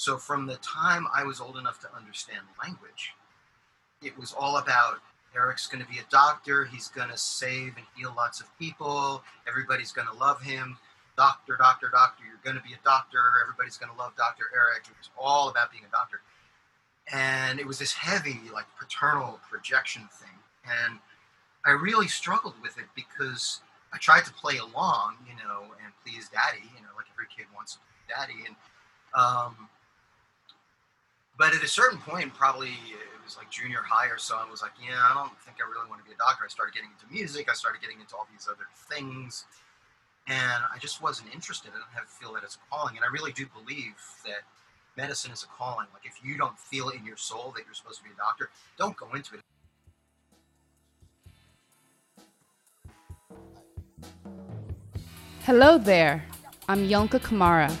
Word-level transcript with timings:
So 0.00 0.16
from 0.16 0.46
the 0.46 0.56
time 0.56 1.06
I 1.14 1.24
was 1.24 1.42
old 1.42 1.58
enough 1.58 1.78
to 1.80 1.94
understand 1.94 2.40
language, 2.64 3.12
it 4.02 4.16
was 4.18 4.32
all 4.32 4.56
about 4.56 4.96
Eric's 5.36 5.66
going 5.66 5.84
to 5.84 5.90
be 5.90 5.98
a 5.98 6.10
doctor. 6.10 6.64
He's 6.64 6.88
going 6.88 7.10
to 7.10 7.18
save 7.18 7.76
and 7.76 7.84
heal 7.94 8.14
lots 8.16 8.40
of 8.40 8.46
people. 8.58 9.22
Everybody's 9.46 9.92
going 9.92 10.08
to 10.08 10.14
love 10.14 10.40
him. 10.40 10.78
Doctor, 11.18 11.54
doctor, 11.58 11.90
doctor. 11.92 12.24
You're 12.24 12.40
going 12.42 12.56
to 12.56 12.66
be 12.66 12.72
a 12.72 12.82
doctor. 12.82 13.18
Everybody's 13.42 13.76
going 13.76 13.92
to 13.92 13.98
love 13.98 14.16
Dr. 14.16 14.44
Eric. 14.56 14.84
It 14.86 14.96
was 14.96 15.10
all 15.18 15.50
about 15.50 15.70
being 15.70 15.84
a 15.84 15.90
doctor. 15.90 16.22
And 17.12 17.60
it 17.60 17.66
was 17.66 17.78
this 17.78 17.92
heavy, 17.92 18.40
like 18.54 18.64
paternal 18.78 19.38
projection 19.50 20.08
thing. 20.10 20.38
And 20.64 20.98
I 21.66 21.72
really 21.72 22.08
struggled 22.08 22.54
with 22.62 22.78
it 22.78 22.86
because 22.94 23.60
I 23.92 23.98
tried 23.98 24.24
to 24.24 24.32
play 24.32 24.56
along, 24.56 25.16
you 25.28 25.34
know, 25.44 25.64
and 25.84 25.92
please 26.02 26.30
daddy, 26.30 26.64
you 26.74 26.80
know, 26.80 26.96
like 26.96 27.04
every 27.12 27.26
kid 27.28 27.44
wants 27.54 27.74
to 27.74 27.80
please 27.80 28.16
daddy. 28.16 28.46
And, 28.46 28.56
um, 29.12 29.68
but 31.40 31.54
at 31.54 31.64
a 31.64 31.66
certain 31.66 31.96
point, 31.96 32.34
probably 32.34 32.68
it 32.68 33.24
was 33.24 33.38
like 33.38 33.48
junior 33.48 33.80
high 33.82 34.08
or 34.12 34.18
so, 34.18 34.36
I 34.36 34.44
was 34.50 34.60
like, 34.60 34.72
yeah, 34.76 35.00
I 35.00 35.14
don't 35.14 35.32
think 35.40 35.56
I 35.56 35.64
really 35.66 35.88
want 35.88 36.04
to 36.04 36.06
be 36.06 36.12
a 36.12 36.18
doctor. 36.18 36.44
I 36.44 36.48
started 36.48 36.74
getting 36.74 36.90
into 36.92 37.08
music. 37.10 37.48
I 37.50 37.54
started 37.54 37.80
getting 37.80 37.98
into 37.98 38.14
all 38.14 38.28
these 38.30 38.46
other 38.46 38.68
things. 38.92 39.46
And 40.28 40.60
I 40.68 40.76
just 40.78 41.00
wasn't 41.00 41.32
interested. 41.32 41.70
I 41.72 41.80
didn't 41.80 41.96
have 41.96 42.10
feel 42.12 42.34
that 42.34 42.44
it's 42.44 42.56
a 42.56 42.64
calling. 42.68 42.96
And 42.96 43.06
I 43.06 43.08
really 43.08 43.32
do 43.32 43.46
believe 43.56 43.96
that 44.26 44.44
medicine 44.98 45.32
is 45.32 45.42
a 45.42 45.46
calling. 45.46 45.86
Like 45.94 46.04
if 46.04 46.20
you 46.22 46.36
don't 46.36 46.58
feel 46.58 46.90
in 46.90 47.06
your 47.06 47.16
soul 47.16 47.54
that 47.56 47.64
you're 47.64 47.72
supposed 47.72 47.96
to 48.00 48.04
be 48.04 48.10
a 48.12 48.18
doctor, 48.20 48.50
don't 48.76 48.94
go 48.98 49.08
into 49.14 49.36
it. 49.36 49.40
Hello 55.46 55.78
there. 55.78 56.22
I'm 56.68 56.86
Yonka 56.86 57.18
Kamara. 57.18 57.74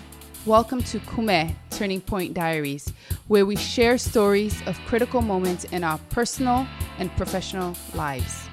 Welcome 0.46 0.82
to 0.84 0.98
Kume 1.00 1.54
Turning 1.68 2.00
Point 2.00 2.34
Diaries, 2.34 2.92
where 3.30 3.46
we 3.46 3.54
share 3.54 3.96
stories 3.96 4.60
of 4.66 4.76
critical 4.86 5.22
moments 5.22 5.62
in 5.66 5.84
our 5.84 5.98
personal 6.08 6.66
and 6.98 7.16
professional 7.16 7.76
lives. 7.94 8.48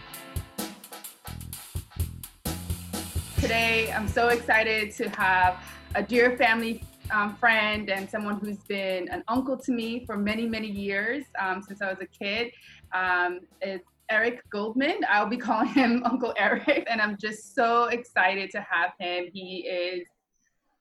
Today, 3.40 3.92
I'm 3.92 4.08
so 4.08 4.28
excited 4.28 4.92
to 4.98 5.10
have 5.10 5.58
a 5.96 6.04
dear 6.04 6.38
family 6.38 6.84
um, 7.10 7.36
friend 7.38 7.90
and 7.90 8.08
someone 8.08 8.40
who's 8.40 8.60
been 8.68 9.10
an 9.10 9.24
uncle 9.28 9.58
to 9.58 9.72
me 9.72 10.06
for 10.06 10.16
many, 10.16 10.46
many 10.46 10.70
years 10.70 11.24
um, 11.42 11.64
since 11.64 11.82
I 11.82 11.90
was 11.90 11.98
a 12.02 12.06
kid. 12.06 12.52
Um, 12.94 13.40
it's 13.62 13.84
Eric 14.12 14.48
Goldman. 14.52 15.00
I'll 15.10 15.26
be 15.26 15.38
calling 15.48 15.70
him 15.70 16.04
Uncle 16.06 16.36
Eric, 16.38 16.86
and 16.88 17.02
I'm 17.02 17.18
just 17.18 17.56
so 17.56 17.86
excited 17.86 18.52
to 18.52 18.60
have 18.60 18.92
him. 19.00 19.26
He 19.34 19.66
is 19.68 20.08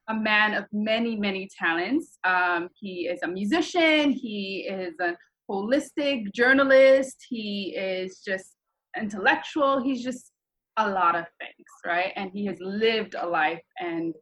a 0.09 0.15
man 0.15 0.55
of 0.55 0.65
many, 0.73 1.17
many 1.17 1.49
talents. 1.59 2.19
Um, 2.25 2.69
he 2.75 3.09
is 3.09 3.21
a 3.23 3.29
musician, 3.29 4.11
he 4.11 4.69
is 4.71 4.95
a 5.01 5.17
holistic 5.51 6.33
journalist, 6.33 7.17
he 7.29 7.75
is 7.77 8.21
just 8.27 8.57
intellectual, 8.99 9.83
he's 9.83 10.03
just 10.03 10.33
a 10.77 10.89
lot 10.89 11.17
of 11.17 11.25
things, 11.41 11.67
right? 11.85 12.13
And 12.17 12.31
he 12.33 12.47
has 12.47 12.59
lived 12.61 13.15
a 13.19 13.27
life, 13.27 13.63
and 13.79 14.15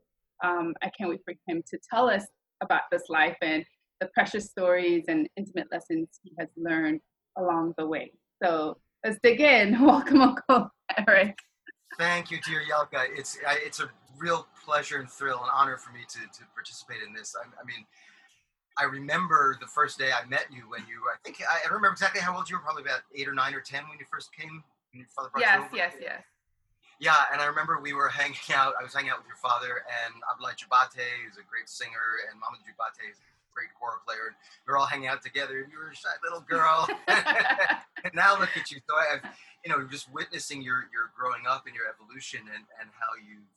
um, 0.45 0.75
I 0.83 0.91
can't 0.97 1.11
wait 1.11 1.21
for 1.25 1.35
him 1.47 1.63
to 1.71 1.79
tell 1.93 2.09
us 2.09 2.25
about 2.63 2.83
this 2.91 3.05
life 3.09 3.37
and 3.43 3.65
the 4.01 4.09
precious 4.15 4.47
stories 4.47 5.05
and 5.09 5.29
intimate 5.37 5.69
lessons 5.71 6.09
he 6.23 6.33
has 6.39 6.49
learned 6.57 7.01
along 7.39 7.75
the 7.79 7.87
way. 7.87 8.13
So 8.43 8.79
let's 9.05 9.19
dig 9.23 9.41
in. 9.41 9.81
Welcome, 9.87 10.21
Uncle 10.21 10.71
Eric. 11.07 11.37
Thank 11.99 12.31
you, 12.31 12.39
dear 12.47 12.61
Yelka. 12.61 13.07
It's 13.17 13.39
it's 13.45 13.81
a 13.81 13.89
real 14.25 14.49
pleasure 14.65 14.97
and 14.97 15.11
thrill 15.11 15.37
and 15.45 15.53
honor 15.53 15.77
for 15.77 15.93
me 15.93 16.01
to, 16.09 16.21
to 16.33 16.43
participate 16.57 17.05
in 17.07 17.13
this. 17.13 17.37
I, 17.37 17.45
I 17.61 17.65
mean, 17.69 17.85
I 18.81 18.85
remember 18.89 19.57
the 19.61 19.69
first 19.69 20.01
day 20.01 20.11
I 20.17 20.25
met 20.27 20.49
you 20.49 20.65
when 20.73 20.81
you, 20.89 21.05
I 21.13 21.21
think, 21.23 21.45
I, 21.45 21.61
I 21.61 21.69
remember 21.69 21.93
exactly 21.93 22.25
how 22.25 22.35
old 22.35 22.49
you 22.49 22.57
were, 22.57 22.65
probably 22.65 22.83
about 22.83 23.05
eight 23.13 23.29
or 23.29 23.37
nine 23.37 23.53
or 23.53 23.61
10 23.61 23.85
when 23.93 24.01
you 24.01 24.09
first 24.11 24.33
came. 24.33 24.65
When 24.91 25.05
your 25.05 25.13
father 25.13 25.29
brought 25.29 25.45
yes, 25.45 25.69
yes, 25.75 25.93
yes. 26.01 26.25
Yeah, 26.99 27.21
and 27.33 27.43
I 27.43 27.47
remember 27.47 27.79
we 27.83 27.93
were 27.93 28.09
hanging 28.09 28.49
out, 28.55 28.73
I 28.81 28.83
was 28.83 28.95
hanging 28.95 29.13
out 29.13 29.19
with 29.21 29.29
your 29.29 29.37
father 29.37 29.85
and 29.85 30.15
Abdoulaye 30.25 30.57
Jabate, 30.57 31.05
who's 31.21 31.37
a 31.37 31.45
great 31.45 31.69
singer, 31.69 32.25
and 32.31 32.41
Mama 32.41 32.57
Jabate 32.65 33.05
is 33.13 33.21
a 33.21 33.29
great 33.53 33.69
kora 33.77 34.01
player. 34.09 34.33
And 34.33 34.37
we 34.65 34.73
were 34.73 34.79
all 34.81 34.89
hanging 34.89 35.13
out 35.13 35.21
together, 35.21 35.61
and 35.61 35.69
you 35.69 35.77
were 35.77 35.93
a 35.93 35.95
shy 35.95 36.17
little 36.25 36.41
girl. 36.41 36.89
and 38.03 38.15
now 38.17 38.39
look 38.41 38.57
at 38.57 38.71
you. 38.73 38.81
So 38.89 38.97
I've, 38.97 39.23
you 39.67 39.71
know, 39.71 39.85
just 39.85 40.09
witnessing 40.11 40.63
your, 40.63 40.89
your 40.95 41.13
growing 41.13 41.45
up 41.45 41.67
and 41.67 41.75
your 41.75 41.91
evolution 41.91 42.41
and, 42.49 42.65
and 42.81 42.89
how 42.97 43.13
you've 43.21 43.51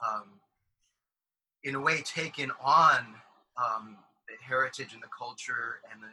um, 0.00 0.40
in 1.62 1.74
a 1.74 1.80
way 1.80 2.02
taken 2.02 2.50
on 2.62 3.14
um, 3.56 3.96
the 4.28 4.34
heritage 4.46 4.92
and 4.92 5.02
the 5.02 5.12
culture 5.16 5.80
and 5.90 6.02
the 6.02 6.12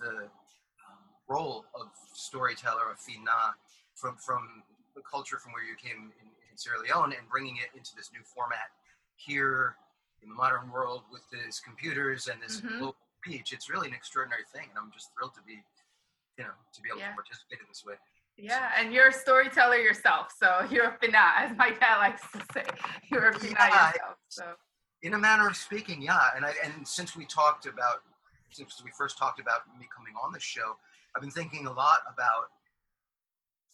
the 0.00 0.16
um, 0.88 1.04
role 1.28 1.64
of 1.74 1.88
storyteller 2.14 2.90
of 2.90 2.98
Fina 2.98 3.54
from 3.94 4.16
from 4.16 4.62
the 4.94 5.02
culture 5.02 5.38
from 5.38 5.52
where 5.52 5.62
you 5.62 5.76
came 5.76 6.12
in, 6.20 6.26
in, 6.50 6.56
Sierra 6.56 6.80
Leone 6.80 7.16
and 7.16 7.24
bringing 7.30 7.56
it 7.56 7.72
into 7.72 7.96
this 7.96 8.10
new 8.12 8.20
format 8.20 8.68
here 9.16 9.76
in 10.22 10.28
the 10.28 10.34
modern 10.34 10.68
world 10.70 11.04
with 11.10 11.24
these 11.32 11.60
computers 11.60 12.28
and 12.28 12.36
this 12.42 12.60
mm-hmm. 12.60 12.78
global 12.78 12.96
reach. 13.26 13.52
It's 13.52 13.70
really 13.70 13.88
an 13.88 13.94
extraordinary 13.94 14.44
thing, 14.52 14.68
and 14.68 14.76
I'm 14.76 14.92
just 14.92 15.08
thrilled 15.16 15.32
to 15.40 15.44
be, 15.48 15.64
you 16.36 16.44
know, 16.44 16.52
to 16.52 16.80
be 16.82 16.88
able 16.92 17.00
yeah. 17.00 17.16
to 17.16 17.16
participate 17.16 17.60
in 17.60 17.66
this 17.68 17.84
way. 17.84 17.96
Yeah, 18.36 18.70
and 18.78 18.92
you're 18.92 19.08
a 19.08 19.12
storyteller 19.12 19.76
yourself, 19.76 20.32
so 20.38 20.66
you're 20.70 20.86
a 20.86 20.98
fina, 21.00 21.18
as 21.36 21.56
my 21.56 21.70
dad 21.70 21.98
likes 21.98 22.22
to 22.32 22.40
say. 22.52 22.64
You're 23.10 23.30
a 23.30 23.38
fina 23.38 23.54
yeah, 23.58 23.88
yourself. 23.88 24.16
So, 24.28 24.44
in 25.02 25.14
a 25.14 25.18
manner 25.18 25.48
of 25.48 25.56
speaking, 25.56 26.02
yeah. 26.02 26.18
And 26.36 26.44
I 26.44 26.52
and 26.64 26.86
since 26.86 27.16
we 27.16 27.26
talked 27.26 27.66
about 27.66 28.02
since 28.50 28.82
we 28.84 28.90
first 28.96 29.18
talked 29.18 29.40
about 29.40 29.60
me 29.78 29.86
coming 29.94 30.14
on 30.22 30.32
the 30.32 30.40
show, 30.40 30.76
I've 31.14 31.22
been 31.22 31.30
thinking 31.30 31.66
a 31.66 31.72
lot 31.72 32.00
about 32.12 32.48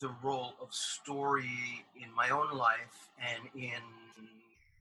the 0.00 0.10
role 0.22 0.54
of 0.60 0.72
story 0.72 1.84
in 1.96 2.14
my 2.14 2.30
own 2.30 2.56
life 2.56 3.10
and 3.18 3.48
in 3.54 3.80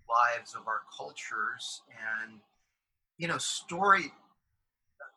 lives 0.09 0.55
of 0.55 0.67
our 0.67 0.81
cultures 0.95 1.81
and 2.21 2.39
you 3.17 3.27
know 3.27 3.37
story 3.37 4.11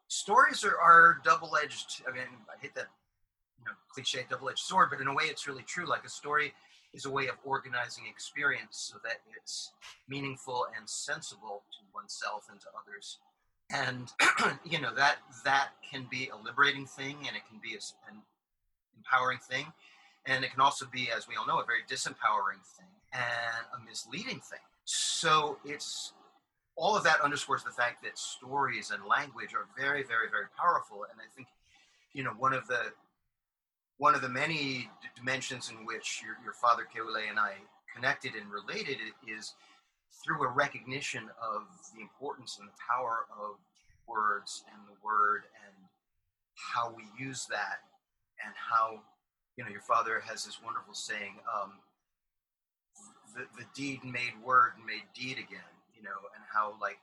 stories 0.06 0.64
are, 0.64 0.78
are 0.80 1.18
double-edged 1.24 2.02
i 2.08 2.12
mean 2.12 2.22
i 2.48 2.60
hate 2.60 2.74
that 2.74 2.86
you 3.58 3.64
know 3.64 3.72
cliche 3.92 4.24
double-edged 4.28 4.58
sword 4.58 4.88
but 4.90 5.00
in 5.00 5.08
a 5.08 5.14
way 5.14 5.24
it's 5.24 5.46
really 5.46 5.64
true. 5.64 5.86
Like 5.86 6.04
a 6.04 6.08
story 6.08 6.52
is 6.94 7.04
a 7.04 7.10
way 7.10 7.28
of 7.28 7.36
organizing 7.44 8.04
experience 8.08 8.90
so 8.92 8.98
that 9.04 9.20
it's 9.36 9.72
meaningful 10.08 10.66
and 10.76 10.88
sensible 10.88 11.62
to 11.72 11.78
oneself 11.94 12.46
and 12.50 12.60
to 12.60 12.66
others. 12.80 13.18
And 13.70 14.10
you 14.64 14.80
know 14.80 14.94
that 14.94 15.16
that 15.44 15.68
can 15.88 16.06
be 16.10 16.30
a 16.32 16.36
liberating 16.36 16.86
thing 16.86 17.16
and 17.26 17.36
it 17.36 17.42
can 17.48 17.60
be 17.62 17.74
a, 17.74 18.10
an 18.10 18.22
empowering 18.96 19.38
thing. 19.38 19.66
And 20.26 20.44
it 20.44 20.50
can 20.52 20.60
also 20.60 20.86
be 20.90 21.10
as 21.14 21.26
we 21.28 21.36
all 21.36 21.46
know 21.46 21.60
a 21.60 21.64
very 21.64 21.80
disempowering 21.88 22.62
thing 22.76 22.92
and 23.12 23.64
a 23.74 23.84
misleading 23.88 24.40
thing. 24.40 24.60
So 24.84 25.58
it's 25.64 26.12
all 26.76 26.96
of 26.96 27.04
that 27.04 27.20
underscores 27.20 27.64
the 27.64 27.70
fact 27.70 28.02
that 28.04 28.18
stories 28.18 28.90
and 28.90 29.04
language 29.04 29.52
are 29.54 29.66
very 29.76 30.02
very 30.02 30.28
very 30.30 30.46
powerful. 30.58 31.04
And 31.10 31.20
i 31.20 31.28
think 31.34 31.48
you 32.12 32.22
know 32.22 32.32
one 32.38 32.54
of 32.54 32.66
the 32.68 32.92
one 33.98 34.14
of 34.14 34.22
the 34.22 34.28
many 34.28 34.88
dimensions 35.16 35.70
in 35.70 35.84
which 35.84 36.22
your, 36.24 36.36
your 36.42 36.54
father 36.54 36.86
Kewulay 36.86 37.28
and 37.28 37.38
I 37.38 37.54
connected 37.94 38.32
and 38.34 38.50
related 38.50 38.98
is 39.26 39.54
through 40.24 40.42
a 40.44 40.48
recognition 40.48 41.24
of 41.42 41.62
the 41.94 42.00
importance 42.00 42.58
and 42.58 42.68
the 42.68 42.78
power 42.78 43.26
of 43.30 43.56
words 44.06 44.64
and 44.72 44.80
the 44.86 44.96
word 45.04 45.42
and 45.66 45.74
how 46.54 46.92
we 46.96 47.04
use 47.18 47.46
that 47.50 47.82
and 48.44 48.54
how 48.54 49.00
you 49.56 49.64
know 49.64 49.70
your 49.70 49.82
father 49.82 50.22
has 50.24 50.44
this 50.44 50.58
wonderful 50.64 50.94
saying 50.94 51.34
um, 51.46 51.72
the, 53.34 53.44
the 53.58 53.66
deed 53.74 54.02
made 54.04 54.34
word 54.42 54.72
made 54.86 55.06
deed 55.14 55.38
again 55.38 55.74
you 55.94 56.02
know 56.02 56.18
and 56.34 56.42
how 56.50 56.74
like 56.80 56.98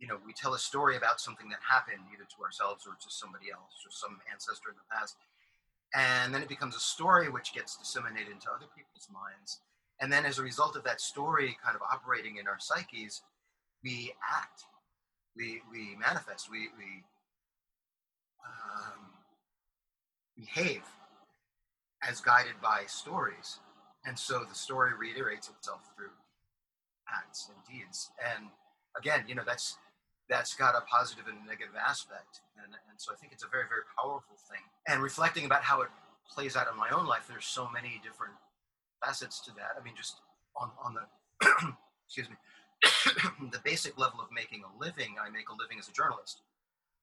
you 0.00 0.08
know 0.08 0.18
we 0.26 0.32
tell 0.32 0.54
a 0.54 0.58
story 0.58 0.96
about 0.96 1.20
something 1.20 1.48
that 1.48 1.60
happened 1.62 2.00
either 2.12 2.24
to 2.24 2.42
ourselves 2.42 2.84
or 2.84 2.96
to 3.00 3.08
somebody 3.08 3.52
else 3.52 3.84
or 3.86 3.92
some 3.92 4.20
ancestor 4.32 4.68
in 4.72 4.76
the 4.76 4.88
past 4.92 5.16
and 5.94 6.34
then 6.34 6.42
it 6.42 6.48
becomes 6.48 6.76
a 6.76 6.80
story 6.80 7.28
which 7.28 7.54
gets 7.54 7.76
disseminated 7.76 8.32
into 8.32 8.50
other 8.50 8.66
people's 8.76 9.08
minds. 9.12 9.60
And 10.00 10.12
then 10.12 10.26
as 10.26 10.38
a 10.38 10.42
result 10.42 10.76
of 10.76 10.84
that 10.84 11.00
story 11.00 11.56
kind 11.64 11.76
of 11.76 11.82
operating 11.82 12.36
in 12.36 12.48
our 12.48 12.58
psyches 12.58 13.22
we 13.82 14.12
act. 14.36 14.64
We 15.36 15.60
we 15.70 15.96
manifest. 16.00 16.50
We 16.50 16.68
we 16.76 17.04
um, 18.44 19.00
behave 20.36 20.82
as 22.02 22.20
guided 22.20 22.60
by 22.62 22.84
stories. 22.86 23.60
And 24.06 24.18
so 24.18 24.44
the 24.48 24.54
story 24.54 24.92
reiterates 24.98 25.48
itself 25.48 25.80
through 25.96 26.10
acts 27.08 27.48
and 27.48 27.58
deeds. 27.78 28.10
And 28.34 28.48
again 28.98 29.24
you 29.28 29.34
know 29.34 29.44
that's 29.46 29.76
that's 30.28 30.54
got 30.54 30.74
a 30.74 30.80
positive 30.88 31.26
and 31.28 31.36
a 31.44 31.46
negative 31.46 31.74
aspect. 31.76 32.40
And, 32.56 32.72
and 32.72 32.96
so 32.96 33.12
I 33.12 33.16
think 33.16 33.32
it's 33.32 33.44
a 33.44 33.48
very, 33.48 33.68
very 33.68 33.84
powerful 33.98 34.36
thing. 34.48 34.64
And 34.88 35.02
reflecting 35.02 35.44
about 35.44 35.62
how 35.62 35.82
it 35.82 35.88
plays 36.28 36.56
out 36.56 36.66
in 36.70 36.76
my 36.76 36.88
own 36.90 37.06
life, 37.06 37.26
there's 37.28 37.44
so 37.44 37.68
many 37.68 38.00
different 38.02 38.34
facets 39.04 39.40
to 39.44 39.52
that. 39.60 39.76
I 39.78 39.84
mean, 39.84 39.94
just 39.96 40.20
on, 40.56 40.70
on 40.82 40.96
the, 40.96 41.04
excuse 42.06 42.28
me, 42.30 42.36
the 43.52 43.60
basic 43.64 43.98
level 43.98 44.20
of 44.20 44.28
making 44.32 44.64
a 44.64 44.70
living, 44.80 45.16
I 45.20 45.28
make 45.28 45.48
a 45.48 45.56
living 45.56 45.78
as 45.78 45.88
a 45.88 45.92
journalist. 45.92 46.40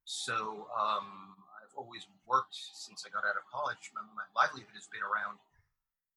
So 0.06 0.68
um, 0.74 1.38
I've 1.62 1.74
always 1.78 2.08
worked 2.26 2.58
since 2.58 3.06
I 3.06 3.14
got 3.14 3.24
out 3.24 3.38
of 3.38 3.46
college. 3.48 3.94
My, 3.94 4.02
my 4.18 4.26
livelihood 4.34 4.74
has 4.74 4.90
been 4.90 5.06
around 5.06 5.38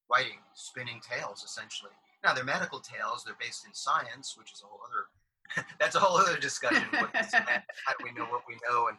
writing, 0.08 0.40
spinning 0.54 1.00
tales, 1.04 1.44
essentially. 1.44 1.92
Now 2.24 2.32
they're 2.32 2.44
medical 2.44 2.80
tales; 2.80 3.24
they're 3.24 3.38
based 3.38 3.66
in 3.68 3.74
science, 3.76 4.36
which 4.36 4.52
is 4.52 4.62
a 4.64 4.66
whole 4.66 4.80
other. 4.84 5.12
that's 5.80 5.94
a 5.94 6.00
whole 6.00 6.16
other 6.16 6.38
discussion. 6.38 6.84
how 6.92 7.92
do 7.98 8.04
we 8.04 8.12
know 8.12 8.26
what 8.26 8.42
we 8.48 8.56
know, 8.68 8.88
and 8.88 8.96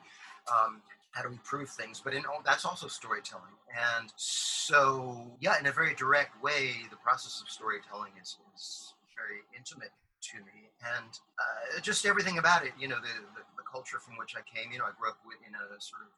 um, 0.51 0.81
how 1.12 1.24
do 1.24 1.30
we 1.30 1.39
prove 1.44 1.69
things? 1.69 2.01
But 2.03 2.13
in 2.13 2.25
all, 2.25 2.42
that's 2.45 2.65
also 2.65 2.88
storytelling. 2.88 3.56
And 3.97 4.12
so, 4.15 5.31
yeah, 5.39 5.59
in 5.59 5.65
a 5.68 5.71
very 5.71 5.95
direct 5.95 6.42
way, 6.42 6.71
the 6.89 6.97
process 6.97 7.42
of 7.42 7.50
storytelling 7.50 8.12
is, 8.21 8.38
is 8.56 8.94
very 9.15 9.42
intimate 9.57 9.92
to 10.31 10.38
me, 10.39 10.69
and 10.95 11.19
uh, 11.39 11.80
just 11.81 12.06
everything 12.06 12.38
about 12.38 12.65
it. 12.65 12.74
You 12.80 12.88
know, 12.88 12.97
the, 12.97 13.15
the, 13.36 13.44
the 13.57 13.65
culture 13.69 14.00
from 14.00 14.18
which 14.18 14.36
I 14.36 14.44
came. 14.44 14.71
You 14.71 14.80
know, 14.80 14.86
I 14.86 14.94
grew 15.00 15.09
up 15.09 15.18
in 15.25 15.53
a 15.56 15.81
sort 15.81 16.01
of 16.01 16.12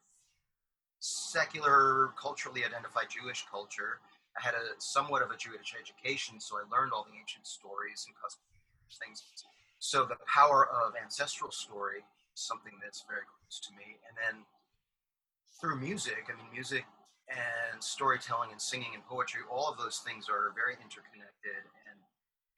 secular, 1.00 2.10
culturally 2.20 2.64
identified 2.64 3.06
Jewish 3.08 3.44
culture. 3.50 4.00
I 4.36 4.44
had 4.44 4.54
a 4.54 4.78
somewhat 4.78 5.22
of 5.22 5.30
a 5.30 5.36
Jewish 5.36 5.74
education, 5.74 6.38
so 6.38 6.58
I 6.58 6.62
learned 6.70 6.92
all 6.92 7.02
the 7.02 7.16
ancient 7.18 7.46
stories 7.46 8.06
and 8.06 8.14
customs 8.14 8.48
things. 8.96 9.22
So 9.78 10.04
the 10.04 10.18
power 10.26 10.68
of 10.68 10.94
ancestral 11.00 11.50
story 11.50 12.02
is 12.34 12.40
something 12.42 12.74
that's 12.82 13.04
very 13.08 13.26
close 13.26 13.60
to 13.66 13.70
me. 13.74 13.98
And 14.08 14.14
then 14.18 14.44
through 15.60 15.80
music, 15.80 16.30
I 16.30 16.36
mean, 16.36 16.50
music 16.52 16.84
and 17.28 17.82
storytelling 17.82 18.50
and 18.50 18.60
singing 18.60 18.94
and 18.94 19.04
poetry, 19.06 19.42
all 19.50 19.68
of 19.68 19.78
those 19.78 19.98
things 19.98 20.28
are 20.28 20.54
very 20.54 20.74
interconnected. 20.82 21.62
And 21.90 21.98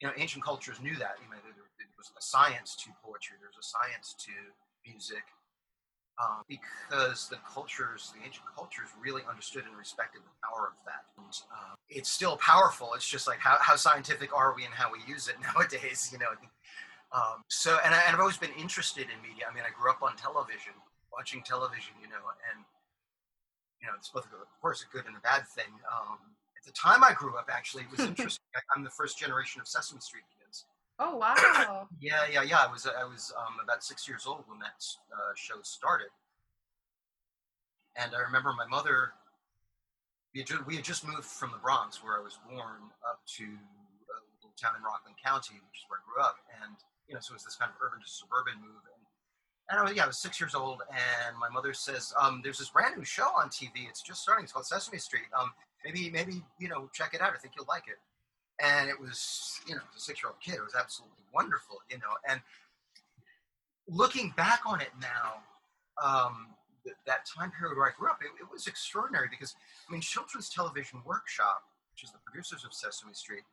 you 0.01 0.07
know, 0.07 0.13
ancient 0.17 0.43
cultures 0.43 0.81
knew 0.81 0.95
that. 0.97 1.21
You 1.21 1.29
know, 1.29 1.37
there, 1.43 1.53
was 2.01 2.09
a 2.17 2.21
science 2.21 2.75
to 2.81 2.89
poetry. 3.05 3.37
There's 3.37 3.61
a 3.61 3.61
science 3.61 4.15
to 4.25 4.33
music 4.89 5.21
um, 6.17 6.41
because 6.49 7.29
the 7.29 7.37
cultures, 7.45 8.11
the 8.17 8.25
ancient 8.25 8.45
cultures, 8.57 8.89
really 8.99 9.21
understood 9.29 9.69
and 9.69 9.77
respected 9.77 10.21
the 10.25 10.33
power 10.41 10.73
of 10.73 10.81
that. 10.89 11.05
And, 11.21 11.29
uh, 11.53 11.77
it's 11.89 12.09
still 12.09 12.37
powerful. 12.37 12.93
It's 12.95 13.07
just 13.07 13.27
like 13.27 13.37
how, 13.37 13.57
how 13.61 13.75
scientific 13.75 14.35
are 14.35 14.55
we 14.55 14.65
and 14.65 14.73
how 14.73 14.91
we 14.91 14.97
use 15.05 15.27
it 15.27 15.35
nowadays, 15.53 16.09
you 16.11 16.17
know. 16.17 16.33
Um, 17.11 17.43
so, 17.49 17.77
and, 17.83 17.93
I, 17.93 17.99
and 18.07 18.15
I've 18.15 18.23
always 18.23 18.37
been 18.39 18.55
interested 18.57 19.07
in 19.11 19.17
media. 19.21 19.43
I 19.49 19.53
mean, 19.53 19.63
I 19.67 19.71
grew 19.75 19.91
up 19.91 20.01
on 20.01 20.15
television, 20.15 20.71
watching 21.11 21.43
television, 21.43 21.91
you 21.99 22.07
know, 22.07 22.23
and 22.51 22.63
you 23.81 23.87
know, 23.87 23.93
it's 23.97 24.09
both, 24.09 24.25
of 24.25 24.61
course, 24.61 24.85
a 24.85 24.89
good 24.95 25.05
and 25.07 25.17
a 25.17 25.19
bad 25.19 25.47
thing. 25.47 25.73
Um, 25.89 26.17
at 26.55 26.63
the 26.65 26.71
time 26.71 27.03
I 27.03 27.13
grew 27.13 27.35
up, 27.35 27.49
actually, 27.51 27.83
it 27.83 27.91
was 27.91 27.99
interesting. 28.11 28.45
I'm 28.75 28.83
the 28.83 28.93
first 28.93 29.17
generation 29.17 29.59
of 29.59 29.67
Sesame 29.67 29.99
Street 29.99 30.23
kids. 30.37 30.65
Oh 30.99 31.17
wow! 31.23 31.87
yeah, 31.99 32.29
yeah, 32.31 32.43
yeah. 32.43 32.59
I 32.61 32.71
was 32.71 32.85
I 32.85 33.03
was 33.03 33.33
um, 33.35 33.57
about 33.63 33.83
six 33.83 34.07
years 34.07 34.25
old 34.27 34.43
when 34.47 34.59
that 34.59 34.77
uh, 35.09 35.33
show 35.35 35.55
started, 35.63 36.13
and 37.97 38.13
I 38.13 38.19
remember 38.19 38.53
my 38.53 38.67
mother. 38.67 39.13
We 40.33 40.39
had, 40.39 40.47
just, 40.47 40.65
we 40.65 40.75
had 40.77 40.85
just 40.85 41.03
moved 41.03 41.27
from 41.27 41.51
the 41.51 41.57
Bronx, 41.57 41.99
where 41.99 42.15
I 42.15 42.23
was 42.23 42.39
born, 42.47 42.87
up 43.03 43.19
to 43.35 43.43
a 43.43 44.15
little 44.39 44.55
town 44.55 44.79
in 44.79 44.83
Rockland 44.83 45.19
County, 45.19 45.59
which 45.59 45.83
is 45.83 45.85
where 45.91 45.99
I 45.99 46.03
grew 46.07 46.23
up, 46.23 46.39
and 46.63 46.79
you 47.11 47.15
know, 47.15 47.19
so 47.19 47.35
it 47.35 47.43
was 47.43 47.43
this 47.43 47.59
kind 47.59 47.67
of 47.67 47.75
urban 47.83 47.99
to 47.99 48.07
suburban 48.07 48.55
move. 48.63 48.79
And, 48.87 49.03
and 49.67 49.75
I 49.79 49.83
was 49.83 49.91
yeah, 49.91 50.05
I 50.05 50.07
was 50.07 50.17
six 50.17 50.39
years 50.39 50.55
old, 50.55 50.79
and 50.87 51.35
my 51.35 51.49
mother 51.51 51.75
says, 51.75 52.13
um, 52.15 52.39
"There's 52.43 52.57
this 52.57 52.71
brand 52.71 52.95
new 52.95 53.03
show 53.03 53.27
on 53.35 53.49
TV. 53.49 53.91
It's 53.91 54.01
just 54.01 54.23
starting. 54.23 54.43
It's 54.47 54.53
called 54.55 54.65
Sesame 54.65 54.97
Street. 54.97 55.27
Um, 55.37 55.51
maybe 55.83 56.09
maybe 56.09 56.41
you 56.57 56.69
know 56.71 56.89
check 56.95 57.13
it 57.13 57.19
out. 57.19 57.35
I 57.35 57.37
think 57.37 57.53
you'll 57.59 57.67
like 57.67 57.87
it." 57.91 57.99
and 58.61 58.89
it 58.89 58.99
was 58.99 59.59
you 59.67 59.75
know 59.75 59.81
a 59.81 59.99
six 59.99 60.21
year 60.21 60.29
old 60.29 60.39
kid 60.39 60.55
it 60.55 60.63
was 60.63 60.75
absolutely 60.75 61.23
wonderful 61.33 61.77
you 61.89 61.97
know 61.97 62.13
and 62.29 62.39
looking 63.87 64.33
back 64.37 64.61
on 64.65 64.79
it 64.79 64.91
now 65.01 65.41
um, 66.01 66.47
th- 66.83 66.95
that 67.05 67.25
time 67.25 67.51
period 67.57 67.77
where 67.77 67.87
i 67.87 67.91
grew 67.97 68.09
up 68.09 68.19
it, 68.21 68.29
it, 68.39 68.47
was 68.51 68.67
extraordinary 68.67 69.27
because 69.29 69.55
i 69.87 69.91
mean 69.91 70.01
children's 70.01 70.49
television 70.49 71.01
workshop 71.05 71.63
which 71.91 72.03
is 72.03 72.11
the 72.11 72.19
producers 72.25 72.63
of 72.63 72.73
sesame 72.73 73.13
street 73.13 73.43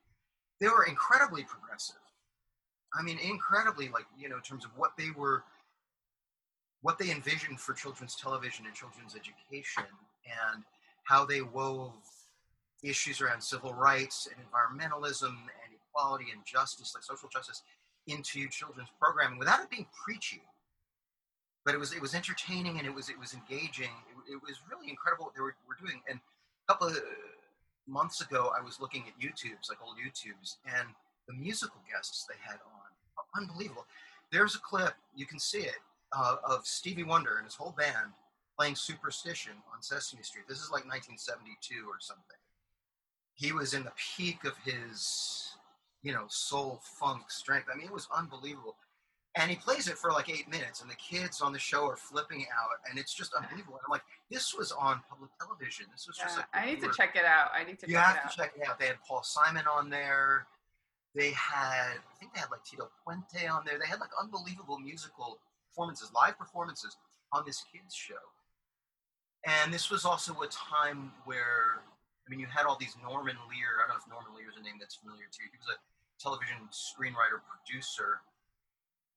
they 0.61 0.69
were 0.69 0.85
incredibly 0.85 1.45
progressive 1.45 2.03
i 2.95 3.03
mean 3.03 3.19
incredibly 3.19 3.89
like 3.89 4.07
you 4.19 4.29
know 4.29 4.37
in 4.37 4.43
terms 4.43 4.65
of 4.65 4.71
what 4.77 4.93
they 4.97 5.11
were 5.17 5.43
what 6.83 6.99
they 6.99 7.11
envisioned 7.11 7.59
for 7.61 7.73
children's 7.73 8.15
television 8.15 8.67
and 8.67 8.75
children's 8.75 9.17
education 9.17 9.85
and 10.25 10.63
how 11.05 11.25
they 11.25 11.41
wove 11.41 11.93
issues 12.83 13.21
around 13.21 13.41
civil 13.41 13.75
rights 13.75 14.29
and 14.29 14.37
environmentalism 14.47 15.31
and 15.31 15.75
equality 15.75 16.27
and 16.33 16.45
justice, 16.45 16.93
like 16.95 17.03
social 17.03 17.29
justice, 17.29 17.63
into 18.07 18.49
children's 18.49 18.91
programming 19.01 19.39
without 19.39 19.61
it 19.61 19.71
being 19.71 19.87
preachy. 20.05 20.43
But 21.65 21.75
it 21.75 21.79
was 21.79 21.93
it 21.93 22.01
was 22.01 22.15
entertaining 22.15 22.79
and 22.79 22.87
it 22.87 22.95
was 22.95 23.09
it 23.09 23.19
was 23.19 23.35
engaging. 23.35 23.91
It, 24.09 24.35
it 24.35 24.43
was 24.43 24.61
really 24.71 24.89
incredible 24.89 25.25
what 25.25 25.35
they 25.35 25.43
were, 25.43 25.57
were 25.67 25.77
doing. 25.81 26.01
And 26.09 26.21
a 26.69 26.73
couple 26.73 26.89
of 26.89 26.97
months 27.87 28.21
ago, 28.21 28.53
I 28.57 28.63
was 28.63 28.81
looking 28.81 29.05
at 29.09 29.19
YouTube's, 29.21 29.69
like 29.69 29.79
old 29.85 29.97
YouTube's, 29.97 30.59
and 30.65 30.89
the 31.29 31.35
musical 31.35 31.81
guests 31.91 32.27
they 32.29 32.35
had 32.43 32.59
on, 32.65 32.91
are 33.17 33.41
unbelievable. 33.41 33.87
There's 34.33 34.55
a 34.55 34.61
clip 34.61 34.95
you 35.15 35.27
can 35.27 35.39
see 35.39 35.61
it 35.61 35.81
uh, 36.13 36.37
of 36.45 36.67
Stevie 36.67 37.05
Wonder 37.05 37.37
and 37.37 37.45
his 37.45 37.55
whole 37.55 37.75
band 37.77 38.13
playing 38.59 38.75
Superstition 38.75 39.53
on 39.73 39.83
Sesame 39.83 40.23
Street. 40.23 40.45
This 40.49 40.59
is 40.59 40.71
like 40.71 40.85
1972 40.85 41.87
or 41.87 42.01
something 42.01 42.37
he 43.39 43.53
was 43.53 43.73
in 43.73 43.85
the 43.85 43.93
peak 44.17 44.45
of 44.45 44.55
his, 44.65 45.53
you 46.03 46.13
know, 46.13 46.25
soul 46.29 46.81
funk 46.83 47.31
strength. 47.31 47.69
I 47.73 47.77
mean, 47.77 47.87
it 47.87 47.93
was 47.93 48.09
unbelievable. 48.15 48.75
And 49.37 49.49
he 49.49 49.57
plays 49.57 49.87
it 49.87 49.97
for 49.97 50.11
like 50.11 50.29
eight 50.29 50.51
minutes, 50.51 50.83
and 50.83 50.91
the 50.91 50.97
kids 50.97 51.41
on 51.41 51.53
the 51.53 51.59
show 51.59 51.87
are 51.87 51.97
flipping 51.97 52.41
out, 52.41 52.91
and 52.91 52.99
it's 52.99 53.15
just 53.15 53.33
unbelievable. 53.35 53.75
And 53.75 53.83
I'm 53.87 53.93
like, 53.93 54.03
this 54.29 54.53
was 54.53 54.73
on 54.73 55.01
public 55.09 55.31
television. 55.39 55.87
This 55.93 56.09
was 56.09 56.17
yeah, 56.19 56.25
just 56.25 56.37
like 56.39 56.47
I 56.53 56.67
need 56.67 56.81
to 56.81 56.91
check 56.97 57.15
it 57.15 57.25
out. 57.25 57.51
I 57.55 57.63
need 57.63 57.79
to. 57.79 57.89
You 57.89 57.99
have 57.99 58.29
to 58.29 58.37
check 58.37 58.55
it 58.57 58.69
out. 58.69 58.81
They 58.81 58.87
had 58.87 58.97
Paul 59.07 59.23
Simon 59.23 59.65
on 59.73 59.89
there. 59.91 60.47
They 61.15 61.31
had, 61.31 61.99
I 61.99 62.15
think 62.21 62.35
they 62.35 62.41
had 62.41 62.51
like 62.51 62.65
Tito 62.65 62.91
Puente 63.05 63.49
on 63.51 63.63
there. 63.65 63.79
They 63.79 63.87
had 63.87 64.01
like 64.01 64.11
unbelievable 64.21 64.79
musical 64.79 65.41
performances, 65.69 66.11
live 66.15 66.39
performances 66.39 66.97
on 67.33 67.45
this 67.47 67.65
kids 67.73 67.95
show. 67.95 68.15
And 69.47 69.73
this 69.73 69.91
was 69.91 70.05
also 70.05 70.33
a 70.43 70.49
time 70.49 71.13
where 71.25 71.83
I 72.29 72.31
mean, 72.31 72.41
you 72.41 72.47
had 72.47 72.67
all 72.67 72.77
these 72.77 72.95
Norman 73.01 73.37
Lear. 73.49 73.81
I 73.81 73.89
don't 73.89 73.97
know 73.97 74.05
if 74.05 74.09
Norman 74.11 74.37
Lear 74.37 74.53
is 74.53 74.61
a 74.61 74.63
name 74.63 74.77
that's 74.77 74.97
familiar 74.97 75.25
to 75.25 75.39
you. 75.41 75.49
He 75.49 75.57
was 75.57 75.73
a 75.73 75.81
television 76.21 76.69
screenwriter 76.69 77.41
producer, 77.41 78.21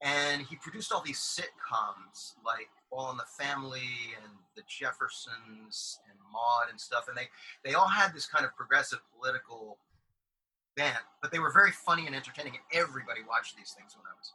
and 0.00 0.40
he 0.40 0.56
produced 0.56 0.92
all 0.92 1.04
these 1.04 1.20
sitcoms 1.20 2.40
like 2.40 2.72
All 2.88 3.10
in 3.10 3.20
the 3.20 3.28
Family 3.36 4.16
and 4.16 4.32
The 4.56 4.62
Jeffersons 4.64 6.00
and 6.08 6.16
Maude 6.32 6.72
and 6.72 6.80
stuff. 6.80 7.04
And 7.08 7.16
they 7.16 7.28
they 7.68 7.76
all 7.76 7.88
had 7.88 8.14
this 8.16 8.24
kind 8.24 8.46
of 8.46 8.56
progressive 8.56 9.00
political 9.12 9.76
but 10.76 11.30
they 11.30 11.38
were 11.38 11.50
very 11.50 11.70
funny 11.70 12.06
and 12.06 12.14
entertaining. 12.14 12.54
And 12.54 12.80
everybody 12.80 13.20
watched 13.28 13.56
these 13.56 13.72
things 13.72 13.96
when 13.96 14.04
I 14.06 14.14
was. 14.18 14.32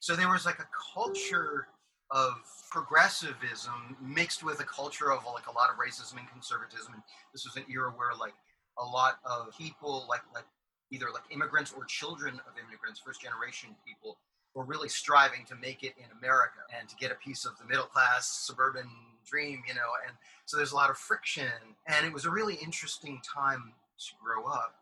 So 0.00 0.14
there 0.14 0.28
was 0.28 0.46
like 0.46 0.58
a 0.58 0.68
culture 0.94 1.68
of 2.10 2.32
progressivism 2.70 3.96
mixed 4.00 4.42
with 4.42 4.60
a 4.60 4.64
culture 4.64 5.12
of 5.12 5.24
like 5.34 5.46
a 5.46 5.52
lot 5.52 5.68
of 5.70 5.76
racism 5.76 6.18
and 6.18 6.28
conservatism. 6.28 6.94
And 6.94 7.02
this 7.32 7.44
was 7.44 7.56
an 7.56 7.64
era 7.70 7.92
where 7.94 8.14
like 8.18 8.34
a 8.78 8.84
lot 8.84 9.18
of 9.24 9.56
people, 9.58 10.06
like 10.08 10.22
like 10.34 10.46
either 10.90 11.06
like 11.12 11.24
immigrants 11.30 11.74
or 11.76 11.84
children 11.84 12.34
of 12.46 12.54
immigrants, 12.56 13.00
first 13.00 13.20
generation 13.20 13.70
people, 13.86 14.16
were 14.54 14.64
really 14.64 14.88
striving 14.88 15.44
to 15.46 15.54
make 15.56 15.82
it 15.82 15.94
in 15.98 16.06
America 16.18 16.60
and 16.78 16.88
to 16.88 16.96
get 16.96 17.12
a 17.12 17.14
piece 17.16 17.44
of 17.44 17.58
the 17.58 17.64
middle 17.64 17.84
class 17.84 18.26
suburban 18.46 18.88
dream, 19.28 19.62
you 19.68 19.74
know. 19.74 19.90
And 20.06 20.16
so 20.46 20.56
there's 20.56 20.72
a 20.72 20.76
lot 20.76 20.90
of 20.90 20.96
friction, 20.96 21.46
and 21.86 22.06
it 22.06 22.12
was 22.12 22.24
a 22.24 22.30
really 22.30 22.54
interesting 22.54 23.20
time 23.22 23.72
to 23.98 24.14
grow 24.22 24.46
up. 24.50 24.74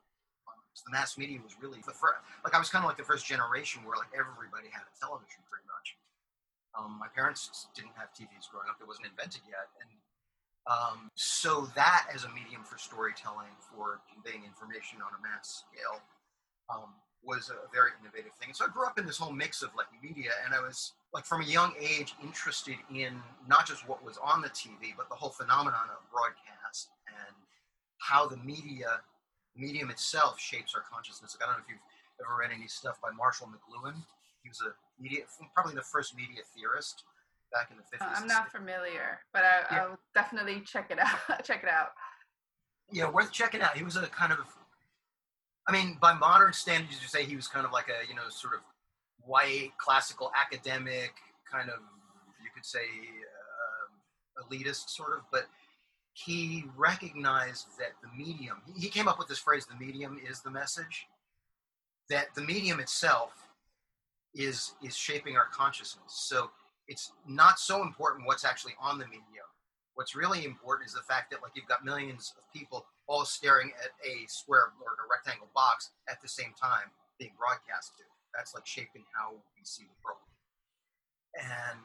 The 0.84 0.92
mass 0.92 1.16
media 1.16 1.40
was 1.40 1.56
really 1.60 1.80
the 1.86 1.96
first, 1.96 2.20
like 2.44 2.54
I 2.54 2.58
was 2.58 2.68
kind 2.68 2.84
of 2.84 2.88
like 2.88 3.00
the 3.00 3.06
first 3.06 3.24
generation 3.24 3.84
where 3.84 3.96
like 3.96 4.12
everybody 4.12 4.68
had 4.68 4.84
a 4.84 4.94
television 5.00 5.40
pretty 5.48 5.64
much 5.64 5.96
um, 6.76 6.98
my 7.00 7.08
parents 7.08 7.68
didn't 7.74 7.96
have 7.96 8.12
TVs 8.12 8.52
growing 8.52 8.68
up; 8.68 8.76
it 8.80 8.86
wasn't 8.86 9.08
invented 9.08 9.40
yet, 9.48 9.72
and 9.80 9.90
um, 10.68 11.10
so 11.14 11.68
that 11.74 12.08
as 12.12 12.24
a 12.24 12.30
medium 12.30 12.62
for 12.64 12.76
storytelling, 12.76 13.54
for 13.58 14.00
conveying 14.12 14.44
information 14.44 15.00
on 15.00 15.14
a 15.16 15.20
mass 15.22 15.64
scale, 15.64 16.02
um, 16.68 16.92
was 17.24 17.50
a 17.50 17.70
very 17.72 17.90
innovative 18.02 18.34
thing. 18.38 18.52
And 18.52 18.56
so 18.56 18.66
I 18.66 18.68
grew 18.68 18.84
up 18.84 18.98
in 18.98 19.06
this 19.06 19.16
whole 19.16 19.32
mix 19.32 19.62
of 19.62 19.70
like 19.76 19.86
media, 20.02 20.30
and 20.44 20.54
I 20.54 20.60
was 20.60 20.92
like 21.14 21.24
from 21.24 21.40
a 21.40 21.46
young 21.46 21.72
age 21.80 22.14
interested 22.22 22.76
in 22.92 23.16
not 23.48 23.66
just 23.66 23.88
what 23.88 24.04
was 24.04 24.18
on 24.22 24.42
the 24.42 24.50
TV, 24.50 24.92
but 24.96 25.08
the 25.08 25.16
whole 25.16 25.30
phenomenon 25.30 25.88
of 25.88 26.04
broadcast 26.12 26.90
and 27.08 27.34
how 27.98 28.26
the 28.26 28.36
media, 28.38 29.00
medium 29.56 29.90
itself, 29.90 30.38
shapes 30.38 30.74
our 30.74 30.82
consciousness. 30.82 31.36
Like, 31.38 31.48
I 31.48 31.52
don't 31.52 31.60
know 31.60 31.64
if 31.66 31.70
you've 31.70 31.86
ever 32.20 32.36
read 32.38 32.50
any 32.54 32.68
stuff 32.68 33.00
by 33.00 33.10
Marshall 33.16 33.48
McLuhan. 33.48 33.94
He 34.42 34.48
was 34.48 34.60
a 34.62 34.72
media, 35.02 35.22
probably 35.54 35.74
the 35.74 35.82
first 35.82 36.16
media 36.16 36.42
theorist 36.54 37.04
back 37.52 37.70
in 37.70 37.76
the 37.76 37.82
50s. 37.82 38.20
I'm 38.20 38.26
not 38.26 38.50
familiar, 38.50 39.20
but 39.32 39.42
I, 39.42 39.74
yeah. 39.74 39.82
I'll 39.82 39.98
definitely 40.14 40.60
check 40.60 40.90
it 40.90 40.98
out. 40.98 41.18
check 41.44 41.62
it 41.62 41.68
out. 41.70 41.90
Yeah, 42.92 43.10
worth 43.10 43.32
checking 43.32 43.62
out. 43.62 43.76
He 43.76 43.82
was 43.82 43.96
a 43.96 44.06
kind 44.06 44.32
of, 44.32 44.38
I 45.68 45.72
mean, 45.72 45.98
by 46.00 46.14
modern 46.14 46.52
standards, 46.52 47.00
you 47.02 47.08
say 47.08 47.24
he 47.24 47.34
was 47.34 47.48
kind 47.48 47.66
of 47.66 47.72
like 47.72 47.88
a, 47.88 48.06
you 48.08 48.14
know, 48.14 48.28
sort 48.28 48.54
of 48.54 48.60
white, 49.24 49.72
classical, 49.78 50.30
academic, 50.40 51.12
kind 51.50 51.68
of, 51.68 51.80
you 52.42 52.50
could 52.54 52.64
say, 52.64 52.86
uh, 54.38 54.44
elitist 54.44 54.90
sort 54.90 55.14
of, 55.14 55.20
but 55.32 55.46
he 56.16 56.64
recognized 56.78 57.66
that 57.78 57.92
the 58.00 58.08
medium, 58.16 58.62
he 58.74 58.88
came 58.88 59.06
up 59.06 59.18
with 59.18 59.28
this 59.28 59.38
phrase, 59.38 59.66
the 59.66 59.84
medium 59.84 60.18
is 60.26 60.40
the 60.40 60.50
message, 60.50 61.06
that 62.08 62.34
the 62.34 62.40
medium 62.40 62.80
itself 62.80 63.32
is, 64.34 64.72
is 64.82 64.96
shaping 64.96 65.36
our 65.36 65.44
consciousness. 65.52 66.06
So 66.08 66.50
it's 66.88 67.12
not 67.28 67.58
so 67.58 67.82
important 67.82 68.26
what's 68.26 68.46
actually 68.46 68.72
on 68.80 68.98
the 68.98 69.04
medium. 69.04 69.44
What's 69.94 70.16
really 70.16 70.46
important 70.46 70.88
is 70.88 70.94
the 70.94 71.02
fact 71.02 71.30
that 71.32 71.42
like 71.42 71.52
you've 71.54 71.68
got 71.68 71.84
millions 71.84 72.32
of 72.38 72.50
people 72.50 72.86
all 73.06 73.26
staring 73.26 73.72
at 73.84 73.90
a 74.02 74.26
square 74.26 74.72
or 74.80 74.92
a 75.04 75.08
rectangle 75.10 75.50
box 75.54 75.90
at 76.08 76.22
the 76.22 76.28
same 76.28 76.54
time 76.58 76.88
being 77.18 77.32
broadcast 77.38 77.92
to. 77.98 78.04
That's 78.34 78.54
like 78.54 78.66
shaping 78.66 79.04
how 79.12 79.32
we 79.32 79.64
see 79.64 79.84
the 79.84 80.00
world. 80.02 80.24
And 81.36 81.80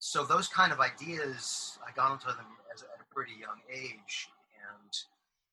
so 0.00 0.24
those 0.24 0.48
kind 0.48 0.72
of 0.72 0.80
ideas, 0.80 1.78
I 1.84 1.92
got 1.92 2.10
into 2.10 2.32
them 2.32 2.48
as, 2.72 2.82
at 2.82 3.04
a 3.04 3.14
pretty 3.14 3.36
young 3.36 3.60
age. 3.68 4.32
And 4.56 4.92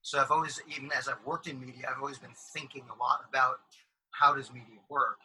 so 0.02 0.20
I've 0.24 0.32
always, 0.32 0.64
even 0.72 0.90
as 0.96 1.12
I've 1.12 1.20
worked 1.28 1.48
in 1.48 1.60
media, 1.60 1.92
I've 1.92 2.00
always 2.00 2.18
been 2.18 2.34
thinking 2.56 2.88
a 2.88 2.96
lot 2.96 3.28
about 3.28 3.60
how 4.12 4.34
does 4.34 4.48
media 4.56 4.80
work, 4.88 5.20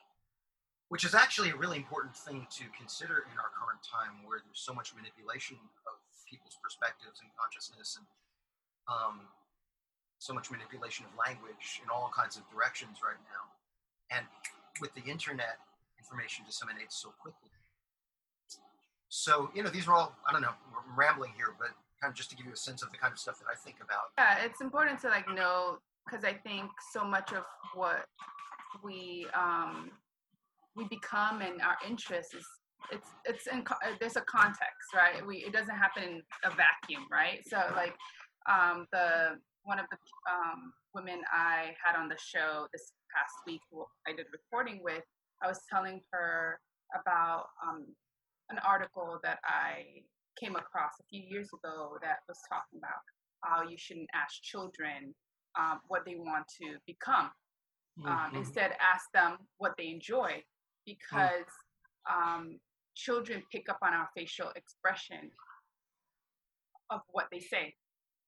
which 0.90 1.06
is 1.06 1.14
actually 1.14 1.50
a 1.50 1.56
really 1.56 1.78
important 1.78 2.18
thing 2.18 2.50
to 2.58 2.66
consider 2.76 3.22
in 3.30 3.38
our 3.38 3.54
current 3.54 3.78
time 3.86 4.26
where 4.26 4.42
there's 4.42 4.58
so 4.58 4.74
much 4.74 4.90
manipulation 4.90 5.56
of 5.86 5.94
people's 6.26 6.58
perspectives 6.58 7.22
and 7.22 7.30
consciousness 7.38 7.94
and 7.94 8.06
um, 8.90 9.30
so 10.18 10.34
much 10.34 10.50
manipulation 10.50 11.06
of 11.06 11.14
language 11.14 11.78
in 11.78 11.86
all 11.94 12.10
kinds 12.10 12.34
of 12.34 12.42
directions 12.50 12.98
right 13.06 13.22
now. 13.30 13.54
And 14.10 14.26
with 14.82 14.90
the 14.98 15.06
internet, 15.06 15.62
information 15.94 16.42
disseminates 16.42 16.98
so 16.98 17.14
quickly. 17.22 17.54
So, 19.12 19.50
you 19.54 19.62
know, 19.62 19.68
these 19.68 19.86
are 19.88 19.92
all, 19.92 20.14
I 20.28 20.32
don't 20.32 20.40
know, 20.40 20.48
I'm 20.48 20.98
rambling 20.98 21.32
here, 21.36 21.54
but 21.58 21.68
kind 22.00 22.10
of 22.10 22.14
just 22.14 22.30
to 22.30 22.36
give 22.36 22.46
you 22.46 22.52
a 22.52 22.56
sense 22.56 22.82
of 22.82 22.90
the 22.90 22.96
kind 22.96 23.12
of 23.12 23.18
stuff 23.18 23.38
that 23.38 23.46
I 23.50 23.54
think 23.54 23.76
about. 23.82 24.10
Yeah, 24.16 24.44
it's 24.44 24.60
important 24.60 25.00
to 25.02 25.08
like 25.08 25.28
know, 25.28 25.78
because 26.06 26.24
I 26.24 26.32
think 26.32 26.70
so 26.92 27.04
much 27.04 27.32
of 27.32 27.44
what 27.74 28.06
we, 28.82 29.26
um, 29.34 29.90
we 30.76 30.84
become 30.88 31.42
and 31.42 31.60
our 31.60 31.76
interest 31.86 32.34
is 32.34 32.46
it's 32.90 33.08
it's 33.26 33.46
in 33.46 33.62
there's 34.00 34.16
a 34.16 34.22
context 34.22 34.90
right 34.92 35.24
we 35.24 35.36
it 35.36 35.52
doesn't 35.52 35.76
happen 35.76 36.02
in 36.02 36.22
a 36.42 36.50
vacuum 36.50 37.06
right 37.12 37.38
so 37.46 37.62
like 37.76 37.94
um 38.50 38.86
the 38.90 39.38
one 39.64 39.78
of 39.78 39.86
the 39.90 39.96
um, 40.30 40.72
women 40.94 41.20
I 41.32 41.74
had 41.82 41.98
on 41.98 42.08
the 42.08 42.18
show 42.18 42.66
this 42.72 42.92
past 43.14 43.34
week, 43.46 43.60
who 43.70 43.84
I 44.06 44.12
did 44.12 44.26
recording 44.32 44.80
with, 44.82 45.04
I 45.42 45.48
was 45.48 45.60
telling 45.70 46.00
her 46.12 46.58
about 47.00 47.46
um, 47.62 47.86
an 48.52 48.58
article 48.66 49.18
that 49.22 49.38
I 49.44 50.04
came 50.38 50.56
across 50.56 50.92
a 51.00 51.04
few 51.10 51.22
years 51.22 51.48
ago 51.52 51.96
that 52.02 52.18
was 52.28 52.38
talking 52.48 52.78
about 52.78 53.02
how 53.42 53.68
you 53.68 53.76
shouldn't 53.76 54.08
ask 54.14 54.42
children 54.42 55.14
um, 55.58 55.80
what 55.88 56.04
they 56.06 56.16
want 56.16 56.46
to 56.60 56.76
become. 56.86 57.30
Um, 58.06 58.12
mm-hmm. 58.12 58.36
Instead, 58.36 58.72
ask 58.80 59.10
them 59.12 59.36
what 59.58 59.72
they 59.76 59.88
enjoy 59.88 60.30
mm. 60.30 60.42
because 60.86 61.50
mm. 62.08 62.58
children 62.94 63.42
pick 63.52 63.68
up 63.68 63.78
on 63.82 63.92
our 63.92 64.08
facial 64.16 64.48
expression 64.56 65.30
of 66.90 67.00
what 67.10 67.26
they 67.30 67.40
say 67.40 67.74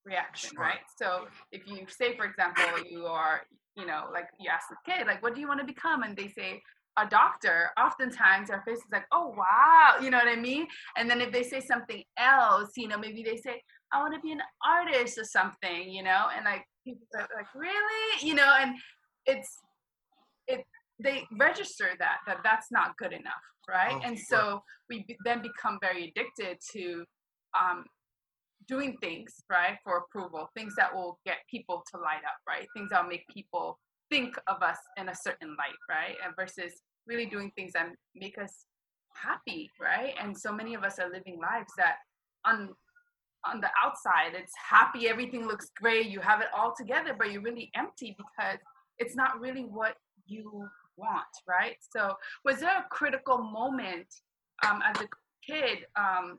reaction, 0.05 0.51
sure. 0.55 0.63
right? 0.63 0.85
So 0.99 1.27
if 1.51 1.63
you 1.67 1.87
say, 1.89 2.17
for 2.17 2.25
example, 2.25 2.65
you 2.89 3.07
are, 3.07 3.43
you 3.77 3.87
know, 3.87 4.05
like 4.13 4.27
you 4.39 4.51
ask 4.53 4.67
the 4.69 4.77
kid, 4.85 5.07
like, 5.07 5.23
what 5.23 5.35
do 5.35 5.41
you 5.41 5.49
want 5.49 5.61
to 5.61 5.67
become? 5.67 6.03
And 6.03 6.17
they 6.17 6.29
say, 6.29 6.63
a 6.97 7.07
doctor, 7.07 7.71
oftentimes 7.79 8.51
our 8.51 8.63
face 8.63 8.79
is 8.79 8.93
like, 8.93 9.07
oh, 9.13 9.35
wow, 9.37 9.95
you 10.01 10.11
know 10.11 10.19
what 10.19 10.29
I 10.29 10.37
mean? 10.37 10.67
And 10.97 11.11
then 11.11 11.21
if 11.21 11.33
they 11.33 11.43
say 11.43 11.61
something 11.61 12.03
else, 12.19 12.71
you 12.77 12.89
know, 12.89 12.99
maybe 12.99 13.23
they 13.23 13.37
say, 13.37 13.61
I 13.93 14.01
want 14.01 14.15
to 14.15 14.21
be 14.21 14.33
an 14.33 14.43
artist 14.67 15.19
or 15.19 15.25
something, 15.25 15.91
you 15.91 16.03
know, 16.03 16.27
and 16.35 16.45
like 16.45 16.65
people 16.85 17.07
are 17.15 17.29
like, 17.37 17.55
really? 17.55 18.27
You 18.27 18.35
know, 18.35 18.55
and 18.61 18.77
it's, 19.27 19.59
it, 20.47 20.65
they 21.03 21.25
register 21.39 21.91
that, 21.99 22.19
that 22.27 22.39
that's 22.45 22.71
not 22.71 22.97
good 22.97 23.13
enough, 23.13 23.33
right? 23.69 23.95
Oh, 23.95 24.01
and 24.05 24.17
sure. 24.17 24.27
so 24.29 24.63
we 24.89 25.07
then 25.25 25.43
become 25.43 25.79
very 25.81 26.13
addicted 26.15 26.59
to 26.73 27.05
um, 27.61 27.85
doing 28.67 28.97
things 29.01 29.43
right 29.51 29.77
for 29.85 29.99
approval 29.99 30.49
things 30.57 30.75
that 30.77 30.95
will 30.95 31.19
get 31.27 31.37
people 31.51 31.83
to 31.93 32.01
light 32.01 32.25
up 32.25 32.39
right 32.49 32.67
things 32.75 32.91
that 32.91 33.03
will 33.03 33.11
make 33.11 33.27
people 33.29 33.79
think 34.11 34.37
of 34.47 34.63
us 34.63 34.79
in 34.97 35.09
a 35.09 35.15
certain 35.15 35.51
light 35.51 35.79
right? 35.89 36.17
And 36.25 36.35
versus 36.37 36.81
really 37.07 37.27
doing 37.27 37.53
things 37.57 37.73
that 37.73 37.89
make 38.15 38.39
us 38.39 38.67
happy 39.15 39.71
right? 39.81 40.15
And 40.21 40.37
so 40.37 40.53
many 40.53 40.75
of 40.75 40.85
us 40.85 40.99
are 40.99 41.11
living 41.11 41.39
lives 41.41 41.73
that 41.77 41.97
on 42.45 42.71
on 43.47 43.61
the 43.61 43.69
outside 43.83 44.33
it's 44.33 44.55
happy 44.71 45.07
everything 45.07 45.47
looks 45.47 45.71
great 45.77 46.07
you 46.07 46.19
have 46.19 46.41
it 46.41 46.47
all 46.57 46.75
together 46.75 47.15
but 47.19 47.31
you're 47.31 47.43
really 47.43 47.71
empty 47.77 48.17
because 48.17 48.59
it's 48.99 49.15
not 49.15 49.39
really 49.39 49.65
what 49.65 49.97
you 50.27 50.67
want 50.97 51.25
right? 51.47 51.77
So 51.95 52.15
was 52.45 52.61
there 52.61 52.79
a 52.79 52.87
critical 52.91 53.39
moment 53.39 54.07
um, 54.67 54.81
as 54.85 55.01
a 55.01 55.09
kid 55.47 55.87
um, 55.97 56.39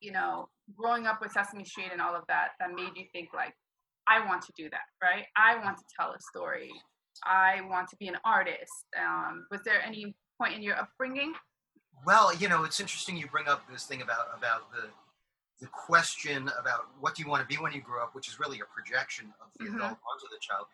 you 0.00 0.12
know 0.12 0.48
growing 0.76 1.06
up 1.06 1.20
with 1.20 1.32
Sesame 1.32 1.64
Street 1.64 1.90
and 1.92 2.00
all 2.00 2.14
of 2.14 2.24
that 2.28 2.50
that 2.60 2.74
made 2.74 2.96
you 2.96 3.04
think 3.12 3.30
like, 3.34 3.54
I 4.08 4.24
want 4.26 4.42
to 4.42 4.52
do 4.56 4.68
that, 4.70 4.86
right? 5.02 5.24
I 5.36 5.56
want 5.64 5.78
to 5.78 5.84
tell 5.98 6.12
a 6.12 6.20
story. 6.20 6.70
I 7.24 7.60
want 7.68 7.88
to 7.90 7.96
be 7.96 8.08
an 8.08 8.16
artist. 8.24 8.86
Um, 8.98 9.46
was 9.50 9.60
there 9.64 9.82
any 9.84 10.14
point 10.40 10.54
in 10.54 10.62
your 10.62 10.76
upbringing? 10.76 11.34
Well, 12.04 12.34
you 12.34 12.48
know, 12.48 12.64
it's 12.64 12.80
interesting 12.80 13.16
you 13.16 13.28
bring 13.28 13.48
up 13.48 13.62
this 13.70 13.84
thing 13.84 14.02
about 14.02 14.26
about 14.36 14.72
the 14.72 14.88
the 15.60 15.68
question 15.68 16.50
about 16.58 16.90
what 16.98 17.14
do 17.14 17.22
you 17.22 17.30
want 17.30 17.40
to 17.40 17.46
be 17.46 17.62
when 17.62 17.72
you 17.72 17.80
grow 17.80 18.02
up, 18.02 18.14
which 18.14 18.26
is 18.26 18.40
really 18.40 18.58
a 18.58 18.66
projection 18.74 19.32
of 19.40 19.46
the 19.58 19.66
mm-hmm. 19.66 19.76
adult 19.76 19.98
onto 20.02 20.26
the 20.34 20.40
child. 20.40 20.66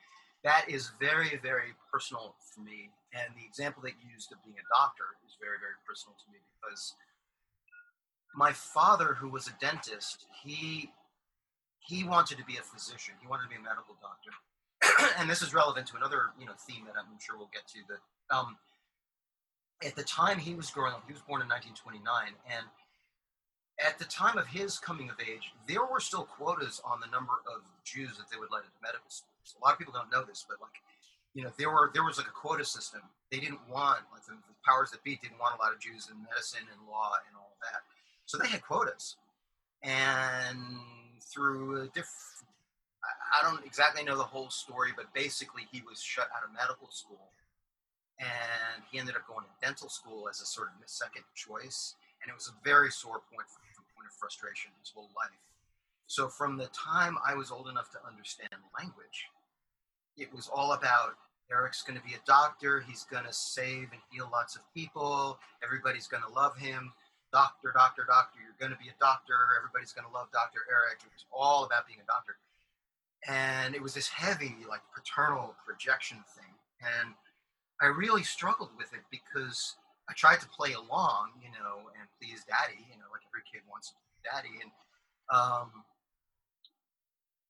That 0.44 0.64
is 0.66 0.92
very, 0.98 1.36
very 1.42 1.76
personal 1.92 2.34
for 2.40 2.62
me. 2.62 2.88
And 3.12 3.28
the 3.36 3.44
example 3.44 3.82
that 3.82 4.00
you 4.00 4.08
used 4.08 4.32
of 4.32 4.40
being 4.44 4.56
a 4.56 4.66
doctor 4.72 5.04
is 5.26 5.36
very, 5.36 5.60
very 5.60 5.76
personal 5.84 6.16
to 6.16 6.26
me 6.32 6.40
because 6.56 6.94
my 8.34 8.52
father, 8.52 9.12
who 9.12 9.28
was 9.28 9.48
a 9.48 9.54
dentist, 9.60 10.24
he 10.42 10.90
he 11.88 12.04
wanted 12.04 12.36
to 12.36 12.44
be 12.44 12.60
a 12.60 12.62
physician. 12.62 13.16
He 13.16 13.26
wanted 13.26 13.48
to 13.48 13.48
be 13.48 13.56
a 13.56 13.64
medical 13.64 13.96
doctor. 14.04 14.28
and 15.18 15.24
this 15.24 15.40
is 15.40 15.56
relevant 15.56 15.88
to 15.88 15.96
another, 15.96 16.36
you 16.38 16.44
know, 16.44 16.52
theme 16.68 16.84
that 16.84 17.00
I'm 17.00 17.08
sure 17.16 17.40
we'll 17.40 17.48
get 17.48 17.64
to. 17.72 17.80
That 17.88 18.04
um, 18.28 18.60
at 19.80 19.96
the 19.96 20.04
time 20.04 20.36
he 20.36 20.52
was 20.52 20.68
growing 20.68 20.92
up, 20.92 21.02
he 21.08 21.16
was 21.16 21.24
born 21.24 21.40
in 21.40 21.48
1929, 21.48 22.36
and 22.44 22.68
at 23.80 23.96
the 23.96 24.04
time 24.04 24.36
of 24.36 24.44
his 24.44 24.76
coming 24.76 25.08
of 25.08 25.16
age, 25.16 25.56
there 25.64 25.80
were 25.80 25.98
still 25.98 26.28
quotas 26.28 26.82
on 26.84 27.00
the 27.00 27.08
number 27.08 27.40
of 27.48 27.64
Jews 27.88 28.20
that 28.20 28.28
they 28.28 28.36
would 28.36 28.52
let 28.52 28.68
into 28.68 28.76
medical 28.84 29.08
schools. 29.08 29.56
A 29.56 29.64
lot 29.64 29.72
of 29.72 29.80
people 29.80 29.96
don't 29.96 30.12
know 30.12 30.28
this, 30.28 30.44
but 30.44 30.60
like, 30.60 30.76
you 31.32 31.40
know, 31.40 31.52
there 31.56 31.72
were 31.72 31.88
there 31.96 32.04
was 32.04 32.20
like 32.20 32.28
a 32.28 32.36
quota 32.36 32.68
system. 32.68 33.00
They 33.32 33.40
didn't 33.40 33.64
want 33.64 34.04
like 34.12 34.28
the, 34.28 34.36
the 34.36 34.56
powers 34.60 34.92
that 34.92 35.00
be 35.08 35.16
didn't 35.24 35.40
want 35.40 35.56
a 35.56 35.60
lot 35.62 35.72
of 35.72 35.80
Jews 35.80 36.12
in 36.12 36.20
medicine 36.20 36.68
and 36.68 36.84
law 36.84 37.16
and 37.24 37.32
all 37.32 37.56
that. 37.64 37.80
So 38.28 38.36
they 38.36 38.52
had 38.52 38.60
quotas. 38.60 39.16
And 39.80 40.97
through 41.22 41.82
a 41.82 41.86
diff, 41.88 42.08
I 43.04 43.42
don't 43.42 43.64
exactly 43.64 44.04
know 44.04 44.16
the 44.16 44.24
whole 44.24 44.50
story, 44.50 44.90
but 44.96 45.12
basically 45.14 45.66
he 45.70 45.82
was 45.82 46.02
shut 46.02 46.28
out 46.36 46.44
of 46.44 46.52
medical 46.52 46.88
school. 46.90 47.30
And 48.18 48.82
he 48.90 48.98
ended 48.98 49.14
up 49.14 49.28
going 49.28 49.46
to 49.46 49.66
dental 49.66 49.88
school 49.88 50.28
as 50.28 50.40
a 50.40 50.46
sort 50.46 50.68
of 50.68 50.74
second 50.86 51.22
choice. 51.34 51.94
And 52.22 52.30
it 52.30 52.34
was 52.34 52.48
a 52.50 52.56
very 52.64 52.90
sore 52.90 53.22
point, 53.30 53.46
for, 53.46 53.62
point 53.94 54.08
of 54.10 54.14
frustration 54.18 54.72
his 54.80 54.90
whole 54.90 55.10
life. 55.14 55.38
So 56.06 56.28
from 56.28 56.56
the 56.56 56.68
time 56.74 57.16
I 57.24 57.34
was 57.34 57.50
old 57.50 57.68
enough 57.68 57.92
to 57.92 57.98
understand 58.06 58.50
language, 58.78 59.28
it 60.16 60.34
was 60.34 60.50
all 60.52 60.72
about 60.72 61.14
Eric's 61.50 61.82
going 61.82 61.98
to 61.98 62.04
be 62.04 62.14
a 62.14 62.26
doctor. 62.26 62.80
He's 62.80 63.04
going 63.04 63.24
to 63.24 63.32
save 63.32 63.88
and 63.92 64.02
heal 64.10 64.28
lots 64.32 64.56
of 64.56 64.62
people. 64.74 65.38
Everybody's 65.62 66.08
going 66.08 66.22
to 66.22 66.32
love 66.32 66.56
him 66.56 66.92
doctor, 67.32 67.72
doctor, 67.74 68.04
doctor. 68.06 68.38
You're 68.40 68.56
going 68.58 68.72
to 68.72 68.80
be 68.82 68.90
a 68.90 68.98
doctor. 69.00 69.34
Everybody's 69.56 69.92
going 69.92 70.06
to 70.06 70.14
love 70.14 70.28
Dr. 70.32 70.64
Eric. 70.70 71.04
It 71.04 71.12
was 71.12 71.26
all 71.32 71.64
about 71.64 71.86
being 71.86 72.00
a 72.00 72.08
doctor. 72.08 72.40
And 73.26 73.74
it 73.74 73.82
was 73.82 73.94
this 73.94 74.08
heavy, 74.08 74.64
like 74.68 74.80
paternal 74.94 75.54
projection 75.66 76.22
thing. 76.36 76.54
And 76.80 77.14
I 77.82 77.90
really 77.90 78.22
struggled 78.22 78.70
with 78.78 78.92
it 78.94 79.02
because 79.10 79.76
I 80.08 80.14
tried 80.14 80.40
to 80.40 80.48
play 80.48 80.72
along, 80.72 81.36
you 81.42 81.50
know, 81.52 81.90
and 81.98 82.06
please 82.16 82.46
daddy, 82.46 82.80
you 82.88 82.96
know, 82.96 83.10
like 83.10 83.26
every 83.28 83.44
kid 83.44 83.66
wants 83.68 83.92
daddy. 84.24 84.62
And, 84.62 84.70
um, 85.28 85.84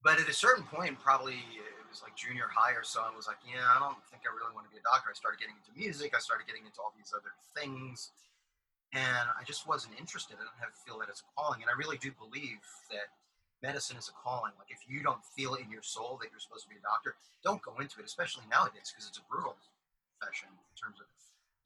but 0.02 0.18
at 0.18 0.28
a 0.28 0.35
certain 0.35 0.64
point, 0.64 0.99
probably 0.99 1.38
it 1.54 1.87
was 1.88 2.02
like 2.02 2.16
junior 2.16 2.49
high 2.50 2.73
or 2.73 2.85
so, 2.85 3.00
I 3.00 3.14
was 3.14 3.28
like, 3.28 3.40
yeah, 3.44 3.64
I 3.64 3.78
don't 3.78 3.97
think 4.08 4.25
I 4.25 4.32
really 4.32 4.52
want 4.52 4.68
to 4.68 4.73
be 4.73 4.80
a 4.80 4.85
doctor. 4.85 5.12
I 5.12 5.16
started 5.16 5.40
getting 5.40 5.56
into 5.56 5.73
music. 5.73 6.12
I 6.16 6.20
started 6.20 6.44
getting 6.49 6.64
into 6.64 6.80
all 6.80 6.92
these 6.97 7.12
other 7.12 7.32
things 7.56 8.12
and 8.92 9.28
I 9.37 9.45
just 9.45 9.68
wasn't 9.68 9.99
interested. 10.00 10.40
I 10.40 10.49
don't 10.49 10.61
have 10.61 10.73
feel 10.87 10.99
that 11.00 11.12
it's 11.12 11.21
a 11.21 11.28
calling, 11.37 11.61
and 11.61 11.68
I 11.68 11.76
really 11.76 12.00
do 12.00 12.12
believe 12.16 12.64
that 12.88 13.12
medicine 13.61 14.00
is 14.00 14.09
a 14.09 14.16
calling. 14.16 14.52
Like 14.57 14.73
if 14.73 14.87
you 14.88 15.04
don't 15.04 15.21
feel 15.37 15.61
in 15.61 15.68
your 15.68 15.83
soul 15.85 16.16
that 16.23 16.33
you're 16.33 16.40
supposed 16.40 16.64
to 16.64 16.73
be 16.73 16.80
a 16.80 16.85
doctor, 16.85 17.18
don't 17.45 17.61
go 17.61 17.76
into 17.83 18.00
it, 18.00 18.07
especially 18.09 18.49
nowadays 18.49 18.88
because 18.88 19.04
it's 19.04 19.21
a 19.21 19.26
brutal 19.28 19.57
profession 20.16 20.49
in 20.49 20.75
terms 20.78 20.99
of 21.02 21.07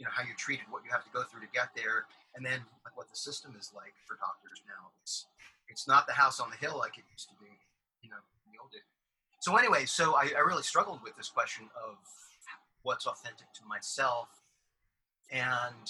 you 0.00 0.04
know 0.04 0.12
how 0.12 0.26
you're 0.26 0.38
treated, 0.38 0.66
what 0.72 0.82
you 0.82 0.90
have 0.90 1.06
to 1.06 1.12
go 1.14 1.22
through 1.22 1.46
to 1.46 1.52
get 1.54 1.70
there, 1.78 2.10
and 2.34 2.42
then 2.42 2.58
like, 2.82 2.96
what 2.98 3.06
the 3.06 3.16
system 3.16 3.54
is 3.54 3.70
like 3.70 3.94
for 4.02 4.18
doctors 4.18 4.64
now. 4.66 4.90
It's 5.04 5.30
it's 5.70 5.86
not 5.86 6.10
the 6.10 6.16
house 6.16 6.40
on 6.40 6.50
the 6.50 6.58
hill 6.58 6.76
like 6.76 6.98
it 6.98 7.06
used 7.06 7.30
to 7.30 7.36
be, 7.38 7.48
you 8.02 8.10
know, 8.10 8.20
in 8.44 8.50
the 8.50 8.58
old 8.58 8.74
days. 8.74 8.84
So 9.40 9.56
anyway, 9.56 9.86
so 9.86 10.14
I, 10.14 10.30
I 10.36 10.42
really 10.42 10.62
struggled 10.62 11.02
with 11.02 11.16
this 11.16 11.30
question 11.30 11.70
of 11.78 11.96
what's 12.82 13.06
authentic 13.06 13.46
to 13.54 13.62
myself, 13.68 14.28
and 15.30 15.86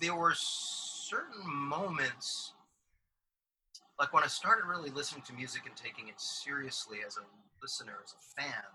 there 0.00 0.14
were 0.14 0.34
certain 0.34 1.46
moments 1.46 2.52
like 3.98 4.12
when 4.12 4.22
I 4.22 4.26
started 4.26 4.66
really 4.68 4.90
listening 4.90 5.22
to 5.22 5.32
music 5.32 5.62
and 5.64 5.74
taking 5.74 6.08
it 6.08 6.20
seriously 6.20 6.98
as 7.06 7.16
a 7.16 7.24
listener, 7.62 7.96
as 8.04 8.12
a 8.12 8.22
fan, 8.36 8.68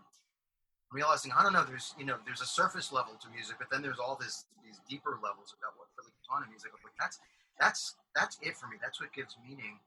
realizing 0.92 1.32
I 1.38 1.44
don't 1.44 1.54
know, 1.54 1.63
there's 1.63 1.94
you 1.98 2.06
know, 2.06 2.18
there's 2.25 2.42
a 2.42 2.50
surface 2.50 2.92
level 2.92 3.13
to 3.22 3.30
music, 3.30 3.58
but 3.60 3.70
then 3.70 3.82
there's 3.82 4.00
all 4.00 4.18
this 4.20 4.46
these 4.66 4.82
deeper 4.90 5.20
levels 5.22 5.54
about 5.54 5.78
what 5.78 5.88
really 5.98 6.10
goes 6.10 6.30
on 6.34 6.44
in 6.44 6.50
music. 6.50 6.72
Like 6.74 6.98
that's 7.00 7.20
that's 7.60 7.96
that's 8.16 8.38
it 8.42 8.58
for 8.58 8.66
me. 8.68 8.78
That's 8.82 9.00
what 9.00 9.13
gives 9.13 9.38
meaning. 9.48 9.78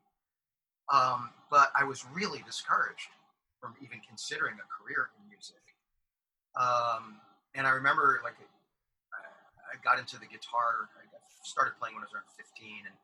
Um, 0.93 1.31
but 1.50 1.73
I 1.75 1.83
was 1.83 2.05
really 2.12 2.45
discouraged 2.47 3.11
from 3.59 3.75
even 3.83 3.99
considering 4.07 4.55
a 4.61 4.67
career 4.71 5.09
in 5.19 5.26
music. 5.26 5.64
Um, 6.55 7.19
and 7.57 7.67
I 7.67 7.71
remember 7.71 8.21
like 8.23 8.38
I 9.75 9.83
got 9.83 9.99
into 9.99 10.14
the 10.23 10.31
guitar. 10.31 10.87
I 10.95 11.03
started 11.47 11.77
playing 11.79 11.95
when 11.95 12.03
I 12.03 12.09
was 12.09 12.15
around 12.17 12.29
15, 12.35 12.89
and 12.89 12.97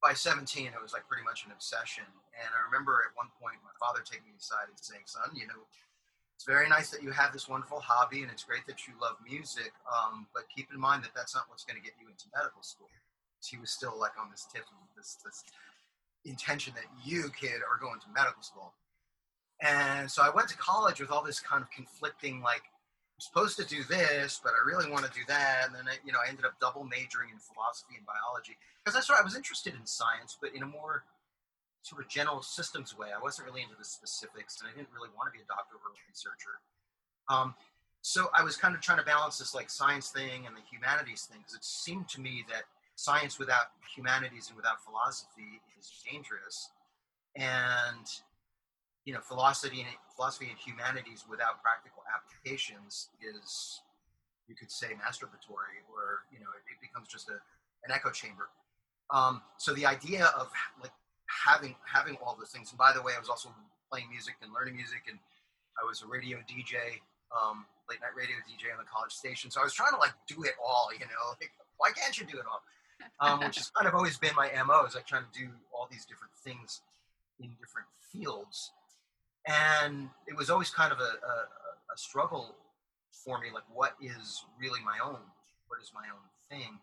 by 0.00 0.16
17, 0.16 0.72
it 0.72 0.80
was 0.80 0.96
like 0.96 1.04
pretty 1.06 1.24
much 1.24 1.44
an 1.44 1.52
obsession. 1.52 2.08
And 2.32 2.50
I 2.56 2.60
remember 2.64 3.04
at 3.04 3.12
one 3.14 3.28
point 3.36 3.60
my 3.60 3.74
father 3.76 4.00
taking 4.00 4.32
me 4.32 4.40
aside 4.40 4.72
and 4.72 4.78
saying, 4.80 5.04
"Son, 5.04 5.28
you 5.36 5.46
know, 5.46 5.68
it's 6.34 6.48
very 6.48 6.68
nice 6.68 6.88
that 6.90 7.02
you 7.04 7.12
have 7.12 7.36
this 7.36 7.48
wonderful 7.48 7.80
hobby, 7.80 8.24
and 8.24 8.32
it's 8.32 8.44
great 8.44 8.64
that 8.66 8.88
you 8.88 8.96
love 8.96 9.20
music. 9.20 9.76
Um, 9.84 10.26
but 10.32 10.48
keep 10.48 10.72
in 10.72 10.80
mind 10.80 11.04
that 11.04 11.12
that's 11.12 11.34
not 11.36 11.50
what's 11.52 11.64
going 11.64 11.76
to 11.76 11.84
get 11.84 12.00
you 12.00 12.08
into 12.08 12.32
medical 12.34 12.62
school." 12.62 12.88
He 13.44 13.56
was 13.56 13.70
still 13.70 13.96
like 13.98 14.16
on 14.20 14.30
this 14.30 14.46
tip 14.52 14.64
of 14.64 14.88
this 14.96 15.16
this 15.24 15.44
intention 16.24 16.74
that 16.76 16.88
you, 17.04 17.30
kid, 17.30 17.60
are 17.64 17.78
going 17.80 18.00
to 18.00 18.08
medical 18.14 18.42
school. 18.42 18.74
And 19.60 20.10
so 20.10 20.22
I 20.22 20.30
went 20.30 20.48
to 20.48 20.56
college 20.56 21.00
with 21.00 21.10
all 21.10 21.22
this 21.22 21.40
kind 21.40 21.62
of 21.62 21.70
conflicting 21.70 22.40
like 22.40 22.62
supposed 23.20 23.56
to 23.58 23.64
do 23.64 23.84
this, 23.84 24.40
but 24.42 24.52
I 24.52 24.66
really 24.66 24.90
want 24.90 25.04
to 25.04 25.12
do 25.12 25.20
that. 25.28 25.66
And 25.66 25.74
then, 25.74 25.84
I, 25.86 25.96
you 26.04 26.12
know, 26.12 26.18
I 26.24 26.28
ended 26.28 26.44
up 26.44 26.58
double 26.60 26.84
majoring 26.84 27.30
in 27.30 27.38
philosophy 27.38 27.94
and 27.96 28.04
biology 28.06 28.56
because 28.82 28.96
I 28.96 29.00
sort 29.00 29.20
I 29.20 29.24
was 29.24 29.36
interested 29.36 29.74
in 29.74 29.84
science, 29.84 30.36
but 30.40 30.54
in 30.54 30.62
a 30.62 30.66
more 30.66 31.04
sort 31.82 32.02
of 32.02 32.08
general 32.08 32.42
systems 32.42 32.96
way. 32.96 33.08
I 33.14 33.20
wasn't 33.20 33.48
really 33.48 33.62
into 33.62 33.76
the 33.78 33.84
specifics, 33.84 34.60
and 34.60 34.68
I 34.68 34.76
didn't 34.76 34.92
really 34.94 35.08
want 35.16 35.32
to 35.32 35.34
be 35.36 35.42
a 35.42 35.48
doctor 35.48 35.76
or 35.76 35.92
a 35.92 35.96
researcher. 36.08 36.60
Um, 37.28 37.54
so 38.02 38.28
I 38.36 38.42
was 38.42 38.56
kind 38.56 38.74
of 38.74 38.80
trying 38.80 38.98
to 38.98 39.04
balance 39.04 39.38
this 39.38 39.54
like 39.54 39.70
science 39.70 40.08
thing 40.08 40.46
and 40.46 40.56
the 40.56 40.64
humanities 40.70 41.28
thing 41.28 41.38
because 41.40 41.54
it 41.54 41.64
seemed 41.64 42.08
to 42.08 42.20
me 42.20 42.44
that 42.48 42.64
science 42.96 43.38
without 43.38 43.72
humanities 43.94 44.48
and 44.48 44.56
without 44.56 44.82
philosophy 44.84 45.60
is 45.78 45.92
dangerous, 46.10 46.70
and 47.36 48.06
you 49.04 49.14
know, 49.14 49.20
philosophy 49.20 49.80
and 49.80 49.88
philosophy 50.14 50.48
and 50.50 50.58
humanities 50.58 51.24
without 51.28 51.62
practical 51.62 52.02
applications 52.12 53.08
is, 53.22 53.80
you 54.48 54.54
could 54.54 54.70
say, 54.70 54.88
masturbatory, 55.00 55.80
or 55.88 56.28
you 56.30 56.38
know, 56.38 56.50
it, 56.52 56.64
it 56.68 56.78
becomes 56.80 57.08
just 57.08 57.28
a, 57.28 57.38
an 57.84 57.90
echo 57.90 58.10
chamber. 58.10 58.48
Um, 59.10 59.42
so 59.56 59.72
the 59.72 59.86
idea 59.86 60.26
of 60.38 60.50
like 60.82 60.92
having 61.26 61.74
having 61.86 62.16
all 62.24 62.36
those 62.38 62.50
things. 62.50 62.70
And 62.70 62.78
by 62.78 62.92
the 62.92 63.02
way, 63.02 63.12
I 63.16 63.20
was 63.20 63.28
also 63.28 63.50
playing 63.90 64.10
music 64.10 64.34
and 64.42 64.52
learning 64.52 64.76
music, 64.76 65.08
and 65.08 65.18
I 65.80 65.86
was 65.86 66.02
a 66.02 66.06
radio 66.06 66.38
DJ, 66.44 67.00
um, 67.32 67.66
late 67.88 68.00
night 68.00 68.14
radio 68.14 68.36
DJ 68.44 68.70
on 68.70 68.78
the 68.78 68.88
college 68.90 69.12
station. 69.12 69.50
So 69.50 69.60
I 69.60 69.64
was 69.64 69.72
trying 69.72 69.92
to 69.92 69.98
like 69.98 70.12
do 70.28 70.42
it 70.44 70.54
all. 70.62 70.90
You 70.92 71.06
know, 71.06 71.24
like 71.40 71.50
why 71.78 71.90
can't 71.96 72.18
you 72.18 72.26
do 72.26 72.38
it 72.38 72.44
all? 72.44 72.62
Um, 73.18 73.40
which 73.40 73.56
has 73.56 73.70
kind 73.70 73.88
of 73.88 73.94
always 73.94 74.18
been 74.18 74.36
my 74.36 74.50
mo. 74.66 74.84
Is 74.84 74.94
like 74.94 75.06
trying 75.06 75.24
to 75.24 75.34
do 75.38 75.48
all 75.72 75.88
these 75.90 76.04
different 76.04 76.34
things 76.44 76.82
in 77.40 77.48
different 77.58 77.88
fields 78.12 78.72
and 79.46 80.08
it 80.26 80.36
was 80.36 80.50
always 80.50 80.70
kind 80.70 80.92
of 80.92 81.00
a, 81.00 81.02
a, 81.02 81.34
a, 81.92 81.96
struggle 81.96 82.54
for 83.10 83.40
me 83.40 83.48
like 83.52 83.64
what 83.72 83.94
is 84.00 84.44
really 84.60 84.80
my 84.84 84.98
own 85.04 85.20
what 85.70 85.78
is 85.80 85.94
my 85.94 86.04
own 86.10 86.26
thing? 86.50 86.82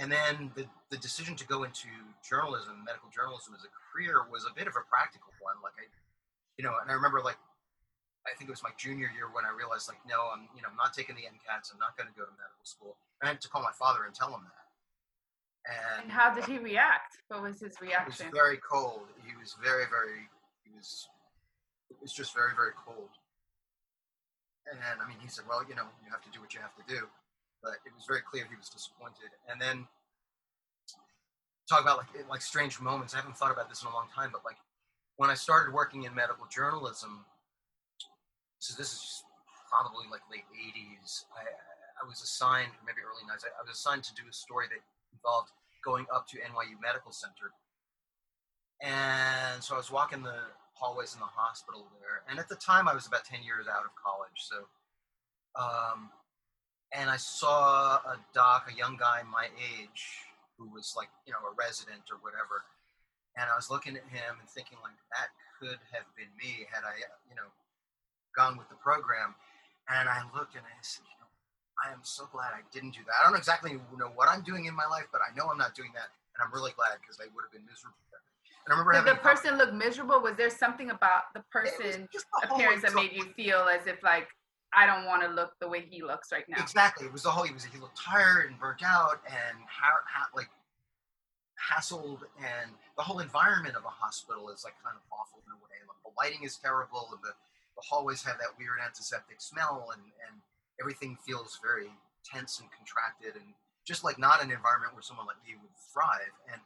And 0.00 0.08
then 0.08 0.50
the, 0.56 0.64
the 0.88 0.96
decision 0.96 1.36
to 1.36 1.46
go 1.46 1.62
into 1.68 1.92
journalism 2.24 2.80
medical 2.88 3.12
journalism 3.12 3.52
as 3.52 3.62
a 3.68 3.72
career 3.76 4.24
was 4.32 4.48
a 4.48 4.52
bit 4.56 4.64
of 4.64 4.72
a 4.72 4.84
practical 4.88 5.28
one 5.44 5.60
like 5.60 5.76
i 5.76 5.84
you 6.56 6.64
know 6.64 6.72
and 6.80 6.88
i 6.88 6.94
remember 6.96 7.20
like 7.20 7.36
i 8.24 8.32
think 8.36 8.48
it 8.48 8.54
was 8.54 8.64
my 8.64 8.72
junior 8.80 9.12
year 9.12 9.28
when 9.32 9.44
i 9.44 9.52
realized 9.52 9.88
like 9.88 10.00
no 10.08 10.32
i'm 10.32 10.48
you 10.56 10.60
know 10.64 10.72
i'm 10.72 10.80
not 10.80 10.96
taking 10.96 11.16
the 11.16 11.24
mcats 11.28 11.68
i'm 11.72 11.80
not 11.80 11.96
going 12.00 12.08
to 12.08 12.16
go 12.16 12.24
to 12.24 12.32
medical 12.40 12.64
school. 12.64 12.96
And 13.20 13.28
i 13.28 13.36
had 13.36 13.44
to 13.44 13.48
call 13.52 13.60
my 13.60 13.76
father 13.76 14.08
and 14.08 14.16
tell 14.16 14.32
him 14.32 14.44
that. 14.48 14.64
And, 15.68 16.08
and 16.08 16.10
how 16.12 16.32
did 16.32 16.48
he 16.48 16.56
react? 16.56 17.20
What 17.28 17.44
was 17.44 17.60
his 17.60 17.76
reaction 17.84 18.24
he 18.24 18.32
was 18.32 18.32
very 18.32 18.56
cold. 18.64 19.12
He 19.20 19.36
was 19.36 19.56
very 19.60 19.84
very 19.84 20.24
he 20.64 20.72
was 20.72 21.08
it 21.90 21.98
was 22.00 22.12
just 22.12 22.34
very, 22.34 22.54
very 22.54 22.72
cold. 22.78 23.10
And 24.70 24.78
I 24.78 25.04
mean, 25.08 25.18
he 25.18 25.28
said, 25.28 25.44
well, 25.50 25.66
you 25.66 25.74
know, 25.74 25.90
you 26.04 26.10
have 26.14 26.22
to 26.22 26.30
do 26.30 26.40
what 26.40 26.54
you 26.54 26.60
have 26.62 26.74
to 26.78 26.86
do. 26.86 27.10
But 27.62 27.82
it 27.84 27.92
was 27.92 28.06
very 28.06 28.22
clear 28.22 28.46
he 28.48 28.56
was 28.56 28.70
disappointed. 28.70 29.34
And 29.50 29.60
then 29.60 29.84
talk 31.70 31.80
about 31.80 32.02
like 32.02 32.10
like 32.28 32.42
strange 32.42 32.80
moments. 32.80 33.14
I 33.14 33.22
haven't 33.22 33.38
thought 33.38 33.54
about 33.54 33.70
this 33.70 33.82
in 33.82 33.88
a 33.88 33.94
long 33.94 34.10
time, 34.10 34.30
but 34.34 34.42
like 34.44 34.58
when 35.16 35.30
I 35.30 35.34
started 35.38 35.72
working 35.72 36.02
in 36.02 36.14
medical 36.14 36.46
journalism, 36.50 37.24
so 38.58 38.74
this 38.76 38.90
is 38.90 39.22
probably 39.70 40.10
like 40.10 40.26
late 40.26 40.50
'80s. 40.50 41.30
I, 41.30 41.46
I 41.46 42.02
was 42.08 42.22
assigned, 42.22 42.74
maybe 42.82 43.06
early 43.06 43.22
'90s. 43.22 43.46
I, 43.46 43.54
I 43.54 43.62
was 43.62 43.78
assigned 43.78 44.02
to 44.10 44.14
do 44.18 44.26
a 44.28 44.34
story 44.34 44.66
that 44.66 44.82
involved 45.14 45.54
going 45.84 46.06
up 46.12 46.26
to 46.34 46.42
NYU 46.42 46.74
Medical 46.82 47.12
Center, 47.12 47.54
and 48.82 49.62
so 49.62 49.74
I 49.74 49.78
was 49.78 49.92
walking 49.92 50.22
the 50.22 50.50
hallways 50.80 51.12
in 51.12 51.20
the 51.20 51.28
hospital 51.28 51.84
there. 52.00 52.24
And 52.24 52.40
at 52.40 52.48
the 52.48 52.56
time, 52.56 52.88
I 52.88 52.96
was 52.96 53.04
about 53.04 53.28
10 53.28 53.44
years 53.44 53.68
out 53.68 53.84
of 53.84 53.92
college. 54.00 54.40
So, 54.48 54.64
um, 55.52 56.08
and 56.96 57.12
I 57.12 57.20
saw 57.20 58.00
a 58.00 58.16
doc, 58.32 58.72
a 58.72 58.74
young 58.74 58.96
guy 58.96 59.20
my 59.28 59.52
age, 59.60 60.24
who 60.56 60.72
was 60.72 60.96
like, 60.96 61.12
you 61.28 61.36
know, 61.36 61.44
a 61.44 61.52
resident 61.52 62.08
or 62.08 62.16
whatever. 62.24 62.64
And 63.36 63.44
I 63.46 63.54
was 63.54 63.68
looking 63.68 63.94
at 63.94 64.08
him 64.08 64.40
and 64.40 64.48
thinking, 64.48 64.80
like, 64.80 64.96
that 65.12 65.30
could 65.60 65.78
have 65.92 66.08
been 66.16 66.32
me 66.40 66.64
had 66.72 66.82
I, 66.82 66.96
you 67.28 67.36
know, 67.36 67.46
gone 68.32 68.56
with 68.56 68.72
the 68.72 68.80
program. 68.80 69.36
And 69.92 70.08
I 70.08 70.24
looked 70.32 70.56
and 70.56 70.64
I 70.64 70.80
said, 70.80 71.04
you 71.04 71.18
know, 71.20 71.30
I 71.80 71.92
am 71.92 72.02
so 72.02 72.24
glad 72.32 72.56
I 72.56 72.64
didn't 72.72 72.96
do 72.96 73.04
that. 73.04 73.20
I 73.20 73.28
don't 73.28 73.38
exactly 73.38 73.76
know 73.96 74.12
what 74.16 74.32
I'm 74.32 74.42
doing 74.42 74.64
in 74.64 74.74
my 74.74 74.88
life, 74.88 75.12
but 75.12 75.20
I 75.20 75.32
know 75.36 75.48
I'm 75.52 75.60
not 75.60 75.76
doing 75.76 75.92
that. 75.92 76.08
And 76.34 76.40
I'm 76.40 76.52
really 76.52 76.72
glad 76.72 76.96
because 77.00 77.20
I 77.20 77.28
would 77.30 77.44
have 77.44 77.54
been 77.54 77.68
miserable 77.68 78.00
and 78.66 78.74
I 78.74 78.78
remember 78.78 79.10
Did 79.10 79.16
the 79.16 79.20
person 79.20 79.56
look 79.56 79.72
miserable? 79.72 80.20
Was 80.20 80.36
there 80.36 80.50
something 80.50 80.90
about 80.90 81.32
the 81.34 81.42
person 81.50 82.08
appearance 82.42 82.82
that 82.82 82.94
made 82.94 83.12
you 83.12 83.24
feel 83.36 83.68
as 83.72 83.86
if 83.86 84.02
like 84.02 84.28
I 84.72 84.86
don't 84.86 85.04
want 85.06 85.22
to 85.22 85.28
look 85.28 85.52
the 85.60 85.68
way 85.68 85.84
he 85.88 86.02
looks 86.02 86.30
right 86.30 86.44
now? 86.48 86.62
Exactly. 86.62 87.06
It 87.06 87.12
was 87.12 87.22
the 87.22 87.30
whole. 87.30 87.44
He 87.44 87.52
was. 87.52 87.64
He 87.64 87.78
looked 87.78 87.98
tired 87.98 88.50
and 88.50 88.58
burnt 88.58 88.82
out 88.84 89.20
and 89.26 89.58
ha- 89.66 90.04
ha- 90.06 90.30
like 90.34 90.48
hassled, 91.58 92.22
and 92.38 92.70
the 92.96 93.02
whole 93.02 93.18
environment 93.18 93.76
of 93.76 93.84
a 93.84 93.90
hospital 93.90 94.50
is 94.50 94.62
like 94.64 94.74
kind 94.82 94.94
of 94.94 95.02
awful 95.10 95.42
in 95.46 95.52
a 95.52 95.58
way. 95.58 95.74
Like 95.88 95.98
the 96.04 96.14
lighting 96.16 96.46
is 96.46 96.56
terrible, 96.56 97.08
and 97.10 97.20
the, 97.22 97.34
the 97.74 97.82
hallways 97.82 98.22
have 98.22 98.38
that 98.38 98.54
weird 98.58 98.78
antiseptic 98.84 99.40
smell, 99.40 99.90
and 99.92 100.02
and 100.28 100.40
everything 100.80 101.18
feels 101.26 101.58
very 101.62 101.90
tense 102.24 102.60
and 102.60 102.68
contracted, 102.70 103.34
and 103.34 103.54
just 103.84 104.04
like 104.04 104.18
not 104.18 104.42
an 104.42 104.50
environment 104.50 104.94
where 104.94 105.02
someone 105.02 105.26
like 105.26 105.40
me 105.42 105.58
would 105.58 105.74
thrive. 105.92 106.30
And 106.52 106.60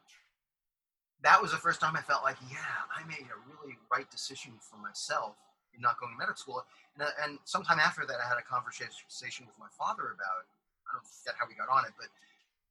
that 1.24 1.40
was 1.40 1.50
the 1.50 1.58
first 1.58 1.80
time 1.80 1.96
I 1.96 2.04
felt 2.04 2.22
like, 2.22 2.36
yeah, 2.52 2.84
I 2.92 3.00
made 3.08 3.24
a 3.32 3.38
really 3.48 3.80
right 3.88 4.04
decision 4.12 4.52
for 4.60 4.76
myself 4.76 5.40
in 5.72 5.80
not 5.80 5.98
going 5.98 6.12
to 6.12 6.18
medical 6.20 6.36
school. 6.36 6.60
And, 6.94 7.08
uh, 7.08 7.24
and 7.24 7.40
sometime 7.48 7.80
after 7.80 8.04
that, 8.04 8.20
I 8.20 8.28
had 8.28 8.36
a 8.36 8.44
conversation 8.44 9.48
with 9.48 9.56
my 9.56 9.72
father 9.72 10.12
about, 10.12 10.44
I 10.84 10.94
don't 10.94 11.02
know 11.02 11.32
how 11.40 11.48
we 11.48 11.56
got 11.56 11.72
on 11.72 11.88
it, 11.88 11.96
but, 11.96 12.12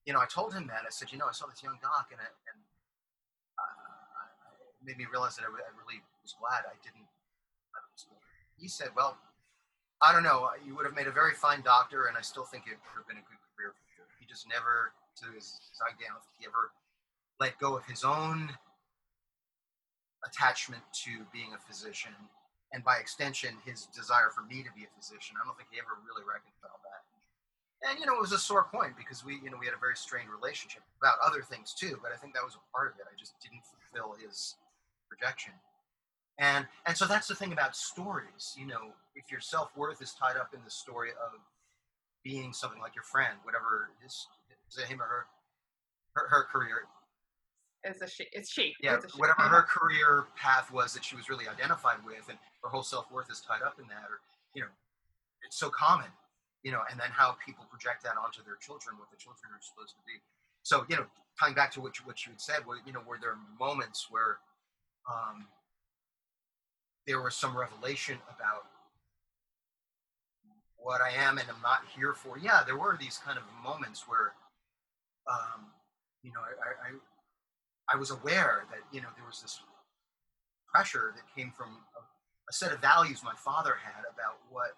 you 0.05 0.13
know, 0.13 0.21
I 0.21 0.29
told 0.29 0.53
him 0.53 0.69
that. 0.69 0.85
I 0.85 0.93
said, 0.93 1.09
you 1.09 1.17
know, 1.17 1.25
I 1.25 1.33
saw 1.33 1.49
this 1.49 1.65
young 1.65 1.81
doc 1.81 2.13
and 2.13 2.21
it, 2.21 2.33
and, 2.53 2.59
uh, 3.57 4.77
it 4.77 4.85
made 4.85 5.01
me 5.01 5.09
realize 5.09 5.35
that 5.41 5.43
I, 5.43 5.51
I 5.51 5.73
really 5.73 5.99
was 6.21 6.37
glad 6.37 6.69
I 6.69 6.77
didn't. 6.85 7.09
He 8.55 8.69
said, 8.69 8.93
well, 8.95 9.17
I 9.99 10.13
don't 10.13 10.23
know. 10.23 10.47
You 10.61 10.77
would 10.77 10.85
have 10.85 10.95
made 10.95 11.09
a 11.09 11.11
very 11.11 11.33
fine 11.33 11.65
doctor, 11.65 12.05
and 12.05 12.15
I 12.15 12.21
still 12.21 12.45
think 12.45 12.69
it 12.69 12.77
would 12.79 13.01
have 13.01 13.09
been 13.09 13.19
a 13.19 13.25
good 13.27 13.41
career 13.51 13.73
for 13.75 13.83
you. 13.91 14.05
He 14.21 14.29
just 14.29 14.47
never, 14.47 14.93
to 15.19 15.25
his 15.35 15.59
side 15.73 15.97
down, 15.99 16.21
he 16.39 16.45
ever 16.45 16.71
let 17.43 17.59
go 17.59 17.75
of 17.75 17.83
his 17.83 18.07
own 18.07 18.47
attachment 20.23 20.81
to 21.03 21.27
being 21.35 21.51
a 21.51 21.59
physician 21.59 22.15
and 22.71 22.79
by 22.87 22.95
extension 22.95 23.51
his 23.67 23.91
desire 23.91 24.31
for 24.31 24.47
me 24.47 24.63
to 24.63 24.71
be 24.71 24.87
a 24.87 24.91
physician. 24.95 25.35
I 25.35 25.43
don't 25.43 25.59
think 25.59 25.67
he 25.67 25.83
ever 25.83 25.99
really 26.07 26.23
reconciled 26.23 26.79
that. 26.87 27.03
And 27.83 27.99
you 27.99 28.07
know 28.07 28.15
it 28.15 28.23
was 28.23 28.31
a 28.31 28.39
sore 28.39 28.63
point 28.71 28.95
because 28.95 29.27
we 29.27 29.43
you 29.43 29.51
know 29.51 29.59
we 29.59 29.67
had 29.67 29.75
a 29.75 29.83
very 29.83 29.99
strained 29.99 30.31
relationship 30.31 30.87
about 30.95 31.19
other 31.19 31.43
things 31.43 31.75
too 31.75 31.99
but 31.99 32.15
i 32.15 32.17
think 32.17 32.31
that 32.31 32.47
was 32.47 32.55
a 32.55 32.63
part 32.71 32.95
of 32.95 33.03
it. 33.03 33.11
I 33.11 33.15
just 33.19 33.35
didn't 33.43 33.67
fulfill 33.67 34.15
his 34.15 34.55
projection. 35.11 35.51
And 36.39 36.65
and 36.87 36.95
so 36.95 37.03
that's 37.05 37.27
the 37.27 37.35
thing 37.35 37.51
about 37.51 37.75
stories 37.75 38.55
you 38.55 38.65
know 38.65 38.95
if 39.19 39.27
your 39.29 39.43
self-worth 39.43 40.01
is 40.01 40.15
tied 40.15 40.39
up 40.39 40.55
in 40.55 40.63
the 40.63 40.71
story 40.71 41.11
of 41.11 41.43
being 42.23 42.53
something 42.53 42.79
like 42.79 42.95
your 42.95 43.03
friend, 43.03 43.35
whatever 43.43 43.91
his, 44.01 44.27
him 44.87 45.01
or 45.01 45.05
her, 45.05 45.25
her, 46.15 46.27
her 46.29 46.43
career. 46.51 46.87
It's 47.83 48.01
a 48.01 48.07
she. 48.07 48.27
It's 48.31 48.49
she. 48.49 48.73
Yeah, 48.81 48.95
It's 48.95 49.05
a 49.05 49.09
she. 49.09 49.17
whatever 49.17 49.43
her 49.43 49.63
career 49.63 50.25
path 50.35 50.71
was 50.71 50.93
that 50.93 51.03
she 51.03 51.15
was 51.15 51.29
really 51.29 51.47
identified 51.47 51.97
with, 52.05 52.29
and 52.29 52.37
her 52.63 52.69
whole 52.69 52.83
self 52.83 53.11
worth 53.11 53.29
is 53.29 53.41
tied 53.41 53.61
up 53.61 53.79
in 53.79 53.87
that, 53.87 54.07
or 54.09 54.21
you 54.55 54.61
know, 54.61 54.71
it's 55.45 55.57
so 55.57 55.69
common, 55.69 56.07
you 56.63 56.71
know, 56.71 56.81
and 56.89 56.99
then 56.99 57.09
how 57.11 57.35
people 57.45 57.65
project 57.69 58.03
that 58.03 58.15
onto 58.15 58.43
their 58.43 58.55
children, 58.55 58.95
what 58.97 59.11
the 59.11 59.17
children 59.17 59.51
are 59.51 59.59
supposed 59.61 59.95
to 59.95 60.03
be. 60.07 60.21
So 60.63 60.85
you 60.89 60.95
know, 60.95 61.05
tying 61.39 61.53
back 61.53 61.71
to 61.73 61.81
what 61.81 61.99
you, 61.99 62.05
what 62.05 62.25
you 62.25 62.31
had 62.31 62.41
said, 62.41 62.65
were, 62.65 62.77
you 62.85 62.93
know, 62.93 63.01
were 63.05 63.19
there 63.19 63.35
moments 63.59 64.07
where 64.09 64.37
um, 65.11 65.47
there 67.05 67.21
was 67.21 67.35
some 67.35 67.57
revelation 67.57 68.17
about 68.31 68.63
what 70.77 71.01
I 71.01 71.11
am 71.11 71.37
and 71.37 71.47
I'm 71.49 71.61
not 71.61 71.81
here 71.95 72.13
for? 72.13 72.37
Yeah, 72.37 72.61
there 72.65 72.77
were 72.77 72.97
these 72.99 73.17
kind 73.17 73.37
of 73.37 73.43
moments 73.63 74.03
where, 74.07 74.33
um, 75.31 75.67
you 76.21 76.31
know, 76.31 76.41
I, 76.41 76.89
I 76.89 76.91
I 77.91 77.97
was 77.97 78.11
aware 78.11 78.65
that 78.71 78.79
you 78.91 79.01
know 79.01 79.09
there 79.15 79.25
was 79.25 79.41
this 79.41 79.59
pressure 80.71 81.13
that 81.15 81.39
came 81.39 81.51
from 81.51 81.69
a, 81.95 82.01
a 82.49 82.53
set 82.53 82.71
of 82.71 82.79
values 82.79 83.21
my 83.23 83.35
father 83.35 83.75
had 83.83 84.03
about 84.11 84.39
what 84.49 84.75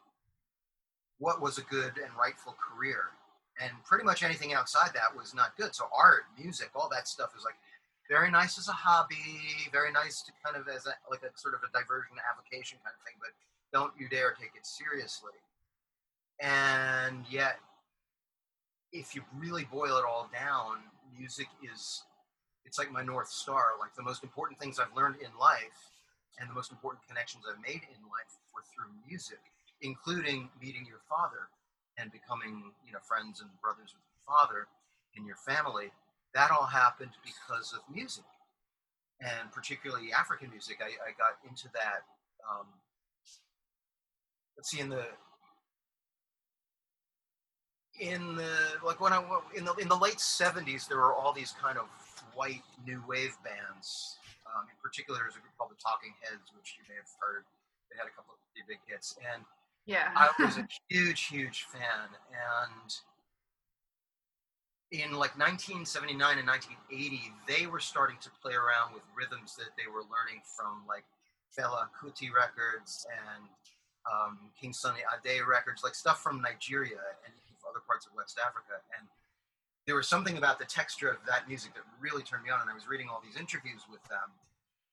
what 1.18 1.42
was 1.42 1.58
a 1.58 1.62
good 1.64 1.98
and 1.98 2.12
rightful 2.18 2.56
career 2.60 3.16
and 3.62 3.72
pretty 3.86 4.04
much 4.04 4.24
anything 4.24 4.54
outside 4.54 4.92
that 4.94 5.16
was 5.16 5.34
not 5.34 5.56
good. 5.56 5.74
So 5.74 5.88
art, 5.96 6.24
music, 6.38 6.72
all 6.76 6.90
that 6.92 7.08
stuff 7.08 7.32
is 7.38 7.44
like 7.46 7.56
very 8.10 8.30
nice 8.30 8.58
as 8.58 8.68
a 8.68 8.74
hobby, 8.74 9.16
very 9.72 9.92
nice 9.92 10.22
to 10.24 10.32
kind 10.44 10.58
of 10.58 10.68
as 10.68 10.86
a 10.86 10.94
like 11.10 11.24
a 11.24 11.32
sort 11.38 11.54
of 11.54 11.62
a 11.64 11.72
diversion 11.72 12.18
avocation 12.32 12.78
kind 12.84 12.94
of 12.94 13.04
thing, 13.06 13.16
but 13.20 13.32
don't 13.74 13.94
you 13.98 14.10
dare 14.10 14.32
take 14.32 14.52
it 14.56 14.66
seriously. 14.66 15.34
And 16.42 17.26
yet, 17.30 17.58
if 18.92 19.16
you 19.16 19.24
really 19.38 19.64
boil 19.64 19.98
it 19.98 20.04
all 20.06 20.30
down, 20.34 20.78
music 21.18 21.48
is 21.64 22.04
it's 22.66 22.78
like 22.78 22.92
my 22.92 23.04
north 23.04 23.30
star. 23.30 23.78
Like 23.80 23.96
the 23.96 24.04
most 24.04 24.24
important 24.24 24.60
things 24.60 24.80
I've 24.80 24.96
learned 24.96 25.18
in 25.22 25.30
life 25.40 25.92
and 26.40 26.50
the 26.50 26.54
most 26.54 26.72
important 26.72 27.08
connections 27.08 27.46
I've 27.48 27.62
made 27.62 27.86
in 27.88 28.02
life 28.12 28.34
were 28.54 28.64
through 28.74 28.92
music, 29.08 29.40
including 29.82 30.50
meeting 30.62 30.86
your 30.88 31.00
father 31.08 31.48
and 31.98 32.12
becoming, 32.12 32.74
you 32.86 32.92
know, 32.92 33.00
friends 33.00 33.40
and 33.40 33.50
brothers 33.62 33.96
with 33.96 34.04
your 34.04 34.24
father 34.28 34.68
in 35.16 35.26
your 35.26 35.38
family, 35.38 35.92
that 36.34 36.52
all 36.52 36.66
happened 36.66 37.12
because 37.24 37.72
of 37.72 37.80
music, 37.94 38.26
and 39.22 39.52
particularly 39.54 40.12
African 40.12 40.50
music. 40.50 40.80
I, 40.82 40.92
I 41.08 41.16
got 41.18 41.40
into 41.48 41.70
that. 41.74 42.04
Um, 42.44 42.68
let's 44.58 44.70
see, 44.70 44.82
in 44.82 44.90
the 44.90 45.06
in 48.00 48.36
the 48.36 48.52
like 48.84 49.00
when 49.00 49.14
I 49.14 49.24
in 49.56 49.64
the 49.64 49.74
in 49.76 49.88
the 49.88 49.96
late 49.96 50.18
'70s, 50.18 50.90
there 50.90 50.98
were 50.98 51.14
all 51.14 51.32
these 51.32 51.54
kind 51.62 51.78
of 51.78 51.86
white 52.36 52.64
new 52.86 53.02
wave 53.08 53.34
bands. 53.42 54.20
Um, 54.46 54.68
in 54.70 54.78
particular, 54.78 55.24
there's 55.24 55.40
a 55.40 55.44
group 55.44 55.56
called 55.58 55.74
the 55.74 55.82
Talking 55.82 56.14
Heads, 56.22 56.52
which 56.54 56.78
you 56.78 56.84
may 56.86 56.96
have 57.00 57.10
heard. 57.18 57.48
They 57.90 57.98
had 57.98 58.06
a 58.06 58.14
couple 58.14 58.36
of 58.36 58.40
pretty 58.52 58.68
big 58.68 58.82
hits, 58.86 59.18
and 59.24 59.42
yeah. 59.88 60.12
I 60.16 60.30
was 60.40 60.58
a 60.58 60.68
huge, 60.90 61.28
huge 61.28 61.66
fan. 61.72 62.12
And 62.30 62.90
in 64.92 65.18
like 65.18 65.34
1979 65.40 66.14
and 66.38 66.48
1980, 66.48 67.34
they 67.50 67.66
were 67.66 67.82
starting 67.82 68.18
to 68.22 68.30
play 68.42 68.54
around 68.54 68.94
with 68.94 69.04
rhythms 69.16 69.56
that 69.58 69.74
they 69.76 69.90
were 69.90 70.06
learning 70.08 70.46
from 70.46 70.86
like 70.86 71.06
Fela 71.50 71.90
Kuti 71.96 72.30
records 72.30 73.06
and 73.10 73.50
um, 74.06 74.52
King 74.60 74.74
Sunny 74.74 75.02
Ade 75.02 75.42
records, 75.48 75.84
like 75.84 75.96
stuff 75.96 76.22
from 76.22 76.42
Nigeria 76.42 77.02
and 77.26 77.34
other 77.76 77.84
parts 77.84 78.08
of 78.08 78.14
West 78.16 78.40
Africa. 78.40 78.80
And 78.96 79.04
there 79.86 79.96
was 79.96 80.08
something 80.08 80.38
about 80.38 80.60
the 80.60 80.66
texture 80.66 81.10
of 81.10 81.18
that 81.28 81.48
music 81.48 81.74
that 81.76 81.84
really 82.00 82.24
turned 82.24 82.44
me 82.44 82.50
on. 82.50 82.62
And 82.62 82.70
I 82.70 82.74
was 82.74 82.88
reading 82.88 83.08
all 83.10 83.22
these 83.24 83.38
interviews 83.38 83.86
with 83.90 84.04
them, 84.10 84.34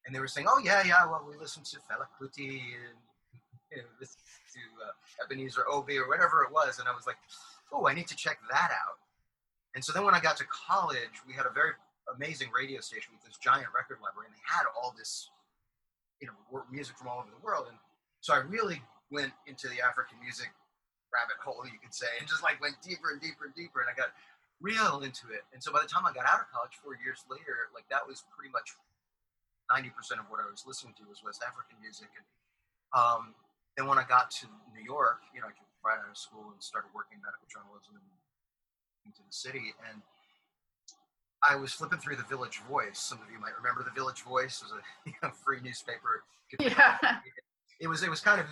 and 0.07 0.15
they 0.15 0.21
were 0.21 0.29
saying, 0.29 0.47
"Oh 0.49 0.61
yeah, 0.63 0.83
yeah, 0.85 1.07
well 1.07 1.25
we 1.29 1.37
listened 1.37 1.67
to 1.67 1.77
Fela 1.79 2.07
Kuti 2.21 2.77
and 2.77 2.99
you 3.71 3.79
know, 3.79 3.89
listen 4.01 4.21
to 4.53 4.63
uh, 4.85 5.25
Ebenezer 5.25 5.65
Obey 5.71 5.97
or 5.97 6.09
whatever 6.09 6.43
it 6.45 6.53
was," 6.53 6.79
and 6.79 6.89
I 6.89 6.93
was 6.93 7.07
like, 7.07 7.17
"Oh, 7.73 7.89
I 7.89 7.95
need 7.95 8.09
to 8.09 8.17
check 8.17 8.39
that 8.51 8.71
out." 8.71 9.01
And 9.75 9.83
so 9.85 9.93
then 9.93 10.05
when 10.05 10.15
I 10.15 10.21
got 10.21 10.37
to 10.37 10.45
college, 10.45 11.25
we 11.27 11.33
had 11.33 11.47
a 11.47 11.51
very 11.51 11.73
amazing 12.15 12.51
radio 12.53 12.81
station 12.81 13.15
with 13.17 13.25
this 13.25 13.39
giant 13.39 13.69
record 13.75 13.99
library, 14.05 14.29
and 14.29 14.37
they 14.37 14.45
had 14.45 14.69
all 14.77 14.93
this, 14.97 15.31
you 16.21 16.29
know, 16.29 16.65
music 16.71 16.99
from 16.99 17.09
all 17.09 17.21
over 17.21 17.31
the 17.31 17.45
world. 17.45 17.67
And 17.69 17.79
so 18.21 18.35
I 18.35 18.45
really 18.45 18.83
went 19.11 19.33
into 19.47 19.69
the 19.69 19.81
African 19.81 20.21
music 20.21 20.53
rabbit 21.13 21.37
hole, 21.41 21.61
you 21.69 21.79
could 21.81 21.93
say, 21.93 22.09
and 22.19 22.29
just 22.29 22.43
like 22.43 22.61
went 22.61 22.81
deeper 22.81 23.13
and 23.13 23.21
deeper 23.21 23.45
and 23.45 23.55
deeper. 23.55 23.81
And 23.81 23.89
I 23.89 23.95
got 23.97 24.13
real 24.63 25.03
into 25.03 25.29
it. 25.35 25.43
And 25.53 25.59
so 25.59 25.75
by 25.75 25.83
the 25.83 25.91
time 25.91 26.07
I 26.07 26.15
got 26.15 26.25
out 26.25 26.41
of 26.41 26.49
college, 26.55 26.79
four 26.79 26.95
years 27.03 27.27
later, 27.27 27.69
like 27.75 27.85
that 27.91 28.07
was 28.07 28.23
pretty 28.31 28.49
much 28.55 28.79
90% 29.69 30.23
of 30.23 30.31
what 30.31 30.39
I 30.39 30.47
was 30.47 30.63
listening 30.63 30.95
to 31.03 31.05
was 31.11 31.21
West 31.21 31.43
African 31.43 31.77
music. 31.83 32.09
And 32.15 32.27
um, 32.95 33.35
then 33.77 33.91
when 33.91 33.99
I 33.99 34.07
got 34.07 34.31
to 34.41 34.47
New 34.71 34.87
York, 34.87 35.27
you 35.35 35.43
know, 35.43 35.51
I 35.51 35.55
came 35.55 35.67
right 35.83 35.99
out 35.99 36.09
of 36.09 36.17
school 36.17 36.55
and 36.55 36.63
started 36.63 36.95
working 36.95 37.19
in 37.19 37.23
medical 37.27 37.51
journalism 37.51 37.99
and 37.99 38.07
into 39.05 39.27
the 39.27 39.35
city. 39.35 39.75
And 39.91 39.99
I 41.43 41.59
was 41.59 41.75
flipping 41.75 41.99
through 41.99 42.17
the 42.17 42.29
Village 42.31 42.63
Voice. 42.71 43.03
Some 43.03 43.19
of 43.19 43.27
you 43.27 43.43
might 43.43 43.59
remember 43.59 43.83
the 43.83 43.95
Village 43.95 44.23
Voice 44.23 44.63
was 44.63 44.71
a 44.71 44.81
you 45.11 45.19
know, 45.23 45.35
free 45.43 45.59
newspaper. 45.59 46.23
Yeah. 46.61 46.99
It 47.81 47.91
was 47.91 48.05
it 48.05 48.11
was 48.11 48.21
kind 48.21 48.39
of 48.39 48.47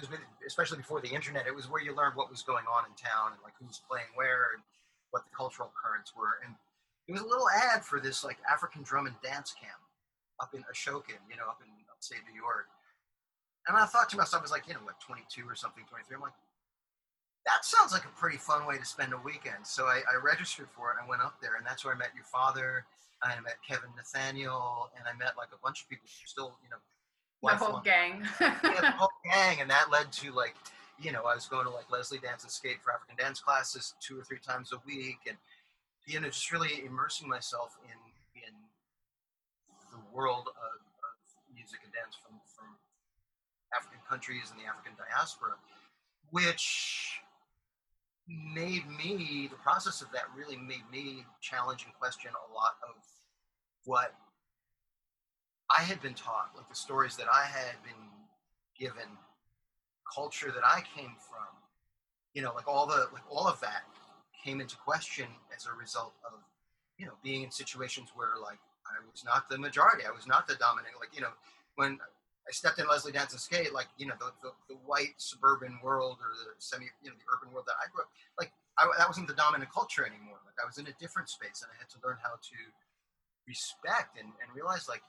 especially 0.44 0.78
before 0.78 1.00
the 1.00 1.14
internet. 1.14 1.46
It 1.46 1.54
was 1.54 1.70
where 1.70 1.80
you 1.80 1.94
learned 1.94 2.16
what 2.16 2.30
was 2.32 2.42
going 2.42 2.64
on 2.66 2.82
in 2.90 2.94
town 2.98 3.30
and 3.30 3.38
like 3.46 3.54
who 3.60 3.66
was 3.66 3.78
playing 3.86 4.10
where 4.18 4.58
and 4.58 4.62
what 5.10 5.24
the 5.24 5.34
cultural 5.36 5.72
currents 5.74 6.12
were. 6.16 6.40
And 6.44 6.54
it 7.08 7.12
was 7.12 7.22
a 7.22 7.26
little 7.26 7.48
ad 7.50 7.84
for 7.84 8.00
this 8.00 8.22
like 8.24 8.38
African 8.50 8.82
drum 8.82 9.06
and 9.06 9.16
dance 9.22 9.54
camp 9.58 9.80
up 10.40 10.54
in 10.54 10.62
Ashokan, 10.72 11.20
you 11.28 11.36
know, 11.36 11.48
up 11.48 11.60
in 11.60 11.68
upstate 11.92 12.24
New 12.24 12.38
York. 12.38 12.68
And 13.68 13.76
I 13.76 13.84
thought 13.84 14.08
to 14.10 14.16
myself, 14.16 14.40
I 14.40 14.44
was 14.44 14.50
like, 14.50 14.66
you 14.66 14.74
know, 14.74 14.80
what, 14.84 14.98
22 15.00 15.44
or 15.46 15.54
something, 15.54 15.84
23. 15.88 16.16
I'm 16.16 16.22
like, 16.22 16.32
that 17.46 17.64
sounds 17.64 17.92
like 17.92 18.04
a 18.04 18.14
pretty 18.18 18.38
fun 18.38 18.66
way 18.66 18.78
to 18.78 18.84
spend 18.84 19.12
a 19.12 19.18
weekend. 19.18 19.64
So 19.64 19.84
I, 19.84 20.00
I 20.10 20.16
registered 20.22 20.68
for 20.70 20.90
it. 20.92 20.96
I 21.02 21.08
went 21.08 21.22
up 21.22 21.40
there, 21.40 21.56
and 21.56 21.66
that's 21.66 21.84
where 21.84 21.94
I 21.94 21.98
met 21.98 22.10
your 22.14 22.24
father. 22.24 22.84
I 23.22 23.38
met 23.40 23.56
Kevin 23.66 23.90
Nathaniel, 23.96 24.88
and 24.96 25.04
I 25.06 25.16
met 25.18 25.36
like 25.36 25.48
a 25.52 25.60
bunch 25.62 25.82
of 25.82 25.88
people 25.88 26.08
who 26.08 26.26
still, 26.26 26.56
you 26.64 26.70
know, 26.70 26.80
the 27.42 27.56
whole 27.56 27.80
gang. 27.80 28.26
yeah, 28.40 28.56
the 28.62 28.90
whole 28.92 29.12
gang, 29.24 29.60
and 29.60 29.70
that 29.70 29.90
led 29.90 30.10
to 30.12 30.32
like, 30.32 30.54
you 31.00 31.12
know, 31.12 31.24
I 31.24 31.34
was 31.34 31.46
going 31.46 31.64
to 31.64 31.70
like 31.70 31.88
Lezly 31.88 32.20
Dance 32.20 32.42
and 32.42 32.52
Skate 32.52 32.82
for 32.82 32.92
African 32.92 33.16
dance 33.16 33.40
classes 33.40 33.94
two 34.00 34.18
or 34.18 34.24
three 34.24 34.38
times 34.38 34.72
a 34.72 34.78
week, 34.86 35.18
and 35.26 35.36
you 36.06 36.20
know, 36.20 36.28
just 36.28 36.52
really 36.52 36.84
immersing 36.84 37.28
myself 37.28 37.76
in 37.84 37.98
in 38.44 38.54
the 39.92 40.00
world 40.14 40.48
of, 40.48 40.76
of 40.80 41.16
music 41.54 41.80
and 41.84 41.92
dance 41.92 42.16
from 42.20 42.36
from 42.54 42.76
African 43.74 44.00
countries 44.08 44.52
and 44.52 44.60
the 44.60 44.68
African 44.68 44.92
diaspora, 44.98 45.54
which 46.30 47.20
made 48.54 48.86
me 48.86 49.48
the 49.50 49.56
process 49.56 50.02
of 50.02 50.08
that 50.12 50.24
really 50.36 50.56
made 50.56 50.84
me 50.92 51.24
challenge 51.40 51.84
and 51.84 51.94
question 51.98 52.30
a 52.30 52.54
lot 52.54 52.76
of 52.82 52.94
what 53.84 54.14
I 55.70 55.82
had 55.82 56.00
been 56.02 56.14
taught, 56.14 56.50
like 56.56 56.68
the 56.68 56.74
stories 56.74 57.16
that 57.16 57.26
I 57.32 57.44
had 57.44 57.82
been 57.82 58.06
given, 58.78 59.08
culture 60.14 60.52
that 60.52 60.64
I 60.64 60.82
came 60.96 61.14
from, 61.18 61.50
you 62.34 62.42
know, 62.42 62.52
like 62.54 62.68
all 62.68 62.86
the 62.86 63.08
like 63.12 63.24
all 63.30 63.46
of 63.46 63.60
that 63.60 63.84
came 64.44 64.60
into 64.60 64.76
question 64.76 65.26
as 65.54 65.66
a 65.66 65.72
result 65.72 66.14
of, 66.24 66.38
you 66.98 67.06
know, 67.06 67.12
being 67.22 67.42
in 67.42 67.50
situations 67.50 68.10
where 68.14 68.40
like 68.42 68.58
I 68.86 68.98
was 69.10 69.24
not 69.24 69.48
the 69.48 69.58
majority, 69.58 70.04
I 70.06 70.10
was 70.10 70.26
not 70.26 70.46
the 70.46 70.54
dominant. 70.56 70.94
Like 70.98 71.14
you 71.14 71.20
know, 71.20 71.32
when 71.76 71.98
I 72.48 72.52
stepped 72.52 72.78
in 72.78 72.86
Lezly 72.86 73.12
Dance 73.12 73.32
and 73.32 73.40
Skate, 73.40 73.72
like 73.72 73.88
you 73.96 74.06
know, 74.06 74.14
the, 74.18 74.32
the, 74.42 74.50
the 74.68 74.78
white 74.86 75.14
suburban 75.18 75.78
world 75.82 76.18
or 76.18 76.34
the 76.34 76.58
semi, 76.58 76.86
you 77.02 77.10
know, 77.10 77.16
the 77.16 77.28
urban 77.30 77.52
world 77.52 77.66
that 77.66 77.78
I 77.78 77.86
grew 77.92 78.02
up, 78.02 78.10
like 78.38 78.52
I, 78.78 78.88
that 78.98 79.08
wasn't 79.08 79.28
the 79.28 79.38
dominant 79.38 79.70
culture 79.72 80.04
anymore. 80.06 80.40
Like 80.44 80.56
I 80.62 80.66
was 80.66 80.78
in 80.78 80.86
a 80.88 80.96
different 80.98 81.28
space, 81.28 81.62
and 81.62 81.70
I 81.70 81.76
had 81.78 81.88
to 81.94 81.98
learn 82.02 82.16
how 82.22 82.40
to 82.40 82.58
respect 83.46 84.18
and, 84.18 84.28
and 84.40 84.48
realize 84.54 84.88
like 84.88 85.02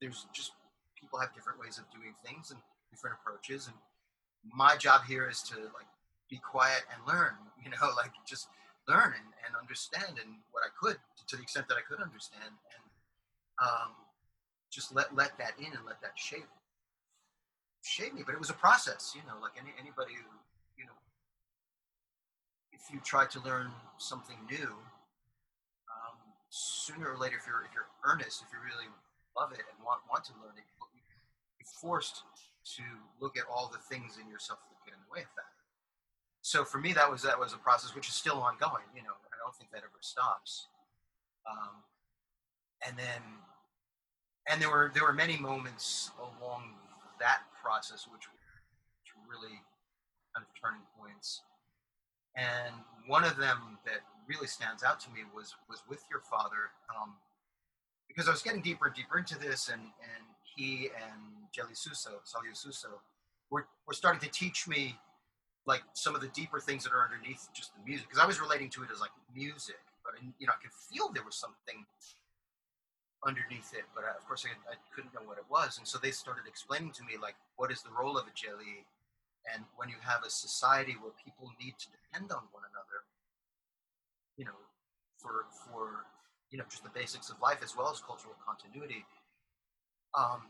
there's 0.00 0.26
just 0.32 0.52
people 0.94 1.18
have 1.18 1.34
different 1.34 1.58
ways 1.58 1.78
of 1.78 1.84
doing 1.90 2.14
things 2.24 2.50
and 2.50 2.60
different 2.90 3.16
approaches, 3.18 3.66
and 3.66 3.76
my 4.54 4.76
job 4.76 5.02
here 5.06 5.28
is 5.28 5.42
to 5.42 5.56
like 5.56 5.90
be 6.30 6.38
quiet 6.38 6.82
and 6.92 7.00
learn. 7.06 7.34
You 7.66 7.72
know, 7.74 7.90
like 7.98 8.14
just 8.22 8.46
learn 8.86 9.10
and, 9.10 9.28
and 9.42 9.58
understand 9.58 10.22
and 10.22 10.38
what 10.54 10.62
I 10.62 10.70
could 10.78 11.02
to 11.26 11.34
the 11.34 11.42
extent 11.42 11.66
that 11.66 11.74
I 11.74 11.82
could 11.82 11.98
understand 11.98 12.46
and 12.46 12.84
um, 13.58 13.90
just 14.70 14.94
let 14.94 15.10
let 15.16 15.36
that 15.38 15.58
in 15.58 15.74
and 15.74 15.82
let 15.82 16.00
that 16.02 16.14
shape 16.14 16.46
shape 17.82 18.14
me. 18.14 18.22
But 18.24 18.34
it 18.34 18.38
was 18.38 18.50
a 18.50 18.58
process, 18.58 19.18
you 19.18 19.22
know, 19.26 19.34
like 19.42 19.58
any 19.58 19.74
anybody 19.82 20.14
who, 20.14 20.30
you 20.78 20.86
know, 20.86 20.94
if 22.70 22.86
you 22.94 23.00
try 23.02 23.26
to 23.26 23.40
learn 23.42 23.74
something 23.98 24.38
new, 24.46 24.70
um, 25.90 26.16
sooner 26.50 27.10
or 27.10 27.18
later, 27.18 27.34
if 27.34 27.50
you're 27.50 27.66
if 27.66 27.74
you're 27.74 27.90
earnest, 28.06 28.46
if 28.46 28.48
you 28.54 28.62
really 28.62 28.86
love 29.34 29.50
it 29.50 29.66
and 29.66 29.82
want 29.82 30.06
want 30.06 30.22
to 30.30 30.32
learn 30.38 30.54
it, 30.54 30.66
you're 30.78 30.86
forced 31.82 32.22
to 32.74 32.82
look 33.20 33.36
at 33.38 33.44
all 33.46 33.70
the 33.70 33.78
things 33.78 34.18
in 34.20 34.28
yourself 34.28 34.58
that 34.66 34.76
get 34.84 34.94
in 34.94 35.02
the 35.06 35.12
way 35.12 35.22
of 35.22 35.32
that. 35.36 35.54
so 36.42 36.64
for 36.64 36.78
me, 36.78 36.92
that 36.92 37.10
was 37.10 37.22
that 37.22 37.38
was 37.38 37.52
a 37.52 37.58
process 37.58 37.94
which 37.94 38.08
is 38.08 38.14
still 38.14 38.38
ongoing. 38.42 38.86
You 38.94 39.02
know, 39.02 39.14
I 39.14 39.36
don't 39.42 39.54
think 39.54 39.70
that 39.70 39.82
ever 39.82 40.00
stops. 40.00 40.68
Um, 41.46 41.82
and 42.86 42.98
then, 42.98 43.22
and 44.50 44.60
there 44.60 44.70
were 44.70 44.90
there 44.94 45.04
were 45.04 45.12
many 45.12 45.36
moments 45.36 46.10
along 46.18 46.74
that 47.18 47.40
process 47.62 48.06
which, 48.06 48.28
which 48.28 49.10
were 49.16 49.26
really 49.30 49.58
kind 50.34 50.44
of 50.44 50.50
turning 50.60 50.82
points. 50.98 51.42
And 52.36 52.74
one 53.06 53.24
of 53.24 53.36
them 53.36 53.78
that 53.86 54.04
really 54.28 54.46
stands 54.46 54.82
out 54.82 55.00
to 55.00 55.10
me 55.10 55.20
was 55.34 55.54
was 55.68 55.82
with 55.88 56.04
your 56.10 56.20
father, 56.20 56.74
um, 56.94 57.14
because 58.08 58.28
I 58.28 58.32
was 58.32 58.42
getting 58.42 58.60
deeper 58.60 58.86
and 58.86 58.94
deeper 58.94 59.18
into 59.18 59.38
this, 59.38 59.68
and 59.68 59.80
and 59.80 60.24
he 60.54 60.90
and 60.94 61.35
Jelly 61.52 61.74
Suso, 61.74 62.20
Salieu 62.24 62.54
Suso, 62.54 63.00
were 63.50 63.66
were 63.86 63.94
starting 63.94 64.20
to 64.20 64.30
teach 64.30 64.66
me 64.66 64.96
like 65.66 65.82
some 65.94 66.14
of 66.14 66.20
the 66.20 66.28
deeper 66.28 66.60
things 66.60 66.84
that 66.84 66.92
are 66.92 67.02
underneath 67.02 67.48
just 67.52 67.74
the 67.74 67.82
music, 67.84 68.06
because 68.08 68.22
I 68.22 68.26
was 68.26 68.40
relating 68.40 68.70
to 68.70 68.82
it 68.84 68.90
as 68.92 69.00
like 69.00 69.10
music, 69.34 69.82
but 70.04 70.14
I, 70.14 70.24
you 70.38 70.46
know 70.46 70.52
I 70.54 70.62
could 70.62 70.72
feel 70.72 71.10
there 71.12 71.26
was 71.26 71.36
something 71.36 71.84
underneath 73.26 73.74
it, 73.74 73.82
but 73.94 74.04
I, 74.04 74.14
of 74.14 74.22
course 74.26 74.46
I, 74.46 74.54
I, 74.70 74.76
couldn't 74.94 75.12
know 75.12 75.26
what 75.26 75.38
it 75.38 75.48
was, 75.50 75.78
and 75.78 75.86
so 75.86 75.98
they 75.98 76.12
started 76.12 76.46
explaining 76.46 76.92
to 76.92 77.02
me 77.02 77.18
like 77.20 77.34
what 77.56 77.72
is 77.72 77.82
the 77.82 77.90
role 77.90 78.16
of 78.16 78.26
a 78.26 78.34
jali, 78.34 78.86
and 79.52 79.64
when 79.76 79.88
you 79.88 79.98
have 80.00 80.22
a 80.22 80.30
society 80.30 80.94
where 80.94 81.12
people 81.18 81.50
need 81.58 81.74
to 81.78 81.86
depend 81.90 82.30
on 82.30 82.46
one 82.54 82.62
another, 82.70 83.02
you 84.38 84.44
know, 84.44 84.58
for 85.18 85.50
for 85.66 86.06
you 86.50 86.58
know 86.58 86.64
just 86.70 86.84
the 86.84 86.94
basics 86.94 87.28
of 87.30 87.40
life 87.42 87.58
as 87.62 87.76
well 87.76 87.90
as 87.90 88.00
cultural 88.00 88.34
continuity. 88.38 89.04
Um, 90.14 90.46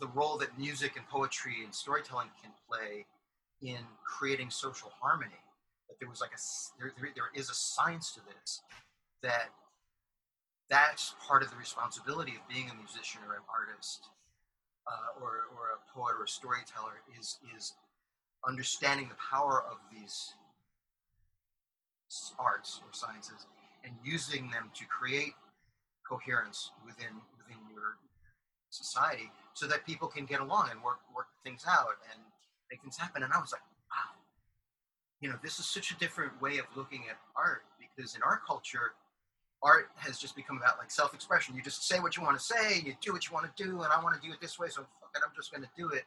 the 0.00 0.08
role 0.08 0.38
that 0.38 0.58
music 0.58 0.96
and 0.96 1.06
poetry 1.08 1.64
and 1.64 1.74
storytelling 1.74 2.28
can 2.42 2.52
play 2.68 3.06
in 3.62 3.78
creating 4.04 4.50
social 4.50 4.92
harmony. 5.00 5.40
That 5.88 5.98
there 6.00 6.08
was 6.08 6.20
like 6.20 6.32
a 6.32 6.40
there, 6.78 6.92
there, 6.98 7.10
there 7.14 7.30
is 7.34 7.50
a 7.50 7.54
science 7.54 8.12
to 8.12 8.20
this 8.20 8.60
that 9.22 9.50
that's 10.70 11.14
part 11.26 11.42
of 11.42 11.50
the 11.50 11.56
responsibility 11.56 12.32
of 12.32 12.46
being 12.48 12.70
a 12.70 12.74
musician 12.76 13.20
or 13.26 13.34
an 13.34 13.42
artist 13.48 14.10
uh, 14.86 15.20
or, 15.20 15.48
or 15.56 15.76
a 15.76 15.80
poet 15.96 16.14
or 16.18 16.24
a 16.24 16.28
storyteller 16.28 17.00
is 17.18 17.38
is 17.56 17.72
understanding 18.46 19.08
the 19.08 19.16
power 19.16 19.64
of 19.70 19.78
these 19.92 20.34
arts 22.38 22.80
or 22.86 22.92
sciences 22.92 23.46
and 23.84 23.92
using 24.04 24.50
them 24.50 24.70
to 24.74 24.84
create 24.86 25.32
coherence 26.08 26.70
within 26.84 27.20
within 27.36 27.60
your 27.72 27.96
society 28.70 29.30
so 29.54 29.66
that 29.66 29.84
people 29.86 30.08
can 30.08 30.24
get 30.24 30.40
along 30.40 30.68
and 30.70 30.82
work 30.82 31.00
work 31.14 31.26
things 31.44 31.64
out 31.68 31.96
and 32.12 32.20
make 32.70 32.80
things 32.82 32.96
happen. 32.96 33.22
And 33.22 33.32
i 33.32 33.40
was 33.40 33.52
like 33.52 33.62
wow 33.90 34.14
you 35.20 35.28
know 35.28 35.36
this 35.42 35.58
is 35.58 35.66
such 35.66 35.90
a 35.90 35.96
different 35.98 36.40
way 36.40 36.58
of 36.58 36.66
looking 36.76 37.04
at 37.10 37.16
art 37.36 37.62
because 37.78 38.14
in 38.14 38.22
our 38.22 38.40
culture 38.46 38.92
art 39.62 39.90
has 39.96 40.18
just 40.18 40.36
become 40.36 40.56
about 40.56 40.78
like 40.78 40.90
self-expression. 40.90 41.56
You 41.56 41.62
just 41.62 41.88
say 41.88 41.98
what 41.98 42.16
you 42.16 42.22
want 42.22 42.38
to 42.38 42.44
say 42.44 42.80
you 42.84 42.94
do 43.00 43.12
what 43.12 43.26
you 43.26 43.34
want 43.34 43.44
to 43.50 43.62
do 43.62 43.82
and 43.82 43.92
i 43.92 44.00
want 44.02 44.14
to 44.14 44.20
do 44.26 44.32
it 44.32 44.40
this 44.40 44.58
way 44.58 44.68
so 44.68 44.82
fuck 45.00 45.10
it, 45.14 45.22
i'm 45.24 45.34
just 45.34 45.50
going 45.50 45.62
to 45.62 45.70
do 45.76 45.90
it. 45.90 46.04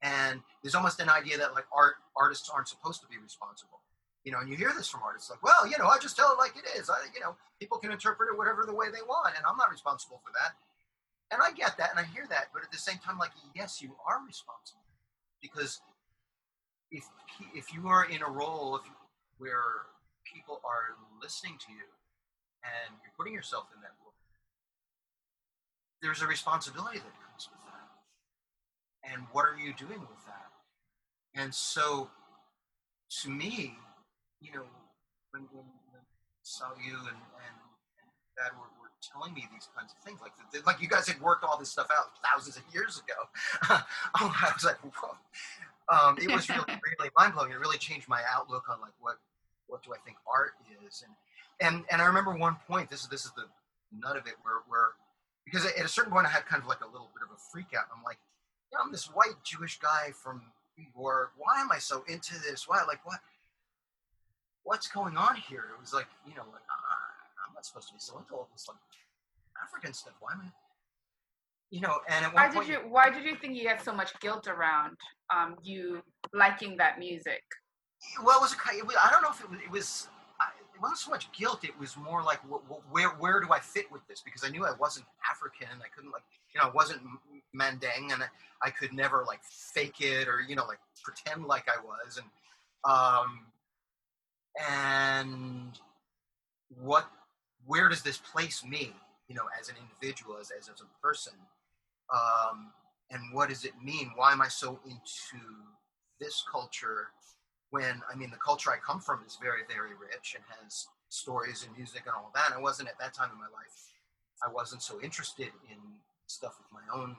And 0.00 0.40
there's 0.62 0.74
almost 0.74 1.00
an 1.00 1.10
idea 1.10 1.36
that 1.38 1.54
like 1.54 1.66
art 1.74 1.96
artists 2.16 2.48
aren't 2.48 2.68
supposed 2.68 3.02
to 3.02 3.08
be 3.08 3.18
responsible. 3.18 3.80
You 4.24 4.32
know 4.32 4.40
and 4.40 4.48
you 4.48 4.56
hear 4.56 4.72
this 4.76 4.88
from 4.88 5.02
artists 5.02 5.30
like 5.30 5.42
well 5.42 5.66
you 5.66 5.76
know 5.78 5.86
i 5.86 5.98
just 5.98 6.16
tell 6.16 6.32
it 6.32 6.38
like 6.38 6.54
it 6.56 6.64
is. 6.78 6.88
I 6.88 6.96
you 7.14 7.20
know 7.20 7.36
people 7.60 7.78
can 7.78 7.92
interpret 7.92 8.30
it 8.32 8.38
whatever 8.38 8.64
the 8.64 8.74
way 8.74 8.86
they 8.86 9.02
want 9.06 9.34
and 9.36 9.44
i'm 9.48 9.56
not 9.56 9.70
responsible 9.70 10.20
for 10.24 10.32
that 10.32 10.56
and 11.32 11.40
i 11.42 11.50
get 11.52 11.76
that 11.76 11.90
and 11.90 11.98
i 11.98 12.04
hear 12.14 12.26
that 12.28 12.48
but 12.52 12.62
at 12.62 12.70
the 12.70 12.78
same 12.78 12.98
time 12.98 13.18
like 13.18 13.30
yes 13.54 13.80
you 13.82 13.94
are 14.06 14.20
responsible 14.26 14.82
because 15.42 15.80
if 16.90 17.04
if 17.54 17.72
you 17.72 17.88
are 17.88 18.08
in 18.08 18.22
a 18.22 18.30
role 18.30 18.76
if, 18.76 18.82
where 19.38 19.86
people 20.24 20.60
are 20.64 20.96
listening 21.22 21.56
to 21.58 21.72
you 21.72 21.86
and 22.64 22.96
you're 23.02 23.12
putting 23.16 23.32
yourself 23.32 23.66
in 23.74 23.80
that 23.80 23.92
role 24.02 24.14
there's 26.02 26.22
a 26.22 26.26
responsibility 26.26 26.98
that 26.98 27.14
comes 27.24 27.48
with 27.50 27.60
that 27.66 27.78
and 29.12 29.22
what 29.32 29.44
are 29.44 29.56
you 29.56 29.72
doing 29.72 30.00
with 30.00 30.24
that? 30.26 30.52
And 31.34 31.54
so, 31.54 32.10
to 33.22 33.30
me, 33.30 33.76
you 34.40 34.52
know, 34.52 34.68
when, 35.30 35.48
when, 35.52 35.64
when 35.92 36.02
saw 36.42 36.70
you 36.76 36.96
and, 37.08 37.16
and, 37.16 37.56
and 37.98 38.08
Dad 38.36 38.52
were, 38.52 38.68
were 38.77 38.77
telling 39.02 39.34
me 39.34 39.46
these 39.52 39.68
kinds 39.76 39.92
of 39.92 39.98
things, 40.04 40.20
like 40.20 40.32
like 40.66 40.80
you 40.82 40.88
guys 40.88 41.08
had 41.08 41.20
worked 41.20 41.44
all 41.44 41.58
this 41.58 41.70
stuff 41.70 41.88
out 41.90 42.10
thousands 42.24 42.56
of 42.56 42.62
years 42.72 43.00
ago, 43.00 43.28
oh, 44.20 44.34
I 44.42 44.50
was 44.52 44.64
like, 44.64 44.78
whoa. 44.82 45.14
Um, 45.88 46.18
it 46.20 46.30
was 46.30 46.48
really, 46.48 46.64
really 46.68 47.10
mind 47.16 47.34
blowing. 47.34 47.52
It 47.52 47.58
really 47.58 47.78
changed 47.78 48.08
my 48.08 48.22
outlook 48.28 48.68
on 48.68 48.80
like 48.80 48.92
what 49.00 49.16
what 49.66 49.82
do 49.82 49.92
I 49.92 49.98
think 50.04 50.16
art 50.26 50.52
is, 50.84 51.04
and 51.04 51.14
and 51.60 51.84
and 51.90 52.02
I 52.02 52.06
remember 52.06 52.34
one 52.34 52.56
point. 52.66 52.90
This 52.90 53.02
is 53.02 53.08
this 53.08 53.24
is 53.24 53.32
the 53.32 53.44
nut 53.96 54.16
of 54.16 54.26
it, 54.26 54.34
where 54.42 54.60
where 54.68 54.92
because 55.44 55.64
at 55.64 55.84
a 55.84 55.88
certain 55.88 56.12
point 56.12 56.26
I 56.26 56.30
had 56.30 56.44
kind 56.46 56.62
of 56.62 56.68
like 56.68 56.80
a 56.82 56.90
little 56.90 57.10
bit 57.14 57.22
of 57.24 57.32
a 57.32 57.40
freak 57.52 57.72
out. 57.76 57.88
I'm 57.94 58.02
like, 58.04 58.18
yeah, 58.72 58.78
I'm 58.84 58.92
this 58.92 59.06
white 59.06 59.40
Jewish 59.44 59.78
guy 59.78 60.12
from 60.12 60.42
New 60.76 60.86
York. 60.96 61.32
Why 61.36 61.60
am 61.60 61.72
I 61.72 61.78
so 61.78 62.04
into 62.08 62.34
this? 62.40 62.68
Why, 62.68 62.84
like, 62.86 63.04
what? 63.04 63.20
What's 64.64 64.88
going 64.88 65.16
on 65.16 65.36
here? 65.36 65.64
It 65.72 65.80
was 65.80 65.94
like, 65.94 66.06
you 66.26 66.34
know, 66.34 66.44
like 66.52 66.68
supposed 67.68 67.88
to 67.88 67.94
be 67.94 68.00
so 68.00 68.18
into 68.18 68.34
all 68.34 68.48
this 68.52 68.66
like 68.68 68.78
African 69.62 69.92
stuff. 69.92 70.14
Why 70.20 70.32
am 70.32 70.40
I? 70.40 70.50
You 71.70 71.82
know, 71.82 71.98
and 72.08 72.24
at 72.24 72.32
one 72.34 72.42
why 72.42 72.54
point, 72.54 72.66
did 72.66 72.72
you? 72.72 72.78
Why 72.88 73.10
did 73.10 73.24
you 73.24 73.36
think 73.36 73.56
you 73.56 73.68
had 73.68 73.82
so 73.82 73.92
much 73.92 74.18
guilt 74.20 74.48
around 74.48 74.96
um, 75.30 75.56
you 75.62 76.02
liking 76.32 76.76
that 76.78 76.98
music? 76.98 77.42
Well, 78.24 78.38
it 78.38 78.42
was, 78.42 78.56
it 78.74 78.86
was 78.86 78.96
I 79.02 79.10
don't 79.10 79.22
know 79.22 79.30
if 79.30 79.40
it 79.40 79.50
was, 79.50 79.58
it 79.60 79.70
was 79.70 80.08
it 80.78 80.82
wasn't 80.82 80.98
so 80.98 81.10
much 81.10 81.30
guilt. 81.32 81.64
It 81.64 81.78
was 81.78 81.96
more 81.96 82.22
like, 82.22 82.38
where 82.90 83.08
where 83.08 83.40
do 83.40 83.48
I 83.52 83.58
fit 83.58 83.90
with 83.90 84.06
this? 84.06 84.22
Because 84.22 84.44
I 84.44 84.48
knew 84.48 84.64
I 84.64 84.72
wasn't 84.78 85.06
African. 85.28 85.66
and 85.72 85.82
I 85.82 85.88
couldn't 85.94 86.12
like, 86.12 86.22
you 86.54 86.60
know, 86.60 86.68
I 86.68 86.70
wasn't 86.70 87.00
Mandang, 87.54 88.12
and 88.12 88.22
I 88.62 88.70
could 88.70 88.92
never 88.92 89.24
like 89.26 89.42
fake 89.42 90.00
it 90.00 90.28
or 90.28 90.40
you 90.40 90.54
know 90.54 90.66
like 90.66 90.78
pretend 91.02 91.46
like 91.46 91.66
I 91.68 91.82
was. 91.84 92.18
And 92.18 92.26
um, 92.84 93.46
and 94.70 95.78
what, 96.80 97.10
where 97.68 97.88
does 97.88 98.02
this 98.02 98.16
place 98.16 98.64
me? 98.64 98.92
You 99.28 99.36
know, 99.36 99.44
as 99.60 99.68
an 99.68 99.76
individual, 99.76 100.38
as 100.40 100.50
as, 100.50 100.68
as 100.68 100.80
a 100.80 101.06
person. 101.06 101.34
Um, 102.12 102.72
and 103.10 103.20
what 103.32 103.50
does 103.50 103.64
it 103.64 103.74
mean? 103.82 104.10
Why 104.16 104.32
am 104.32 104.40
I 104.40 104.48
so 104.48 104.80
into 104.84 105.44
this 106.18 106.42
culture 106.50 107.08
when 107.70 108.02
I 108.10 108.16
mean 108.16 108.30
the 108.30 108.40
culture 108.40 108.70
I 108.72 108.78
come 108.78 109.00
from 109.00 109.20
is 109.26 109.38
very 109.40 109.62
very 109.68 109.92
rich 109.94 110.34
and 110.34 110.44
has 110.60 110.88
stories 111.10 111.64
and 111.66 111.76
music 111.76 112.02
and 112.06 112.14
all 112.16 112.32
that. 112.34 112.52
I 112.56 112.60
wasn't 112.60 112.88
at 112.88 112.98
that 112.98 113.14
time 113.14 113.30
in 113.32 113.38
my 113.38 113.52
life. 113.52 113.76
I 114.42 114.52
wasn't 114.52 114.82
so 114.82 115.00
interested 115.00 115.52
in 115.70 115.78
stuff 116.26 116.56
of 116.60 116.66
my 116.72 116.84
own 116.92 117.16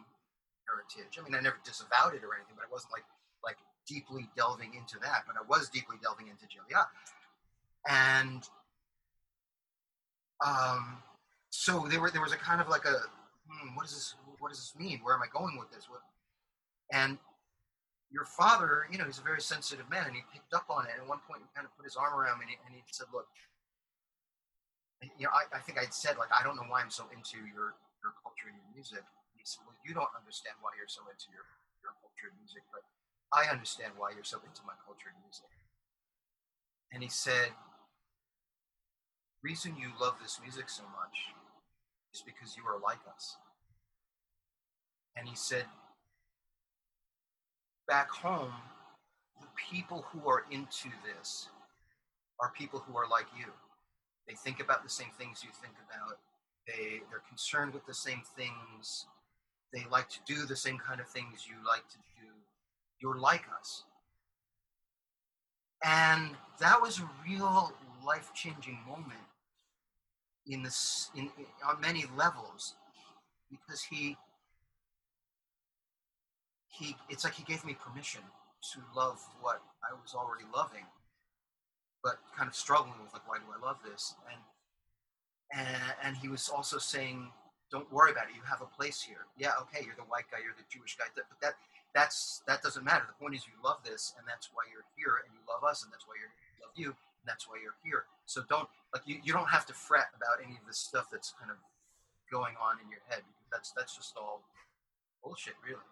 heritage. 0.66 1.18
I 1.20 1.24
mean, 1.24 1.36
I 1.36 1.42
never 1.42 1.58
disavowed 1.64 2.14
it 2.14 2.26
or 2.26 2.34
anything, 2.34 2.58
but 2.58 2.66
I 2.66 2.72
wasn't 2.72 2.94
like 2.94 3.06
like 3.44 3.58
deeply 3.88 4.30
delving 4.36 4.74
into 4.74 4.98
that. 5.06 5.26
But 5.30 5.38
I 5.38 5.46
was 5.48 5.70
deeply 5.70 5.98
delving 6.02 6.28
into 6.28 6.46
jaliya, 6.50 6.86
and 7.86 8.42
um, 10.46 10.98
so 11.50 11.88
there 11.90 12.00
were 12.00 12.12
there 12.12 12.22
was 12.22 12.34
a 12.34 12.38
kind 12.38 12.62
of 12.62 12.70
like 12.70 12.86
a 12.86 12.98
hmm, 13.48 13.76
what 13.76 13.84
does 13.84 13.94
this 13.94 14.16
what 14.40 14.50
does 14.50 14.60
this 14.60 14.74
mean? 14.80 15.00
Where 15.04 15.16
am 15.16 15.22
I 15.22 15.28
going 15.32 15.58
with 15.58 15.72
this? 15.72 15.90
What 15.90 16.02
and 16.92 17.18
your 18.10 18.26
father, 18.26 18.90
you 18.90 18.98
know, 18.98 19.06
he's 19.06 19.22
a 19.22 19.26
very 19.26 19.42
sensitive 19.42 19.86
man, 19.90 20.10
and 20.10 20.16
he 20.18 20.26
picked 20.34 20.54
up 20.54 20.66
on 20.70 20.90
it. 20.90 20.98
And 20.98 21.06
at 21.06 21.08
one 21.08 21.22
point, 21.30 21.46
he 21.46 21.50
kind 21.54 21.70
of 21.70 21.72
put 21.78 21.86
his 21.86 21.94
arm 21.94 22.18
around 22.18 22.42
me, 22.42 22.50
and 22.50 22.52
he, 22.54 22.58
and 22.66 22.74
he 22.74 22.82
said, 22.90 23.06
"Look, 23.14 23.30
you 25.04 25.30
know, 25.30 25.34
I, 25.34 25.46
I, 25.54 25.62
think 25.62 25.78
I'd 25.78 25.94
said 25.94 26.18
like, 26.18 26.34
I 26.34 26.42
don't 26.42 26.58
know 26.58 26.66
why 26.66 26.82
I'm 26.82 26.90
so 26.90 27.06
into 27.14 27.38
your 27.54 27.78
your 28.02 28.18
culture 28.26 28.50
and 28.50 28.58
your 28.58 28.70
music." 28.74 29.06
He 29.38 29.46
said, 29.46 29.62
"Well, 29.68 29.78
you 29.86 29.94
don't 29.94 30.10
understand 30.18 30.58
why 30.64 30.74
you're 30.74 30.90
so 30.90 31.06
into 31.06 31.30
your 31.30 31.46
your 31.86 31.94
culture 32.02 32.34
and 32.34 32.38
music, 32.42 32.66
but 32.74 32.82
I 33.30 33.52
understand 33.52 33.94
why 33.94 34.18
you're 34.18 34.26
so 34.26 34.42
into 34.42 34.66
my 34.66 34.78
culture 34.88 35.14
and 35.14 35.20
music." 35.22 35.52
And 36.90 37.06
he 37.06 37.12
said, 37.14 37.54
"Reason 39.42 39.76
you 39.78 39.92
love 40.00 40.16
this 40.22 40.40
music 40.42 40.70
so 40.70 40.84
much 40.84 41.34
is 42.14 42.22
because 42.22 42.58
you 42.58 42.64
are 42.66 42.80
like 42.80 43.00
us." 43.16 43.38
And 45.16 45.28
he 45.28 45.36
said, 45.36 45.66
back 47.90 48.10
home, 48.10 48.54
the 49.42 49.48
people 49.72 50.06
who 50.12 50.30
are 50.30 50.46
into 50.52 50.90
this 51.04 51.50
are 52.40 52.54
people 52.56 52.80
who 52.80 52.96
are 52.96 53.10
like 53.10 53.26
you. 53.38 53.48
They 54.28 54.36
think 54.36 54.60
about 54.62 54.84
the 54.84 54.90
same 54.90 55.10
things 55.18 55.44
you 55.44 55.50
think 55.62 55.74
about. 55.90 56.20
They 56.68 57.02
they're 57.10 57.24
concerned 57.28 57.74
with 57.74 57.86
the 57.88 57.94
same 57.94 58.22
things. 58.38 59.08
They 59.74 59.86
like 59.92 60.08
to 60.10 60.20
do 60.26 60.46
the 60.46 60.56
same 60.56 60.78
kind 60.78 61.02
of 61.02 61.10
things 61.10 61.48
you 61.48 61.56
like 61.68 61.88
to 61.90 61.98
do. 61.98 62.28
You're 63.02 63.20
like 63.20 63.44
us. 63.60 63.84
And 65.84 66.36
that 66.60 66.82
was 66.82 67.00
a 67.00 67.10
real 67.28 67.74
life-changing 68.06 68.80
moment 68.88 69.29
in 70.50 70.66
in, 71.16 71.26
in 71.38 71.46
on 71.68 71.82
many 71.82 72.06
levels 72.18 72.76
because 73.52 73.84
he 73.84 74.18
he 76.68 76.96
it's 77.10 77.24
like 77.24 77.36
he 77.36 77.44
gave 77.44 77.66
me 77.66 77.76
permission 77.80 78.22
to 78.74 78.80
love 78.96 79.20
what 79.42 79.62
I 79.84 79.94
was 80.02 80.16
already 80.16 80.46
loving. 80.56 80.86
but 82.04 82.18
kind 82.38 82.48
of 82.50 82.56
struggling 82.56 82.96
with 83.04 83.14
like, 83.14 83.28
why 83.28 83.38
do 83.38 83.46
I 83.52 83.60
love 83.66 83.78
this? 83.86 84.16
And 84.32 84.42
and, 85.52 85.94
and 86.04 86.18
he 86.18 86.30
was 86.30 86.50
also 86.50 86.78
saying, 86.78 87.32
don't 87.72 87.92
worry 87.92 88.12
about 88.12 88.30
it. 88.30 88.36
You 88.36 88.44
have 88.46 88.62
a 88.62 88.70
place 88.70 89.02
here. 89.02 89.26
Yeah, 89.38 89.58
okay, 89.64 89.82
you're 89.86 89.98
the 89.98 90.06
white 90.06 90.30
guy, 90.32 90.40
you're 90.46 90.58
the 90.58 90.68
Jewish 90.70 90.98
guy, 90.98 91.06
but 91.16 91.26
that 91.42 91.56
that's 91.96 92.42
that 92.48 92.62
doesn't 92.64 92.86
matter. 92.86 93.06
The 93.08 93.18
point 93.18 93.36
is 93.36 93.48
you 93.48 93.58
love 93.64 93.82
this, 93.86 94.14
and 94.18 94.26
that's 94.28 94.50
why 94.54 94.64
you're 94.72 94.86
here, 94.98 95.22
and 95.26 95.34
you 95.34 95.42
love 95.50 95.64
us, 95.66 95.84
and 95.84 95.92
that's 95.94 96.06
why 96.08 96.16
you 96.22 96.30
love 96.62 96.76
you, 96.78 96.96
and 97.22 97.28
that's 97.28 97.48
why 97.48 97.56
you're 97.62 97.78
here. 97.84 98.06
So 98.26 98.44
don't 98.50 98.68
like 98.94 99.04
you, 99.06 99.20
you 99.24 99.34
don't 99.34 99.50
have 99.50 99.66
to 99.68 99.74
fret 99.74 100.10
about 100.16 100.44
any 100.44 100.56
of 100.56 100.66
this 100.66 100.80
stuff 100.80 101.08
that's 101.12 101.34
kind 101.38 101.52
of 101.52 101.58
going 102.32 102.56
on 102.62 102.78
in 102.84 102.90
your 102.90 103.02
head 103.10 103.22
that's 103.52 103.72
that's 103.76 103.96
just 103.96 104.16
all 104.18 104.44
bullshit, 105.24 105.56
really. 105.66 105.90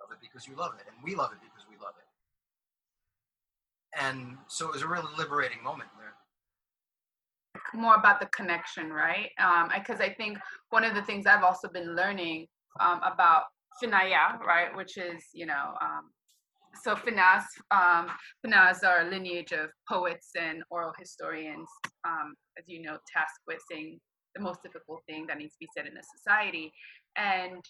Love 0.00 0.10
it 0.12 0.18
because 0.20 0.46
you 0.46 0.54
love 0.56 0.74
it, 0.78 0.86
and 0.86 0.96
we 1.02 1.14
love 1.14 1.32
it 1.32 1.40
because 1.40 1.64
we 1.68 1.76
love 1.82 1.94
it. 1.98 2.08
And 3.92 4.38
so 4.48 4.68
it 4.68 4.72
was 4.72 4.82
a 4.82 4.88
really 4.88 5.10
liberating 5.18 5.62
moment 5.62 5.90
there 5.98 6.14
more 7.74 7.94
about 7.94 8.20
the 8.20 8.26
connection, 8.26 8.90
right? 8.90 9.30
Because 9.36 10.00
um, 10.00 10.06
I 10.06 10.14
think 10.16 10.38
one 10.70 10.84
of 10.84 10.94
the 10.94 11.02
things 11.02 11.26
I've 11.26 11.44
also 11.44 11.68
been 11.68 11.94
learning 11.94 12.46
um, 12.80 13.00
about 13.02 13.44
Finaya, 13.82 14.38
right, 14.40 14.74
which 14.76 14.96
is 14.96 15.24
you 15.32 15.46
know, 15.46 15.74
um, 15.80 16.10
so 16.80 16.94
Finas, 16.94 17.44
um, 17.70 18.08
Finas 18.44 18.84
are 18.84 19.06
a 19.06 19.10
lineage 19.10 19.52
of 19.52 19.70
poets 19.88 20.30
and 20.38 20.62
oral 20.70 20.92
historians, 20.98 21.68
um, 22.04 22.34
as 22.58 22.64
you 22.66 22.82
know, 22.82 22.98
tasked 23.12 23.42
with 23.46 23.58
saying 23.70 24.00
the 24.34 24.40
most 24.40 24.62
difficult 24.62 25.02
thing 25.06 25.26
that 25.26 25.38
needs 25.38 25.52
to 25.54 25.58
be 25.60 25.68
said 25.76 25.86
in 25.86 25.96
a 25.96 26.02
society, 26.02 26.72
and 27.16 27.62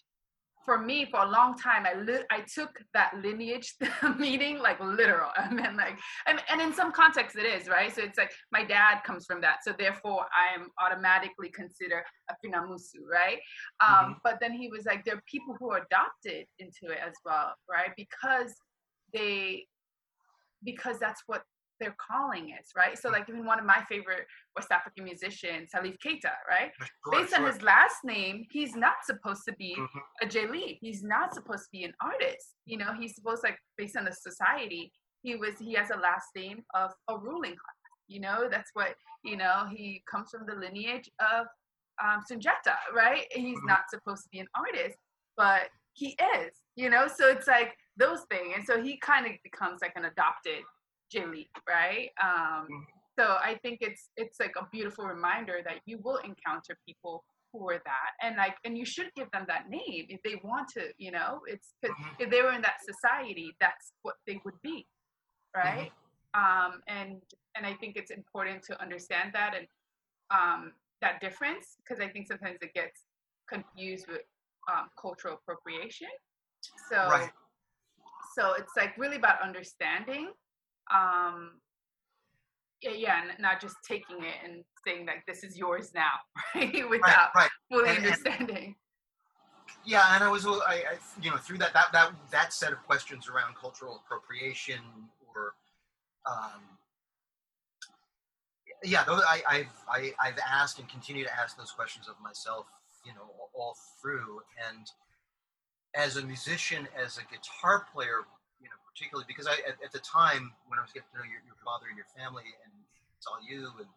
for 0.65 0.79
me 0.79 1.07
for 1.11 1.21
a 1.21 1.29
long 1.29 1.57
time 1.57 1.85
i 1.87 1.95
li- 2.01 2.25
i 2.31 2.41
took 2.55 2.71
that 2.95 3.13
lineage 3.23 3.75
meaning 4.19 4.59
like 4.59 4.79
literal. 4.81 5.31
I 5.37 5.53
mean 5.53 5.77
like 5.77 5.99
and, 6.27 6.41
and 6.49 6.61
in 6.61 6.73
some 6.73 6.93
contexts 6.93 7.37
it 7.37 7.47
is 7.47 7.69
right? 7.69 7.95
So 7.95 8.03
it's 8.03 8.19
like 8.19 8.33
my 8.53 8.65
dad 8.65 9.01
comes 9.05 9.27
from 9.27 9.41
that. 9.41 9.59
So 9.65 9.75
therefore 9.77 10.27
i 10.33 10.55
am 10.55 10.69
automatically 10.83 11.49
considered 11.49 12.05
a 12.31 12.35
finamusu 12.45 13.03
right? 13.11 13.39
Um, 13.81 13.93
mm-hmm. 13.93 14.13
but 14.25 14.39
then 14.41 14.53
he 14.53 14.69
was 14.69 14.85
like 14.85 15.05
there 15.05 15.17
are 15.17 15.23
people 15.31 15.57
who 15.59 15.71
are 15.71 15.83
adopted 15.91 16.47
into 16.59 16.93
it 16.93 16.99
as 17.05 17.15
well 17.25 17.55
right? 17.69 17.91
Because 17.97 18.55
they 19.13 19.67
because 20.65 20.99
that's 20.99 21.23
what 21.27 21.43
their 21.83 21.95
calling 21.99 22.51
is, 22.51 22.69
right? 22.77 22.97
So, 22.97 23.11
like, 23.11 23.29
even 23.29 23.45
one 23.45 23.59
of 23.59 23.65
my 23.65 23.83
favorite 23.89 24.27
West 24.57 24.71
African 24.71 25.05
musicians, 25.05 25.71
Salif 25.75 25.97
Keita, 26.05 26.33
right? 26.49 26.71
Sure, 26.79 27.21
Based 27.21 27.35
sure. 27.35 27.45
on 27.45 27.53
his 27.53 27.61
last 27.63 27.97
name, 28.05 28.47
he's 28.51 28.77
not 28.77 29.05
supposed 29.05 29.43
to 29.49 29.55
be 29.55 29.75
mm-hmm. 29.77 29.99
a 30.23 30.27
Jeli. 30.27 30.79
He's 30.81 31.03
not 31.03 31.35
supposed 31.35 31.65
to 31.65 31.69
be 31.73 31.85
an 31.85 31.93
artist. 32.01 32.55
You 32.67 32.79
know, 32.79 32.93
he's 32.99 33.17
supposed 33.17 33.43
like 33.43 33.59
based 33.77 33.97
on 33.97 34.05
the 34.05 34.13
society, 34.13 34.93
he 35.23 35.35
was 35.35 35.59
he 35.59 35.75
has 35.75 35.91
a 35.91 35.97
last 35.97 36.29
name 36.37 36.63
of 36.75 36.93
a 37.09 37.19
ruling 37.19 37.53
class. 37.53 37.83
You 38.09 38.21
know, 38.21 38.49
that's 38.51 38.71
what 38.75 38.95
you 39.25 39.37
know. 39.37 39.67
He 39.75 40.03
comes 40.11 40.31
from 40.31 40.47
the 40.47 40.55
lineage 40.55 41.11
of 41.21 41.47
um, 42.03 42.23
Sunjata, 42.31 42.77
right? 42.95 43.25
He's 43.33 43.59
mm-hmm. 43.59 43.67
not 43.67 43.91
supposed 43.91 44.25
to 44.25 44.29
be 44.31 44.39
an 44.39 44.49
artist, 44.55 44.99
but 45.37 45.69
he 45.95 46.17
is. 46.37 46.53
You 46.77 46.91
know, 46.91 47.07
so 47.07 47.29
it's 47.29 47.47
like 47.47 47.75
those 47.97 48.21
things, 48.31 48.55
and 48.57 48.65
so 48.65 48.83
he 48.83 48.97
kind 48.99 49.27
of 49.27 49.33
becomes 49.43 49.81
like 49.83 49.93
an 49.97 50.07
adopted 50.07 50.63
Jeli, 51.13 51.49
right? 51.69 52.11
Um, 52.23 52.65
mm-hmm. 52.65 52.83
so 53.19 53.37
I 53.43 53.59
think 53.63 53.79
it's 53.81 54.11
it's 54.17 54.41
like 54.41 54.55
a 54.59 54.67
beautiful 54.73 55.05
reminder 55.05 55.61
that 55.65 55.81
you 55.87 55.99
will 56.03 56.19
encounter 56.19 56.77
people 56.87 57.25
who 57.53 57.69
are 57.69 57.83
that, 57.85 58.11
and 58.23 58.37
like, 58.37 58.55
and 58.65 58.79
you 58.79 58.87
should 58.87 59.11
give 59.15 59.31
them 59.31 59.45
that 59.47 59.69
name 59.69 60.07
if 60.09 60.23
they 60.23 60.41
want 60.43 60.69
to. 60.69 60.85
You 60.99 61.13
know, 61.13 61.41
it's 61.47 61.75
because 61.81 61.97
mm-hmm. 61.97 62.23
if 62.23 62.31
they 62.31 62.43
were 62.43 62.53
in 62.53 62.63
that 62.63 62.79
society, 62.83 63.55
that's 63.61 63.93
what 64.03 64.15
they 64.27 64.41
would 64.45 64.61
be, 64.63 64.87
right? 65.55 65.91
Mm-hmm. 66.35 66.73
Um, 66.75 66.81
and 66.89 67.21
and 67.57 67.67
I 67.67 67.75
think 67.75 67.97
it's 67.97 68.11
important 68.11 68.63
to 68.65 68.81
understand 68.81 69.33
that 69.35 69.55
and 69.55 69.67
um, 70.31 70.73
that 71.03 71.21
difference 71.21 71.77
because 71.77 72.01
I 72.03 72.09
think 72.09 72.27
sometimes 72.27 72.59
it 72.63 72.73
gets 72.73 73.03
confused 73.49 74.07
with 74.09 74.23
um, 74.71 74.89
cultural 75.01 75.35
appropriation. 75.35 76.09
So. 76.91 76.97
Right. 76.97 77.31
So 78.39 78.55
it's 78.59 78.73
like 78.77 78.97
really 78.99 79.17
about 79.17 79.43
understanding 79.43 80.31
um 80.93 81.53
yeah, 82.83 82.91
yeah, 82.91 83.21
not 83.39 83.61
just 83.61 83.77
taking 83.87 84.25
it 84.25 84.35
and 84.45 84.65
saying 84.87 85.07
like 85.07 85.25
this 85.27 85.45
is 85.45 85.57
yours 85.57 85.93
now, 85.95 86.11
right? 86.55 86.91
Without 86.91 87.31
right, 87.35 87.43
right. 87.43 87.51
fully 87.71 87.91
and, 87.91 87.99
understanding. 87.99 88.57
And, 88.57 88.75
yeah, 89.85 90.15
and 90.15 90.25
I 90.25 90.29
was, 90.29 90.47
I, 90.47 90.51
I, 90.75 90.83
you 91.23 91.31
know, 91.31 91.37
through 91.37 91.59
that 91.59 91.73
that 91.75 91.87
that 91.93 92.13
that 92.31 92.53
set 92.53 92.73
of 92.73 92.83
questions 92.85 93.29
around 93.29 93.55
cultural 93.57 94.03
appropriation 94.05 94.81
or, 95.35 95.55
um, 96.27 96.61
yeah, 98.85 99.05
those, 99.05 99.23
I, 99.29 99.43
I've 99.49 99.67
I, 99.89 100.13
I've 100.21 100.39
asked 100.49 100.79
and 100.79 100.89
continue 100.89 101.25
to 101.25 101.41
ask 101.41 101.57
those 101.57 101.71
questions 101.71 102.09
of 102.09 102.15
myself, 102.23 102.67
you 103.05 103.13
know, 103.13 103.31
all 103.55 103.77
through. 104.01 104.41
And 104.69 104.87
as 105.95 106.17
a 106.17 106.25
musician, 106.25 106.89
as 106.97 107.19
a 107.19 107.25
guitar 107.29 107.87
player, 107.93 108.25
you 108.61 108.69
know, 108.69 108.79
particularly 108.89 109.27
because 109.29 109.47
I 109.47 109.61
at, 109.69 109.77
at, 109.85 109.93
the 109.93 110.01
time 110.01 110.53
when 110.69 110.79
I 110.79 110.83
was 110.83 110.93
getting 110.93 111.09
to 111.13 111.19
know 111.21 111.29
your, 111.29 111.45
your 111.45 111.59
father 111.61 111.93
and 111.93 111.97
your 111.97 112.09
family 112.17 112.49
and 112.65 112.73
saw 113.21 113.37
you 113.45 113.69
and 113.77 113.89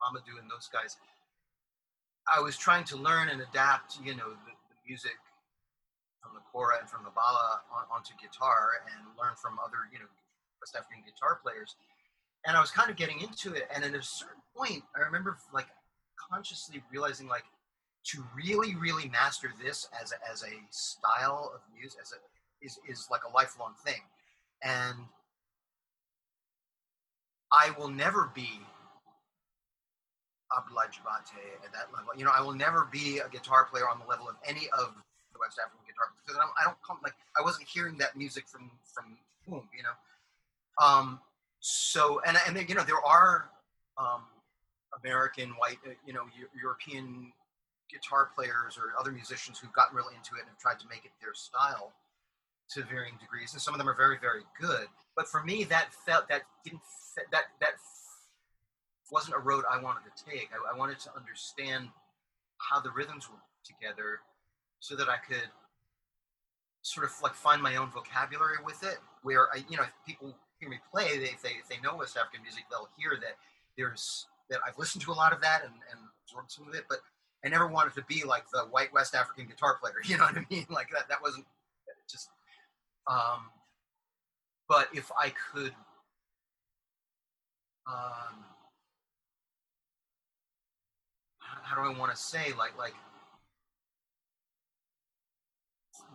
Amadou 0.00 0.40
and 0.40 0.48
those 0.48 0.68
guys, 0.72 0.96
I 2.24 2.40
was 2.40 2.56
trying 2.56 2.84
to 2.92 2.96
learn 2.96 3.28
and 3.28 3.42
adapt, 3.42 3.98
you 4.02 4.16
know, 4.16 4.32
the, 4.32 4.52
the 4.54 4.78
music 4.86 5.18
from 6.22 6.32
the 6.34 6.44
kora 6.48 6.78
and 6.80 6.88
from 6.88 7.04
the 7.04 7.10
bala 7.10 7.60
on, 7.74 7.84
onto 7.90 8.14
guitar 8.16 8.80
and 8.88 9.12
learn 9.18 9.34
from 9.36 9.58
other, 9.58 9.90
you 9.92 9.98
know, 9.98 10.08
West 10.62 10.78
African 10.78 11.02
guitar 11.04 11.42
players. 11.42 11.74
And 12.46 12.56
I 12.56 12.60
was 12.60 12.70
kind 12.70 12.90
of 12.90 12.96
getting 12.96 13.20
into 13.20 13.52
it. 13.54 13.68
And 13.74 13.84
at 13.84 13.94
a 13.94 14.02
certain 14.02 14.42
point, 14.56 14.82
I 14.96 15.00
remember 15.02 15.36
like 15.52 15.66
consciously 16.16 16.82
realizing 16.90 17.26
like 17.26 17.44
to 18.04 18.24
really, 18.34 18.74
really 18.74 19.08
master 19.08 19.52
this 19.62 19.88
as 20.00 20.12
a, 20.12 20.30
as 20.30 20.42
a 20.42 20.54
style 20.70 21.52
of 21.54 21.60
music, 21.78 22.00
as 22.02 22.12
a 22.12 22.16
is, 22.64 22.78
is 22.88 23.08
like 23.10 23.22
a 23.28 23.32
lifelong 23.34 23.74
thing 23.84 24.00
and 24.62 24.96
I 27.52 27.70
will 27.78 27.88
never 27.88 28.30
be 28.34 28.60
Diabaté 30.52 31.64
at 31.64 31.72
that 31.72 31.88
level. 31.94 32.12
You 32.16 32.24
know, 32.24 32.30
I 32.34 32.42
will 32.42 32.54
never 32.54 32.88
be 32.92 33.18
a 33.18 33.28
guitar 33.28 33.64
player 33.64 33.88
on 33.88 33.98
the 33.98 34.04
level 34.04 34.28
of 34.28 34.36
any 34.46 34.68
of 34.78 34.94
the 35.32 35.38
West 35.40 35.58
African 35.58 35.84
guitar 35.86 36.12
because 36.24 36.38
I 36.38 36.44
don't, 36.44 36.52
I 36.60 36.64
don't 36.64 36.76
come 36.86 36.98
like 37.02 37.14
I 37.38 37.42
wasn't 37.42 37.68
hearing 37.68 37.96
that 37.98 38.16
music 38.16 38.46
from 38.46 38.70
from 38.92 39.16
whom, 39.48 39.68
you 39.76 39.82
know. 39.82 39.96
Um, 40.84 41.20
so 41.60 42.20
and 42.26 42.36
and 42.46 42.54
then, 42.54 42.66
you 42.68 42.74
know 42.74 42.84
there 42.84 43.02
are 43.04 43.48
um, 43.96 44.24
American 45.02 45.50
white, 45.52 45.78
uh, 45.86 45.92
you 46.06 46.12
know, 46.12 46.24
European 46.60 47.32
guitar 47.92 48.30
players 48.34 48.78
or 48.78 48.98
other 48.98 49.12
musicians 49.12 49.58
who've 49.58 49.72
gotten 49.72 49.94
really 49.94 50.14
into 50.16 50.34
it 50.36 50.40
and 50.40 50.48
have 50.48 50.58
tried 50.58 50.80
to 50.80 50.88
make 50.88 51.04
it 51.04 51.12
their 51.20 51.34
style 51.34 51.92
to 52.70 52.82
varying 52.84 53.14
degrees, 53.20 53.52
and 53.52 53.60
some 53.60 53.74
of 53.74 53.78
them 53.78 53.88
are 53.88 53.94
very, 53.94 54.16
very 54.18 54.42
good. 54.58 54.88
But 55.14 55.28
for 55.28 55.44
me, 55.44 55.64
that 55.64 55.92
felt 55.92 56.28
that 56.28 56.42
didn't 56.64 56.80
that 57.30 57.44
that 57.60 57.74
wasn't 59.10 59.36
a 59.36 59.38
road 59.38 59.64
I 59.70 59.80
wanted 59.80 60.08
to 60.08 60.24
take. 60.24 60.48
I, 60.52 60.74
I 60.74 60.78
wanted 60.78 60.98
to 61.00 61.10
understand 61.14 61.88
how 62.58 62.80
the 62.80 62.90
rhythms 62.90 63.28
were 63.28 63.42
together, 63.64 64.20
so 64.80 64.96
that 64.96 65.08
I 65.08 65.16
could 65.16 65.50
sort 66.80 67.06
of 67.06 67.12
like 67.22 67.34
find 67.34 67.62
my 67.62 67.76
own 67.76 67.90
vocabulary 67.90 68.56
with 68.64 68.82
it. 68.82 68.98
Where 69.22 69.48
I, 69.52 69.64
you 69.68 69.76
know, 69.76 69.84
if 69.84 69.92
people 70.06 70.34
hear 70.58 70.70
me 70.70 70.78
play, 70.90 71.18
they, 71.18 71.24
if 71.24 71.42
they 71.42 71.50
if 71.60 71.68
they 71.68 71.80
know 71.82 71.96
West 71.96 72.16
African 72.16 72.42
music, 72.42 72.64
they'll 72.70 72.88
hear 72.96 73.18
that 73.20 73.36
there's 73.76 74.26
that 74.48 74.60
I've 74.66 74.78
listened 74.78 75.04
to 75.04 75.12
a 75.12 75.14
lot 75.14 75.32
of 75.32 75.40
that 75.42 75.62
and, 75.62 75.74
and 75.90 76.00
absorbed 76.24 76.50
some 76.50 76.68
of 76.68 76.74
it, 76.74 76.84
but 76.88 76.98
I 77.44 77.48
never 77.48 77.66
wanted 77.66 77.94
to 77.94 78.04
be 78.04 78.24
like 78.24 78.44
the 78.52 78.60
white 78.70 78.92
West 78.92 79.14
African 79.14 79.46
guitar 79.46 79.78
player. 79.80 79.94
You 80.04 80.18
know 80.18 80.24
what 80.24 80.36
I 80.36 80.46
mean? 80.50 80.66
Like 80.70 80.88
that. 80.92 81.08
That 81.08 81.22
wasn't 81.22 81.46
just 82.10 82.28
um, 83.06 83.50
but 84.68 84.88
if 84.94 85.10
I 85.18 85.32
could, 85.52 85.72
um, 87.86 88.44
how 91.38 91.76
do 91.76 91.82
I 91.82 91.98
want 91.98 92.12
to 92.12 92.16
say, 92.16 92.52
like, 92.56 92.78
like 92.78 92.94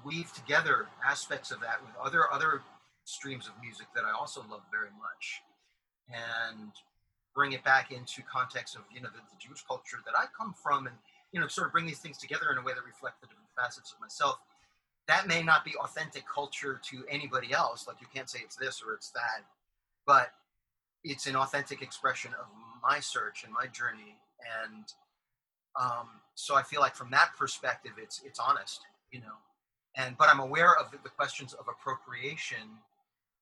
weave 0.06 0.32
together 0.34 0.88
aspects 1.06 1.52
of 1.52 1.60
that 1.62 1.82
with 1.82 1.92
other 2.02 2.32
other 2.32 2.62
streams 3.04 3.48
of 3.48 3.54
music 3.62 3.88
that 3.96 4.04
I 4.06 4.12
also 4.12 4.44
love 4.50 4.62
very 4.72 4.90
much, 5.00 5.42
and 6.10 6.72
bring 7.36 7.52
it 7.52 7.64
back 7.64 7.92
into 7.92 8.22
context 8.24 8.76
of 8.76 8.84
you 8.94 9.02
know 9.02 9.10
the, 9.10 9.20
the 9.20 9.38
Jewish 9.40 9.64
culture 9.68 9.98
that 10.06 10.16
I 10.18 10.26
come 10.38 10.56
from, 10.64 10.88
and 10.88 10.96
you 11.32 11.40
know 11.40 11.48
sort 11.48 11.68
of 11.68 11.74
bring 11.74 11.86
these 11.86 12.00
things 12.00 12.18
together 12.18 12.52
in 12.52 12.58
a 12.58 12.62
way 12.62 12.74
that 12.74 12.86
reflect 12.86 13.22
the 13.22 13.28
different 13.28 13.50
facets 13.56 13.94
of 13.94 14.00
myself 14.00 14.40
that 15.08 15.28
may 15.28 15.42
not 15.42 15.64
be 15.64 15.74
authentic 15.78 16.26
culture 16.28 16.80
to 16.84 17.04
anybody 17.10 17.54
else. 17.54 17.88
Like 17.88 18.02
you 18.02 18.08
can't 18.14 18.30
say 18.30 18.40
it's 18.44 18.56
this 18.56 18.84
or 18.86 18.94
it's 18.94 19.10
that, 19.12 19.44
but 20.06 20.32
it's 21.04 21.28
an 21.28 21.36
authentic 21.36 21.82
expression 21.82 22.32
of 22.40 22.46
my 22.84 23.00
search 23.00 23.44
and 23.44 23.54
my 23.54 23.68
journey. 23.68 24.18
And 24.66 24.84
um, 25.80 26.08
so 26.36 26.56
I 26.56 26.64
feel 26.64 26.82
like 26.82 26.96
from 26.96 27.10
that 27.12 27.32
perspective, 27.38 27.94
it's 27.98 28.22
it's 28.26 28.40
honest, 28.40 28.82
you 29.12 29.20
know. 29.20 29.38
And 29.96 30.18
but 30.18 30.30
I'm 30.30 30.40
aware 30.40 30.76
of 30.76 30.92
the, 30.92 31.10
questions 31.10 31.54
of 31.54 31.66
appropriation 31.68 32.68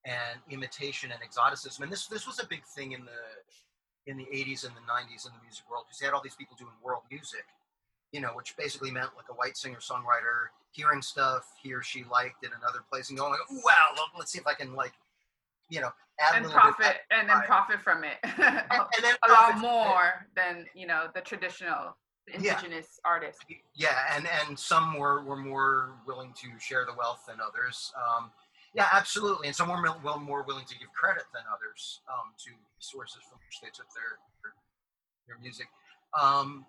and 0.05 0.39
imitation 0.49 1.11
and 1.11 1.21
exoticism. 1.23 1.83
And 1.83 1.91
this 1.91 2.07
this 2.07 2.27
was 2.27 2.39
a 2.39 2.45
big 2.45 2.63
thing 2.63 2.91
in 2.91 3.01
the 3.01 4.11
in 4.11 4.17
the 4.17 4.25
80s 4.25 4.63
and 4.65 4.75
the 4.75 4.86
90s 4.86 5.25
in 5.25 5.33
the 5.33 5.41
music 5.41 5.65
world 5.67 5.86
because 5.88 5.97
they 5.97 6.05
had 6.05 6.13
all 6.13 6.21
these 6.21 6.36
people 6.36 6.55
doing 6.59 6.71
world 6.83 7.01
music, 7.09 7.43
you 8.16 8.22
know, 8.22 8.30
which 8.30 8.55
basically 8.55 8.91
meant 8.91 9.09
like 9.18 9.26
a 9.30 9.34
white 9.34 9.57
singer 9.57 9.80
songwriter 9.80 10.47
hearing 10.72 11.01
stuff 11.01 11.51
he 11.61 11.74
or 11.74 11.84
she 11.84 12.05
liked 12.09 12.45
in 12.45 12.51
another 12.61 12.80
place 12.89 13.09
and 13.09 13.20
going, 13.20 13.32
like, 13.32 13.63
wow, 13.66 14.05
let's 14.18 14.32
see 14.32 14.39
if 14.39 14.47
I 14.47 14.53
can 14.53 14.74
like, 14.74 14.93
you 15.70 15.82
know, 15.82 15.89
add 16.22 16.41
and 16.41 16.49
profit 16.49 16.95
and 17.11 17.28
then 17.28 17.41
profit 17.41 17.82
from 17.82 18.05
it 18.05 18.16
and, 18.24 18.38
and 18.39 19.01
then 19.01 19.16
a 19.28 19.32
lot 19.34 19.59
more 19.59 20.26
than 20.34 20.66
you 20.74 20.88
know 20.88 21.07
the 21.13 21.20
traditional 21.20 21.97
indigenous 22.34 22.88
yeah. 23.03 23.09
artists. 23.11 23.41
Yeah, 23.76 23.97
and 24.16 24.26
and 24.47 24.57
some 24.57 24.97
were 24.97 25.26
were 25.26 25.36
more 25.36 25.95
willing 26.07 26.34
to 26.41 26.47
share 26.57 26.86
the 26.86 26.93
wealth 26.97 27.26
than 27.28 27.39
others. 27.45 27.91
Um, 27.97 28.32
yeah, 28.74 28.88
absolutely, 28.93 29.47
and 29.47 29.55
some 29.55 29.68
were 29.68 29.84
well 30.05 30.20
more 30.20 30.43
willing 30.43 30.66
to 30.66 30.80
give 30.80 30.88
credit 30.93 31.24
than 31.34 31.43
others 31.51 31.99
um, 32.07 32.32
to 32.45 32.51
sources 32.80 33.20
from 33.30 33.39
which 33.45 33.59
they 33.61 33.68
took 33.76 33.91
their 33.91 34.20
their, 34.41 34.53
their 35.28 35.38
music. 35.41 35.68
Um, 36.18 36.66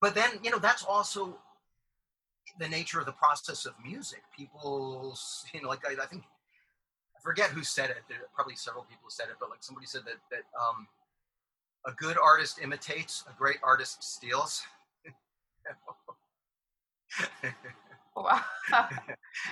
but 0.00 0.14
then 0.14 0.30
you 0.42 0.50
know 0.50 0.58
that's 0.58 0.84
also 0.84 1.38
the 2.58 2.68
nature 2.68 3.00
of 3.00 3.06
the 3.06 3.12
process 3.12 3.66
of 3.66 3.74
music. 3.84 4.22
People, 4.36 5.16
you 5.52 5.62
know, 5.62 5.68
like 5.68 5.86
I, 5.86 6.02
I 6.02 6.06
think 6.06 6.24
I 7.16 7.20
forget 7.22 7.50
who 7.50 7.62
said 7.62 7.90
it. 7.90 7.98
There, 8.08 8.18
probably 8.34 8.56
several 8.56 8.84
people 8.84 9.10
said 9.10 9.26
it, 9.28 9.36
but 9.40 9.50
like 9.50 9.62
somebody 9.62 9.86
said 9.86 10.02
that 10.06 10.16
that 10.30 10.44
um, 10.58 10.86
a 11.86 11.92
good 11.92 12.16
artist 12.22 12.58
imitates, 12.62 13.24
a 13.28 13.34
great 13.36 13.58
artist 13.62 14.02
steals. 14.02 14.62
wow. 18.16 18.40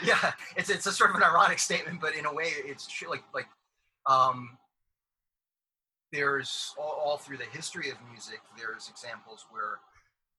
yeah, 0.04 0.32
it's 0.56 0.70
it's 0.70 0.86
a 0.86 0.92
sort 0.92 1.10
of 1.10 1.16
an 1.16 1.22
ironic 1.22 1.58
statement, 1.58 2.00
but 2.00 2.14
in 2.14 2.26
a 2.26 2.32
way, 2.32 2.48
it's 2.64 2.86
true. 2.86 3.10
Like 3.10 3.24
like 3.34 3.48
um, 4.06 4.58
there's 6.12 6.74
all, 6.78 7.02
all 7.04 7.16
through 7.16 7.38
the 7.38 7.46
history 7.52 7.90
of 7.90 7.96
music, 8.10 8.40
there's 8.56 8.88
examples 8.88 9.46
where 9.50 9.78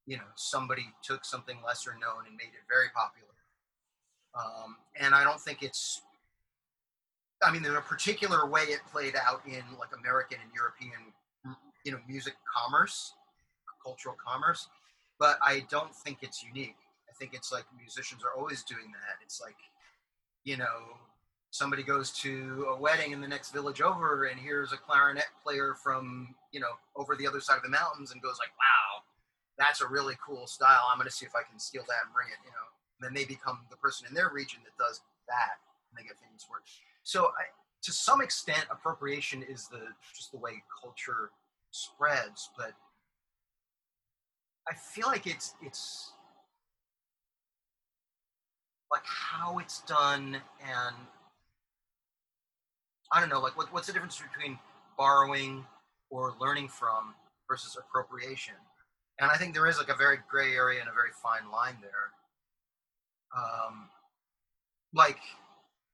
you 0.05 0.17
know 0.17 0.23
somebody 0.35 0.85
took 1.03 1.25
something 1.25 1.57
lesser 1.65 1.91
known 1.91 2.27
and 2.27 2.35
made 2.35 2.53
it 2.53 2.65
very 2.69 2.87
popular. 2.95 3.29
Um, 4.37 4.77
and 4.99 5.15
I 5.15 5.23
don't 5.23 5.39
think 5.39 5.63
it's 5.63 6.01
I 7.43 7.51
mean, 7.51 7.65
in 7.65 7.75
a 7.75 7.81
particular 7.81 8.47
way, 8.47 8.63
it 8.63 8.79
played 8.91 9.15
out 9.15 9.41
in 9.45 9.63
like 9.77 9.89
American 9.97 10.37
and 10.41 10.51
European 10.53 11.13
you 11.85 11.91
know 11.91 11.99
music 12.07 12.33
commerce, 12.57 13.13
cultural 13.83 14.15
commerce, 14.25 14.67
but 15.19 15.37
I 15.41 15.65
don't 15.69 15.93
think 15.95 16.19
it's 16.21 16.43
unique. 16.43 16.75
I 17.09 17.13
think 17.17 17.33
it's 17.33 17.51
like 17.51 17.65
musicians 17.77 18.23
are 18.23 18.37
always 18.37 18.63
doing 18.63 18.91
that. 18.91 19.23
It's 19.23 19.39
like, 19.39 19.55
you 20.43 20.57
know, 20.57 20.97
somebody 21.51 21.83
goes 21.83 22.11
to 22.11 22.67
a 22.69 22.79
wedding 22.79 23.11
in 23.11 23.21
the 23.21 23.27
next 23.27 23.51
village 23.51 23.81
over 23.81 24.25
and 24.25 24.39
hears 24.39 24.73
a 24.73 24.77
clarinet 24.77 25.27
player 25.43 25.75
from, 25.81 26.35
you 26.51 26.59
know, 26.59 26.73
over 26.95 27.15
the 27.15 27.27
other 27.27 27.39
side 27.39 27.57
of 27.57 27.63
the 27.63 27.69
mountains 27.69 28.11
and 28.11 28.21
goes 28.21 28.37
like, 28.39 28.49
wow, 28.57 28.94
that's 29.57 29.81
a 29.81 29.87
really 29.87 30.15
cool 30.25 30.47
style. 30.47 30.87
I'm 30.91 30.97
going 30.97 31.07
to 31.07 31.15
see 31.15 31.25
if 31.25 31.35
I 31.35 31.43
can 31.49 31.59
steal 31.59 31.83
that 31.87 32.05
and 32.05 32.13
bring 32.13 32.27
it, 32.27 32.39
you 32.43 32.51
know. 32.51 32.67
And 32.99 33.01
then 33.07 33.13
they 33.13 33.25
become 33.25 33.59
the 33.69 33.77
person 33.77 34.07
in 34.07 34.13
their 34.13 34.29
region 34.33 34.59
that 34.63 34.75
does 34.81 35.01
that 35.27 35.59
and 35.89 35.97
they 35.97 36.07
get 36.07 36.17
famous 36.19 36.43
for 36.43 36.57
it. 36.57 36.63
So 37.03 37.27
I, 37.27 37.51
to 37.83 37.91
some 37.91 38.21
extent, 38.21 38.65
appropriation 38.71 39.43
is 39.43 39.67
the 39.67 39.81
just 40.15 40.31
the 40.31 40.37
way 40.37 40.63
culture 40.81 41.31
spreads, 41.71 42.49
but 42.57 42.73
I 44.67 44.73
feel 44.73 45.07
like 45.07 45.27
it's 45.27 45.53
it's 45.61 46.11
like 48.91 49.03
how 49.05 49.59
it's 49.59 49.81
done 49.81 50.37
and 50.61 50.95
I 53.11 53.19
don't 53.19 53.29
know, 53.29 53.39
like 53.39 53.57
what, 53.57 53.71
what's 53.71 53.87
the 53.87 53.93
difference 53.93 54.19
between 54.19 54.57
borrowing 54.97 55.63
or 56.09 56.33
learning 56.39 56.69
from 56.69 57.13
versus 57.47 57.77
appropriation? 57.79 58.55
And 59.19 59.31
I 59.31 59.35
think 59.37 59.53
there 59.53 59.67
is 59.67 59.77
like 59.77 59.89
a 59.89 59.95
very 59.95 60.17
gray 60.29 60.53
area 60.53 60.79
and 60.79 60.89
a 60.89 60.93
very 60.93 61.11
fine 61.23 61.49
line 61.51 61.77
there. 61.81 62.11
Um, 63.35 63.89
like, 64.93 65.19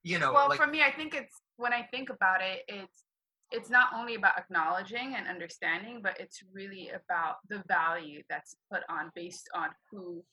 you 0.03 0.17
know, 0.19 0.33
well, 0.33 0.49
like, 0.49 0.59
for 0.59 0.67
me, 0.67 0.81
I 0.81 0.91
think 0.91 1.13
it's 1.13 1.41
when 1.57 1.73
I 1.73 1.83
think 1.91 2.09
about 2.09 2.41
it, 2.41 2.61
it's 2.67 3.03
it's 3.51 3.69
not 3.69 3.89
only 3.93 4.15
about 4.15 4.37
acknowledging 4.37 5.15
and 5.15 5.27
understanding, 5.27 5.99
but 6.01 6.17
it's 6.19 6.39
really 6.53 6.89
about 6.89 7.35
the 7.49 7.61
value 7.67 8.23
that's 8.29 8.55
put 8.71 8.81
on 8.89 9.11
based 9.13 9.49
on 9.53 9.69
who 9.91 10.23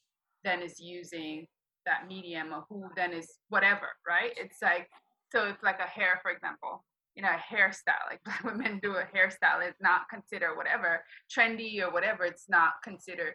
then 0.45 0.63
is 0.63 0.79
using 0.79 1.47
that 1.85 2.07
medium 2.07 2.53
or 2.53 2.65
who 2.69 2.89
then 2.95 3.13
is 3.13 3.39
whatever, 3.49 3.89
right? 4.07 4.31
It's 4.37 4.63
like, 4.63 4.89
so 5.33 5.49
if 5.49 5.57
like 5.65 5.81
a 5.81 5.89
hair, 5.89 6.21
for 6.23 6.31
example, 6.31 6.85
you 7.19 7.23
know, 7.23 7.31
a 7.31 7.55
hairstyle, 7.55 8.07
like 8.09 8.23
black 8.25 8.45
women 8.45 8.79
do 8.81 8.93
a 8.93 9.03
hairstyle, 9.03 9.67
it's 9.67 9.81
not 9.81 10.03
considered 10.09 10.57
whatever, 10.57 11.03
trendy 11.37 11.83
or 11.83 11.93
whatever, 11.93 12.25
it's 12.25 12.49
not 12.49 12.75
considered 12.85 13.35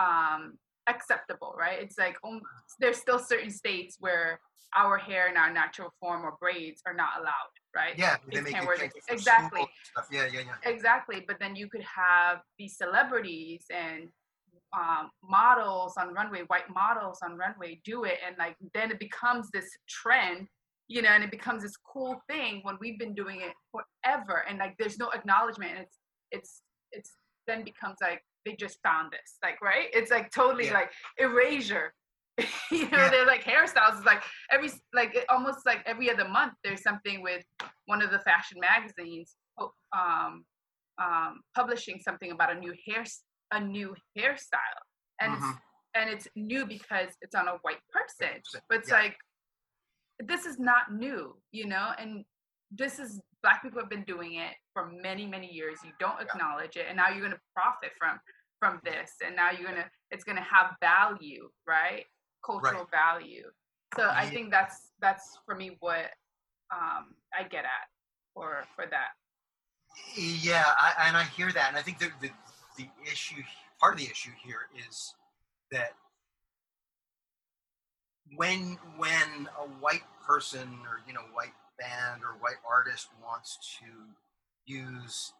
um, 0.00 0.58
acceptable, 0.88 1.54
right? 1.58 1.78
It's 1.78 1.98
like 1.98 2.16
um, 2.24 2.40
there's 2.80 2.96
still 2.96 3.18
certain 3.18 3.50
states 3.50 3.98
where 4.00 4.40
our 4.74 4.96
hair 4.96 5.28
in 5.28 5.36
our 5.36 5.52
natural 5.52 5.90
form 6.00 6.24
or 6.24 6.36
braids 6.40 6.80
are 6.86 6.94
not 6.94 7.20
allowed 7.20 7.52
right? 7.76 7.98
Yeah, 7.98 8.16
they 8.32 8.40
make 8.40 8.54
it 8.56 8.92
exactly. 9.08 9.60
Yeah, 10.10 10.26
yeah, 10.32 10.40
yeah. 10.40 10.70
Exactly, 10.70 11.24
but 11.26 11.36
then 11.38 11.54
you 11.54 11.68
could 11.68 11.82
have 11.82 12.38
these 12.58 12.76
celebrities 12.76 13.66
and 13.70 14.08
um, 14.76 15.10
models 15.22 15.94
on 15.98 16.12
runway, 16.14 16.42
white 16.48 16.68
models 16.72 17.18
on 17.22 17.36
runway, 17.36 17.80
do 17.84 18.04
it, 18.04 18.18
and 18.26 18.36
like 18.38 18.56
then 18.74 18.90
it 18.90 18.98
becomes 18.98 19.48
this 19.52 19.68
trend, 19.88 20.48
you 20.88 21.02
know, 21.02 21.10
and 21.10 21.22
it 21.22 21.30
becomes 21.30 21.62
this 21.62 21.76
cool 21.76 22.20
thing 22.28 22.60
when 22.62 22.76
we've 22.80 22.98
been 22.98 23.14
doing 23.14 23.40
it 23.40 23.52
forever, 23.70 24.44
and 24.48 24.58
like 24.58 24.74
there's 24.78 24.98
no 24.98 25.10
acknowledgement. 25.10 25.72
And 25.72 25.80
it's 25.80 25.98
it's 26.30 26.62
it's 26.92 27.10
then 27.46 27.64
becomes 27.64 27.96
like 28.00 28.22
they 28.44 28.54
just 28.54 28.78
found 28.82 29.12
this, 29.12 29.36
like 29.42 29.60
right? 29.62 29.88
It's 29.92 30.10
like 30.10 30.30
totally 30.30 30.66
yeah. 30.66 30.74
like 30.74 30.90
erasure 31.18 31.92
you 32.70 32.88
know, 32.90 32.98
yeah. 32.98 33.10
they're 33.10 33.26
like 33.26 33.42
hairstyles. 33.42 33.96
It's 33.96 34.06
like 34.06 34.22
every 34.50 34.70
like 34.94 35.24
almost 35.28 35.66
like 35.66 35.82
every 35.86 36.10
other 36.10 36.28
month 36.28 36.52
there's 36.62 36.82
something 36.82 37.22
with 37.22 37.42
one 37.86 38.00
of 38.00 38.10
the 38.10 38.20
fashion 38.20 38.58
magazines 38.60 39.34
um, 39.92 40.44
um, 41.02 41.40
publishing 41.54 42.00
something 42.00 42.30
about 42.30 42.54
a 42.54 42.58
new 42.58 42.74
hair 42.86 43.04
a 43.52 43.60
new 43.60 43.94
hairstyle, 44.16 44.82
and 45.20 45.32
mm-hmm. 45.32 45.50
it's, 45.50 45.58
and 45.94 46.10
it's 46.10 46.28
new 46.36 46.64
because 46.64 47.08
it's 47.22 47.34
on 47.34 47.48
a 47.48 47.56
white 47.62 47.80
person. 47.92 48.40
But 48.68 48.78
it's 48.78 48.90
yeah. 48.90 49.00
like 49.00 49.16
this 50.26 50.46
is 50.46 50.58
not 50.58 50.92
new, 50.92 51.36
you 51.52 51.66
know, 51.66 51.90
and 51.98 52.24
this 52.70 52.98
is 52.98 53.20
black 53.42 53.62
people 53.62 53.80
have 53.80 53.90
been 53.90 54.04
doing 54.04 54.34
it 54.34 54.54
for 54.72 54.90
many 55.02 55.26
many 55.26 55.50
years. 55.52 55.78
You 55.84 55.92
don't 56.00 56.20
acknowledge 56.20 56.76
yeah. 56.76 56.82
it, 56.82 56.86
and 56.88 56.96
now 56.96 57.08
you're 57.08 57.20
going 57.20 57.32
to 57.32 57.40
profit 57.54 57.90
from 57.98 58.18
from 58.58 58.80
this, 58.84 59.12
and 59.24 59.36
now 59.36 59.50
you're 59.50 59.68
gonna 59.68 59.88
it's 60.10 60.24
gonna 60.24 60.42
have 60.42 60.74
value, 60.80 61.48
right? 61.66 62.04
cultural 62.44 62.86
right. 62.92 63.20
value. 63.20 63.44
So 63.96 64.02
yeah. 64.02 64.12
I 64.14 64.26
think 64.26 64.50
that's 64.50 64.90
that's 65.00 65.38
for 65.46 65.54
me 65.54 65.76
what 65.80 66.10
um, 66.72 67.14
I 67.32 67.44
get 67.48 67.64
at 67.64 67.88
for 68.34 68.64
for 68.74 68.86
that. 68.90 69.16
Yeah, 70.16 70.64
I, 70.66 71.08
and 71.08 71.16
I 71.16 71.24
hear 71.24 71.50
that, 71.52 71.68
and 71.68 71.76
I 71.76 71.82
think 71.82 71.98
the, 71.98 72.10
the 72.20 72.30
the 72.76 72.88
issue 73.10 73.42
part 73.80 73.94
of 73.94 74.00
the 74.00 74.10
issue 74.10 74.30
here 74.44 74.68
is 74.88 75.14
that 75.72 75.92
when 78.36 78.78
when 78.96 79.48
a 79.58 79.66
white 79.80 80.04
person 80.26 80.68
or 80.86 81.00
you 81.06 81.14
know 81.14 81.24
white 81.32 81.54
band 81.78 82.22
or 82.22 82.36
white 82.40 82.60
artist 82.68 83.08
wants 83.22 83.58
to 83.80 83.86
use 84.66 85.32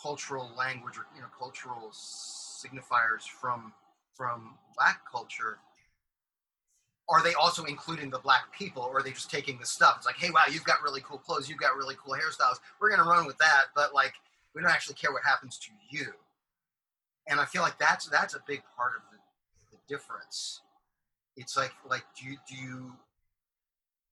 cultural 0.00 0.50
language 0.56 0.96
or 0.96 1.06
you 1.14 1.20
know 1.20 1.28
cultural 1.38 1.90
signifiers 1.92 3.22
from 3.22 3.72
from 4.14 4.54
black 4.76 5.00
culture 5.10 5.58
are 7.10 7.22
they 7.22 7.34
also 7.34 7.64
including 7.64 8.08
the 8.08 8.18
black 8.18 8.44
people 8.58 8.82
or 8.82 8.98
are 8.98 9.02
they 9.02 9.10
just 9.10 9.30
taking 9.30 9.58
the 9.58 9.66
stuff? 9.66 9.96
It's 9.98 10.06
like 10.06 10.16
hey 10.16 10.30
wow 10.30 10.44
you've 10.50 10.64
got 10.64 10.82
really 10.82 11.02
cool 11.02 11.18
clothes 11.18 11.48
you've 11.48 11.58
got 11.58 11.76
really 11.76 11.96
cool 12.02 12.14
hairstyles 12.14 12.60
we're 12.80 12.88
going 12.88 13.02
to 13.02 13.08
run 13.08 13.26
with 13.26 13.38
that 13.38 13.64
but 13.74 13.94
like 13.94 14.14
we 14.54 14.62
don't 14.62 14.70
actually 14.70 14.94
care 14.94 15.12
what 15.12 15.22
happens 15.24 15.58
to 15.58 15.70
you. 15.90 16.12
And 17.28 17.40
i 17.40 17.44
feel 17.44 17.62
like 17.62 17.78
that's 17.78 18.06
that's 18.08 18.34
a 18.34 18.40
big 18.46 18.62
part 18.76 18.92
of 18.96 19.02
the, 19.10 19.76
the 19.76 19.82
difference 19.88 20.60
it's 21.36 21.56
like 21.56 21.72
like 21.88 22.04
do 22.18 22.26
you 22.26 22.36
do 22.48 22.54
you 22.54 22.92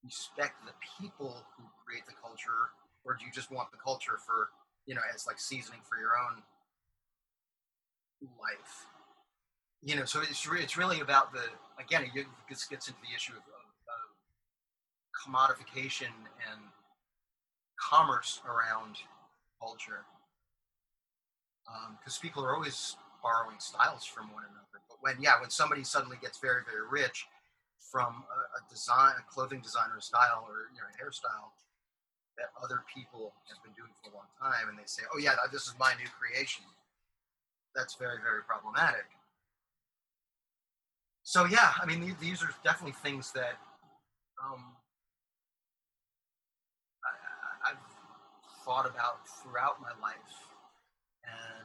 respect 0.03 0.65
the 0.65 0.73
people 0.99 1.45
who 1.57 1.63
create 1.85 2.05
the 2.05 2.13
culture 2.21 2.71
or 3.05 3.15
do 3.15 3.25
you 3.25 3.31
just 3.31 3.51
want 3.51 3.71
the 3.71 3.77
culture 3.77 4.17
for 4.25 4.49
you 4.85 4.95
know 4.95 5.01
as 5.13 5.25
like 5.27 5.39
seasoning 5.39 5.79
for 5.87 5.97
your 5.97 6.11
own 6.17 6.41
life? 8.39 8.87
You 9.81 9.97
know, 9.97 10.05
so 10.05 10.21
it's 10.21 10.47
re- 10.47 10.61
it's 10.61 10.77
really 10.77 11.01
about 11.01 11.33
the 11.33 11.43
again, 11.79 12.03
it 12.03 12.25
gets, 12.47 12.65
gets 12.67 12.87
into 12.87 12.99
the 13.01 13.15
issue 13.15 13.33
of, 13.33 13.43
of, 13.43 13.65
of 13.91 14.03
commodification 15.11 16.11
and 16.51 16.61
commerce 17.79 18.41
around 18.45 18.97
culture, 19.59 20.05
because 21.99 22.17
um, 22.17 22.21
people 22.21 22.45
are 22.45 22.55
always 22.55 22.95
borrowing 23.23 23.57
styles 23.59 24.03
from 24.05 24.29
one 24.35 24.43
another. 24.43 24.83
But 24.87 24.99
when 25.01 25.15
yeah, 25.23 25.39
when 25.39 25.49
somebody 25.49 25.83
suddenly 25.83 26.17
gets 26.21 26.37
very 26.37 26.61
very 26.67 26.85
rich 26.85 27.25
from 27.79 28.27
a, 28.27 28.39
a 28.59 28.61
design, 28.69 29.15
a 29.17 29.25
clothing 29.31 29.61
designer 29.61 29.99
style 29.99 30.45
or 30.47 30.69
you 30.75 30.83
know 30.83 30.87
a 30.91 30.95
hairstyle, 30.99 31.55
that 32.37 32.51
other 32.61 32.83
people 32.93 33.33
have 33.47 33.63
been 33.63 33.73
doing 33.73 33.91
for 34.03 34.11
a 34.11 34.13
long 34.13 34.29
time, 34.37 34.69
and 34.69 34.77
they 34.77 34.85
say, 34.85 35.03
"Oh 35.15 35.17
yeah, 35.17 35.35
this 35.51 35.67
is 35.67 35.73
my 35.79 35.93
new 35.95 36.09
creation." 36.19 36.65
That's 37.75 37.95
very 37.95 38.19
very 38.21 38.43
problematic. 38.43 39.07
So 41.23 41.45
yeah, 41.45 41.73
I 41.81 41.85
mean 41.85 42.15
these 42.19 42.43
are 42.43 42.51
definitely 42.63 42.99
things 43.01 43.31
that 43.31 43.55
um, 44.43 44.75
I, 47.03 47.71
I've 47.71 47.83
thought 48.65 48.85
about 48.85 49.27
throughout 49.27 49.81
my 49.81 49.91
life, 50.01 50.35
and 51.23 51.62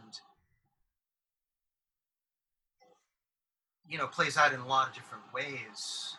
you 3.89 3.99
know 3.99 4.07
plays 4.07 4.37
out 4.37 4.53
in 4.53 4.61
a 4.61 4.67
lot 4.67 4.89
of 4.89 4.95
different 4.95 5.25
ways. 5.33 6.17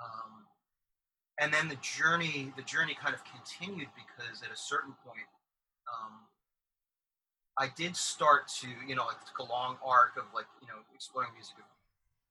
Um, 0.00 0.46
and 1.40 1.52
then 1.52 1.68
the 1.68 1.78
journey, 1.82 2.52
the 2.56 2.62
journey 2.62 2.96
kind 3.00 3.14
of 3.14 3.22
continued 3.24 3.88
because 3.94 4.42
at 4.42 4.50
a 4.50 4.56
certain 4.56 4.94
point, 5.06 5.28
um, 5.86 6.26
I 7.58 7.70
did 7.76 7.96
start 7.96 8.48
to, 8.62 8.68
you 8.86 8.94
know, 8.94 9.06
like 9.06 9.18
took 9.26 9.38
a 9.38 9.50
long 9.50 9.76
arc 9.84 10.16
of 10.16 10.24
like, 10.34 10.46
you 10.60 10.68
know, 10.68 10.78
exploring 10.94 11.30
music 11.34 11.54
of 11.58 11.66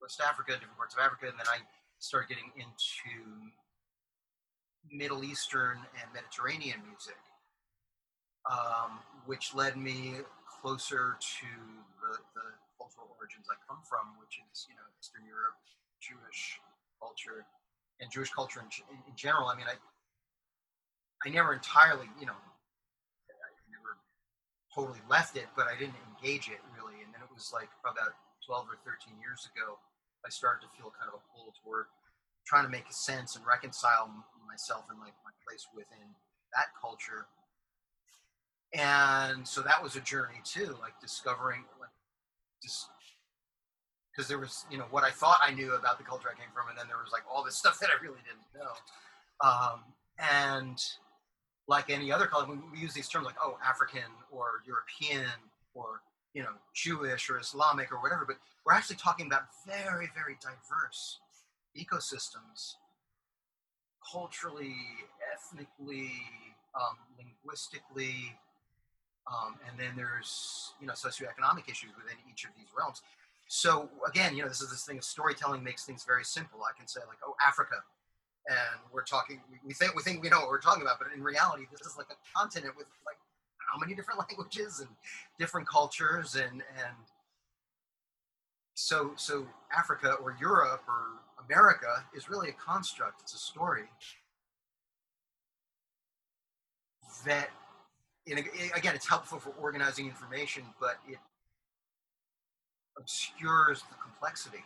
West 0.02 0.22
Africa, 0.22 0.54
different 0.54 0.78
parts 0.78 0.96
of 0.96 1.00
Africa, 1.00 1.28
and 1.28 1.40
then 1.40 1.48
I 1.48 1.60
started 2.00 2.30
getting 2.30 2.52
into 2.56 3.52
Middle 4.92 5.24
Eastern 5.24 5.80
and 6.00 6.08
Mediterranean 6.14 6.80
music, 6.88 7.20
um, 8.50 9.00
which 9.26 9.54
led 9.56 9.76
me 9.76 10.16
closer 10.62 11.18
to 11.20 11.48
the, 12.00 12.18
the 12.36 12.48
cultural 12.88 13.12
origins 13.20 13.52
I 13.52 13.60
come 13.68 13.84
from, 13.84 14.16
which 14.16 14.40
is 14.40 14.64
you 14.72 14.76
know 14.80 14.88
Eastern 14.96 15.28
Europe, 15.28 15.60
Jewish 16.00 16.64
culture, 17.04 17.44
and 18.00 18.08
Jewish 18.08 18.32
culture 18.32 18.64
in, 18.64 18.72
in, 18.96 19.16
general. 19.20 19.52
I 19.52 19.60
mean, 19.60 19.68
I 19.68 19.76
I 19.76 21.28
never 21.28 21.52
entirely, 21.52 22.08
you 22.16 22.32
know, 22.32 22.40
I 23.28 23.52
never 23.68 24.00
totally 24.72 25.04
left 25.12 25.36
it, 25.36 25.52
but 25.60 25.68
I 25.68 25.76
didn't 25.76 26.00
engage 26.16 26.48
it 26.48 26.64
really. 26.80 27.04
And 27.04 27.12
then 27.12 27.20
it 27.20 27.32
was 27.36 27.52
like 27.52 27.68
about 27.84 28.16
12 28.48 28.72
or 28.72 28.80
13 28.88 29.20
years 29.20 29.44
ago, 29.52 29.76
I 30.24 30.32
started 30.32 30.64
to 30.64 30.72
feel 30.80 30.96
kind 30.96 31.12
of 31.12 31.20
a 31.20 31.24
pull 31.36 31.52
toward 31.60 31.92
trying 32.48 32.64
to 32.64 32.72
make 32.72 32.88
sense 32.88 33.36
and 33.36 33.44
reconcile 33.44 34.08
myself 34.48 34.88
and 34.88 34.96
like 35.04 35.12
my 35.28 35.36
place 35.44 35.68
within 35.76 36.16
that 36.56 36.72
culture. 36.80 37.28
And 38.72 39.44
so 39.44 39.60
that 39.62 39.84
was 39.84 40.00
a 40.00 40.02
journey 40.02 40.40
too, 40.48 40.80
like 40.80 40.96
discovering 41.04 41.68
just 42.62 42.88
because 44.12 44.28
there 44.28 44.40
was 44.40 44.66
you 44.72 44.78
know 44.78 44.86
what 44.90 45.04
I 45.04 45.12
thought 45.12 45.38
I 45.42 45.54
knew 45.54 45.74
about 45.74 45.98
the 45.98 46.04
culture 46.04 46.28
I 46.34 46.40
came 46.40 46.50
from, 46.54 46.70
and 46.70 46.78
then 46.78 46.88
there 46.88 46.98
was 46.98 47.12
like 47.12 47.24
all 47.32 47.44
this 47.44 47.56
stuff 47.56 47.80
that 47.80 47.90
I 47.90 48.02
really 48.02 48.20
didn't 48.26 48.50
know. 48.58 48.74
Um, 49.48 49.84
and 50.18 50.82
like 51.68 51.90
any 51.90 52.12
other 52.12 52.26
culture, 52.26 52.52
we 52.74 52.80
use 52.80 52.94
these 52.94 53.08
terms 53.08 53.26
like 53.26 53.36
oh 53.42 53.58
African 53.64 54.10
or 54.32 54.64
European 54.66 55.30
or 55.74 56.02
you 56.34 56.42
know 56.42 56.54
Jewish 56.74 57.30
or 57.30 57.40
Islamic 57.40 57.92
or 57.92 58.02
whatever, 58.02 58.26
but 58.26 58.38
we're 58.66 58.74
actually 58.74 58.98
talking 58.98 59.28
about 59.28 59.44
very 59.66 60.10
very 60.16 60.38
diverse 60.42 61.20
ecosystems, 61.78 62.74
culturally, 64.12 64.76
ethnically, 65.34 66.12
um, 66.76 66.98
linguistically. 67.18 68.36
Um, 69.28 69.60
and 69.68 69.78
then 69.78 69.92
there's 69.96 70.72
you 70.80 70.88
know 70.88 70.94
socioeconomic 70.94 71.68
issues 71.70 71.92
within 71.98 72.16
each 72.32 72.46
of 72.46 72.52
these 72.58 72.72
realms 72.78 73.02
so 73.48 73.90
again, 74.08 74.36
you 74.36 74.44
know, 74.44 74.50
this 74.50 74.62
is 74.62 74.70
this 74.70 74.84
thing 74.86 74.98
of 74.98 75.04
storytelling 75.04 75.64
makes 75.64 75.86
things 75.86 76.04
very 76.04 76.24
simple. 76.24 76.60
I 76.64 76.78
can 76.78 76.88
say 76.88 77.00
like, 77.08 77.20
oh, 77.26 77.36
Africa, 77.46 77.76
and 78.48 78.80
we're 78.94 79.04
talking. 79.04 79.40
We 79.66 79.74
think 79.74 79.96
we 79.96 80.04
think 80.04 80.22
we 80.22 80.30
know 80.30 80.40
what 80.40 80.50
we're 80.50 80.62
talking 80.62 80.82
about, 80.82 81.00
but 81.00 81.08
in 81.16 81.24
reality, 81.24 81.64
this 81.72 81.88
is 81.88 81.98
like 81.98 82.08
a 82.12 82.38
continent 82.38 82.76
with 82.78 82.88
like 83.06 83.18
how 83.72 83.80
many 83.80 83.96
different 83.96 84.20
languages 84.30 84.82
and 84.82 84.90
different 85.40 85.68
cultures, 85.68 86.36
and 86.36 86.52
and 86.52 86.96
so 88.76 89.12
so 89.16 89.48
Africa 89.76 90.14
or 90.22 90.36
Europe 90.40 90.84
or 90.88 91.22
America 91.46 92.04
is 92.14 92.30
really 92.30 92.50
a 92.50 92.54
construct. 92.54 93.22
It's 93.22 93.34
a 93.34 93.38
story 93.38 93.86
that, 97.26 97.50
Eh, 98.30 98.70
again, 98.76 98.94
it's 98.96 99.08
helpful 99.08 99.40
for 99.40 99.54
organizing 99.60 100.06
information, 100.06 100.64
but 100.80 100.98
it 101.08 101.20
obscures 102.98 103.82
the 103.82 103.96
complexity 104.02 104.64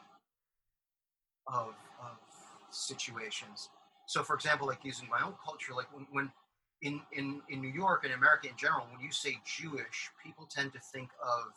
of, 1.47 1.75
of 2.01 2.17
situations. 2.71 3.69
So, 4.07 4.23
for 4.23 4.35
example, 4.35 4.67
like 4.67 4.83
using 4.83 5.07
my 5.09 5.21
own 5.23 5.35
culture, 5.45 5.73
like 5.75 5.87
when, 5.93 6.07
when 6.11 6.31
in, 6.81 7.01
in, 7.11 7.41
in 7.49 7.61
New 7.61 7.69
York 7.69 8.03
and 8.03 8.13
America 8.13 8.49
in 8.49 8.57
general, 8.57 8.87
when 8.91 8.99
you 9.01 9.11
say 9.11 9.37
Jewish, 9.45 10.09
people 10.23 10.47
tend 10.49 10.73
to 10.73 10.79
think 10.79 11.09
of 11.21 11.53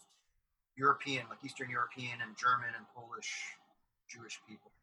European, 0.77 1.25
like 1.31 1.39
Eastern 1.45 1.71
European 1.71 2.21
and 2.21 2.37
German 2.37 2.75
and 2.77 2.85
Polish 2.95 3.33
Jewish 4.11 4.41
people. 4.47 4.74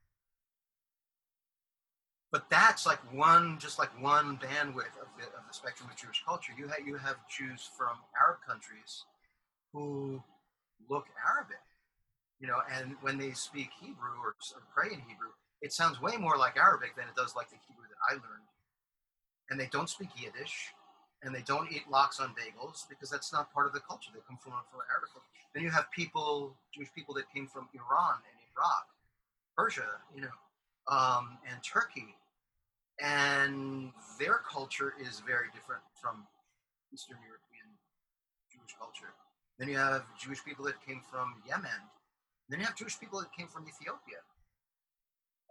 But 2.32 2.50
that's 2.50 2.86
like 2.86 3.00
one, 3.14 3.58
just 3.60 3.78
like 3.78 3.92
one 4.02 4.38
bandwidth 4.38 4.96
of 5.02 5.10
the, 5.18 5.28
of 5.38 5.44
the 5.48 5.54
spectrum 5.54 5.90
of 5.90 5.98
Jewish 5.98 6.24
culture. 6.26 6.54
You 6.58 6.68
have, 6.68 6.86
you 6.86 6.96
have 6.96 7.18
Jews 7.30 7.70
from 7.78 7.98
Arab 8.20 8.40
countries 8.48 9.04
who 9.74 10.24
look 10.90 11.08
Arabic 11.28 11.60
you 12.42 12.48
know, 12.48 12.58
and 12.74 12.96
when 13.02 13.20
they 13.20 13.32
speak 13.32 13.70
Hebrew 13.80 14.18
or, 14.18 14.34
or 14.34 14.62
pray 14.74 14.90
in 14.90 15.00
Hebrew, 15.06 15.30
it 15.62 15.72
sounds 15.72 16.02
way 16.02 16.18
more 16.18 16.38
like 16.38 16.58
Arabic 16.58 16.98
than 16.98 17.06
it 17.06 17.16
does 17.16 17.36
like 17.36 17.52
the 17.52 17.62
Hebrew 17.70 17.86
that 17.86 18.02
I 18.10 18.14
learned. 18.18 18.50
And 19.52 19.60
they 19.60 19.70
don't 19.72 19.88
speak 19.88 20.10
Yiddish, 20.18 20.74
and 21.22 21.36
they 21.36 21.46
don't 21.46 21.72
eat 21.72 21.86
lox 21.88 22.20
on 22.20 22.34
bagels 22.34 22.90
because 22.90 23.12
that's 23.12 23.32
not 23.32 23.54
part 23.54 23.68
of 23.68 23.74
the 23.74 23.80
culture. 23.80 24.10
They 24.12 24.26
come 24.28 24.40
from, 24.42 24.54
from 24.72 24.82
Arabic 24.90 25.14
culture. 25.14 25.30
Then 25.54 25.62
you 25.62 25.70
have 25.70 25.86
people, 25.92 26.58
Jewish 26.74 26.90
people 26.96 27.14
that 27.14 27.30
came 27.32 27.46
from 27.46 27.70
Iran 27.78 28.18
and 28.26 28.36
Iraq, 28.58 28.86
Persia, 29.56 30.02
you 30.16 30.22
know, 30.22 30.38
um, 30.90 31.38
and 31.46 31.62
Turkey, 31.62 32.16
and 33.02 33.92
their 34.20 34.40
culture 34.48 34.94
is 35.02 35.22
very 35.26 35.48
different 35.54 35.82
from 36.00 36.26
Eastern 36.94 37.18
European 37.26 37.68
Jewish 38.54 38.76
culture. 38.78 39.14
Then 39.58 39.70
you 39.70 39.78
have 39.78 40.06
Jewish 40.20 40.44
people 40.44 40.66
that 40.66 40.80
came 40.86 41.02
from 41.10 41.42
Yemen 41.48 41.82
then 42.52 42.60
you 42.60 42.66
have 42.66 42.76
Jewish 42.76 43.00
people 43.00 43.20
that 43.22 43.32
came 43.32 43.48
from 43.48 43.66
Ethiopia 43.66 44.20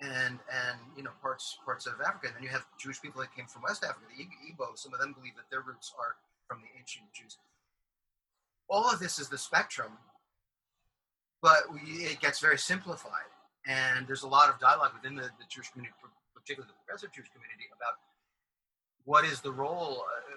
and 0.03 0.39
and 0.53 0.77
you 0.97 1.03
know 1.03 1.11
parts 1.23 1.57
parts 1.65 1.87
of 1.87 1.95
Africa. 2.05 2.29
And 2.29 2.37
then 2.37 2.43
you 2.43 2.51
have 2.51 2.67
Jewish 2.79 3.01
people 3.01 3.23
that 3.23 3.35
came 3.35 3.47
from 3.47 3.63
West 3.63 3.83
Africa, 3.83 4.05
the 4.13 4.23
Igbo. 4.23 4.77
Some 4.77 4.93
of 4.93 5.01
them 5.01 5.15
believe 5.15 5.35
that 5.37 5.49
their 5.51 5.63
roots 5.63 5.93
are 5.99 6.17
from 6.47 6.61
the 6.61 6.69
ancient 6.79 7.09
Jews. 7.15 7.39
All 8.69 8.85
of 8.85 9.01
this 9.01 9.19
is 9.19 9.31
the 9.31 9.39
spectrum, 9.39 9.93
but 11.41 11.73
we, 11.73 11.81
it 12.05 12.21
gets 12.21 12.39
very 12.39 12.59
simplified. 12.59 13.33
And 13.67 14.07
there's 14.07 14.23
a 14.23 14.29
lot 14.29 14.51
of 14.51 14.61
dialogue 14.61 14.93
within 14.95 15.17
the, 15.17 15.33
the 15.41 15.49
Jewish 15.49 15.71
community, 15.71 15.97
particularly 16.51 16.75
the 16.75 16.83
progressive 16.83 17.13
Jewish 17.15 17.31
community, 17.31 17.71
about 17.71 17.95
what 19.05 19.25
is 19.25 19.41
the 19.41 19.53
role, 19.53 20.03
uh, 20.03 20.35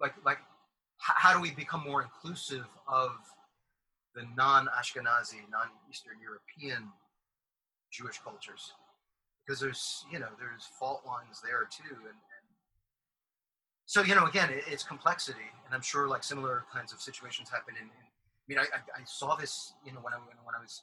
like 0.00 0.12
like 0.24 0.38
how 0.98 1.32
do 1.32 1.40
we 1.40 1.50
become 1.50 1.82
more 1.82 2.02
inclusive 2.02 2.64
of 2.88 3.12
the 4.14 4.22
non-Ashkenazi, 4.36 5.42
non-Eastern 5.50 6.16
European 6.22 6.88
Jewish 7.90 8.18
cultures, 8.18 8.72
because 9.40 9.60
there's 9.60 10.04
you 10.12 10.18
know 10.18 10.28
there's 10.38 10.66
fault 10.78 11.02
lines 11.06 11.40
there 11.42 11.66
too, 11.70 11.96
and, 12.04 12.18
and 12.20 12.44
so 13.86 14.02
you 14.02 14.14
know 14.14 14.26
again 14.26 14.50
it, 14.50 14.64
it's 14.68 14.84
complexity, 14.84 15.48
and 15.64 15.74
I'm 15.74 15.82
sure 15.82 16.06
like 16.06 16.22
similar 16.22 16.64
kinds 16.72 16.92
of 16.92 17.00
situations 17.00 17.48
happen 17.48 17.74
in. 17.76 17.84
in 17.84 18.04
I 18.44 18.46
mean, 18.46 18.58
I, 18.58 18.64
I, 18.76 19.00
I, 19.00 19.04
saw 19.06 19.36
this 19.36 19.72
you 19.86 19.92
know 19.92 20.00
when 20.00 20.12
I 20.12 20.18
when 20.18 20.54
I 20.54 20.60
was 20.60 20.82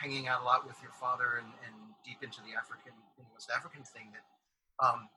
hanging 0.00 0.28
out 0.28 0.42
a 0.42 0.44
lot 0.44 0.66
with 0.66 0.76
your 0.82 0.92
father 0.98 1.38
and, 1.38 1.46
and 1.66 1.74
deep 2.04 2.18
into 2.22 2.40
the 2.42 2.56
African 2.58 2.92
West 3.32 3.50
African 3.54 3.82
thing 3.82 4.10
that 4.12 4.24
um, 4.84 5.08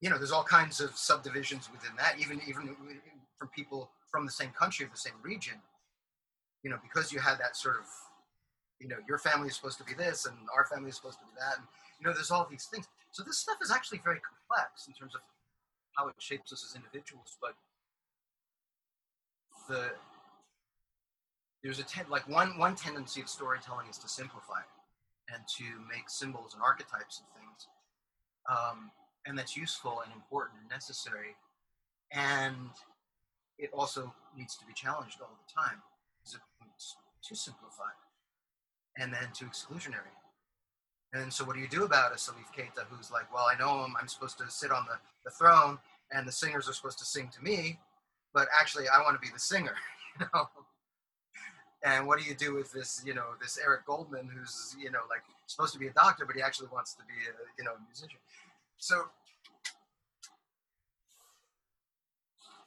you 0.00 0.10
know 0.10 0.18
there's 0.18 0.32
all 0.32 0.44
kinds 0.44 0.80
of 0.80 0.96
subdivisions 0.96 1.68
within 1.70 1.90
that 1.98 2.14
even 2.18 2.40
even 2.46 2.76
from 3.38 3.48
people 3.48 3.90
from 4.10 4.26
the 4.26 4.32
same 4.32 4.50
country, 4.50 4.84
of 4.84 4.90
the 4.90 4.98
same 4.98 5.14
region, 5.22 5.54
you 6.62 6.70
know, 6.70 6.78
because 6.82 7.12
you 7.12 7.20
had 7.20 7.38
that 7.38 7.56
sort 7.56 7.76
of, 7.76 7.86
you 8.80 8.88
know, 8.88 8.96
your 9.08 9.18
family 9.18 9.48
is 9.48 9.56
supposed 9.56 9.78
to 9.78 9.84
be 9.84 9.94
this 9.94 10.26
and 10.26 10.36
our 10.54 10.66
family 10.66 10.90
is 10.90 10.96
supposed 10.96 11.18
to 11.18 11.24
be 11.24 11.32
that. 11.38 11.58
And, 11.58 11.66
you 11.98 12.06
know, 12.06 12.12
there's 12.12 12.30
all 12.30 12.46
these 12.50 12.66
things. 12.66 12.86
So 13.12 13.22
this 13.22 13.38
stuff 13.38 13.56
is 13.62 13.70
actually 13.70 14.00
very 14.04 14.20
complex 14.20 14.86
in 14.88 14.94
terms 14.94 15.14
of 15.14 15.20
how 15.96 16.08
it 16.08 16.14
shapes 16.18 16.52
us 16.52 16.64
as 16.68 16.76
individuals. 16.76 17.38
But 17.40 17.54
the, 19.68 19.90
there's 21.62 21.78
a 21.78 21.84
ten, 21.84 22.04
like 22.08 22.28
one 22.28 22.58
one 22.58 22.74
tendency 22.74 23.20
of 23.20 23.28
storytelling 23.28 23.86
is 23.90 23.98
to 23.98 24.08
simplify 24.08 24.60
and 25.32 25.42
to 25.56 25.64
make 25.88 26.08
symbols 26.08 26.54
and 26.54 26.62
archetypes 26.62 27.20
of 27.20 27.26
things, 27.38 27.68
um, 28.50 28.90
and 29.26 29.38
that's 29.38 29.56
useful 29.56 30.00
and 30.04 30.12
important 30.12 30.60
and 30.60 30.70
necessary. 30.70 31.36
And 32.12 32.70
it 33.58 33.70
also 33.72 34.12
needs 34.36 34.56
to 34.56 34.66
be 34.66 34.72
challenged 34.72 35.20
all 35.20 35.36
the 35.46 35.52
time 35.52 35.82
it's 36.80 36.96
too 37.28 37.34
simplified 37.34 37.98
and 38.96 39.12
then 39.12 39.28
too 39.34 39.44
exclusionary. 39.44 40.14
And 41.12 41.32
so 41.32 41.44
what 41.44 41.56
do 41.56 41.60
you 41.60 41.68
do 41.68 41.84
about 41.84 42.12
a 42.12 42.16
Salif 42.16 42.48
Keita 42.56 42.84
who's 42.88 43.10
like, 43.10 43.32
well, 43.32 43.46
I 43.50 43.58
know 43.58 43.84
I'm, 43.84 43.94
I'm 44.00 44.08
supposed 44.08 44.38
to 44.38 44.48
sit 44.48 44.70
on 44.70 44.86
the, 44.88 44.96
the 45.24 45.30
throne 45.30 45.78
and 46.12 46.26
the 46.26 46.32
singers 46.32 46.68
are 46.68 46.72
supposed 46.72 46.98
to 46.98 47.04
sing 47.04 47.30
to 47.36 47.42
me, 47.42 47.78
but 48.32 48.48
actually 48.58 48.88
I 48.88 49.02
want 49.02 49.20
to 49.20 49.26
be 49.26 49.32
the 49.32 49.38
singer, 49.38 49.74
you 50.20 50.26
know? 50.32 50.48
And 51.82 52.06
what 52.06 52.18
do 52.18 52.24
you 52.26 52.34
do 52.34 52.54
with 52.54 52.72
this, 52.72 53.02
you 53.06 53.14
know, 53.14 53.28
this 53.40 53.58
Eric 53.62 53.86
Goldman 53.86 54.28
who's, 54.28 54.76
you 54.78 54.90
know, 54.90 55.00
like 55.08 55.22
supposed 55.46 55.72
to 55.72 55.78
be 55.78 55.86
a 55.86 55.92
doctor, 55.92 56.26
but 56.26 56.36
he 56.36 56.42
actually 56.42 56.68
wants 56.72 56.92
to 56.94 57.02
be 57.04 57.14
a, 57.28 57.32
you 57.58 57.64
know, 57.64 57.72
a 57.72 57.80
musician. 57.88 58.18
So 58.78 59.04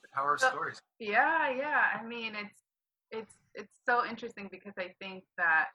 the 0.01 0.07
power 0.13 0.33
of 0.33 0.39
So- 0.39 0.49
stories. 0.49 0.81
Yeah, 0.99 1.49
yeah. 1.49 1.99
I 1.99 2.03
mean, 2.03 2.35
it's 2.35 2.59
it's 3.11 3.35
it's 3.53 3.79
so 3.85 4.05
interesting 4.05 4.47
because 4.51 4.73
I 4.77 4.93
think 4.99 5.23
that 5.37 5.67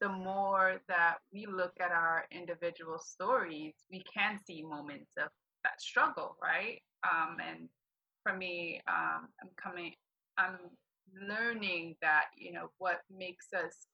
the 0.00 0.08
more 0.08 0.80
that 0.88 1.18
we 1.32 1.46
look 1.46 1.74
at 1.78 1.92
our 1.92 2.26
individual 2.32 2.98
stories, 2.98 3.74
we 3.90 4.02
can 4.12 4.40
see 4.44 4.62
moments 4.62 5.12
of 5.16 5.28
that 5.62 5.80
struggle, 5.80 6.36
right? 6.42 6.82
Um, 7.04 7.36
and 7.46 7.68
for 8.22 8.34
me, 8.34 8.80
um, 8.88 9.28
I'm 9.42 9.50
coming, 9.56 9.94
I'm 10.38 10.56
learning 11.28 11.96
that 12.02 12.26
you 12.36 12.52
know 12.52 12.70
what 12.78 13.00
makes 13.10 13.46
us 13.52 13.86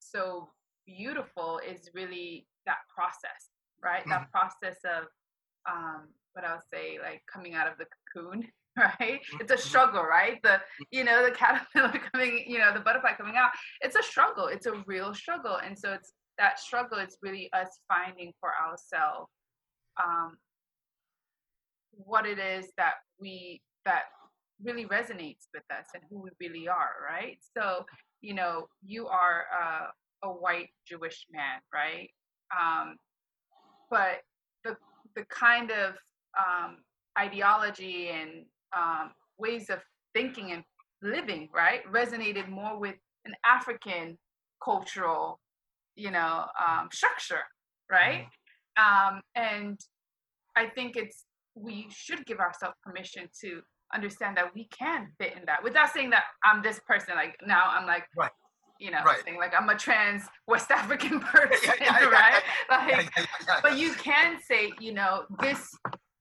so 0.00 0.48
beautiful 0.86 1.60
is 1.66 1.90
really 1.94 2.46
that 2.66 2.78
process, 2.94 3.50
right? 3.82 4.02
That 4.08 4.30
process 4.30 4.78
of 4.84 5.04
um, 5.70 6.08
what 6.32 6.44
I'll 6.44 6.62
say, 6.72 6.98
like 7.02 7.22
coming 7.32 7.54
out 7.54 7.66
of 7.66 7.74
the 7.78 7.86
cocoon, 8.14 8.46
right? 8.76 9.20
It's 9.40 9.52
a 9.52 9.58
struggle, 9.58 10.02
right? 10.02 10.40
The 10.42 10.60
you 10.90 11.04
know 11.04 11.24
the 11.24 11.30
caterpillar 11.30 12.00
coming, 12.12 12.44
you 12.46 12.58
know 12.58 12.72
the 12.72 12.80
butterfly 12.80 13.12
coming 13.16 13.36
out. 13.36 13.50
It's 13.80 13.96
a 13.96 14.02
struggle. 14.02 14.46
It's 14.46 14.66
a 14.66 14.82
real 14.86 15.14
struggle, 15.14 15.58
and 15.64 15.78
so 15.78 15.92
it's 15.92 16.12
that 16.38 16.58
struggle. 16.58 16.98
It's 16.98 17.16
really 17.22 17.50
us 17.52 17.78
finding 17.88 18.32
for 18.40 18.50
ourselves 18.50 19.30
um, 20.04 20.36
what 21.92 22.26
it 22.26 22.38
is 22.38 22.66
that 22.76 22.94
we 23.20 23.62
that 23.84 24.04
really 24.62 24.86
resonates 24.86 25.46
with 25.52 25.64
us 25.70 25.86
and 25.94 26.02
who 26.10 26.22
we 26.22 26.30
really 26.40 26.68
are, 26.68 26.92
right? 27.04 27.38
So 27.56 27.84
you 28.20 28.34
know 28.34 28.68
you 28.84 29.06
are 29.06 29.44
a, 29.62 30.28
a 30.28 30.30
white 30.30 30.70
Jewish 30.86 31.26
man, 31.30 31.60
right? 31.72 32.10
Um, 32.58 32.96
but 33.90 34.22
the 34.64 34.76
the 35.14 35.24
kind 35.26 35.70
of 35.70 35.94
um, 36.38 36.78
ideology 37.18 38.08
and 38.08 38.46
um, 38.76 39.12
ways 39.38 39.70
of 39.70 39.78
thinking 40.14 40.52
and 40.52 40.64
living, 41.02 41.48
right, 41.54 41.80
resonated 41.92 42.48
more 42.48 42.78
with 42.78 42.96
an 43.24 43.34
African 43.44 44.18
cultural, 44.62 45.40
you 45.96 46.10
know, 46.10 46.46
um, 46.60 46.88
structure, 46.92 47.42
right? 47.90 48.26
Um, 48.76 49.20
and 49.34 49.78
I 50.56 50.66
think 50.66 50.96
it's 50.96 51.24
we 51.54 51.86
should 51.90 52.26
give 52.26 52.40
ourselves 52.40 52.76
permission 52.82 53.28
to 53.40 53.62
understand 53.94 54.36
that 54.36 54.54
we 54.54 54.66
can 54.66 55.12
fit 55.18 55.34
in 55.36 55.44
that 55.46 55.62
without 55.62 55.90
saying 55.92 56.10
that 56.10 56.24
I'm 56.44 56.62
this 56.62 56.80
person. 56.86 57.14
Like 57.14 57.36
now, 57.46 57.64
I'm 57.70 57.86
like, 57.86 58.04
Right. 58.16 58.30
you 58.78 58.90
know, 58.90 59.02
Right. 59.04 59.22
saying 59.24 59.38
like 59.38 59.54
I'm 59.58 59.68
a 59.68 59.76
trans 59.76 60.22
West 60.46 60.70
African 60.70 61.20
person, 61.34 61.74
yeah, 61.80 61.98
yeah, 62.00 62.08
right? 62.08 62.42
Yeah, 62.68 62.76
Like, 62.96 63.10
yeah, 63.16 63.24
yeah. 63.48 63.60
but 63.62 63.78
you 63.78 63.92
can 63.94 64.40
say, 64.40 64.72
you 64.80 64.92
know, 64.92 65.24
this 65.40 65.70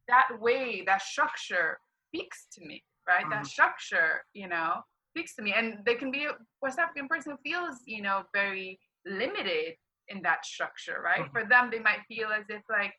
that 0.07 0.27
way, 0.39 0.83
that 0.85 1.01
structure 1.01 1.77
speaks 2.09 2.47
to 2.53 2.65
me, 2.65 2.83
right? 3.07 3.25
That 3.29 3.43
Mhm. 3.43 3.47
structure, 3.47 4.23
you 4.33 4.47
know, 4.47 4.81
speaks 5.11 5.35
to 5.35 5.41
me. 5.41 5.53
And 5.53 5.79
there 5.85 5.95
can 5.95 6.11
be 6.11 6.25
a 6.25 6.33
West 6.61 6.77
African 6.77 7.07
person 7.07 7.31
who 7.33 7.37
feels, 7.49 7.77
you 7.85 8.01
know, 8.01 8.23
very 8.33 8.79
limited 9.05 9.75
in 10.09 10.21
that 10.21 10.45
structure, 10.45 11.01
right? 11.01 11.25
Mhm. 11.25 11.31
For 11.31 11.45
them, 11.45 11.69
they 11.71 11.79
might 11.79 12.01
feel 12.07 12.29
as 12.29 12.45
if 12.49 12.61
like 12.69 12.93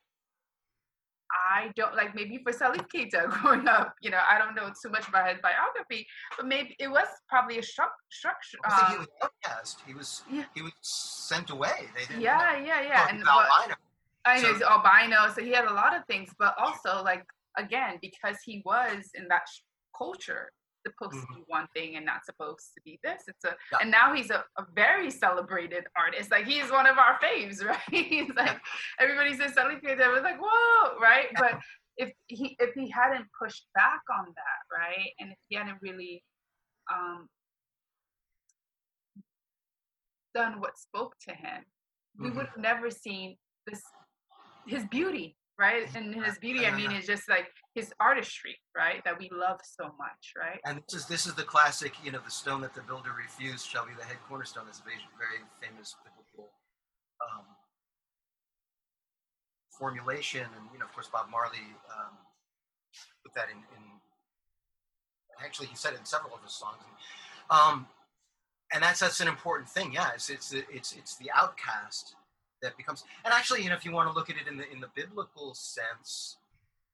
I 1.31 1.71
don't 1.75 1.95
like 1.95 2.13
maybe 2.15 2.39
for 2.43 2.51
Salif 2.51 2.85
Keita 2.93 3.29
growing 3.41 3.67
up, 3.67 3.93
you 4.01 4.09
know, 4.11 4.19
I 4.29 4.37
don't 4.37 4.55
know 4.55 4.69
too 4.81 4.89
much 4.89 5.07
about 5.07 5.29
his 5.29 5.39
biography, 5.41 6.05
but 6.37 6.45
maybe 6.47 6.75
it 6.79 6.87
was 6.87 7.07
probably 7.27 7.57
a 7.59 7.63
shock 7.63 7.91
structure. 8.11 8.57
Think 8.69 8.87
he 8.89 8.93
Um, 8.95 8.99
was 8.99 9.07
outcast. 9.23 9.79
He 9.87 9.93
was 9.93 10.23
yeah. 10.31 10.45
he 10.53 10.61
was 10.61 10.73
sent 10.81 11.49
away. 11.49 11.87
They 11.95 12.05
didn't. 12.05 12.21
yeah, 12.21 12.57
yeah, 12.57 12.81
yeah. 12.81 12.99
Talk 13.05 13.11
And 13.13 13.23
but- 13.23 13.77
I 14.27 14.35
know 14.37 14.41
So- 14.41 14.53
he's 14.53 14.61
albino, 14.63 15.31
so 15.33 15.41
he 15.43 15.51
had 15.51 15.65
a 15.65 15.73
lot 15.73 15.95
of 15.95 16.03
things, 16.05 16.29
but 16.39 16.55
also 16.57 17.03
like 17.03 17.23
again 17.57 17.99
because 18.01 18.37
he 18.45 18.61
was 18.65 19.09
in 19.15 19.27
that 19.29 19.43
sh- 19.51 19.61
culture, 19.97 20.51
supposed 20.85 21.19
to 21.21 21.27
be 21.35 21.43
one 21.47 21.67
thing 21.75 21.95
and 21.95 22.05
not 22.05 22.25
supposed 22.25 22.67
to 22.75 22.81
be 22.83 22.99
this. 23.03 23.23
It's 23.27 23.43
a 23.43 23.49
Mm-hmm. 23.49 23.55
Yeah. 23.71 23.77
and 23.81 23.91
now 23.91 24.13
he's 24.13 24.29
a, 24.29 24.43
a 24.57 24.65
very 24.75 25.09
celebrated 25.09 25.85
artist. 25.97 26.31
Like 26.31 26.45
he's 26.45 26.71
one 26.71 26.85
of 26.87 26.97
our 26.97 27.19
faves, 27.19 27.63
right? 27.69 27.79
he's 27.91 28.29
like 28.35 28.59
everybody 28.99 29.35
says 29.35 29.51
Salif 29.53 29.81
Keita. 29.83 30.01
I 30.01 30.09
was 30.09 30.23
like 30.23 30.39
whoa, 30.39 30.97
right? 30.99 31.27
But 31.37 31.59
if 31.97 32.11
he 32.27 32.55
if 32.59 32.73
he 32.73 32.89
hadn't 32.89 33.25
pushed 33.41 33.65
back 33.73 34.01
on 34.17 34.25
that, 34.25 34.77
right, 34.77 35.09
and 35.19 35.31
if 35.31 35.37
he 35.47 35.55
hadn't 35.55 35.77
really 35.81 36.23
um, 36.93 37.27
done 40.33 40.59
what 40.59 40.77
spoke 40.77 41.15
to 41.27 41.33
him, 41.33 41.63
we 42.19 42.29
Mhm. 42.29 42.35
would 42.35 42.47
have 42.47 42.57
never 42.57 42.89
seen 42.91 43.37
this 43.65 43.81
his 44.67 44.83
beauty, 44.85 45.37
right? 45.57 45.87
And 45.95 46.13
his 46.13 46.37
beauty, 46.37 46.65
I 46.65 46.75
mean, 46.75 46.91
is 46.91 47.05
just 47.05 47.29
like 47.29 47.47
his 47.73 47.93
artistry, 47.99 48.57
right? 48.75 49.01
That 49.05 49.19
we 49.19 49.29
love 49.31 49.59
so 49.63 49.85
much, 49.97 50.33
right? 50.37 50.59
And 50.65 50.81
this 50.87 51.01
is 51.01 51.05
this 51.07 51.25
is 51.25 51.33
the 51.33 51.43
classic, 51.43 51.93
you 52.03 52.11
know, 52.11 52.19
the 52.23 52.31
stone 52.31 52.61
that 52.61 52.73
the 52.73 52.81
builder 52.81 53.11
refused 53.17 53.67
shall 53.67 53.85
be 53.85 53.93
the 53.97 54.03
head 54.03 54.17
cornerstone. 54.27 54.65
Is 54.69 54.79
a 54.79 54.83
very, 54.83 54.99
famous 55.61 55.95
biblical 56.03 56.51
um, 57.21 57.45
formulation, 59.77 60.41
and 60.41 60.69
you 60.73 60.79
know, 60.79 60.85
of 60.85 60.93
course, 60.93 61.07
Bob 61.11 61.29
Marley 61.29 61.65
um, 61.91 62.17
put 63.23 63.33
that 63.35 63.47
in, 63.49 63.57
in. 63.57 63.83
Actually, 65.43 65.67
he 65.67 65.75
said 65.75 65.93
it 65.93 65.99
in 65.99 66.05
several 66.05 66.33
of 66.33 66.41
his 66.43 66.53
songs, 66.53 66.79
um, 67.49 67.87
and 68.73 68.83
that's 68.83 68.99
that's 68.99 69.19
an 69.19 69.27
important 69.27 69.69
thing. 69.69 69.93
Yeah, 69.93 70.11
it's 70.15 70.29
it's 70.29 70.53
it's 70.53 70.93
it's 70.93 71.17
the 71.17 71.29
outcast 71.35 72.15
that 72.61 72.77
becomes. 72.77 73.03
And 73.23 73.33
actually, 73.33 73.63
you 73.63 73.69
know, 73.69 73.75
if 73.75 73.85
you 73.85 73.91
want 73.91 74.09
to 74.09 74.13
look 74.13 74.29
at 74.29 74.35
it 74.37 74.47
in 74.47 74.57
the 74.57 74.71
in 74.71 74.79
the 74.79 74.89
biblical 74.95 75.53
sense 75.53 76.37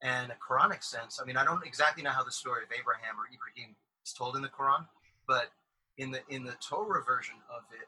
and 0.01 0.31
a 0.31 0.35
Quranic 0.35 0.83
sense, 0.83 1.19
I 1.21 1.25
mean, 1.25 1.37
I 1.37 1.45
don't 1.45 1.65
exactly 1.65 2.03
know 2.03 2.11
how 2.11 2.23
the 2.23 2.31
story 2.31 2.63
of 2.63 2.69
Abraham 2.71 3.15
or 3.19 3.25
Ibrahim 3.31 3.75
is 4.05 4.13
told 4.13 4.35
in 4.35 4.41
the 4.41 4.49
Quran, 4.49 4.87
but 5.27 5.51
in 5.97 6.11
the 6.11 6.21
in 6.29 6.43
the 6.43 6.55
Torah 6.67 7.03
version 7.03 7.35
of 7.49 7.63
it, 7.71 7.87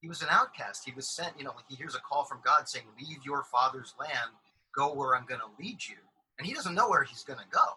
he 0.00 0.08
was 0.08 0.22
an 0.22 0.28
outcast. 0.30 0.84
He 0.84 0.92
was 0.92 1.08
sent, 1.08 1.38
you 1.38 1.44
know, 1.44 1.52
like 1.54 1.64
he 1.68 1.76
hears 1.76 1.94
a 1.94 2.00
call 2.00 2.24
from 2.24 2.40
God 2.44 2.68
saying, 2.68 2.86
"Leave 2.98 3.24
your 3.24 3.44
father's 3.44 3.94
land, 3.98 4.30
go 4.74 4.92
where 4.94 5.16
I'm 5.16 5.26
going 5.26 5.40
to 5.40 5.62
lead 5.62 5.86
you," 5.86 5.96
and 6.38 6.46
he 6.46 6.54
doesn't 6.54 6.74
know 6.74 6.88
where 6.88 7.02
he's 7.02 7.24
going 7.24 7.40
to 7.40 7.50
go. 7.50 7.76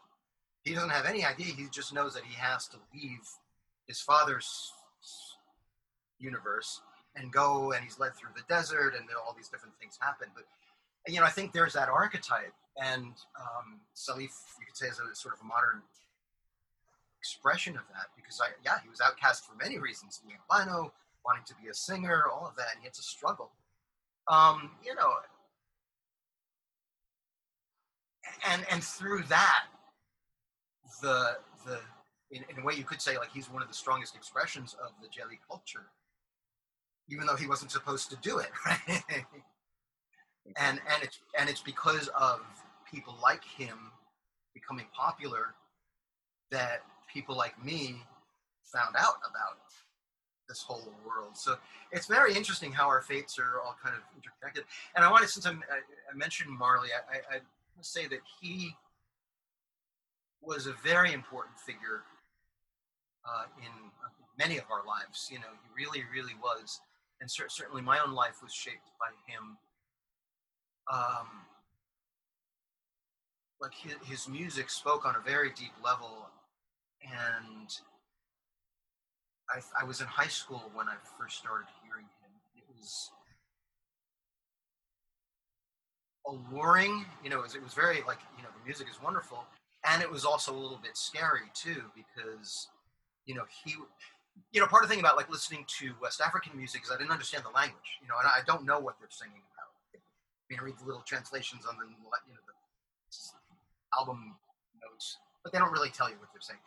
He 0.64 0.76
doesn't 0.76 0.92
have 0.92 1.06
any 1.06 1.26
idea. 1.26 1.48
He 1.48 1.68
just 1.72 1.94
knows 1.94 2.14
that 2.14 2.24
he 2.24 2.36
has 2.36 2.68
to 2.68 2.78
leave 2.94 3.28
his 3.88 4.00
father's 4.00 4.74
universe 6.20 6.82
and 7.16 7.32
go, 7.32 7.74
and 7.74 7.84
he's 7.84 8.00
led 8.00 8.16
through 8.16 8.32
the 8.36 8.44
desert, 8.48 8.94
and 8.96 9.06
all 9.26 9.34
these 9.36 9.50
different 9.50 9.76
things 9.80 9.98
happen. 10.00 10.28
But 10.34 10.46
you 11.08 11.20
know, 11.20 11.26
I 11.26 11.30
think 11.30 11.52
there's 11.52 11.74
that 11.74 11.90
archetype, 11.90 12.54
and 12.82 13.14
um, 13.40 13.82
Salif, 13.96 14.32
you 14.60 14.66
could 14.66 14.78
say, 14.78 14.88
is 14.88 15.00
a 15.00 15.16
sort 15.16 15.34
of 15.36 15.42
a 15.42 15.46
modern 15.46 15.82
expression 17.20 17.76
of 17.76 17.84
that 17.94 18.08
because 18.16 18.42
I, 18.42 18.50
yeah, 18.64 18.78
he 18.84 18.90
was 18.90 19.00
outcast 19.02 19.46
for 19.46 19.56
many 19.56 19.78
reasons, 19.78 20.22
being 20.26 20.40
albino, 20.50 20.92
wanting 21.26 21.44
to 21.48 21.54
be 21.62 21.70
a 21.70 21.74
singer, 21.74 22.26
all 22.32 22.48
of 22.48 22.56
that, 22.56 22.68
and 22.74 22.82
he 22.82 22.86
had 22.86 22.94
to 22.96 23.04
struggle. 23.04 23.52
Um, 24.28 24.72
you 24.86 24.96
know, 24.96 25.12
and 28.50 28.66
and 28.72 28.84
through 28.84 29.24
that, 29.24 29.66
the 31.02 31.38
the 31.66 31.80
in, 32.32 32.44
in 32.50 32.62
a 32.62 32.66
way 32.66 32.74
you 32.74 32.84
could 32.84 33.02
say 33.02 33.18
like 33.18 33.30
he's 33.32 33.50
one 33.50 33.62
of 33.62 33.68
the 33.68 33.74
strongest 33.74 34.16
expressions 34.16 34.76
of 34.84 34.92
the 35.02 35.08
jeli 35.08 35.40
culture, 35.48 35.88
even 37.10 37.26
though 37.26 37.36
he 37.36 37.48
wasn't 37.48 37.72
supposed 37.72 38.10
to 38.10 38.18
do 38.18 38.40
it, 38.40 38.50
right? 38.66 39.04
and 40.58 40.80
and 40.94 41.04
it's 41.04 41.20
and 41.40 41.50
it's 41.50 41.62
because 41.62 42.08
of 42.10 42.42
people 42.90 43.16
like 43.22 43.44
him 43.44 43.92
becoming 44.54 44.86
popular 44.94 45.56
that 46.52 46.84
people 47.12 47.36
like 47.36 47.64
me 47.64 47.96
found 48.64 48.96
out 48.98 49.16
about 49.30 49.58
this 50.48 50.62
whole 50.62 50.94
world. 51.06 51.38
So 51.38 51.56
it's 51.92 52.08
very 52.08 52.36
interesting 52.36 52.72
how 52.72 52.88
our 52.88 53.02
fates 53.02 53.40
are 53.40 53.62
all 53.62 53.76
kind 53.82 53.96
of 53.96 54.02
interconnected. 54.16 54.66
And 54.96 55.06
I 55.06 55.10
wanted, 55.10 55.30
since 55.30 55.46
I'm, 55.46 55.64
I, 55.72 55.78
I 56.12 56.16
mentioned 56.16 56.50
Marley, 56.50 56.90
I, 56.92 57.36
I, 57.36 57.38
I 57.38 57.40
say 57.80 58.08
that 58.08 58.20
he 58.42 58.76
was 60.42 60.68
a 60.68 60.74
very 60.84 61.14
important 61.14 61.58
figure 61.58 62.04
uh, 63.26 63.46
in 63.60 63.72
many 64.38 64.58
of 64.58 64.66
our 64.72 64.86
lives. 64.86 65.30
You 65.32 65.40
know, 65.40 65.52
he 65.64 65.84
really, 65.84 66.04
really 66.14 66.34
was. 66.42 66.82
And 67.22 67.32
cer- 67.32 67.50
certainly 67.50 67.82
my 67.82 68.00
own 68.00 68.14
life 68.14 68.42
was 68.44 68.54
shaped 68.54 68.90
by 69.00 69.12
him. 69.32 69.58
Um, 70.92 71.46
like 73.62 73.74
his, 73.76 73.94
his 74.04 74.28
music 74.28 74.70
spoke 74.70 75.06
on 75.06 75.16
a 75.16 75.20
very 75.20 75.52
deep 75.52 75.74
level 75.84 76.28
and 77.04 77.70
I, 79.50 79.60
I 79.82 79.84
was 79.84 80.02
in 80.02 80.08
high 80.08 80.28
school 80.28 80.72
when 80.74 80.88
I 80.88 80.96
first 81.20 81.38
started 81.38 81.68
hearing 81.84 82.06
him. 82.06 82.32
It 82.56 82.64
was 82.70 83.12
alluring. 86.28 87.06
You 87.24 87.30
know, 87.30 87.40
it 87.40 87.44
was, 87.44 87.56
it 87.56 87.64
was 87.64 87.74
very 87.74 88.02
like 88.08 88.20
you 88.38 88.44
know 88.44 88.50
the 88.58 88.64
music 88.66 88.88
is 88.90 89.02
wonderful, 89.02 89.44
and 89.86 90.02
it 90.02 90.10
was 90.10 90.26
also 90.26 90.54
a 90.54 90.60
little 90.60 90.80
bit 90.82 90.96
scary 90.96 91.52
too 91.54 91.84
because 91.96 92.68
you 93.26 93.36
know 93.36 93.44
he 93.64 93.76
you 94.52 94.60
know 94.60 94.68
part 94.68 94.84
of 94.84 94.90
the 94.90 94.96
thing 94.96 95.04
about 95.04 95.16
like 95.16 95.30
listening 95.30 95.66
to 95.68 95.94
west 96.02 96.22
african 96.22 96.56
music 96.56 96.84
is 96.84 96.92
i 96.92 96.98
didn't 96.98 97.12
understand 97.12 97.44
the 97.44 97.50
language 97.56 98.00
you 98.02 98.08
know 98.08 98.16
and 98.20 98.28
i 98.28 98.40
don't 98.46 98.66
know 98.66 98.80
what 98.80 98.96
they're 99.00 99.12
singing 99.12 99.42
about. 99.54 99.72
I 99.94 100.46
mean 100.50 100.60
i 100.60 100.64
read 100.64 100.80
the 100.80 100.86
little 100.86 101.04
translations 101.06 101.66
on 101.66 101.76
the 101.78 101.86
you 101.86 102.34
know 102.34 102.44
the 102.48 102.56
album 103.98 104.36
notes 104.82 105.18
but 105.44 105.52
they 105.52 105.60
don't 105.60 105.72
really 105.72 105.90
tell 105.90 106.10
you 106.10 106.16
what 106.20 106.30
they're 106.32 106.42
saying. 106.42 106.60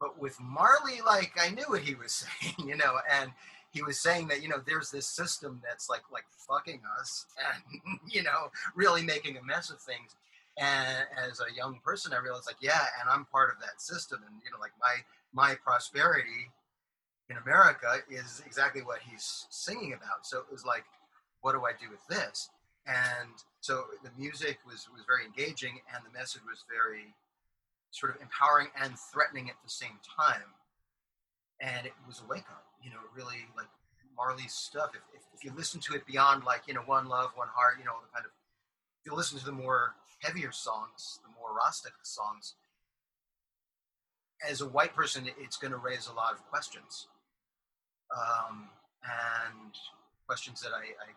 But 0.00 0.20
with 0.20 0.38
marley 0.40 1.00
like 1.04 1.32
i 1.40 1.50
knew 1.50 1.64
what 1.68 1.82
he 1.82 1.94
was 1.94 2.26
saying 2.42 2.68
you 2.68 2.76
know 2.76 2.98
and 3.10 3.30
he 3.70 3.82
was 3.82 3.98
saying 3.98 4.28
that 4.28 4.40
you 4.42 4.48
know 4.48 4.62
there's 4.64 4.90
this 4.90 5.06
system 5.06 5.60
that's 5.64 5.90
like 5.90 6.02
like 6.12 6.24
fucking 6.48 6.80
us 7.00 7.26
and 7.38 7.80
you 8.08 8.22
know 8.22 8.50
really 8.74 9.02
making 9.02 9.36
a 9.36 9.42
mess 9.42 9.70
of 9.70 9.80
things. 9.80 10.14
And 10.56 11.06
as 11.18 11.40
a 11.40 11.52
young 11.56 11.80
person 11.84 12.12
i 12.12 12.18
realized 12.22 12.46
like 12.46 12.62
yeah 12.62 12.86
and 13.00 13.10
i'm 13.10 13.24
part 13.24 13.50
of 13.50 13.58
that 13.60 13.80
system 13.80 14.20
and 14.24 14.36
you 14.44 14.52
know 14.52 14.60
like 14.60 14.70
my 14.80 15.02
my 15.32 15.56
prosperity 15.56 16.48
in 17.30 17.36
america 17.36 18.00
is 18.10 18.42
exactly 18.46 18.82
what 18.82 19.00
he's 19.00 19.46
singing 19.50 19.92
about. 19.92 20.26
So 20.26 20.38
it 20.38 20.46
was 20.50 20.64
like 20.64 20.84
what 21.40 21.52
do 21.52 21.64
i 21.64 21.72
do 21.72 21.90
with 21.90 22.04
this? 22.08 22.48
And 22.86 23.32
so 23.60 23.84
the 24.02 24.10
music 24.18 24.58
was 24.66 24.88
was 24.92 25.04
very 25.06 25.24
engaging 25.24 25.80
and 25.92 26.04
the 26.04 26.12
message 26.16 26.42
was 26.46 26.64
very 26.68 27.14
sort 27.90 28.14
of 28.14 28.20
empowering 28.20 28.68
and 28.82 28.98
threatening 28.98 29.48
at 29.48 29.56
the 29.62 29.70
same 29.70 29.98
time. 30.04 30.52
And 31.60 31.86
it 31.86 31.94
was 32.06 32.20
a 32.20 32.26
wake 32.28 32.48
up 32.50 32.64
you 32.82 32.90
know 32.90 33.00
really 33.16 33.48
like 33.56 33.68
marley's 34.16 34.52
stuff. 34.52 34.90
If, 34.94 35.02
if, 35.14 35.22
if 35.34 35.44
you 35.44 35.52
listen 35.56 35.80
to 35.80 35.94
it 35.94 36.06
beyond 36.06 36.44
like 36.44 36.62
you 36.68 36.74
know 36.74 36.84
one 36.86 37.08
love 37.08 37.30
one 37.34 37.48
heart 37.48 37.76
you 37.78 37.84
know 37.84 37.96
the 38.04 38.12
kind 38.12 38.24
of 38.24 38.32
if 39.00 39.10
you 39.10 39.16
listen 39.16 39.38
to 39.38 39.44
the 39.44 39.52
more 39.52 39.94
heavier 40.20 40.52
songs, 40.52 41.20
the 41.22 41.28
more 41.38 41.54
rustic 41.54 41.92
songs, 42.02 42.54
as 44.48 44.60
a 44.60 44.68
white 44.68 44.94
person, 44.94 45.26
it's 45.38 45.56
going 45.56 45.72
to 45.72 45.76
raise 45.78 46.06
a 46.08 46.12
lot 46.12 46.32
of 46.32 46.44
questions, 46.48 47.06
um, 48.12 48.68
and 49.04 49.72
questions 50.26 50.60
that 50.60 50.72
I, 50.72 50.92
I 50.96 51.08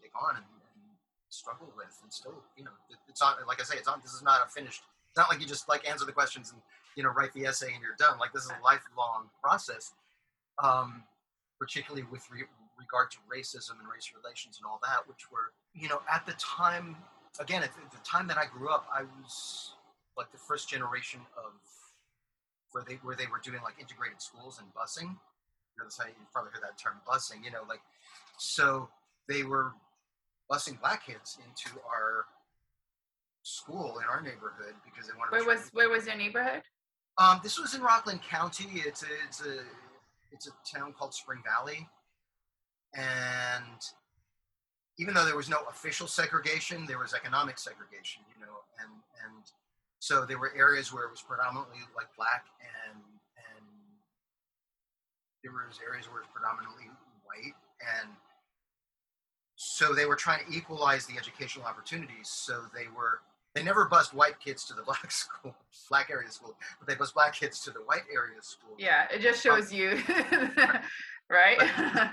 take 0.00 0.12
on 0.16 0.36
and, 0.36 0.44
and, 0.44 0.82
struggle 1.30 1.66
with, 1.74 1.90
and 2.04 2.12
still, 2.12 2.38
you 2.56 2.62
know, 2.62 2.70
it's 3.08 3.20
not 3.20 3.38
like 3.48 3.60
I 3.60 3.64
say, 3.64 3.74
it's 3.76 3.88
not. 3.88 4.00
This 4.02 4.14
is 4.14 4.22
not 4.22 4.46
a 4.46 4.48
finished. 4.48 4.82
It's 5.10 5.18
not 5.18 5.28
like 5.28 5.40
you 5.40 5.46
just 5.48 5.68
like 5.68 5.82
answer 5.88 6.06
the 6.06 6.12
questions 6.12 6.52
and 6.52 6.62
you 6.94 7.02
know 7.02 7.10
write 7.10 7.32
the 7.34 7.44
essay 7.44 7.74
and 7.74 7.82
you're 7.82 7.98
done. 7.98 8.20
Like 8.20 8.32
this 8.32 8.44
is 8.44 8.50
a 8.50 8.62
lifelong 8.62 9.26
process, 9.42 9.94
um, 10.62 11.02
particularly 11.58 12.06
with 12.06 12.22
re- 12.30 12.46
regard 12.78 13.10
to 13.10 13.18
racism 13.26 13.82
and 13.82 13.90
race 13.90 14.14
relations 14.14 14.62
and 14.62 14.66
all 14.66 14.78
that, 14.86 15.08
which 15.08 15.26
were 15.32 15.50
you 15.74 15.88
know 15.88 16.02
at 16.06 16.24
the 16.24 16.34
time 16.38 16.94
again, 17.40 17.62
at 17.62 17.72
the 17.74 17.98
time 18.04 18.28
that 18.28 18.38
I 18.38 18.46
grew 18.46 18.68
up, 18.68 18.86
I 18.92 19.02
was 19.02 19.72
like 20.16 20.30
the 20.30 20.38
first 20.38 20.68
generation 20.68 21.20
of 21.36 21.52
where 22.72 22.84
they 22.86 22.94
where 23.02 23.16
they 23.16 23.26
were 23.26 23.40
doing 23.42 23.60
like 23.62 23.74
integrated 23.80 24.20
schools 24.20 24.60
and 24.60 24.68
busing. 24.74 25.16
You 25.76 25.84
know, 25.84 25.90
how 25.98 26.06
you've 26.06 26.32
probably 26.32 26.52
heard 26.52 26.62
that 26.62 26.78
term 26.78 27.00
busing. 27.06 27.44
You 27.44 27.50
know, 27.50 27.62
like 27.68 27.82
so 28.38 28.88
they 29.28 29.42
were 29.42 29.72
busing 30.50 30.80
black 30.80 31.06
kids 31.06 31.38
into 31.38 31.78
our 31.86 32.26
school 33.42 33.98
in 33.98 34.08
our 34.08 34.20
neighborhood 34.20 34.74
because 34.84 35.08
they 35.08 35.14
wanted. 35.16 35.32
Where 35.32 35.44
was 35.44 35.70
where 35.72 35.88
was 35.88 36.06
your 36.06 36.16
neighborhood? 36.16 36.62
Um, 37.18 37.40
this 37.42 37.58
was 37.58 37.74
in 37.74 37.82
Rockland 37.82 38.22
County. 38.22 38.82
It's 38.84 39.02
a 39.02 39.06
it's 39.26 39.44
a 39.44 39.60
it's 40.32 40.48
a 40.48 40.76
town 40.76 40.92
called 40.98 41.14
Spring 41.14 41.40
Valley, 41.44 41.88
and 42.94 43.80
even 44.98 45.14
though 45.14 45.24
there 45.24 45.36
was 45.36 45.48
no 45.48 45.58
official 45.70 46.06
segregation, 46.06 46.86
there 46.86 46.98
was 46.98 47.14
economic 47.14 47.58
segregation, 47.58 48.22
you 48.34 48.44
know, 48.44 48.52
and 48.80 48.90
and 49.24 49.44
so 50.00 50.24
there 50.24 50.38
were 50.38 50.52
areas 50.56 50.92
where 50.92 51.04
it 51.04 51.10
was 51.10 51.22
predominantly 51.22 51.78
like 51.96 52.08
black, 52.16 52.46
and 52.60 53.02
there 55.52 55.68
was 55.68 55.78
areas 55.86 56.08
where 56.08 56.20
it 56.20 56.26
was 56.26 56.32
predominantly 56.32 56.88
white, 57.28 57.54
and 58.00 58.08
so 59.56 59.92
they 59.92 60.06
were 60.06 60.16
trying 60.16 60.44
to 60.44 60.56
equalize 60.56 61.06
the 61.06 61.16
educational 61.18 61.66
opportunities. 61.66 62.28
So 62.28 62.64
they 62.74 62.86
were 62.96 63.20
they 63.54 63.62
never 63.62 63.84
bused 63.86 64.12
white 64.12 64.40
kids 64.40 64.64
to 64.66 64.74
the 64.74 64.82
black 64.88 65.10
school, 65.10 65.54
black 65.88 66.10
area 66.10 66.30
school, 66.30 66.56
but 66.78 66.88
they 66.88 66.94
bused 66.94 67.14
black 67.14 67.34
kids 67.34 67.60
to 67.60 67.70
the 67.70 67.80
white 67.80 68.04
area 68.12 68.40
school. 68.42 68.74
Yeah, 68.78 69.06
it 69.12 69.20
just 69.20 69.42
shows 69.42 69.70
um, 69.70 69.78
you, 69.78 69.90
right? 71.30 71.58
But, 71.58 72.10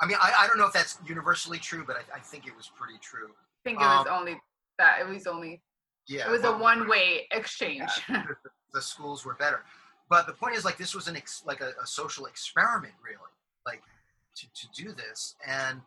I 0.00 0.06
mean, 0.06 0.18
I, 0.20 0.32
I 0.40 0.46
don't 0.46 0.58
know 0.58 0.66
if 0.66 0.72
that's 0.72 0.98
universally 1.06 1.58
true, 1.58 1.84
but 1.86 1.96
I, 1.96 2.16
I 2.16 2.20
think 2.20 2.46
it 2.46 2.56
was 2.56 2.70
pretty 2.76 2.98
true. 3.00 3.28
I 3.28 3.68
think 3.68 3.80
it 3.80 3.84
was 3.84 4.06
um, 4.06 4.18
only 4.20 4.36
that. 4.78 4.98
It 5.00 5.08
was 5.08 5.26
only. 5.26 5.62
Yeah. 6.06 6.28
It 6.28 6.30
was 6.30 6.44
a 6.44 6.52
one-way 6.52 7.26
exchange. 7.30 7.88
Yeah, 8.10 8.24
the, 8.44 8.50
the, 8.74 8.82
schools 8.82 9.24
were 9.24 9.34
better, 9.34 9.62
but 10.08 10.26
the 10.26 10.32
point 10.32 10.56
is, 10.56 10.64
like, 10.64 10.78
this 10.78 10.94
was 10.94 11.08
an 11.08 11.16
ex, 11.16 11.42
like 11.46 11.60
a, 11.60 11.72
a 11.82 11.86
social 11.86 12.26
experiment, 12.26 12.94
really, 13.02 13.18
like 13.66 13.82
to, 14.36 14.46
to 14.46 14.82
do 14.82 14.92
this. 14.92 15.34
And 15.46 15.80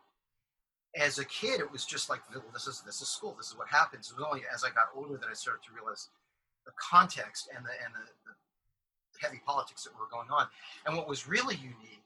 as 0.96 1.18
a 1.18 1.24
kid, 1.24 1.60
it 1.60 1.70
was 1.70 1.84
just 1.84 2.08
like, 2.10 2.20
this 2.52 2.66
is 2.66 2.82
this 2.84 3.00
is 3.00 3.08
school. 3.08 3.34
This 3.36 3.50
is 3.50 3.56
what 3.56 3.68
happens. 3.68 4.10
It 4.10 4.16
was 4.16 4.26
only 4.26 4.42
as 4.52 4.64
I 4.64 4.68
got 4.68 4.88
older 4.96 5.18
that 5.18 5.28
I 5.30 5.34
started 5.34 5.62
to 5.66 5.72
realize 5.74 6.08
the 6.66 6.72
context 6.78 7.48
and 7.54 7.64
the 7.64 7.70
and 7.84 7.94
the, 7.94 8.04
the 8.26 9.26
heavy 9.26 9.40
politics 9.46 9.84
that 9.84 9.92
were 9.94 10.08
going 10.10 10.28
on. 10.30 10.46
And 10.86 10.96
what 10.96 11.08
was 11.08 11.28
really 11.28 11.56
unique 11.56 11.98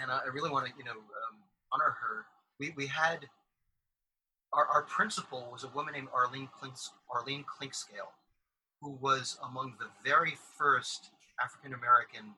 and 0.00 0.10
I 0.10 0.26
really 0.32 0.50
want 0.50 0.66
to, 0.66 0.72
you 0.76 0.84
know, 0.84 0.92
um, 0.92 1.36
honor 1.72 1.96
her. 2.00 2.26
We, 2.58 2.72
we 2.76 2.86
had 2.86 3.26
our, 4.52 4.66
our 4.66 4.82
principal 4.82 5.48
was 5.52 5.64
a 5.64 5.68
woman 5.68 5.94
named 5.94 6.08
Arlene 6.14 6.48
Arlene 7.12 7.44
Clinkscale, 7.44 8.12
who 8.80 8.92
was 9.00 9.38
among 9.44 9.74
the 9.78 9.86
very 10.08 10.36
first 10.58 11.10
African 11.42 11.74
American 11.74 12.34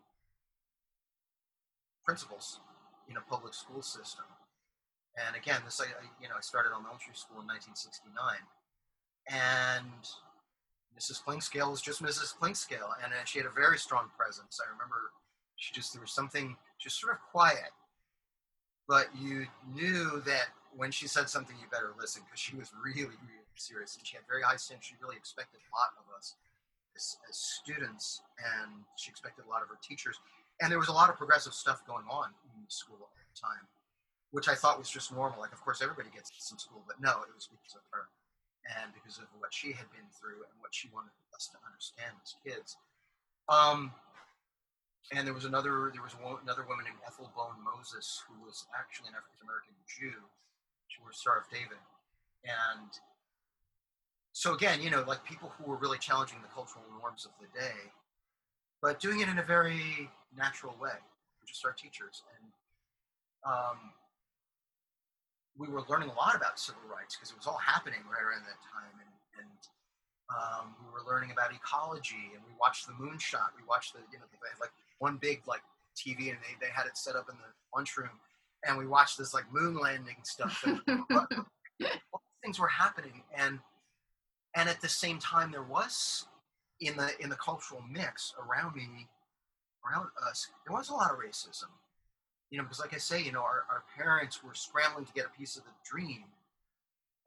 principals 2.05 2.61
in 3.09 3.17
a 3.17 3.25
public 3.29 3.55
school 3.55 3.83
system. 3.83 4.25
And 5.17 5.35
again, 5.35 5.61
this 5.65 5.81
I, 5.81 5.89
you 6.21 6.29
know 6.29 6.37
I 6.37 6.45
started 6.45 6.71
elementary 6.73 7.17
school 7.17 7.41
in 7.41 7.49
1969, 7.49 8.13
and 9.33 10.05
Mrs. 10.93 11.25
Clinkscale 11.25 11.71
was 11.71 11.81
just 11.81 12.03
Mrs. 12.03 12.37
Clinkscale, 12.37 12.93
and 13.03 13.13
uh, 13.13 13.25
she 13.25 13.39
had 13.39 13.47
a 13.47 13.55
very 13.55 13.79
strong 13.79 14.09
presence. 14.17 14.61
I 14.61 14.69
remember 14.71 15.13
she 15.57 15.73
just 15.73 15.93
there 15.93 16.03
was 16.03 16.13
something 16.13 16.57
just 16.79 17.01
sort 17.01 17.13
of 17.13 17.21
quiet, 17.33 17.73
but 18.87 19.09
you 19.17 19.47
knew 19.73 20.23
that 20.27 20.53
when 20.77 20.93
she 20.93 21.09
said 21.09 21.29
something, 21.29 21.57
you 21.57 21.67
better 21.73 21.97
listen 21.99 22.23
because 22.29 22.41
she 22.41 22.55
was 22.55 22.71
really, 22.77 23.17
really 23.25 23.57
serious 23.57 23.97
and 23.97 24.07
she 24.07 24.17
had 24.17 24.29
very 24.29 24.45
high 24.45 24.61
standards. 24.61 24.87
She 24.87 24.95
really 25.01 25.17
expected 25.17 25.61
a 25.65 25.73
lot 25.73 25.97
of 25.97 26.05
us 26.13 26.37
as, 26.97 27.19
as, 27.29 27.37
students, 27.37 28.25
and 28.41 28.83
she 28.97 29.11
expected 29.11 29.45
a 29.45 29.51
lot 29.51 29.63
of 29.63 29.69
her 29.69 29.79
teachers. 29.85 30.19
And 30.61 30.73
there 30.73 30.81
was 30.81 30.89
a 30.89 30.97
lot 30.97 31.13
of 31.13 31.21
progressive 31.21 31.53
stuff 31.53 31.85
going 31.87 32.09
on 32.09 32.33
in 32.57 32.65
school 32.69 32.97
at 32.97 33.27
the 33.29 33.37
time, 33.37 33.69
which 34.33 34.49
I 34.49 34.57
thought 34.57 34.81
was 34.81 34.89
just 34.89 35.13
normal. 35.13 35.39
Like, 35.39 35.53
of 35.53 35.61
course, 35.61 35.85
everybody 35.85 36.09
gets 36.09 36.33
some 36.41 36.59
school, 36.59 36.83
but 36.89 36.97
no, 36.97 37.21
it 37.29 37.35
was 37.37 37.47
because 37.53 37.77
of 37.77 37.85
her 37.93 38.09
and 38.75 38.91
because 38.97 39.23
of 39.23 39.29
what 39.39 39.55
she 39.55 39.71
had 39.71 39.87
been 39.95 40.09
through 40.11 40.43
and 40.43 40.57
what 40.59 40.75
she 40.75 40.91
wanted 40.91 41.15
us 41.37 41.47
to 41.53 41.59
understand 41.63 42.17
as 42.25 42.35
kids. 42.43 42.81
Um, 43.47 43.95
and 45.15 45.23
there 45.23 45.35
was 45.37 45.47
another 45.47 45.95
there 45.95 46.03
was 46.03 46.19
one, 46.19 46.43
another 46.43 46.67
woman 46.67 46.83
named 46.83 46.99
Ethel 47.07 47.31
Bone 47.39 47.63
Moses 47.63 48.27
who 48.27 48.35
was 48.43 48.67
actually 48.75 49.15
an 49.15 49.15
African 49.15 49.47
American 49.47 49.77
Jew. 49.87 50.19
She 50.91 50.99
was 51.07 51.15
Star 51.15 51.39
of 51.39 51.47
David, 51.47 51.79
and 52.43 52.91
so 54.37 54.53
again, 54.53 54.83
you 54.83 54.91
know, 54.91 55.03
like 55.09 55.25
people 55.25 55.51
who 55.57 55.65
were 55.65 55.81
really 55.81 55.97
challenging 55.97 56.37
the 56.43 56.53
cultural 56.53 56.85
norms 57.01 57.25
of 57.25 57.33
the 57.41 57.49
day, 57.59 57.89
but 58.83 59.01
doing 59.01 59.21
it 59.21 59.29
in 59.33 59.39
a 59.39 59.43
very 59.43 60.11
natural 60.37 60.77
way, 60.79 61.01
just 61.49 61.65
our 61.65 61.73
teachers, 61.73 62.21
and 62.37 62.53
um, 63.49 63.97
we 65.57 65.69
were 65.69 65.81
learning 65.89 66.11
a 66.11 66.17
lot 66.21 66.37
about 66.37 66.61
civil 66.61 66.83
rights 66.85 67.17
because 67.17 67.31
it 67.31 67.37
was 67.39 67.47
all 67.47 67.57
happening 67.57 68.01
right 68.13 68.21
around 68.21 68.45
that 68.45 68.61
time, 68.61 68.93
and, 69.01 69.41
and 69.41 69.61
um, 70.29 70.77
we 70.85 70.93
were 70.93 71.01
learning 71.09 71.31
about 71.31 71.57
ecology, 71.57 72.37
and 72.37 72.45
we 72.45 72.53
watched 72.61 72.87
the 72.87 72.93
moonshot. 72.93 73.57
We 73.57 73.65
watched 73.67 73.95
the, 73.95 74.01
you 74.13 74.19
know, 74.19 74.29
the, 74.29 74.37
like 74.61 74.77
one 74.99 75.17
big 75.17 75.49
like 75.49 75.65
TV, 75.97 76.29
and 76.29 76.37
they, 76.45 76.61
they 76.61 76.69
had 76.69 76.85
it 76.85 77.01
set 77.01 77.17
up 77.17 77.33
in 77.33 77.37
the 77.41 77.49
lunchroom, 77.75 78.21
and 78.69 78.77
we 78.77 78.87
watched 78.87 79.17
this 79.17 79.33
like 79.33 79.51
moon 79.51 79.81
landing 79.81 80.21
stuff. 80.25 80.63
And 81.79 81.91
all 82.11 82.21
these 82.25 82.41
things 82.43 82.59
were 82.59 82.69
happening, 82.69 83.23
and 83.37 83.61
and 84.57 84.69
at 84.69 84.81
the 84.81 84.89
same 84.89 85.19
time, 85.19 85.53
there 85.53 85.63
was 85.63 86.27
in 86.81 86.97
the 86.97 87.11
in 87.21 87.31
the 87.31 87.37
cultural 87.37 87.83
mix 87.89 88.35
around 88.41 88.75
me, 88.75 89.07
around 89.89 90.09
us, 90.29 90.49
there 90.67 90.77
was 90.77 90.89
a 90.89 90.95
lot 90.95 91.13
of 91.13 91.19
racism. 91.19 91.71
You 92.51 92.59
know, 92.59 92.65
because 92.65 92.81
like 92.81 92.95
I 92.95 92.99
say, 92.99 93.23
you 93.23 93.33
know, 93.33 93.43
our, 93.43 93.65
our 93.71 93.85
parents 93.97 94.43
were 94.43 94.55
scrambling 94.55 95.05
to 95.05 95.13
get 95.13 95.27
a 95.27 95.39
piece 95.39 95.57
of 95.57 95.65
the 95.65 95.71
dream, 95.85 96.25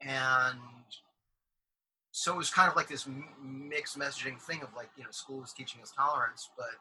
and 0.00 0.58
so 2.10 2.34
it 2.34 2.36
was 2.36 2.50
kind 2.50 2.68
of 2.68 2.76
like 2.76 2.88
this 2.88 3.06
mixed 3.42 3.98
messaging 3.98 4.38
thing 4.40 4.62
of 4.62 4.68
like 4.76 4.88
you 4.96 5.04
know 5.04 5.10
school 5.10 5.40
was 5.40 5.52
teaching 5.52 5.80
us 5.80 5.92
tolerance 5.96 6.50
but 6.56 6.74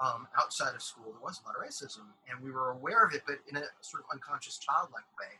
um, 0.00 0.26
outside 0.38 0.74
of 0.74 0.82
school, 0.82 1.12
there 1.12 1.20
was 1.22 1.40
a 1.44 1.46
lot 1.46 1.56
of 1.56 1.62
racism, 1.62 2.08
and 2.28 2.42
we 2.42 2.50
were 2.50 2.70
aware 2.70 3.04
of 3.04 3.12
it, 3.12 3.22
but 3.26 3.36
in 3.48 3.56
a 3.56 3.62
sort 3.82 4.02
of 4.02 4.08
unconscious, 4.12 4.58
childlike 4.58 5.04
way. 5.20 5.36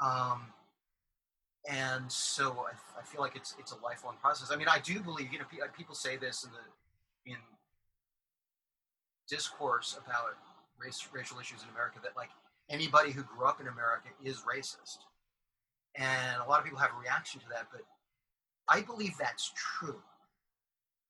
Um, 0.00 0.52
and 1.70 2.10
so 2.12 2.66
I, 2.68 3.00
I, 3.00 3.02
feel 3.02 3.22
like 3.22 3.36
it's 3.36 3.54
it's 3.58 3.72
a 3.72 3.76
lifelong 3.82 4.16
process. 4.20 4.50
I 4.52 4.56
mean, 4.56 4.68
I 4.68 4.80
do 4.80 5.00
believe 5.00 5.32
you 5.32 5.38
know 5.38 5.46
uh, 5.62 5.68
people 5.76 5.94
say 5.94 6.16
this 6.16 6.44
in 6.44 6.50
the 6.50 7.32
in 7.32 7.38
discourse 9.28 9.98
about 10.04 10.36
race 10.78 11.08
racial 11.12 11.38
issues 11.40 11.62
in 11.62 11.68
America 11.70 11.98
that 12.02 12.12
like 12.16 12.28
anybody 12.68 13.12
who 13.12 13.22
grew 13.22 13.46
up 13.46 13.60
in 13.60 13.68
America 13.68 14.08
is 14.22 14.42
racist, 14.42 14.98
and 15.96 16.42
a 16.44 16.48
lot 16.48 16.58
of 16.58 16.64
people 16.64 16.78
have 16.78 16.90
a 16.94 17.00
reaction 17.00 17.40
to 17.40 17.46
that. 17.48 17.68
But 17.72 17.82
I 18.68 18.82
believe 18.82 19.16
that's 19.18 19.52
true. 19.56 20.02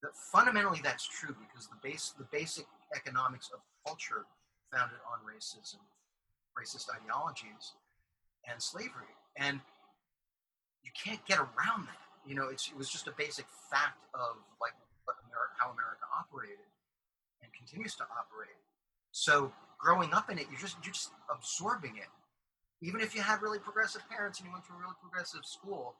That 0.02 0.14
fundamentally 0.14 0.80
that's 0.84 1.06
true 1.06 1.34
because 1.34 1.66
the 1.66 1.78
base 1.82 2.14
the 2.16 2.26
basic 2.30 2.66
economics 2.94 3.50
of 3.52 3.58
culture 3.84 4.24
founded 4.70 4.98
on 5.10 5.18
racism, 5.26 5.82
racist 6.56 6.86
ideologies, 6.94 7.74
and 8.48 8.62
slavery, 8.62 9.10
and 9.36 9.60
you 10.84 10.92
can't 10.92 11.24
get 11.26 11.38
around 11.38 11.88
that. 11.88 12.04
You 12.26 12.34
know, 12.34 12.48
it 12.48 12.60
was 12.76 12.88
just 12.88 13.08
a 13.08 13.14
basic 13.16 13.46
fact 13.70 14.04
of 14.14 14.36
like 14.60 14.72
what 15.04 15.16
America, 15.28 15.52
how 15.58 15.72
America 15.72 16.04
operated 16.12 16.68
and 17.42 17.52
continues 17.52 17.96
to 17.96 18.04
operate. 18.04 18.56
So 19.12 19.52
growing 19.78 20.12
up 20.12 20.30
in 20.30 20.38
it, 20.38 20.46
you're 20.50 20.60
just 20.60 20.76
you're 20.84 20.92
just 20.92 21.10
absorbing 21.32 21.96
it. 21.96 22.08
Even 22.80 23.00
if 23.00 23.14
you 23.14 23.22
had 23.22 23.42
really 23.42 23.58
progressive 23.58 24.02
parents 24.08 24.38
and 24.40 24.46
you 24.46 24.52
went 24.52 24.64
to 24.66 24.72
a 24.72 24.76
really 24.76 24.96
progressive 25.00 25.44
school, 25.44 25.94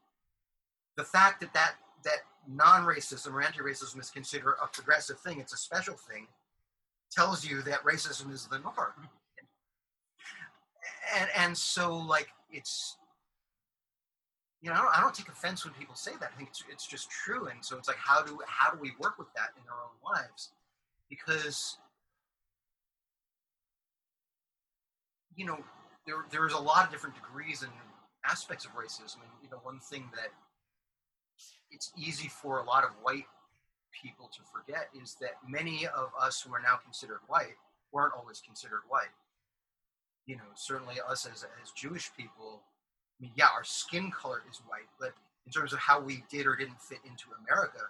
the 0.96 1.04
fact 1.04 1.40
that 1.40 1.52
that 1.54 1.74
that 2.04 2.24
non-racism 2.46 3.32
or 3.32 3.42
anti-racism 3.42 3.98
is 3.98 4.10
considered 4.10 4.56
a 4.62 4.66
progressive 4.66 5.18
thing, 5.20 5.40
it's 5.40 5.54
a 5.54 5.56
special 5.56 5.94
thing, 5.94 6.26
tells 7.10 7.44
you 7.44 7.62
that 7.62 7.82
racism 7.84 8.32
is 8.32 8.46
the 8.46 8.58
norm. 8.58 8.92
And 11.16 11.28
and 11.36 11.56
so 11.56 11.96
like 11.96 12.28
it's 12.50 12.96
you 14.64 14.70
know, 14.70 14.76
I 14.76 14.78
don't, 14.80 14.98
I 14.98 15.00
don't, 15.02 15.14
take 15.14 15.28
offense 15.28 15.62
when 15.62 15.74
people 15.74 15.94
say 15.94 16.12
that. 16.20 16.30
I 16.32 16.36
think 16.38 16.48
it's 16.48 16.64
it's 16.72 16.86
just 16.86 17.10
true, 17.10 17.48
and 17.48 17.62
so 17.62 17.76
it's 17.76 17.86
like, 17.86 17.98
how 17.98 18.22
do 18.22 18.38
how 18.46 18.70
do 18.70 18.78
we 18.80 18.92
work 18.98 19.18
with 19.18 19.28
that 19.34 19.50
in 19.58 19.62
our 19.68 19.76
own 19.76 20.14
lives? 20.16 20.52
Because 21.10 21.76
you 25.36 25.44
know, 25.44 25.58
there 26.06 26.24
there's 26.30 26.54
a 26.54 26.58
lot 26.58 26.86
of 26.86 26.90
different 26.90 27.14
degrees 27.14 27.60
and 27.62 27.72
aspects 28.24 28.64
of 28.64 28.70
racism, 28.72 29.16
and 29.16 29.30
you 29.42 29.50
know, 29.50 29.58
one 29.64 29.80
thing 29.80 30.04
that 30.14 30.32
it's 31.70 31.92
easy 31.98 32.28
for 32.28 32.60
a 32.60 32.64
lot 32.64 32.84
of 32.84 32.90
white 33.02 33.26
people 33.92 34.30
to 34.32 34.40
forget 34.50 34.88
is 34.98 35.14
that 35.20 35.32
many 35.46 35.86
of 35.88 36.08
us 36.18 36.40
who 36.40 36.54
are 36.54 36.62
now 36.62 36.76
considered 36.82 37.20
white 37.26 37.56
weren't 37.92 38.14
always 38.16 38.40
considered 38.40 38.80
white. 38.88 39.12
You 40.24 40.36
know, 40.36 40.48
certainly 40.54 40.94
us 41.06 41.26
as 41.26 41.44
as 41.62 41.70
Jewish 41.76 42.10
people 42.16 42.62
I 43.18 43.22
mean, 43.22 43.32
yeah, 43.36 43.48
our 43.54 43.64
skin 43.64 44.10
color 44.10 44.42
is 44.50 44.60
white, 44.66 44.88
but 44.98 45.12
in 45.46 45.52
terms 45.52 45.72
of 45.72 45.78
how 45.78 46.00
we 46.00 46.24
did 46.30 46.46
or 46.46 46.56
didn't 46.56 46.80
fit 46.80 46.98
into 47.04 47.26
America, 47.46 47.80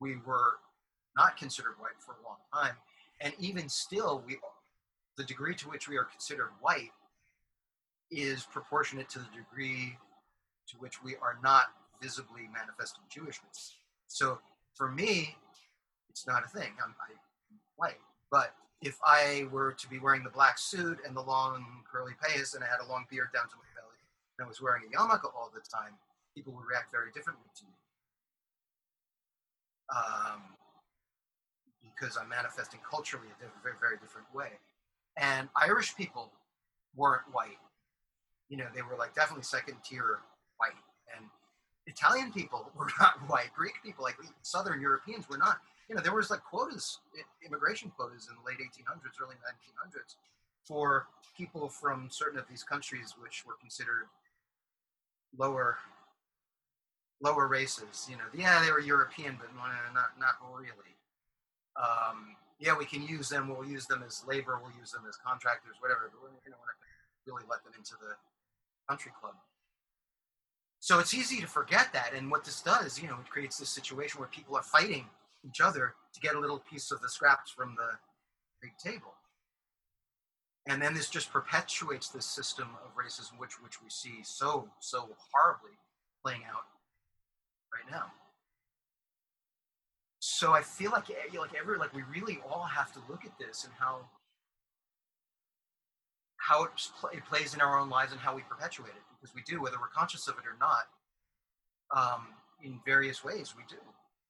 we 0.00 0.16
were 0.26 0.58
not 1.16 1.36
considered 1.36 1.74
white 1.78 1.98
for 1.98 2.12
a 2.12 2.24
long 2.26 2.38
time. 2.52 2.76
And 3.20 3.32
even 3.38 3.68
still, 3.68 4.22
we 4.26 4.38
the 5.16 5.24
degree 5.24 5.54
to 5.54 5.68
which 5.68 5.88
we 5.88 5.96
are 5.96 6.04
considered 6.04 6.50
white 6.60 6.90
is 8.10 8.44
proportionate 8.44 9.08
to 9.10 9.20
the 9.20 9.28
degree 9.34 9.96
to 10.68 10.76
which 10.78 11.02
we 11.02 11.14
are 11.16 11.38
not 11.42 11.66
visibly 12.02 12.48
manifesting 12.52 13.04
Jewishness. 13.08 13.74
So 14.08 14.38
for 14.74 14.90
me, 14.90 15.36
it's 16.10 16.26
not 16.26 16.44
a 16.44 16.48
thing. 16.48 16.72
I'm, 16.82 16.94
I'm 17.08 17.16
white. 17.76 18.00
But 18.30 18.54
if 18.82 18.98
I 19.04 19.46
were 19.50 19.72
to 19.72 19.88
be 19.88 19.98
wearing 19.98 20.24
the 20.24 20.30
black 20.30 20.58
suit 20.58 20.98
and 21.06 21.16
the 21.16 21.22
long 21.22 21.64
curly 21.90 22.12
payas 22.22 22.54
and 22.54 22.64
I 22.64 22.66
had 22.66 22.84
a 22.84 22.88
long 22.90 23.06
beard 23.10 23.28
down 23.32 23.48
to 23.48 23.56
my 23.56 23.73
and 24.38 24.44
I 24.44 24.48
was 24.48 24.60
wearing 24.60 24.82
a 24.86 24.96
yarmulke 24.96 25.24
all 25.34 25.50
the 25.54 25.60
time, 25.60 25.94
people 26.34 26.52
would 26.54 26.66
react 26.66 26.90
very 26.90 27.10
differently 27.14 27.46
to 27.56 27.64
me. 27.64 27.76
Um, 29.94 30.42
because 31.84 32.16
I'm 32.16 32.28
manifesting 32.28 32.80
culturally 32.88 33.28
a 33.38 33.62
very, 33.62 33.76
very 33.78 33.96
different 33.98 34.26
way. 34.34 34.58
And 35.16 35.48
Irish 35.54 35.94
people 35.94 36.32
weren't 36.96 37.22
white. 37.32 37.60
You 38.48 38.56
know, 38.56 38.66
they 38.74 38.82
were 38.82 38.96
like 38.98 39.14
definitely 39.14 39.44
second 39.44 39.76
tier 39.84 40.20
white. 40.56 40.74
And 41.14 41.26
Italian 41.86 42.32
people 42.32 42.70
were 42.78 42.90
not 42.98 43.14
white. 43.28 43.52
Greek 43.54 43.74
people, 43.84 44.02
like 44.02 44.16
Southern 44.42 44.80
Europeans, 44.80 45.28
were 45.28 45.38
not. 45.38 45.58
You 45.88 45.94
know, 45.94 46.02
there 46.02 46.14
was 46.14 46.30
like 46.30 46.42
quotas, 46.42 46.98
immigration 47.46 47.92
quotas 47.94 48.28
in 48.28 48.34
the 48.36 48.44
late 48.44 48.58
1800s, 48.58 49.20
early 49.22 49.36
1900s, 49.36 50.16
for 50.64 51.06
people 51.36 51.68
from 51.68 52.08
certain 52.10 52.38
of 52.38 52.48
these 52.48 52.62
countries 52.62 53.14
which 53.20 53.44
were 53.46 53.54
considered 53.60 54.08
lower 55.38 55.78
lower 57.20 57.46
races. 57.46 58.06
You 58.10 58.16
know, 58.16 58.28
yeah, 58.34 58.62
they 58.64 58.70
were 58.70 58.80
European, 58.80 59.36
but 59.38 59.54
not 59.56 60.10
not 60.18 60.34
really. 60.42 60.68
Um, 61.76 62.36
yeah, 62.60 62.76
we 62.76 62.84
can 62.84 63.02
use 63.06 63.28
them. 63.28 63.48
We'll 63.48 63.68
use 63.68 63.86
them 63.86 64.02
as 64.06 64.22
labor. 64.26 64.60
We'll 64.62 64.72
use 64.78 64.92
them 64.92 65.02
as 65.08 65.16
contractors, 65.16 65.76
whatever. 65.80 66.10
But 66.12 66.22
we're, 66.22 66.28
not 66.28 66.44
going 66.44 66.54
to 66.54 67.26
really 67.26 67.42
let 67.50 67.64
them 67.64 67.72
into 67.76 67.94
the 68.00 68.14
country 68.88 69.12
club. 69.20 69.34
So 70.78 70.98
it's 70.98 71.14
easy 71.14 71.40
to 71.40 71.46
forget 71.46 71.92
that. 71.94 72.12
And 72.14 72.30
what 72.30 72.44
this 72.44 72.60
does, 72.60 73.00
you 73.00 73.08
know, 73.08 73.16
it 73.20 73.30
creates 73.30 73.58
this 73.58 73.70
situation 73.70 74.20
where 74.20 74.28
people 74.28 74.54
are 74.56 74.62
fighting 74.62 75.06
each 75.44 75.60
other 75.60 75.94
to 76.12 76.20
get 76.20 76.36
a 76.36 76.40
little 76.40 76.58
piece 76.70 76.90
of 76.92 77.00
the 77.00 77.08
scraps 77.08 77.50
from 77.50 77.74
the 77.74 77.90
big 78.62 78.76
table 78.78 79.14
and 80.66 80.80
then 80.80 80.94
this 80.94 81.08
just 81.08 81.30
perpetuates 81.30 82.08
this 82.08 82.26
system 82.26 82.68
of 82.84 82.96
racism 82.96 83.38
which 83.38 83.60
which 83.62 83.82
we 83.82 83.90
see 83.90 84.20
so 84.22 84.68
so 84.80 85.08
horribly 85.32 85.76
playing 86.24 86.42
out 86.48 86.64
right 87.72 87.90
now. 87.90 88.06
So 90.20 90.52
i 90.52 90.62
feel 90.62 90.90
like 90.90 91.10
eh, 91.10 91.38
like 91.38 91.54
every 91.58 91.78
like 91.78 91.94
we 91.94 92.02
really 92.10 92.40
all 92.50 92.64
have 92.64 92.92
to 92.92 93.00
look 93.08 93.24
at 93.24 93.38
this 93.38 93.64
and 93.64 93.72
how 93.78 94.08
how 96.36 96.64
it, 96.64 96.70
it 97.12 97.24
plays 97.24 97.54
in 97.54 97.60
our 97.60 97.78
own 97.78 97.88
lives 97.88 98.12
and 98.12 98.20
how 98.20 98.34
we 98.34 98.42
perpetuate 98.42 98.90
it 98.90 99.02
because 99.20 99.34
we 99.34 99.42
do 99.42 99.62
whether 99.62 99.76
we're 99.80 99.88
conscious 99.88 100.28
of 100.28 100.34
it 100.34 100.44
or 100.46 100.56
not 100.60 100.84
um, 101.96 102.26
in 102.62 102.80
various 102.84 103.24
ways 103.24 103.54
we 103.56 103.62
do. 103.68 103.80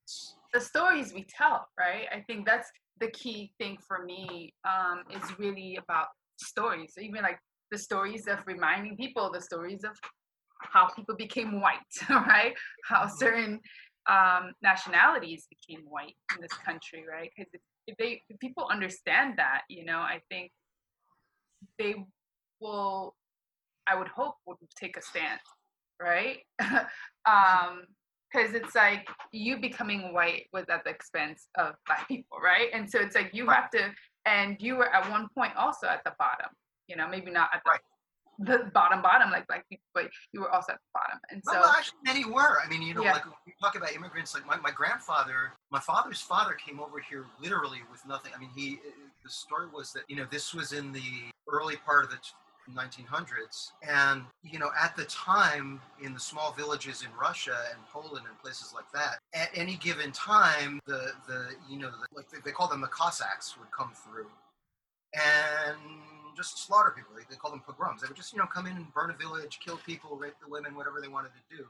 It's, 0.05 0.35
the 0.53 0.61
stories 0.61 1.13
we 1.13 1.25
tell 1.25 1.69
right? 1.79 2.07
I 2.13 2.21
think 2.21 2.47
that's 2.47 2.71
the 3.01 3.09
key 3.09 3.53
thing 3.59 3.79
for 3.87 4.05
me 4.05 4.55
um, 4.65 5.03
is 5.11 5.39
really 5.39 5.77
about 5.77 6.09
stories, 6.37 6.95
even 7.01 7.23
like 7.23 7.39
the 7.71 7.79
stories 7.79 8.27
of 8.27 8.39
reminding 8.47 8.97
people, 8.97 9.31
the 9.33 9.41
stories 9.41 9.85
of 9.85 9.93
how 10.61 10.89
people 10.89 11.15
became 11.17 11.61
white, 11.61 11.79
right? 12.11 12.55
How 12.85 13.05
mm-hmm. 13.05 13.17
certain 13.17 13.61
um, 14.09 14.53
nationalities 14.63 15.47
became 15.49 15.85
white 15.87 16.17
in 16.35 16.43
this 16.43 16.53
country, 16.65 17.05
right? 17.11 17.31
Because 17.37 17.51
if, 17.53 17.61
if 17.87 17.97
they 17.97 18.23
if 18.29 18.39
people 18.39 18.69
understand 18.71 19.35
that, 19.39 19.63
you 19.69 19.85
know, 19.85 19.99
I 19.99 20.21
think 20.31 20.51
they 21.79 21.95
will. 22.61 23.15
I 23.87 23.99
would 23.99 24.09
hope 24.09 24.37
would 24.47 24.57
take 24.81 24.97
a 24.97 25.03
stand, 25.03 25.41
right? 26.01 26.39
um, 27.27 27.85
because 28.35 28.55
it's 28.55 28.75
like 28.75 29.07
you 29.31 29.59
becoming 29.59 30.13
white 30.13 30.47
was 30.53 30.65
at 30.69 30.85
the 30.85 30.91
expense 30.91 31.47
of 31.57 31.75
black 31.87 32.09
people, 32.09 32.39
right? 32.43 32.69
And 32.73 32.91
so 32.91 32.99
it's 32.99 33.15
like 33.15 33.31
you 33.33 33.49
have 33.49 33.71
to 33.71 33.93
and 34.27 34.57
you 34.61 34.77
were 34.77 34.93
at 34.95 35.09
one 35.11 35.29
point 35.35 35.55
also 35.57 35.87
at 35.87 36.03
the 36.05 36.13
bottom 36.19 36.49
you 36.89 36.97
know 36.97 37.09
maybe 37.09 37.31
not 37.31 37.51
at 37.53 37.63
the, 37.65 37.71
right. 37.71 38.65
the 38.65 38.71
bottom 38.71 39.03
bottom 39.03 39.31
like 39.31 39.47
black 39.47 39.69
people 39.69 39.85
but 39.95 40.09
you 40.33 40.41
were 40.41 40.51
also 40.51 40.73
at 40.73 40.79
the 40.79 40.99
bottom 40.99 41.19
and 41.31 41.43
so 41.45 41.53
well, 41.53 41.75
actually 41.77 41.99
many 42.05 42.25
were 42.25 42.59
i 42.65 42.69
mean 42.69 42.83
you 42.83 42.95
know 42.95 43.03
yeah. 43.03 43.13
like 43.13 43.25
we 43.47 43.53
talk 43.63 43.77
about 43.77 43.93
immigrants 43.93 44.35
like 44.35 44.47
my, 44.47 44.57
my 44.59 44.71
grandfather 44.71 45.53
my 45.71 45.81
father's 45.81 46.21
father 46.21 46.53
came 46.53 46.81
over 46.81 46.99
here 46.99 47.27
literally 47.43 47.81
with 47.91 48.05
nothing 48.07 48.33
i 48.37 48.41
mean 48.41 48.51
he 48.55 48.79
the 49.25 49.31
story 49.31 49.67
was 49.73 49.93
that 49.93 50.03
you 50.09 50.17
know 50.17 50.27
this 50.31 50.53
was 50.53 50.73
in 50.73 50.93
the 50.93 51.03
early 51.51 51.77
part 51.77 52.05
of 52.05 52.11
the 52.11 52.19
1900s. 52.73 53.73
And, 53.87 54.23
you 54.43 54.59
know, 54.59 54.71
at 54.81 54.97
the 54.97 55.05
time 55.05 55.81
in 56.03 56.15
the 56.15 56.21
small 56.21 56.53
villages 56.53 57.03
in 57.03 57.09
Russia 57.19 57.57
and 57.73 57.81
Poland 57.93 58.27
and 58.29 58.39
places 58.39 58.73
like 58.75 58.91
that, 58.93 59.19
at 59.35 59.51
any 59.55 59.77
given 59.77 60.13
time, 60.13 60.81
the, 60.87 61.13
the 61.27 61.51
you 61.69 61.79
know, 61.79 61.91
the, 61.91 62.17
like 62.17 62.27
they, 62.45 62.51
call 62.51 62.69
them 62.69 62.81
the 62.81 62.89
Cossacks 62.89 63.57
would 63.59 63.71
come 63.71 63.93
through 63.95 64.27
and 65.15 65.79
just 66.37 66.67
slaughter 66.67 66.93
people. 66.97 67.13
They, 67.17 67.23
they 67.29 67.37
call 67.37 67.51
them 67.51 67.63
pogroms. 67.65 68.03
They 68.03 68.09
would 68.09 68.17
just, 68.17 68.33
you 68.33 68.39
know, 68.39 68.47
come 68.47 68.67
in 68.67 68.77
and 68.77 68.93
burn 68.95 69.11
a 69.11 69.17
village, 69.17 69.61
kill 69.65 69.79
people, 69.79 70.17
rape 70.17 70.35
the 70.43 70.51
women, 70.51 70.75
whatever 70.75 71.01
they 71.01 71.09
wanted 71.09 71.31
to 71.35 71.57
do 71.57 71.65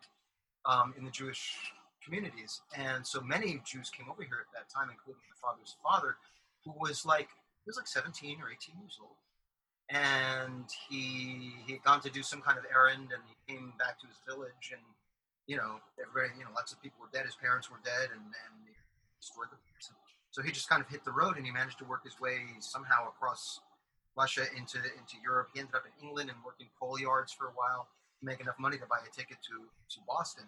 um, 0.64 0.94
in 0.96 1.04
the 1.04 1.10
Jewish 1.10 1.56
communities. 2.02 2.60
And 2.76 3.06
so 3.06 3.20
many 3.20 3.60
Jews 3.64 3.90
came 3.90 4.08
over 4.10 4.22
here 4.22 4.40
at 4.40 4.52
that 4.54 4.72
time, 4.72 4.90
including 4.90 5.22
my 5.28 5.48
father's 5.48 5.76
father, 5.82 6.16
who 6.64 6.72
was 6.78 7.04
like, 7.04 7.28
he 7.64 7.68
was 7.68 7.76
like 7.76 7.88
17 7.88 8.38
or 8.40 8.52
18 8.52 8.76
years 8.80 8.98
old 9.00 9.16
and 9.90 10.64
he 10.88 11.52
he 11.66 11.72
had 11.74 11.82
gone 11.84 12.00
to 12.00 12.10
do 12.10 12.22
some 12.22 12.40
kind 12.40 12.56
of 12.56 12.64
errand 12.72 13.12
and 13.12 13.22
he 13.28 13.36
came 13.44 13.72
back 13.78 14.00
to 14.00 14.06
his 14.06 14.16
village 14.26 14.72
and 14.72 14.80
you 15.46 15.56
know 15.56 15.76
everybody 16.00 16.32
you 16.38 16.44
know 16.44 16.50
lots 16.56 16.72
of 16.72 16.80
people 16.80 16.96
were 17.00 17.12
dead 17.12 17.26
his 17.26 17.36
parents 17.36 17.70
were 17.70 17.80
dead 17.84 18.08
and 18.12 18.24
and 18.24 18.54
destroyed 19.20 19.52
the 19.52 19.60
place 19.68 19.92
so 20.32 20.42
he 20.42 20.50
just 20.50 20.68
kind 20.68 20.80
of 20.80 20.88
hit 20.88 21.04
the 21.04 21.12
road 21.12 21.36
and 21.36 21.44
he 21.44 21.52
managed 21.52 21.78
to 21.78 21.84
work 21.84 22.02
his 22.02 22.18
way 22.18 22.40
somehow 22.60 23.06
across 23.08 23.60
Russia 24.16 24.48
into 24.56 24.80
into 24.96 25.20
Europe 25.22 25.52
he 25.52 25.60
ended 25.60 25.74
up 25.76 25.84
in 25.84 25.92
England 26.00 26.32
and 26.32 26.38
working 26.44 26.66
coal 26.80 26.98
yards 26.98 27.32
for 27.32 27.52
a 27.52 27.54
while 27.54 27.88
to 28.20 28.24
make 28.24 28.40
enough 28.40 28.58
money 28.58 28.78
to 28.78 28.86
buy 28.86 28.98
a 29.04 29.10
ticket 29.12 29.38
to 29.44 29.68
to 29.92 29.98
Boston, 30.08 30.44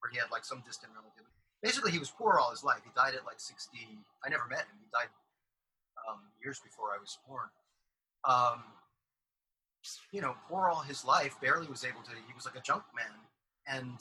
where 0.00 0.10
he 0.10 0.18
had 0.18 0.30
like 0.30 0.44
some 0.44 0.62
distant 0.66 0.92
relative. 0.94 1.26
Basically, 1.62 1.92
he 1.92 1.98
was 2.00 2.10
poor 2.10 2.40
all 2.40 2.50
his 2.50 2.64
life. 2.64 2.80
He 2.84 2.90
died 2.96 3.14
at 3.14 3.24
like 3.28 3.38
60. 3.38 3.76
I 4.24 4.28
never 4.28 4.48
met 4.48 4.64
him. 4.64 4.80
He 4.80 4.88
died 4.88 5.12
um, 6.08 6.24
years 6.42 6.58
before 6.58 6.96
I 6.96 6.98
was 6.98 7.18
born. 7.28 7.52
Um, 8.24 8.64
you 10.12 10.20
know, 10.20 10.34
poor 10.48 10.68
all 10.68 10.82
his 10.82 11.04
life, 11.04 11.36
barely 11.40 11.66
was 11.66 11.84
able 11.84 12.02
to. 12.02 12.10
He 12.10 12.34
was 12.34 12.44
like 12.44 12.56
a 12.56 12.60
junk 12.60 12.82
man, 12.94 13.12
and 13.66 13.98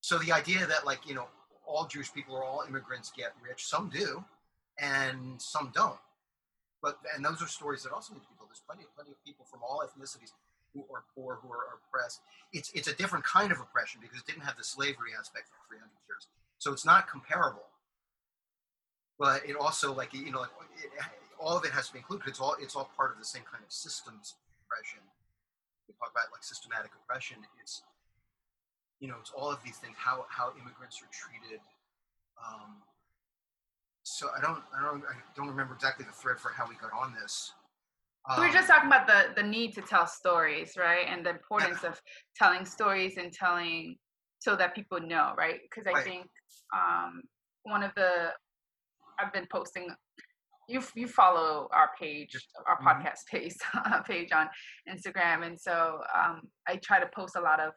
so 0.00 0.18
the 0.18 0.32
idea 0.32 0.66
that 0.66 0.86
like 0.86 1.06
you 1.06 1.14
know 1.14 1.26
all 1.66 1.86
Jewish 1.86 2.12
people 2.12 2.34
or 2.34 2.44
all 2.44 2.64
immigrants 2.66 3.12
get 3.14 3.34
rich, 3.42 3.66
some 3.66 3.90
do, 3.90 4.24
and 4.78 5.40
some 5.40 5.72
don't. 5.74 5.98
But 6.82 6.98
and 7.14 7.24
those 7.24 7.42
are 7.42 7.48
stories 7.48 7.82
that 7.82 7.92
also 7.92 8.14
need 8.14 8.22
to 8.22 8.28
be 8.28 8.36
told. 8.38 8.50
There's 8.50 8.62
plenty, 8.66 8.84
of 8.84 8.94
plenty 8.94 9.10
of 9.10 9.24
people 9.24 9.44
from 9.50 9.60
all 9.62 9.82
ethnicities 9.84 10.32
who 10.72 10.84
are 10.94 11.02
poor, 11.14 11.38
who 11.42 11.50
are 11.50 11.78
oppressed. 11.78 12.20
It's 12.52 12.70
it's 12.72 12.88
a 12.88 12.94
different 12.94 13.24
kind 13.24 13.50
of 13.50 13.60
oppression 13.60 14.00
because 14.00 14.18
it 14.18 14.26
didn't 14.26 14.42
have 14.42 14.56
the 14.56 14.64
slavery 14.64 15.10
aspect 15.18 15.48
for 15.48 15.68
300 15.68 15.90
years. 16.08 16.28
So 16.58 16.72
it's 16.72 16.86
not 16.86 17.08
comparable. 17.08 17.66
But 19.18 19.42
it 19.48 19.56
also 19.56 19.92
like 19.92 20.14
you 20.14 20.30
know 20.30 20.42
it, 20.44 20.50
all 21.40 21.56
of 21.56 21.64
it 21.64 21.72
has 21.72 21.88
to 21.88 21.92
be 21.92 21.98
included. 21.98 22.28
It's 22.28 22.40
all 22.40 22.56
it's 22.60 22.76
all 22.76 22.90
part 22.96 23.12
of 23.12 23.18
the 23.18 23.24
same 23.24 23.42
kind 23.50 23.64
of 23.64 23.72
systems 23.72 24.34
oppression. 24.68 25.00
We 25.88 25.96
talk 25.96 26.12
about 26.12 26.28
like 26.28 26.44
systematic 26.44 26.92
oppression. 26.92 27.40
It's 27.60 27.82
you 29.00 29.08
know 29.08 29.16
it's 29.20 29.32
all 29.32 29.50
of 29.50 29.64
these 29.64 29.80
things. 29.80 29.96
How 29.96 30.28
how 30.28 30.52
immigrants 30.60 31.00
are 31.00 31.08
treated. 31.08 31.60
Um, 32.36 32.84
so 34.04 34.28
I 34.36 34.40
don't 34.40 34.62
I 34.76 34.84
don't 34.84 35.02
I 35.08 35.16
don't 35.34 35.48
remember 35.48 35.74
exactly 35.74 36.04
the 36.04 36.12
thread 36.12 36.38
for 36.38 36.50
how 36.50 36.68
we 36.68 36.76
got 36.76 36.92
on 36.92 37.14
this. 37.20 37.52
Um, 38.28 38.40
we 38.40 38.46
were 38.46 38.52
just 38.52 38.68
talking 38.68 38.88
about 38.88 39.06
the 39.06 39.40
the 39.40 39.46
need 39.46 39.74
to 39.74 39.82
tell 39.82 40.06
stories, 40.06 40.74
right, 40.76 41.06
and 41.08 41.24
the 41.24 41.30
importance 41.30 41.82
of 41.84 42.00
telling 42.36 42.64
stories 42.66 43.16
and 43.16 43.32
telling 43.32 43.96
so 44.38 44.54
that 44.56 44.74
people 44.74 45.00
know, 45.00 45.32
right? 45.36 45.60
Because 45.62 45.86
I 45.88 45.92
right. 45.92 46.04
think 46.04 46.26
um, 46.74 47.22
one 47.64 47.82
of 47.82 47.92
the 47.96 48.30
I've 49.18 49.32
been 49.32 49.46
posting. 49.50 49.88
You 50.68 50.82
you 50.94 51.08
follow 51.08 51.68
our 51.72 51.90
page, 51.98 52.36
our 52.66 52.78
mm-hmm. 52.78 52.88
podcast 52.88 53.26
page 53.30 53.54
page 54.06 54.32
on 54.32 54.48
Instagram, 54.88 55.46
and 55.46 55.58
so 55.58 56.00
um, 56.14 56.42
I 56.66 56.76
try 56.76 57.00
to 57.00 57.08
post 57.14 57.36
a 57.36 57.40
lot 57.40 57.60
of 57.60 57.72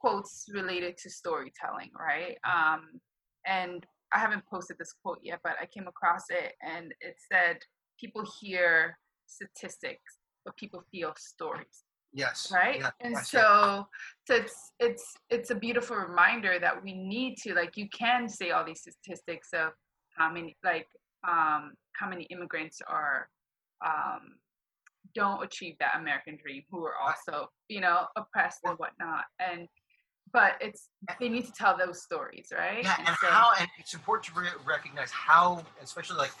quotes 0.00 0.46
related 0.52 0.96
to 0.98 1.10
storytelling, 1.10 1.90
right? 1.98 2.36
Um, 2.44 3.00
and 3.46 3.86
I 4.12 4.18
haven't 4.18 4.44
posted 4.46 4.76
this 4.78 4.92
quote 5.02 5.18
yet, 5.22 5.40
but 5.42 5.54
I 5.60 5.66
came 5.66 5.86
across 5.86 6.24
it, 6.28 6.52
and 6.60 6.92
it 7.00 7.16
said, 7.32 7.58
"People 7.98 8.24
hear 8.40 8.98
statistics, 9.26 10.18
but 10.44 10.56
people 10.56 10.82
feel 10.90 11.14
stories." 11.16 11.84
Yes. 12.14 12.50
Right. 12.52 12.80
Yeah, 12.80 12.90
and 13.00 13.16
so, 13.18 13.86
so 14.26 14.34
it's 14.34 14.72
it's 14.78 15.14
it's 15.30 15.50
a 15.50 15.54
beautiful 15.54 15.96
reminder 15.96 16.58
that 16.60 16.82
we 16.82 16.94
need 16.94 17.36
to 17.38 17.54
like 17.54 17.76
you 17.76 17.88
can 17.88 18.28
say 18.28 18.50
all 18.50 18.64
these 18.64 18.82
statistics 18.82 19.48
of 19.52 19.72
how 20.16 20.32
many 20.32 20.56
like 20.64 20.86
um 21.26 21.72
how 21.94 22.08
many 22.08 22.24
immigrants 22.24 22.80
are 22.86 23.28
um 23.84 24.36
don't 25.14 25.44
achieve 25.44 25.76
that 25.80 25.96
American 25.98 26.38
dream 26.42 26.62
who 26.70 26.84
are 26.84 26.94
also 26.96 27.48
you 27.68 27.80
know 27.80 28.06
oppressed 28.16 28.60
and 28.64 28.78
whatnot. 28.78 29.24
And 29.38 29.68
but 30.32 30.52
it's 30.60 30.88
they 31.20 31.28
need 31.28 31.46
to 31.46 31.52
tell 31.52 31.76
those 31.76 32.02
stories 32.02 32.48
right? 32.52 32.82
Yeah 32.82 32.96
and, 32.98 33.08
and 33.08 33.16
so, 33.20 33.26
how 33.28 33.52
and 33.58 33.68
it's 33.78 33.94
important 33.94 34.34
to 34.34 34.40
re- 34.40 34.48
recognize 34.66 35.10
how 35.10 35.64
especially 35.82 36.16
like 36.16 36.32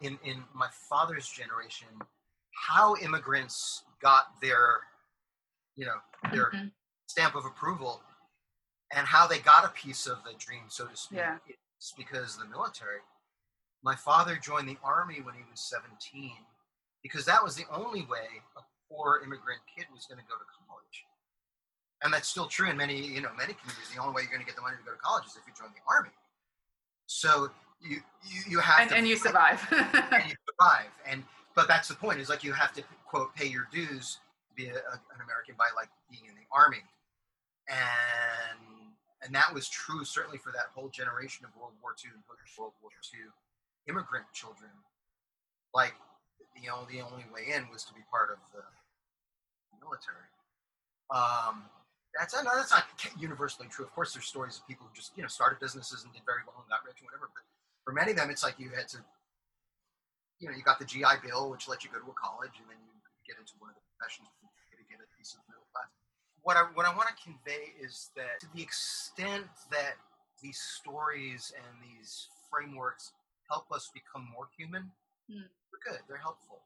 in 0.00 0.18
in 0.24 0.42
my 0.54 0.68
father's 0.88 1.28
generation 1.28 1.88
how 2.68 2.96
immigrants 2.96 3.82
got 4.00 4.40
their 4.40 4.80
you 5.76 5.86
know 5.86 5.96
their 6.32 6.50
mm-hmm. 6.50 6.66
stamp 7.06 7.34
of 7.34 7.44
approval 7.44 8.00
and 8.94 9.06
how 9.06 9.26
they 9.26 9.38
got 9.38 9.64
a 9.64 9.68
piece 9.68 10.06
of 10.06 10.18
the 10.24 10.32
dream 10.38 10.62
so 10.68 10.86
to 10.86 10.96
speak. 10.96 11.18
Yeah. 11.18 11.36
it's 11.46 11.92
because 11.96 12.36
the 12.36 12.46
military 12.46 13.00
my 13.82 13.96
father 13.96 14.38
joined 14.40 14.68
the 14.68 14.78
army 14.84 15.20
when 15.22 15.34
he 15.34 15.42
was 15.50 15.60
17 15.60 16.32
because 17.02 17.24
that 17.26 17.42
was 17.42 17.56
the 17.56 17.66
only 17.74 18.02
way 18.02 18.30
a 18.56 18.62
poor 18.88 19.20
immigrant 19.24 19.60
kid 19.66 19.86
was 19.92 20.06
going 20.06 20.18
to 20.18 20.26
go 20.30 20.38
to 20.38 20.46
college. 20.66 21.04
And 22.02 22.12
that's 22.12 22.28
still 22.28 22.46
true 22.46 22.70
in 22.70 22.76
many 22.76 22.98
you 22.98 23.20
know 23.20 23.30
many 23.38 23.54
communities. 23.54 23.90
The 23.94 24.00
only 24.00 24.14
way 24.14 24.22
you're 24.22 24.30
going 24.30 24.42
to 24.42 24.46
get 24.46 24.56
the 24.56 24.62
money 24.62 24.76
to 24.78 24.84
go 24.86 24.92
to 24.92 25.02
college 25.02 25.26
is 25.26 25.36
if 25.36 25.46
you 25.46 25.54
join 25.54 25.70
the 25.74 25.82
army. 25.86 26.14
So 27.06 27.50
you 27.82 27.98
you, 28.26 28.40
you 28.48 28.58
have 28.58 28.80
and, 28.80 28.90
to 28.90 28.96
and 28.96 29.06
you 29.06 29.16
survive. 29.16 29.62
And 29.70 30.26
you 30.26 30.36
survive. 30.50 30.90
And 31.06 31.22
but 31.54 31.68
that's 31.68 31.88
the 31.88 31.94
point 31.94 32.18
is 32.18 32.28
like 32.28 32.42
you 32.42 32.52
have 32.52 32.72
to 32.74 32.82
quote 33.06 33.34
pay 33.34 33.46
your 33.46 33.68
dues 33.70 34.18
to 34.48 34.54
be 34.54 34.66
a, 34.66 34.74
an 34.74 35.20
American 35.22 35.54
by 35.58 35.70
like 35.76 35.90
being 36.10 36.26
in 36.26 36.34
the 36.34 36.46
army, 36.50 36.82
and 37.68 38.58
and 39.22 39.34
that 39.34 39.54
was 39.54 39.68
true 39.68 40.04
certainly 40.04 40.38
for 40.38 40.50
that 40.50 40.74
whole 40.74 40.88
generation 40.88 41.46
of 41.46 41.54
World 41.54 41.74
War 41.82 41.94
II 41.94 42.10
and 42.14 42.22
post 42.26 42.58
World 42.58 42.74
War 42.82 42.90
II 43.14 43.30
immigrant 43.88 44.26
children. 44.32 44.70
Like 45.74 45.94
the 46.54 46.68
only 46.68 47.00
the 47.00 47.02
only 47.02 47.24
way 47.32 47.54
in 47.54 47.68
was 47.72 47.84
to 47.88 47.94
be 47.94 48.04
part 48.10 48.30
of 48.30 48.38
the 48.52 48.62
military. 49.80 50.28
Um, 51.10 51.66
that's 52.12 52.36
not, 52.36 52.44
that's 52.44 52.70
not 52.70 52.84
universally 53.16 53.68
true. 53.68 53.84
Of 53.84 53.92
course, 53.96 54.12
there's 54.12 54.28
stories 54.28 54.60
of 54.60 54.68
people 54.68 54.86
who 54.86 54.92
just 54.92 55.16
you 55.16 55.22
know 55.24 55.32
started 55.32 55.60
businesses 55.60 56.04
and 56.04 56.12
did 56.12 56.22
very 56.28 56.44
well 56.44 56.60
and 56.60 56.68
got 56.68 56.84
rich 56.84 57.00
and 57.00 57.08
whatever. 57.08 57.32
But 57.32 57.44
for 57.84 57.92
many 57.96 58.12
of 58.12 58.18
them, 58.20 58.28
it's 58.28 58.44
like 58.44 58.60
you 58.60 58.68
had 58.70 58.86
to, 58.92 59.00
you 60.38 60.48
know, 60.48 60.54
you 60.54 60.62
got 60.62 60.78
the 60.78 60.84
GI 60.84 61.24
Bill, 61.24 61.48
which 61.48 61.68
let 61.68 61.82
you 61.82 61.90
go 61.90 61.98
to 61.98 62.08
a 62.08 62.16
college, 62.16 62.52
and 62.60 62.68
then 62.68 62.76
you 62.84 62.92
get 63.24 63.40
into 63.40 63.56
one 63.58 63.72
of 63.72 63.76
the 63.76 63.84
professions 63.96 64.28
to 64.28 64.84
get 64.92 65.00
a 65.00 65.08
piece 65.16 65.32
of 65.32 65.40
middle 65.48 65.64
class. 65.72 65.88
What 66.44 66.60
I 66.60 66.68
what 66.76 66.84
I 66.84 66.92
want 66.92 67.08
to 67.08 67.16
convey 67.16 67.72
is 67.80 68.12
that 68.16 68.44
to 68.44 68.48
the 68.52 68.60
extent 68.60 69.48
that 69.72 69.96
these 70.44 70.60
stories 70.60 71.52
and 71.56 71.72
these 71.80 72.28
frameworks 72.50 73.16
help 73.52 73.68
us 73.70 73.92
become 73.92 74.24
more 74.32 74.48
human, 74.56 74.90
mm. 75.28 75.44
they're 75.68 75.84
good. 75.92 76.00
They're 76.08 76.16
helpful. 76.16 76.64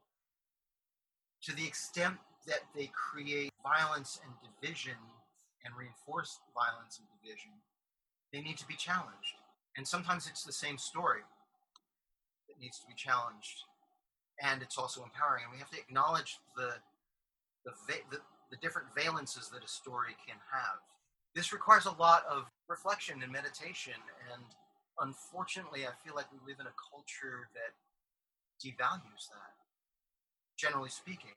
To 1.43 1.51
the 1.53 1.67
extent 1.67 2.15
that 2.47 2.63
they 2.73 2.89
create 2.95 3.51
violence 3.61 4.19
and 4.23 4.31
division 4.39 4.95
and 5.65 5.75
reinforce 5.75 6.39
violence 6.55 6.99
and 6.99 7.07
division, 7.19 7.51
they 8.31 8.39
need 8.39 8.57
to 8.57 8.67
be 8.67 8.75
challenged. 8.75 9.35
And 9.75 9.85
sometimes 9.85 10.27
it's 10.27 10.43
the 10.43 10.55
same 10.55 10.77
story 10.77 11.27
that 12.47 12.59
needs 12.59 12.79
to 12.79 12.87
be 12.87 12.95
challenged. 12.95 13.67
And 14.41 14.61
it's 14.61 14.77
also 14.77 15.03
empowering. 15.03 15.43
And 15.43 15.51
we 15.51 15.59
have 15.59 15.69
to 15.71 15.79
acknowledge 15.79 16.39
the 16.55 16.79
the, 17.65 17.99
the, 18.11 18.19
the 18.49 18.57
different 18.61 18.87
valences 18.95 19.51
that 19.51 19.63
a 19.63 19.67
story 19.67 20.15
can 20.25 20.37
have. 20.51 20.79
This 21.35 21.51
requires 21.51 21.85
a 21.85 21.91
lot 21.91 22.23
of 22.31 22.45
reflection 22.69 23.21
and 23.21 23.31
meditation, 23.31 23.93
and 24.31 24.43
unfortunately, 24.99 25.85
I 25.85 25.93
feel 26.03 26.15
like 26.15 26.27
we 26.31 26.39
live 26.45 26.59
in 26.59 26.67
a 26.67 26.75
culture 26.77 27.49
that 27.53 27.75
devalues 28.61 29.29
that, 29.29 29.53
generally 30.57 30.89
speaking. 30.89 31.35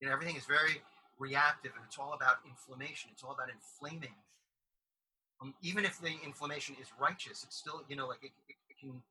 You 0.00 0.08
know, 0.08 0.12
everything 0.14 0.36
is 0.36 0.44
very 0.44 0.82
reactive 1.18 1.72
and 1.74 1.84
it's 1.86 1.98
all 1.98 2.12
about 2.14 2.42
inflammation, 2.46 3.10
it's 3.12 3.22
all 3.22 3.32
about 3.32 3.48
inflaming. 3.50 4.14
Um, 5.42 5.54
even 5.62 5.84
if 5.84 5.98
the 5.98 6.14
inflammation 6.22 6.76
is 6.80 6.88
righteous, 6.98 7.42
it's 7.42 7.56
still, 7.56 7.82
you 7.88 7.96
know, 7.96 8.06
like 8.06 8.22
it, 8.22 8.32
it, 8.46 8.56
it 8.70 8.76
can, 8.78 9.02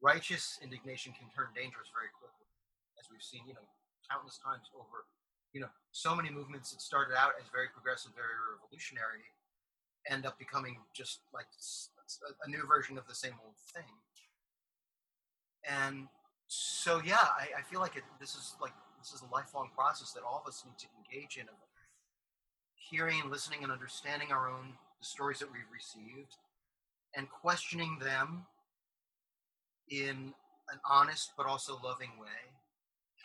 righteous 0.00 0.58
indignation 0.62 1.12
can 1.12 1.28
turn 1.32 1.52
dangerous 1.52 1.92
very 1.92 2.08
quickly, 2.16 2.48
as 2.96 3.08
we've 3.12 3.24
seen, 3.24 3.44
you 3.44 3.52
know, 3.52 3.64
countless 4.08 4.40
times 4.40 4.68
over 4.72 5.04
you 5.54 5.62
know, 5.62 5.70
so 5.94 6.18
many 6.18 6.28
movements 6.28 6.74
that 6.74 6.82
started 6.82 7.14
out 7.14 7.38
as 7.38 7.46
very 7.54 7.70
progressive, 7.70 8.10
very 8.18 8.34
revolutionary, 8.58 9.22
end 10.10 10.26
up 10.26 10.36
becoming 10.36 10.82
just 10.92 11.22
like 11.30 11.46
a 12.44 12.50
new 12.50 12.66
version 12.66 12.98
of 12.98 13.06
the 13.06 13.14
same 13.14 13.34
old 13.44 13.56
thing. 13.74 13.84
And 15.68 16.08
so, 16.46 17.00
yeah, 17.04 17.16
I, 17.16 17.58
I 17.58 17.62
feel 17.70 17.80
like 17.80 17.96
it, 17.96 18.02
this 18.20 18.34
is 18.34 18.54
like 18.60 18.72
this 19.00 19.12
is 19.12 19.22
a 19.22 19.34
lifelong 19.34 19.70
process 19.74 20.12
that 20.12 20.22
all 20.22 20.42
of 20.44 20.48
us 20.48 20.62
need 20.64 20.78
to 20.78 20.86
engage 20.98 21.36
in, 21.36 21.46
hearing, 22.74 23.30
listening, 23.30 23.62
and 23.62 23.72
understanding 23.72 24.28
our 24.30 24.48
own 24.48 24.74
the 25.00 25.06
stories 25.06 25.38
that 25.38 25.48
we've 25.50 25.70
received, 25.72 26.36
and 27.16 27.28
questioning 27.30 27.98
them 28.00 28.46
in 29.90 30.34
an 30.72 30.80
honest 30.88 31.32
but 31.36 31.46
also 31.46 31.78
loving 31.82 32.10
way 32.18 32.54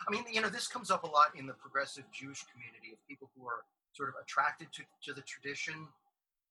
I 0.08 0.12
mean, 0.12 0.24
you 0.32 0.42
know, 0.42 0.50
this 0.50 0.68
comes 0.68 0.92
up 0.92 1.04
a 1.04 1.08
lot 1.08 1.36
in 1.36 1.46
the 1.46 1.54
progressive 1.54 2.06
Jewish 2.12 2.46
community 2.48 2.94
of 2.94 3.00
people 3.08 3.30
who 3.36 3.46
are 3.46 3.66
sort 3.92 4.10
of 4.10 4.16
attracted 4.22 4.72
to, 4.74 4.84
to 5.04 5.14
the 5.14 5.22
tradition, 5.22 5.88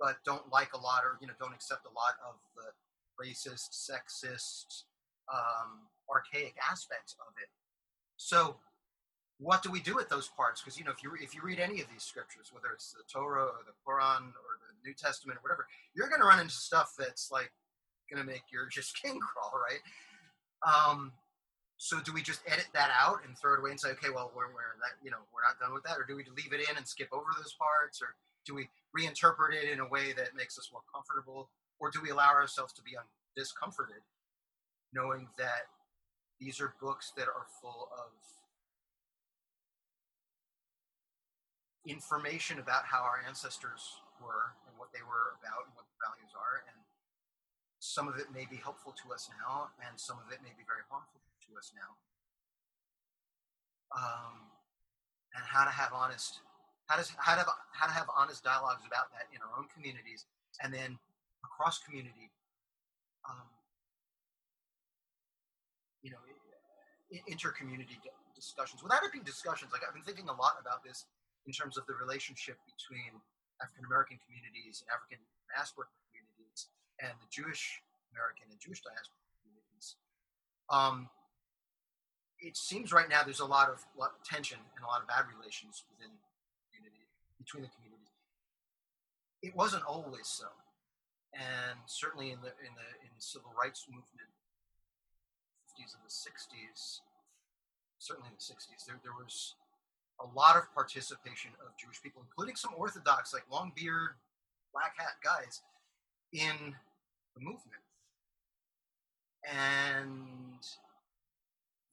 but 0.01 0.17
don't 0.25 0.51
like 0.53 0.73
a 0.75 0.81
lot 0.81 1.03
or, 1.05 1.19
you 1.21 1.27
know, 1.27 1.35
don't 1.39 1.55
accept 1.55 1.87
a 1.87 1.95
lot 1.95 2.15
of 2.27 2.37
the 2.57 2.71
racist, 3.19 3.75
sexist, 3.75 4.85
um, 5.33 5.89
archaic 6.09 6.55
aspects 6.71 7.17
of 7.21 7.35
it. 7.43 7.49
So, 8.17 8.57
what 9.39 9.63
do 9.63 9.71
we 9.71 9.81
do 9.81 9.95
with 9.95 10.09
those 10.09 10.29
parts? 10.29 10.61
Because 10.61 10.79
you 10.79 10.85
know, 10.85 10.91
if 10.91 11.03
you 11.03 11.13
if 11.21 11.35
you 11.35 11.43
read 11.43 11.61
any 11.61 11.81
of 11.81 11.87
these 11.93 12.03
scriptures, 12.03 12.51
whether 12.51 12.75
it's 12.75 12.93
the 12.93 13.07
Torah 13.07 13.45
or 13.47 13.63
the 13.67 13.77
Quran 13.87 14.35
or 14.35 14.51
the 14.59 14.75
New 14.85 14.95
Testament 14.95 15.39
or 15.39 15.43
whatever, 15.43 15.67
you're 15.95 16.09
going 16.09 16.21
to 16.21 16.27
run 16.27 16.41
into 16.41 16.55
stuff 16.55 16.95
that's 16.99 17.31
like 17.31 17.53
going 18.11 18.21
to 18.21 18.27
make 18.27 18.43
your 18.51 18.67
just 18.71 18.97
skin 18.97 19.19
crawl, 19.21 19.53
right? 19.55 19.83
Um, 20.67 21.13
so 21.79 22.01
do 22.03 22.13
we 22.13 22.23
just 22.23 22.43
edit 22.51 22.67
that 22.75 22.91
out 22.91 23.23
and 23.25 23.39
throw 23.39 23.55
it 23.55 23.61
away 23.61 23.71
and 23.71 23.79
say, 23.79 23.95
okay, 23.95 24.11
well, 24.11 24.33
we're, 24.35 24.51
we're 24.51 24.75
that, 24.83 24.99
you 24.99 25.15
know, 25.15 25.23
we're 25.31 25.47
not 25.47 25.63
done 25.63 25.71
with 25.71 25.87
that, 25.87 25.95
or 25.95 26.03
do 26.03 26.19
we 26.19 26.27
leave 26.35 26.51
it 26.51 26.67
in 26.69 26.75
and 26.75 26.83
skip 26.83 27.07
over 27.15 27.31
those 27.39 27.55
parts, 27.55 28.03
or 28.03 28.19
do 28.49 28.57
we 28.57 28.69
reinterpret 28.97 29.53
it 29.53 29.69
in 29.69 29.81
a 29.81 29.87
way 29.87 30.17
that 30.17 30.33
makes 30.35 30.59
us 30.59 30.73
more 30.73 30.81
comfortable, 30.89 31.51
or 31.79 31.93
do 31.93 32.01
we 32.01 32.09
allow 32.09 32.33
ourselves 32.33 32.73
to 32.73 32.83
be 32.83 32.97
un- 32.97 33.05
discomforted, 33.37 34.01
knowing 34.93 35.29
that 35.37 35.69
these 36.41 36.59
are 36.59 36.73
books 36.81 37.13
that 37.17 37.29
are 37.29 37.45
full 37.61 37.93
of 37.93 38.09
information 41.85 42.59
about 42.59 42.89
how 42.89 43.05
our 43.05 43.21
ancestors 43.29 44.01
were 44.21 44.57
and 44.65 44.73
what 44.81 44.89
they 44.97 45.05
were 45.05 45.37
about 45.37 45.69
and 45.69 45.73
what 45.77 45.85
the 45.85 45.99
values 46.01 46.33
are, 46.33 46.65
and 46.73 46.81
some 47.79 48.09
of 48.09 48.17
it 48.17 48.33
may 48.33 48.49
be 48.49 48.57
helpful 48.57 48.97
to 48.97 49.13
us 49.13 49.29
now, 49.45 49.69
and 49.85 50.01
some 50.01 50.17
of 50.17 50.33
it 50.33 50.41
may 50.41 50.57
be 50.57 50.65
very 50.65 50.85
harmful 50.89 51.21
to 51.45 51.51
us 51.61 51.73
now. 51.77 52.01
Um, 53.93 54.53
and 55.37 55.45
how 55.45 55.65
to 55.65 55.71
have 55.71 55.93
honest 55.93 56.41
how 56.89 56.97
does 56.97 57.13
how 57.21 57.37
to 57.37 57.45
have, 57.45 57.53
how 57.73 57.87
to 57.87 57.93
have 57.93 58.09
honest 58.17 58.43
dialogues 58.43 58.83
about 58.89 59.13
that 59.13 59.29
in 59.31 59.39
our 59.45 59.53
own 59.61 59.69
communities 59.69 60.25
and 60.65 60.73
then 60.73 60.99
across 61.45 61.79
community 61.85 62.33
um, 63.29 63.47
you 66.03 66.11
know 66.11 66.21
inter-community 67.25 67.97
discussions. 68.37 68.85
Without 68.85 69.01
it 69.05 69.13
being 69.13 69.25
discussions 69.25 69.73
like 69.73 69.85
i've 69.87 69.95
been 69.95 70.05
thinking 70.05 70.29
a 70.29 70.37
lot 70.37 70.57
about 70.61 70.83
this 70.83 71.07
in 71.47 71.53
terms 71.53 71.77
of 71.77 71.85
the 71.87 71.95
relationship 71.97 72.57
between 72.69 73.17
african 73.61 73.85
american 73.85 74.17
communities 74.25 74.85
and 74.85 74.89
african 74.93 75.21
diaspora 75.49 75.89
communities 76.09 76.69
and 77.01 77.13
the 77.21 77.29
jewish 77.33 77.81
american 78.13 78.49
and 78.51 78.61
jewish 78.61 78.81
diaspora 78.81 79.19
communities. 79.41 79.97
Um, 80.69 81.09
it 82.41 82.57
seems 82.57 82.93
right 82.93 83.09
now 83.09 83.23
there's 83.25 83.41
a 83.41 83.47
lot 83.47 83.69
of, 83.69 83.85
lot 83.99 84.15
of 84.15 84.23
tension 84.23 84.59
and 84.77 84.85
a 84.85 84.87
lot 84.87 85.03
of 85.03 85.09
bad 85.09 85.27
relations 85.27 85.83
within 85.91 86.15
between 87.49 87.65
the 87.65 87.73
communities. 87.73 88.13
It 89.41 89.57
wasn't 89.57 89.89
always 89.89 90.29
so, 90.29 90.53
and 91.33 91.81
certainly 91.87 92.29
in 92.29 92.45
the 92.45 92.53
in 92.61 92.77
the 92.77 92.89
in 93.01 93.09
the 93.17 93.25
civil 93.25 93.49
rights 93.57 93.89
movement, 93.89 94.29
50s 95.73 95.97
and 95.97 96.05
the 96.05 96.13
60s, 96.13 97.01
certainly 97.97 98.29
in 98.29 98.37
the 98.37 98.45
60s, 98.45 98.85
there 98.85 99.01
there 99.01 99.17
was 99.17 99.57
a 100.21 100.29
lot 100.37 100.57
of 100.61 100.69
participation 100.75 101.53
of 101.65 101.73
Jewish 101.81 102.03
people, 102.03 102.21
including 102.21 102.55
some 102.55 102.75
Orthodox, 102.77 103.33
like 103.33 103.49
long 103.51 103.73
beard, 103.75 104.21
black 104.75 104.93
hat 105.01 105.17
guys, 105.25 105.63
in 106.37 106.77
the 107.33 107.41
movement, 107.41 107.81
and 109.49 110.61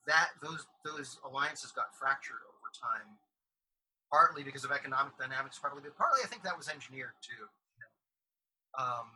that 0.05 0.35
those 0.43 0.67
those 0.83 1.17
alliances 1.23 1.71
got 1.71 1.95
fractured 1.95 2.43
over 2.43 2.67
time 2.75 3.15
partly 4.15 4.47
because 4.47 4.63
of 4.63 4.71
economic 4.71 5.11
dynamics, 5.19 5.59
partly, 5.59 5.83
but 5.83 5.91
partly 5.99 6.23
I 6.23 6.27
think 6.31 6.47
that 6.47 6.55
was 6.55 6.71
engineered 6.71 7.19
too, 7.19 7.43
you 7.75 7.79
know, 7.83 7.91
um, 8.79 9.11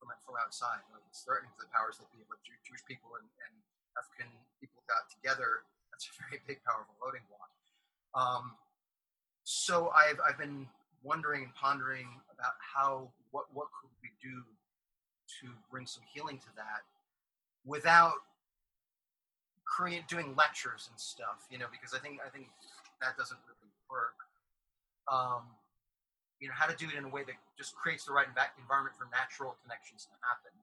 from 0.00 0.08
from 0.24 0.40
outside. 0.40 0.80
Like 0.88 1.04
it's 1.12 1.20
threatening 1.20 1.52
to 1.60 1.68
the 1.68 1.68
powers 1.68 2.00
that 2.00 2.08
be. 2.16 2.24
Like 2.32 2.40
Jewish 2.64 2.80
people 2.88 3.12
and, 3.20 3.28
and 3.44 3.54
African 4.00 4.32
people 4.56 4.80
got 4.88 5.04
together, 5.12 5.68
that's 5.92 6.08
a 6.08 6.16
very 6.24 6.40
big, 6.48 6.64
powerful 6.64 6.96
voting 6.96 7.28
bloc. 7.28 7.52
Um, 8.16 8.56
so 9.44 9.92
I've 9.92 10.16
I've 10.24 10.40
been 10.40 10.64
wondering 11.04 11.44
and 11.44 11.52
pondering 11.52 12.08
about 12.32 12.56
how 12.56 13.12
what 13.36 13.52
what 13.52 13.68
could 13.76 13.92
we 14.00 14.16
do 14.24 14.48
to 15.44 15.52
bring 15.68 15.84
some 15.84 16.08
healing 16.08 16.40
to 16.40 16.50
that 16.56 16.88
without 17.68 18.24
create 19.68 20.08
doing 20.08 20.32
lectures 20.40 20.88
and 20.88 20.96
stuff, 20.96 21.44
you 21.52 21.60
know, 21.60 21.68
because 21.68 21.92
I 21.92 22.00
think 22.00 22.24
I 22.24 22.32
think 22.32 22.48
that 23.04 23.12
doesn't 23.20 23.44
really 23.44 23.68
work 23.92 24.27
um, 25.10 25.42
you 26.38 26.46
know, 26.46 26.54
how 26.54 26.70
to 26.70 26.76
do 26.76 26.86
it 26.86 26.94
in 26.94 27.04
a 27.04 27.12
way 27.12 27.24
that 27.26 27.34
just 27.56 27.74
creates 27.74 28.04
the 28.04 28.12
right 28.12 28.28
environment 28.28 28.94
for 28.94 29.10
natural 29.10 29.56
connections 29.64 30.06
to 30.06 30.14
happen. 30.22 30.54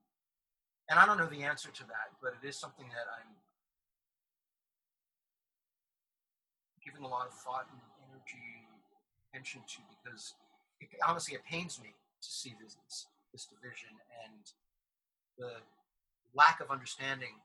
And 0.88 0.96
I 0.98 1.04
don't 1.04 1.18
know 1.18 1.28
the 1.28 1.42
answer 1.42 1.68
to 1.68 1.84
that, 1.90 2.14
but 2.22 2.32
it 2.40 2.46
is 2.46 2.56
something 2.56 2.86
that 2.94 3.10
I'm 3.10 3.34
giving 6.80 7.02
a 7.02 7.10
lot 7.10 7.26
of 7.26 7.34
thought 7.34 7.66
and 7.68 7.82
energy, 8.08 8.70
attention 9.28 9.66
to, 9.66 9.82
because 9.90 10.38
it, 10.80 10.88
honestly, 11.02 11.34
it 11.34 11.42
pains 11.44 11.82
me 11.82 11.90
to 11.90 12.28
see 12.30 12.54
this, 12.62 12.78
this 13.34 13.50
division 13.50 13.90
and 14.22 14.46
the 15.36 15.60
lack 16.32 16.62
of 16.62 16.70
understanding 16.70 17.42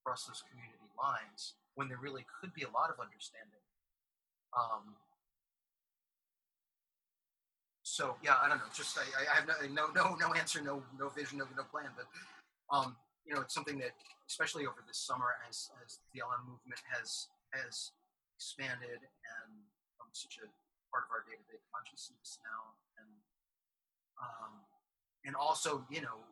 across 0.00 0.24
those 0.24 0.46
community 0.46 0.78
lines 0.94 1.58
when 1.74 1.90
there 1.90 1.98
really 2.00 2.24
could 2.40 2.54
be 2.54 2.62
a 2.62 2.70
lot 2.70 2.88
of 2.88 3.02
understanding. 3.02 3.60
Um, 4.54 4.94
so 7.86 8.18
yeah, 8.18 8.34
I 8.42 8.50
don't 8.50 8.58
know. 8.58 8.66
Just 8.74 8.98
I, 8.98 9.06
I 9.14 9.38
have 9.38 9.46
no 9.46 9.54
no 9.70 9.86
no 9.94 10.18
no 10.18 10.34
answer, 10.34 10.58
no 10.58 10.82
no 10.98 11.06
vision, 11.06 11.38
no 11.38 11.46
no 11.54 11.62
plan. 11.70 11.94
But 11.94 12.10
um, 12.66 12.98
you 13.22 13.30
know, 13.30 13.46
it's 13.46 13.54
something 13.54 13.78
that, 13.78 13.94
especially 14.26 14.66
over 14.66 14.82
this 14.90 14.98
summer, 14.98 15.38
as 15.46 15.70
as 15.86 16.02
the 16.02 16.18
BLM 16.18 16.42
movement 16.50 16.82
has 16.90 17.30
has 17.54 17.94
expanded 18.34 19.06
and 19.06 19.50
um, 20.02 20.10
such 20.10 20.34
a 20.42 20.50
part 20.90 21.06
of 21.06 21.14
our 21.14 21.22
day 21.30 21.38
to 21.38 21.46
day 21.46 21.62
consciousness 21.70 22.42
now, 22.42 22.74
and 22.98 23.10
um, 24.18 24.52
and 25.22 25.38
also 25.38 25.86
you 25.86 26.02
know, 26.02 26.26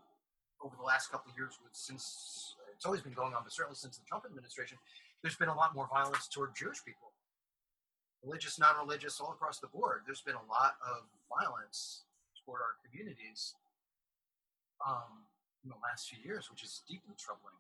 over 0.59 0.75
the 0.75 0.83
last 0.83 1.15
couple 1.15 1.31
of 1.31 1.39
years, 1.39 1.55
since 1.71 2.59
it's 2.75 2.83
always 2.83 3.01
been 3.07 3.15
going 3.15 3.31
on, 3.31 3.47
but 3.47 3.55
certainly 3.55 3.79
since 3.79 3.95
the 3.95 4.05
Trump 4.11 4.27
administration, 4.27 4.75
there's 5.23 5.39
been 5.39 5.55
a 5.55 5.55
lot 5.55 5.71
more 5.71 5.87
violence 5.87 6.27
toward 6.27 6.51
Jewish 6.59 6.83
people 6.83 7.14
religious, 8.25 8.59
non-religious, 8.59 9.20
all 9.20 9.33
across 9.33 9.61
the 9.61 9.68
board. 9.68 10.03
There's 10.07 10.25
been 10.25 10.41
a 10.41 10.49
lot 10.49 10.81
of 10.81 11.05
violence 11.29 12.09
toward 12.41 12.61
our 12.64 12.81
communities 12.81 13.55
um, 14.81 15.29
in 15.62 15.68
the 15.68 15.81
last 15.85 16.09
few 16.09 16.20
years, 16.25 16.49
which 16.51 16.64
is 16.64 16.83
deeply 16.89 17.14
troubling. 17.20 17.57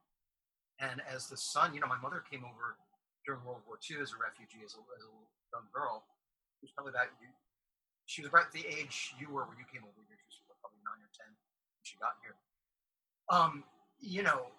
And 0.80 1.04
as 1.06 1.28
the 1.28 1.36
son, 1.36 1.72
you 1.72 1.80
know, 1.80 1.86
my 1.86 2.00
mother 2.00 2.24
came 2.24 2.42
over 2.42 2.80
during 3.24 3.44
World 3.44 3.62
War 3.68 3.78
II 3.78 4.02
as 4.02 4.12
a 4.12 4.18
refugee, 4.20 4.64
as 4.64 4.76
a, 4.76 4.82
as 4.96 5.04
a 5.04 5.12
young 5.54 5.68
girl. 5.72 6.04
She 6.60 6.68
was 6.68 6.72
probably 6.76 6.92
about 6.92 7.12
you. 7.20 7.30
She 8.04 8.20
was 8.20 8.28
about 8.28 8.52
the 8.52 8.64
age 8.68 9.16
you 9.16 9.32
were 9.32 9.48
when 9.48 9.56
you 9.56 9.64
came 9.68 9.80
over 9.80 10.02
here. 10.04 10.20
She 10.28 10.44
was 10.44 10.56
probably 10.60 10.80
nine 10.84 11.00
or 11.00 11.12
ten 11.16 11.32
when 11.32 11.84
she 11.84 11.96
got 11.96 12.20
here. 12.20 12.36
Um, 13.32 13.64
you 13.96 14.20
know, 14.20 14.52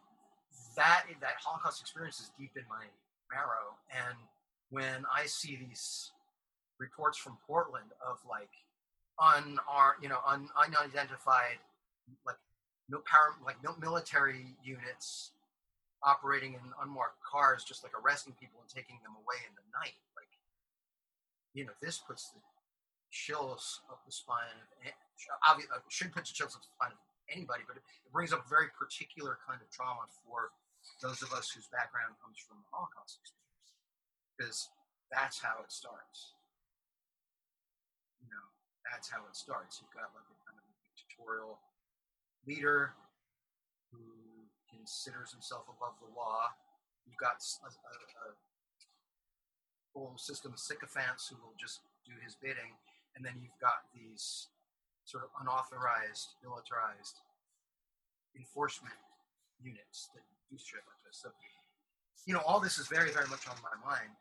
that 0.74 1.06
that 1.22 1.38
Holocaust 1.38 1.82
experience 1.82 2.18
is 2.18 2.34
deep 2.34 2.58
in 2.58 2.66
my 2.66 2.90
marrow, 3.30 3.78
and 3.94 4.18
when 4.70 5.06
I 5.14 5.26
see 5.26 5.56
these 5.56 6.12
reports 6.80 7.18
from 7.18 7.38
Portland 7.48 7.92
of 8.06 8.20
like 8.30 8.52
un 9.20 9.58
you 10.02 10.10
know 10.10 10.20
un, 10.28 10.50
unidentified 10.60 11.58
like 12.26 12.40
no 12.90 13.00
power 13.06 13.34
like 13.46 13.56
no 13.64 13.76
military 13.80 14.56
units 14.64 15.32
operating 16.04 16.54
in 16.54 16.60
unmarked 16.84 17.18
cars 17.24 17.64
just 17.64 17.82
like 17.82 17.94
arresting 17.98 18.34
people 18.40 18.60
and 18.62 18.70
taking 18.70 19.00
them 19.02 19.16
away 19.16 19.40
in 19.48 19.54
the 19.56 19.66
night. 19.74 19.96
Like 20.16 20.30
you 21.54 21.66
know 21.66 21.74
this 21.82 21.98
puts 21.98 22.30
the 22.30 22.42
chills 23.16 23.80
up 23.90 24.04
the 24.04 24.12
spine 24.12 24.52
of 24.60 24.92
obviously 25.48 25.72
uh, 25.72 25.80
should 25.88 26.12
put 26.12 26.28
the 26.28 26.36
chills 26.36 26.52
up 26.52 26.60
the 26.60 26.74
spine 26.76 26.92
of 26.92 27.00
anybody 27.32 27.64
but 27.64 27.80
it, 27.80 27.84
it 28.04 28.12
brings 28.12 28.36
up 28.36 28.44
a 28.44 28.50
very 28.52 28.68
particular 28.76 29.40
kind 29.48 29.64
of 29.64 29.68
trauma 29.72 30.04
for 30.28 30.52
those 31.00 31.24
of 31.24 31.32
us 31.32 31.48
whose 31.48 31.72
background 31.72 32.12
comes 32.20 32.36
from 32.44 32.60
the 32.60 32.68
holocaust 32.76 33.16
experience 33.24 33.45
because 34.36 34.70
that's 35.12 35.40
how 35.40 35.64
it 35.64 35.72
starts. 35.72 36.36
You 38.20 38.28
know, 38.28 38.46
that's 38.92 39.08
how 39.10 39.24
it 39.30 39.36
starts. 39.36 39.80
You've 39.80 39.96
got 39.96 40.12
like 40.12 40.28
a 40.28 40.38
kind 40.44 40.60
of 40.60 40.66
a 40.68 40.76
dictatorial 40.84 41.58
leader 42.44 42.94
who 43.90 44.04
considers 44.68 45.32
himself 45.32 45.66
above 45.72 45.96
the 46.04 46.12
law. 46.12 46.52
You've 47.08 47.22
got 47.22 47.40
a, 47.64 47.70
a, 47.72 47.96
a 48.28 48.30
whole 49.94 50.18
system 50.18 50.52
of 50.52 50.60
sycophants 50.60 51.32
who 51.32 51.38
will 51.40 51.56
just 51.56 51.80
do 52.04 52.12
his 52.20 52.36
bidding, 52.36 52.76
and 53.16 53.24
then 53.24 53.40
you've 53.40 53.58
got 53.62 53.88
these 53.96 54.52
sort 55.06 55.24
of 55.24 55.30
unauthorized, 55.40 56.36
militarized 56.44 57.22
enforcement 58.36 58.98
units 59.62 60.10
that 60.14 60.26
do 60.50 60.58
shit 60.58 60.82
like 60.84 61.02
this. 61.06 61.22
So, 61.22 61.30
you 62.26 62.34
know, 62.34 62.42
all 62.46 62.60
this 62.60 62.78
is 62.78 62.88
very, 62.88 63.12
very 63.14 63.28
much 63.30 63.48
on 63.48 63.56
my 63.62 63.78
mind. 63.86 64.12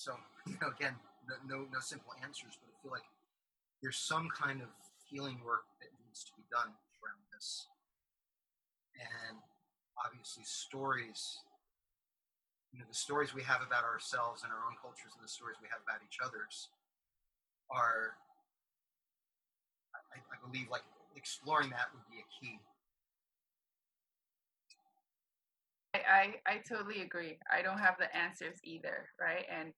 So, 0.00 0.16
you 0.48 0.56
know, 0.64 0.72
again, 0.72 0.96
no, 1.28 1.36
no, 1.44 1.68
no 1.68 1.80
simple 1.84 2.16
answers, 2.24 2.56
but 2.56 2.72
I 2.72 2.74
feel 2.80 2.88
like 2.88 3.04
there's 3.84 4.00
some 4.00 4.32
kind 4.32 4.64
of 4.64 4.72
healing 5.04 5.44
work 5.44 5.68
that 5.76 5.92
needs 6.00 6.24
to 6.24 6.32
be 6.40 6.44
done 6.48 6.72
around 7.04 7.20
this. 7.36 7.68
And 8.96 9.36
obviously, 10.00 10.48
stories, 10.48 11.44
you 12.72 12.80
know, 12.80 12.88
the 12.88 12.96
stories 12.96 13.36
we 13.36 13.44
have 13.44 13.60
about 13.60 13.84
ourselves 13.84 14.40
and 14.40 14.48
our 14.48 14.64
own 14.64 14.80
cultures 14.80 15.12
and 15.12 15.20
the 15.20 15.28
stories 15.28 15.60
we 15.60 15.68
have 15.68 15.84
about 15.84 16.00
each 16.00 16.16
other's 16.24 16.72
are, 17.68 18.16
I, 19.92 20.16
I 20.16 20.36
believe, 20.40 20.72
like 20.72 20.88
exploring 21.12 21.68
that 21.76 21.92
would 21.92 22.08
be 22.08 22.24
a 22.24 22.28
key. 22.40 22.56
I, 25.92 26.00
I, 26.08 26.24
I 26.48 26.54
totally 26.64 27.04
agree. 27.04 27.36
I 27.52 27.60
don't 27.60 27.84
have 27.84 28.00
the 28.00 28.08
answers 28.16 28.56
either, 28.64 29.12
right? 29.20 29.44
And 29.52 29.76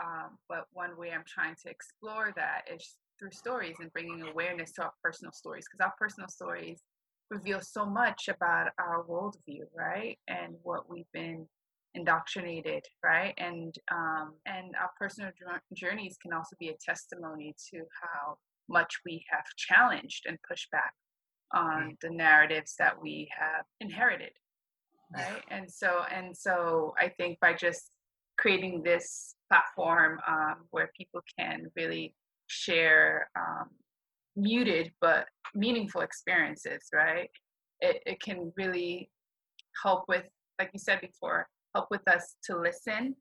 Um, 0.00 0.38
but 0.48 0.66
one 0.72 0.96
way 0.96 1.10
I'm 1.10 1.24
trying 1.26 1.54
to 1.64 1.70
explore 1.70 2.32
that 2.36 2.62
is 2.72 2.96
through 3.18 3.32
stories 3.32 3.76
and 3.80 3.92
bringing 3.92 4.22
awareness 4.22 4.72
to 4.72 4.82
our 4.82 4.92
personal 5.02 5.32
stories 5.32 5.64
because 5.70 5.84
our 5.84 5.94
personal 5.98 6.28
stories 6.28 6.82
reveal 7.30 7.60
so 7.60 7.86
much 7.86 8.28
about 8.28 8.70
our 8.78 9.04
worldview, 9.08 9.62
right? 9.74 10.18
And 10.28 10.54
what 10.62 10.88
we've 10.90 11.10
been 11.12 11.46
indoctrinated, 11.94 12.84
right? 13.04 13.34
And 13.38 13.74
um, 13.90 14.34
and 14.46 14.74
our 14.80 14.90
personal 14.98 15.30
journeys 15.74 16.16
can 16.20 16.32
also 16.32 16.56
be 16.58 16.68
a 16.68 16.76
testimony 16.84 17.54
to 17.70 17.78
how 18.00 18.36
much 18.68 19.00
we 19.04 19.24
have 19.30 19.44
challenged 19.56 20.24
and 20.26 20.38
pushed 20.48 20.70
back 20.70 20.94
on 21.52 21.96
the 22.00 22.10
narratives 22.10 22.74
that 22.78 23.00
we 23.00 23.28
have 23.38 23.64
inherited, 23.80 24.32
right? 25.14 25.42
And 25.50 25.70
so 25.70 26.02
and 26.10 26.36
so 26.36 26.94
I 26.98 27.08
think 27.08 27.38
by 27.40 27.52
just 27.54 27.91
creating 28.42 28.82
this 28.82 29.36
platform 29.48 30.18
um, 30.26 30.56
where 30.72 30.90
people 30.98 31.20
can 31.38 31.66
really 31.76 32.12
share 32.48 33.30
um, 33.38 33.68
muted 34.34 34.90
but 35.00 35.26
meaningful 35.54 36.00
experiences, 36.00 36.88
right? 36.92 37.30
It, 37.80 38.02
it 38.04 38.20
can 38.20 38.52
really 38.56 39.10
help 39.80 40.04
with, 40.08 40.24
like 40.58 40.70
you 40.72 40.80
said 40.80 41.00
before, 41.00 41.46
help 41.74 41.86
with 41.90 42.06
us 42.08 42.34
to 42.46 42.58
listen, 42.58 43.14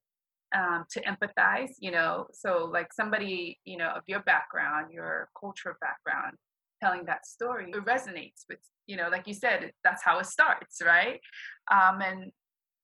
um, 0.57 0.85
to 0.91 1.01
empathize, 1.01 1.73
you 1.79 1.91
know. 1.91 2.25
So, 2.33 2.69
like 2.71 2.91
somebody, 2.91 3.59
you 3.63 3.77
know, 3.77 3.89
of 3.89 4.01
your 4.07 4.21
background, 4.21 4.91
your 4.91 5.29
cultural 5.39 5.75
background, 5.81 6.35
telling 6.81 7.05
that 7.05 7.27
story, 7.27 7.71
it 7.71 7.85
resonates 7.85 8.41
with, 8.49 8.59
you 8.87 8.97
know, 8.97 9.09
like 9.09 9.27
you 9.27 9.33
said, 9.35 9.71
that's 9.83 10.03
how 10.03 10.17
it 10.19 10.25
starts, 10.25 10.81
right? 10.83 11.19
Um, 11.71 12.01
and 12.01 12.31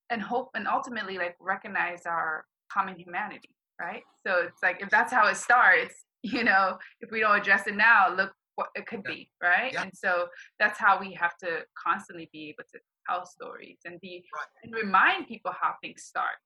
and 0.09 0.21
hope 0.21 0.49
and 0.55 0.67
ultimately 0.67 1.17
like 1.17 1.35
recognize 1.39 2.05
our 2.05 2.45
common 2.71 2.95
humanity, 2.95 3.49
right? 3.79 4.03
So 4.25 4.43
it's 4.47 4.61
like 4.63 4.81
if 4.81 4.89
that's 4.89 5.11
how 5.11 5.27
it 5.27 5.37
starts, 5.37 5.95
you 6.23 6.43
know, 6.43 6.77
if 7.01 7.11
we 7.11 7.19
don't 7.19 7.39
address 7.39 7.67
it 7.67 7.75
now, 7.75 8.13
look 8.13 8.31
what 8.55 8.69
it 8.75 8.87
could 8.87 9.03
yeah. 9.05 9.13
be, 9.13 9.29
right? 9.41 9.73
Yeah. 9.73 9.83
And 9.83 9.91
so 9.93 10.27
that's 10.59 10.79
how 10.79 10.99
we 10.99 11.13
have 11.13 11.37
to 11.37 11.61
constantly 11.81 12.29
be 12.33 12.49
able 12.49 12.67
to 12.73 12.79
tell 13.07 13.25
stories 13.25 13.77
and 13.85 14.01
be 14.01 14.25
right. 14.33 14.45
and 14.63 14.73
remind 14.73 15.27
people 15.27 15.51
how 15.59 15.75
things 15.81 16.03
start. 16.03 16.37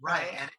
Right. 0.00 0.22
right. 0.22 0.40
And 0.40 0.50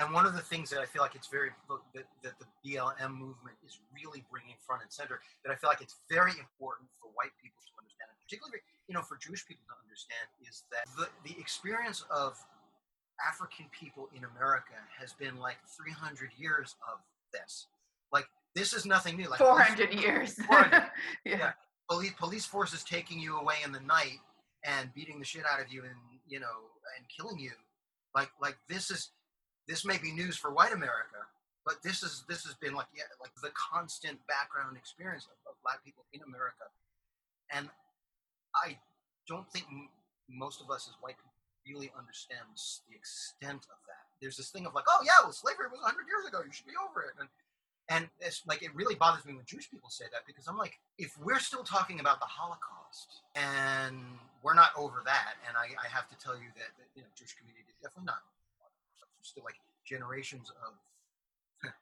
and 0.00 0.12
one 0.12 0.24
of 0.24 0.32
the 0.32 0.40
things 0.40 0.70
that 0.70 0.80
I 0.80 0.86
feel 0.86 1.02
like 1.02 1.14
it's 1.14 1.28
very 1.28 1.50
that, 1.94 2.08
that 2.24 2.34
the 2.40 2.48
BLM 2.64 3.12
movement 3.12 3.60
is 3.64 3.80
really 3.92 4.24
bringing 4.32 4.56
front 4.64 4.80
and 4.82 4.90
center 4.90 5.20
that 5.44 5.52
I 5.52 5.56
feel 5.56 5.68
like 5.68 5.84
it's 5.84 6.00
very 6.08 6.32
important 6.32 6.88
for 6.96 7.12
white 7.12 7.34
people 7.36 7.60
to 7.60 7.72
understand, 7.76 8.08
and 8.08 8.18
particularly 8.24 8.64
you 8.92 8.98
know 8.98 9.02
for 9.02 9.16
Jewish 9.16 9.46
people 9.48 9.64
to 9.72 9.76
understand, 9.80 10.28
is 10.46 10.64
that 10.68 10.84
the 11.00 11.08
the 11.24 11.40
experience 11.40 12.04
of 12.10 12.36
African 13.26 13.64
people 13.72 14.10
in 14.14 14.22
America 14.36 14.76
has 15.00 15.14
been 15.14 15.38
like 15.38 15.56
300 15.64 16.28
years 16.36 16.76
of 16.92 17.00
this. 17.32 17.68
Like 18.12 18.26
this 18.54 18.74
is 18.74 18.84
nothing 18.84 19.16
new. 19.16 19.30
Like 19.30 19.38
400 19.38 19.88
police, 19.88 20.04
years. 20.04 20.34
400, 20.44 20.70
yeah. 21.24 21.36
yeah. 21.38 21.52
Police 21.88 22.12
police 22.18 22.44
forces 22.44 22.84
taking 22.84 23.18
you 23.18 23.38
away 23.38 23.54
in 23.64 23.72
the 23.72 23.80
night 23.80 24.20
and 24.62 24.92
beating 24.92 25.18
the 25.18 25.24
shit 25.24 25.44
out 25.50 25.58
of 25.58 25.72
you 25.72 25.84
and 25.84 25.96
you 26.28 26.38
know 26.38 26.68
and 26.98 27.06
killing 27.08 27.38
you. 27.38 27.52
Like 28.14 28.28
like 28.42 28.58
this 28.68 28.90
is 28.90 29.08
this 29.68 29.86
may 29.86 29.96
be 29.96 30.12
news 30.12 30.36
for 30.36 30.52
white 30.52 30.74
America, 30.74 31.24
but 31.64 31.76
this 31.82 32.02
is 32.02 32.24
this 32.28 32.44
has 32.44 32.52
been 32.60 32.74
like 32.74 32.92
yeah 32.94 33.08
like 33.22 33.32
the 33.42 33.52
constant 33.56 34.18
background 34.28 34.76
experience 34.76 35.24
of, 35.24 35.50
of 35.50 35.56
black 35.64 35.82
people 35.82 36.04
in 36.12 36.20
America, 36.28 36.68
and 37.50 37.70
I 38.54 38.76
don't 39.28 39.48
think 39.50 39.66
m- 39.70 39.88
most 40.28 40.60
of 40.60 40.70
us 40.70 40.88
as 40.88 40.94
white 41.00 41.16
people 41.16 41.32
really 41.66 41.90
understands 41.96 42.82
the 42.90 42.94
extent 42.96 43.66
of 43.70 43.78
that. 43.86 44.04
There's 44.20 44.36
this 44.36 44.50
thing 44.50 44.66
of 44.66 44.74
like, 44.74 44.84
oh 44.88 45.00
yeah, 45.04 45.18
well 45.22 45.32
slavery 45.32 45.66
was 45.70 45.80
100 45.82 46.06
years 46.06 46.26
ago. 46.26 46.42
You 46.44 46.52
should 46.52 46.66
be 46.66 46.78
over 46.78 47.02
it. 47.02 47.14
And 47.18 47.28
and 47.90 48.08
it's 48.22 48.46
like 48.46 48.62
it 48.62 48.70
really 48.74 48.94
bothers 48.94 49.26
me 49.26 49.34
when 49.34 49.44
Jewish 49.44 49.70
people 49.70 49.90
say 49.90 50.06
that 50.12 50.22
because 50.26 50.46
I'm 50.46 50.56
like, 50.56 50.78
if 50.98 51.18
we're 51.18 51.42
still 51.42 51.64
talking 51.66 51.98
about 51.98 52.20
the 52.20 52.30
Holocaust 52.30 53.26
and 53.34 53.98
we're 54.42 54.54
not 54.54 54.70
over 54.78 55.02
that, 55.04 55.34
and 55.46 55.58
I, 55.58 55.74
I 55.76 55.88
have 55.90 56.06
to 56.10 56.16
tell 56.16 56.34
you 56.38 56.46
that, 56.54 56.70
that 56.78 56.88
you 56.94 57.02
know 57.02 57.10
Jewish 57.18 57.34
community 57.34 57.66
is 57.66 57.78
definitely 57.82 58.06
not. 58.06 58.22
There's 59.18 59.34
still 59.34 59.42
like 59.42 59.58
generations 59.82 60.54
of 60.62 60.78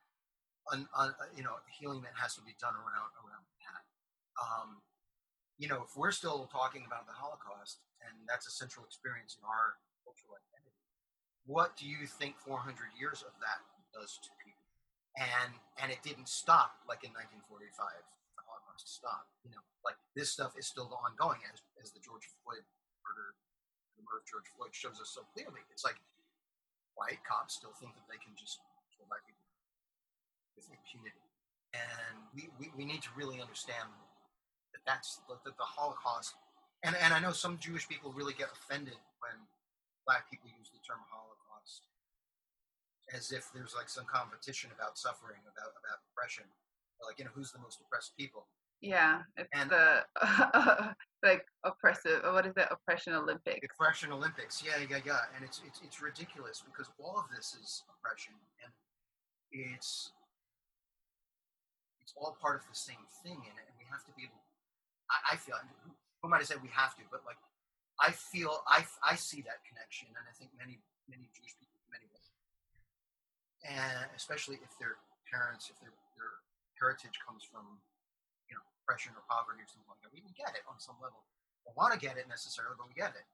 you 1.37 1.45
know 1.45 1.61
healing 1.69 2.01
that 2.03 2.17
has 2.17 2.35
to 2.37 2.43
be 2.43 2.57
done 2.57 2.75
around 2.75 3.13
around 3.21 3.45
that. 3.61 3.83
Um, 4.41 4.81
you 5.61 5.69
know, 5.69 5.85
if 5.85 5.93
we're 5.93 6.11
still 6.17 6.49
talking 6.49 6.89
about 6.89 7.05
the 7.05 7.13
Holocaust 7.13 7.85
and 8.01 8.17
that's 8.25 8.49
a 8.49 8.51
central 8.51 8.89
experience 8.89 9.37
in 9.37 9.45
our 9.45 9.77
cultural 10.09 10.41
identity, 10.41 10.73
what 11.45 11.77
do 11.77 11.85
you 11.85 12.09
think 12.09 12.41
400 12.41 12.97
years 12.97 13.21
of 13.21 13.37
that 13.45 13.61
does 13.93 14.17
to 14.25 14.33
people? 14.41 14.61
and 15.19 15.53
and 15.83 15.91
it 15.91 15.99
didn't 16.07 16.29
stop 16.29 16.79
like 16.87 17.03
in 17.03 17.11
1945 17.11 17.75
the 18.39 18.45
holocaust 18.47 18.87
stopped 18.87 19.29
you 19.43 19.51
know 19.51 19.63
like 19.83 19.99
this 20.15 20.31
stuff 20.31 20.55
is 20.55 20.71
still 20.71 20.87
ongoing 21.03 21.41
as 21.51 21.59
as 21.83 21.91
the 21.91 21.99
george 21.99 22.31
floyd 22.41 22.63
murder 23.03 23.35
the 23.99 24.03
murder 24.07 24.23
of 24.23 24.27
george 24.29 24.47
floyd 24.55 24.71
shows 24.71 25.03
us 25.03 25.11
so 25.11 25.27
clearly 25.35 25.67
it's 25.75 25.83
like 25.83 25.99
white 26.95 27.19
cops 27.27 27.59
still 27.59 27.75
think 27.83 27.91
that 27.99 28.07
they 28.07 28.21
can 28.23 28.31
just 28.39 28.63
kill 28.95 29.09
black 29.11 29.25
people 29.27 29.43
with 30.55 30.71
impunity 30.71 31.27
and 31.75 32.19
we, 32.35 32.51
we, 32.59 32.67
we 32.75 32.85
need 32.87 33.03
to 33.03 33.11
really 33.15 33.39
understand 33.39 33.87
that 34.87 35.03
that's 35.03 35.21
that 35.29 35.57
the 35.57 35.65
holocaust 35.65 36.35
and, 36.85 36.97
and 37.03 37.13
i 37.13 37.21
know 37.21 37.33
some 37.33 37.59
jewish 37.59 37.89
people 37.89 38.13
really 38.13 38.35
get 38.35 38.49
offended 38.53 38.99
when 39.21 39.37
black 40.07 40.31
people 40.31 40.49
use 40.49 40.71
the 40.73 40.81
term 40.87 40.99
holocaust 41.11 41.31
as 43.15 43.33
if 43.33 43.51
there's 43.55 43.75
like 43.75 43.89
some 43.89 44.05
competition 44.05 44.71
about 44.75 44.99
suffering, 44.99 45.41
about 45.43 45.75
about 45.75 45.99
oppression, 46.11 46.45
like 47.05 47.19
you 47.19 47.25
know 47.25 47.35
who's 47.35 47.53
the 47.53 47.59
most 47.59 47.81
oppressed 47.81 48.17
people. 48.17 48.47
Yeah, 48.81 49.23
it's 49.37 49.49
and, 49.53 49.71
the 49.71 50.05
like 51.23 51.45
oppressive. 51.65 52.23
What 52.25 52.47
is 52.47 52.57
it? 52.57 52.69
Oppression 52.71 53.15
Olympics. 53.15 53.67
Oppression 53.75 54.13
Olympics. 54.13 54.63
Yeah, 54.65 54.81
yeah, 54.89 55.01
yeah. 55.05 55.29
And 55.37 55.45
it's 55.45 55.61
it's 55.67 55.81
it's 55.85 56.01
ridiculous 56.01 56.63
because 56.65 56.91
all 56.99 57.19
of 57.19 57.25
this 57.35 57.57
is 57.61 57.85
oppression, 57.91 58.33
and 58.65 58.73
it's 59.53 60.13
it's 62.01 62.15
all 62.17 62.37
part 62.41 62.57
of 62.57 62.69
the 62.69 62.77
same 62.77 63.05
thing, 63.23 63.37
and, 63.37 63.57
and 63.59 63.75
we 63.79 63.85
have 63.91 64.05
to 64.05 64.13
be 64.17 64.25
able. 64.25 64.41
I, 65.11 65.35
I 65.35 65.37
feel. 65.37 65.59
Who 66.23 66.29
might 66.29 66.45
have 66.45 66.49
said 66.49 66.63
we 66.63 66.71
have 66.73 66.95
to, 67.01 67.05
but 67.11 67.25
like 67.27 67.41
I 68.01 68.15
feel 68.15 68.65
I 68.65 68.87
I 69.05 69.17
see 69.17 69.43
that 69.45 69.61
connection, 69.69 70.09
and 70.15 70.25
I 70.25 70.33
think 70.39 70.55
many 70.57 70.81
many 71.05 71.29
Jewish 71.37 71.53
people 71.59 71.77
many 71.91 72.07
women, 72.09 72.33
and 73.67 74.09
especially 74.15 74.63
if 74.63 74.73
their 74.81 75.03
parents, 75.29 75.69
if 75.69 75.77
their 75.83 75.93
their 76.17 76.41
heritage 76.81 77.21
comes 77.21 77.45
from 77.45 77.83
you 78.49 78.57
know 78.57 78.65
oppression 78.81 79.13
or 79.13 79.27
poverty 79.29 79.61
or 79.61 79.69
something 79.69 79.91
like 79.91 80.01
that, 80.07 80.15
we 80.15 80.25
can 80.25 80.33
get 80.33 80.57
it 80.57 80.65
on 80.65 80.81
some 80.81 80.97
level. 81.03 81.21
We 81.67 81.77
want 81.77 81.93
to 81.93 82.01
get 82.01 82.17
it 82.17 82.25
necessarily, 82.31 82.79
but 82.79 82.89
we 82.89 82.97
get 82.97 83.13
it. 83.13 83.29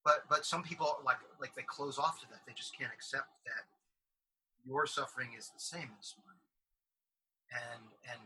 But 0.00 0.24
but 0.32 0.48
some 0.48 0.64
people 0.64 1.00
like 1.04 1.20
like 1.36 1.52
they 1.52 1.66
close 1.68 2.00
off 2.00 2.20
to 2.24 2.26
that. 2.32 2.46
They 2.48 2.56
just 2.56 2.72
can't 2.72 2.92
accept 2.92 3.28
that 3.44 3.68
your 4.64 4.88
suffering 4.88 5.36
is 5.36 5.52
the 5.52 5.60
same 5.60 5.92
as 6.00 6.16
mine, 6.16 6.44
and 7.52 7.84
and 8.08 8.20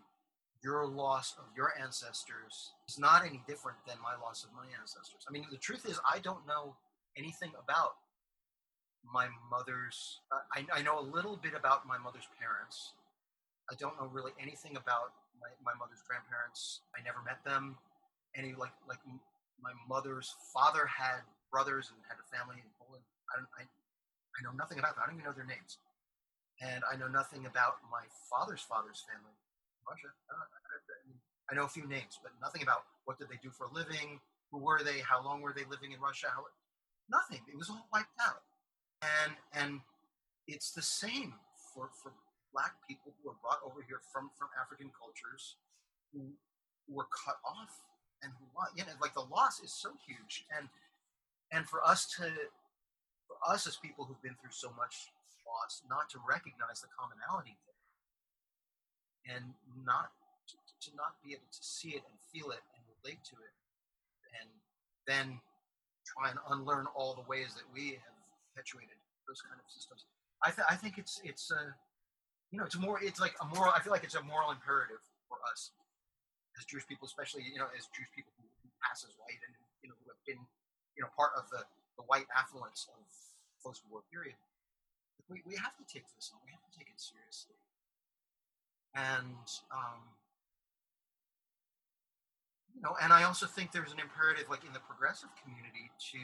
your 0.65 0.89
loss 0.89 1.37
of 1.37 1.45
your 1.55 1.77
ancestors 1.77 2.73
is 2.89 2.99
not 2.99 3.21
any 3.21 3.45
different 3.47 3.77
than 3.87 4.01
my 4.01 4.17
loss 4.17 4.43
of 4.43 4.51
my 4.57 4.65
ancestors. 4.81 5.21
I 5.29 5.31
mean, 5.31 5.45
the 5.53 5.61
truth 5.61 5.85
is, 5.85 6.01
I 6.09 6.19
don't 6.25 6.49
know 6.49 6.75
anything 7.21 7.53
about 7.61 8.01
my 9.05 9.29
mother's. 9.53 10.25
I, 10.33 10.65
I 10.73 10.81
know 10.81 10.99
a 10.99 11.05
little 11.05 11.37
bit 11.37 11.53
about 11.53 11.87
my 11.87 12.01
mother's 12.01 12.25
parents. 12.41 12.97
I 13.69 13.77
don't 13.77 14.01
know 14.01 14.09
really 14.09 14.33
anything 14.41 14.81
about 14.81 15.13
my, 15.37 15.53
my 15.61 15.77
mother's 15.77 16.01
grandparents. 16.09 16.81
I 16.97 17.05
never 17.05 17.21
met 17.21 17.45
them. 17.45 17.77
Any 18.33 18.57
like 18.57 18.73
like 18.89 19.05
my 19.61 19.77
mother's 19.85 20.33
father 20.51 20.89
had 20.89 21.29
brothers 21.53 21.93
and 21.93 22.01
had 22.09 22.17
a 22.17 22.27
family 22.33 22.57
in 22.57 22.67
Poland. 22.81 23.05
I 23.29 23.37
don't. 23.37 23.53
I, 23.61 23.69
I 23.69 24.39
know 24.43 24.57
nothing 24.57 24.81
about 24.81 24.97
them. 24.97 25.05
I 25.05 25.13
don't 25.13 25.21
even 25.21 25.29
know 25.29 25.37
their 25.37 25.47
names. 25.47 25.77
And 26.65 26.83
I 26.89 26.97
know 26.97 27.07
nothing 27.07 27.45
about 27.45 27.85
my 27.93 28.09
father's 28.33 28.65
father's 28.65 29.05
family 29.05 29.37
Russia. 29.89 30.11
I, 30.31 30.35
I, 30.35 30.77
I 31.51 31.55
know 31.55 31.65
a 31.65 31.73
few 31.73 31.87
names, 31.87 32.19
but 32.23 32.33
nothing 32.41 32.63
about 32.63 32.85
what 33.05 33.19
did 33.19 33.29
they 33.29 33.41
do 33.43 33.51
for 33.51 33.69
a 33.69 33.73
living, 33.73 34.21
who 34.51 34.59
were 34.59 34.83
they, 34.83 35.01
how 35.01 35.23
long 35.23 35.43
were 35.43 35.53
they 35.53 35.69
living 35.69 35.93
in 35.93 36.01
Russia, 36.01 36.29
how, 36.33 36.45
nothing. 37.09 37.41
It 37.49 37.57
was 37.57 37.69
all 37.69 37.87
wiped 37.93 38.17
out. 38.21 38.43
And 39.05 39.37
and 39.53 39.81
it's 40.49 40.73
the 40.73 40.83
same 40.83 41.35
for 41.73 41.91
for 41.93 42.13
black 42.53 42.73
people 42.89 43.13
who 43.21 43.29
were 43.29 43.37
brought 43.43 43.61
over 43.61 43.85
here 43.85 44.01
from 44.13 44.31
from 44.39 44.49
African 44.57 44.89
cultures 44.97 45.57
who, 46.13 46.33
who 46.87 46.95
were 46.95 47.09
cut 47.13 47.37
off 47.45 47.85
and 48.23 48.33
who 48.41 48.49
you 48.77 48.85
know 48.87 48.97
like 49.03 49.13
the 49.13 49.29
loss 49.29 49.61
is 49.61 49.73
so 49.73 49.93
huge. 50.07 50.47
And 50.57 50.69
and 51.53 51.69
for 51.69 51.85
us 51.85 52.09
to 52.17 52.25
for 53.29 53.37
us 53.45 53.67
as 53.67 53.77
people 53.77 54.05
who've 54.05 54.23
been 54.23 54.37
through 54.41 54.57
so 54.57 54.73
much 54.73 55.13
loss 55.45 55.83
not 55.91 56.09
to 56.09 56.19
recognize 56.25 56.81
the 56.81 56.89
commonality 56.97 57.57
there 57.69 57.74
and 59.29 59.57
not 59.85 60.13
to, 60.49 60.93
not 60.93 61.17
be 61.25 61.33
able 61.33 61.49
to 61.49 61.63
see 61.65 61.97
it 61.97 62.05
and 62.05 62.17
feel 62.29 62.53
it 62.53 62.61
and 62.77 62.81
relate 63.01 63.25
to 63.25 63.37
it 63.41 63.55
and 64.37 64.49
then 65.09 65.41
try 66.05 66.29
and 66.29 66.37
unlearn 66.53 66.85
all 66.93 67.17
the 67.17 67.25
ways 67.25 67.57
that 67.57 67.65
we 67.73 67.97
have 67.97 68.17
perpetuated 68.53 69.01
those 69.25 69.41
kind 69.41 69.57
of 69.57 69.65
systems. 69.73 70.05
I, 70.45 70.53
th- 70.53 70.69
I 70.69 70.77
think 70.77 71.01
it's 71.01 71.25
it's 71.25 71.49
a 71.49 71.73
you 72.53 72.61
know 72.61 72.69
it's 72.69 72.77
more 72.77 73.01
it's 73.01 73.17
like 73.17 73.33
a 73.41 73.47
moral. 73.49 73.73
I 73.73 73.81
feel 73.81 73.97
like 73.97 74.05
it's 74.05 74.15
a 74.19 74.23
moral 74.23 74.53
imperative 74.53 75.01
for 75.25 75.41
us 75.49 75.73
as 76.61 76.69
Jewish 76.69 76.85
people, 76.85 77.09
especially 77.09 77.49
you 77.49 77.57
know 77.57 77.73
as 77.73 77.89
Jewish 77.97 78.13
people 78.13 78.37
who, 78.37 78.45
who 78.61 78.69
pass 78.85 79.09
as 79.09 79.17
white 79.25 79.41
and 79.41 79.57
you 79.81 79.89
know 79.89 79.97
who 80.05 80.13
have 80.13 80.21
been 80.29 80.41
you 80.95 81.01
know 81.01 81.09
part 81.17 81.33
of 81.41 81.49
the 81.49 81.65
the 81.97 82.05
white 82.05 82.29
affluence 82.37 82.85
of 82.93 83.01
post-war 83.65 84.05
period. 84.13 84.37
We 85.33 85.41
we 85.49 85.57
have 85.57 85.73
to 85.81 85.85
take 85.89 86.05
this 86.13 86.29
on. 86.29 86.45
We 86.45 86.53
have 86.53 86.61
to 86.69 86.73
take 86.77 86.93
it 86.93 87.01
seriously. 87.01 87.57
And 88.95 89.47
um, 89.75 90.01
you 92.75 92.83
know, 92.83 92.97
and 93.03 93.13
I 93.13 93.23
also 93.25 93.47
think 93.47 93.71
there's 93.71 93.93
an 93.93 93.99
imperative, 93.99 94.51
like 94.51 94.65
in 94.67 94.73
the 94.73 94.83
progressive 94.83 95.31
community, 95.43 95.91
to 96.15 96.21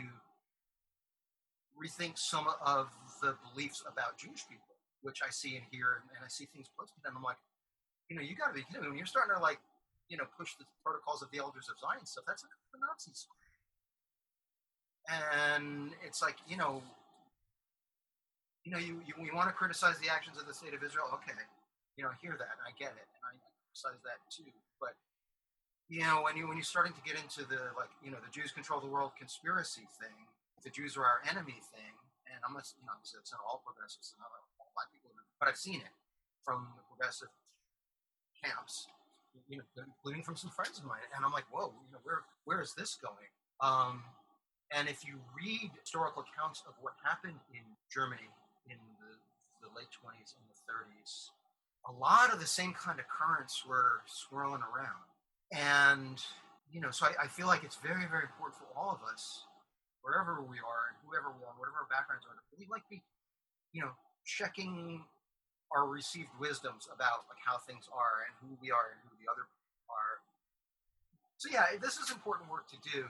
rethink 1.79 2.19
some 2.19 2.47
of 2.65 2.91
the 3.23 3.35
beliefs 3.51 3.83
about 3.87 4.19
Jewish 4.19 4.47
people, 4.47 4.75
which 5.03 5.23
I 5.23 5.31
see 5.31 5.57
and 5.57 5.65
hear, 5.71 6.03
and, 6.11 6.23
I 6.23 6.29
see 6.29 6.47
things 6.53 6.69
posted, 6.79 7.03
and 7.07 7.15
I'm 7.17 7.23
like, 7.23 7.39
you 8.11 8.17
know, 8.17 8.23
you 8.23 8.35
got 8.35 8.49
to 8.49 8.55
be 8.55 8.67
kidding 8.67 8.83
me. 8.83 8.89
When 8.89 8.99
you're 8.99 9.07
starting 9.07 9.35
to 9.35 9.41
like, 9.41 9.59
you 10.11 10.19
know, 10.19 10.27
push 10.37 10.59
the 10.59 10.67
protocols 10.83 11.23
of 11.23 11.31
the 11.31 11.39
elders 11.39 11.71
of 11.71 11.79
Zion 11.79 12.05
stuff, 12.05 12.25
that's 12.27 12.43
like 12.43 12.51
the 12.75 12.83
Nazis. 12.83 13.27
And 15.07 15.95
it's 16.05 16.21
like, 16.21 16.37
you 16.47 16.59
know, 16.59 16.83
you 18.65 18.73
know, 18.73 18.79
you, 18.79 19.01
you 19.07 19.35
want 19.35 19.49
to 19.49 19.55
criticize 19.55 19.99
the 19.99 20.11
actions 20.11 20.39
of 20.39 20.47
the 20.47 20.55
state 20.55 20.75
of 20.75 20.83
Israel. 20.83 21.07
Okay, 21.15 21.33
you 22.01 22.09
know, 22.09 22.17
I 22.17 22.19
hear 22.25 22.33
that, 22.33 22.57
and 22.57 22.65
I 22.65 22.73
get 22.81 22.97
it, 22.97 23.05
and 23.13 23.23
I 23.29 23.37
criticize 23.69 24.01
that 24.09 24.25
too. 24.33 24.49
But 24.81 24.97
you 25.93 26.01
know, 26.01 26.25
when 26.25 26.33
you 26.33 26.49
when 26.49 26.57
you're 26.57 26.65
starting 26.65 26.97
to 26.97 27.05
get 27.05 27.21
into 27.21 27.45
the 27.45 27.77
like, 27.77 27.93
you 28.01 28.09
know, 28.09 28.17
the 28.25 28.33
Jews 28.33 28.57
control 28.57 28.81
the 28.81 28.89
world 28.89 29.13
conspiracy 29.21 29.85
thing, 30.01 30.17
the 30.65 30.73
Jews 30.73 30.97
are 30.97 31.05
our 31.05 31.21
enemy 31.29 31.61
thing, 31.77 31.93
and 32.25 32.41
I'm 32.41 32.57
not, 32.57 32.65
you 32.81 32.89
know, 32.89 32.97
it's 33.05 33.13
not 33.13 33.45
all 33.45 33.61
progressives, 33.61 34.17
not 34.17 34.33
all 34.33 34.73
black 34.73 34.89
people, 34.97 35.13
but 35.37 35.45
I've 35.45 35.61
seen 35.61 35.85
it 35.85 35.93
from 36.41 36.73
the 36.73 36.85
progressive 36.89 37.29
camps, 38.41 38.89
you 39.45 39.61
know, 39.61 39.67
including 39.77 40.25
from 40.25 40.41
some 40.41 40.49
friends 40.49 40.81
of 40.81 40.89
mine, 40.89 41.05
and 41.13 41.21
I'm 41.21 41.37
like, 41.37 41.53
whoa, 41.53 41.77
you 41.85 41.93
know, 41.93 42.01
where 42.01 42.25
where 42.49 42.65
is 42.65 42.73
this 42.73 42.97
going? 42.97 43.29
Um, 43.61 44.01
and 44.73 44.89
if 44.89 45.05
you 45.05 45.21
read 45.37 45.69
historical 45.77 46.25
accounts 46.25 46.65
of 46.65 46.73
what 46.81 46.97
happened 47.05 47.45
in 47.53 47.61
Germany 47.93 48.33
in 48.73 48.81
the, 48.97 49.21
the 49.61 49.69
late 49.77 49.93
20s 49.93 50.33
and 50.39 50.47
the 50.49 50.57
30s, 50.65 51.35
a 51.89 51.93
lot 51.93 52.32
of 52.32 52.40
the 52.40 52.47
same 52.47 52.73
kind 52.73 53.01
of 53.01 53.07
currents 53.09 53.65
were 53.66 54.02
swirling 54.07 54.62
around. 54.62 55.07
And, 55.52 56.23
you 56.70 56.81
know, 56.81 56.90
so 56.90 57.07
I, 57.07 57.24
I 57.24 57.27
feel 57.27 57.47
like 57.47 57.65
it's 57.65 57.77
very, 57.77 58.07
very 58.07 58.24
important 58.24 58.59
for 58.59 58.69
all 58.77 58.93
of 58.93 59.01
us 59.12 59.44
wherever 60.02 60.40
we 60.40 60.57
are 60.61 60.82
and 60.93 60.97
whoever 61.05 61.28
we 61.32 61.44
are, 61.44 61.55
whatever 61.57 61.85
our 61.85 61.90
backgrounds 61.90 62.24
are, 62.24 62.36
we 62.59 62.66
like 62.70 62.85
be, 62.89 63.02
you 63.73 63.81
know, 63.81 63.93
checking 64.24 65.05
our 65.73 65.86
received 65.86 66.28
wisdoms 66.39 66.89
about 66.93 67.24
like 67.28 67.39
how 67.44 67.59
things 67.59 67.89
are 67.93 68.27
and 68.27 68.32
who 68.43 68.57
we 68.61 68.70
are 68.70 68.93
and 68.93 69.01
who 69.05 69.16
the 69.16 69.31
other 69.31 69.47
are. 69.89 70.20
So 71.39 71.48
yeah, 71.52 71.78
this 71.81 71.97
is 71.97 72.11
important 72.11 72.51
work 72.51 72.69
to 72.69 72.77
do. 72.93 73.05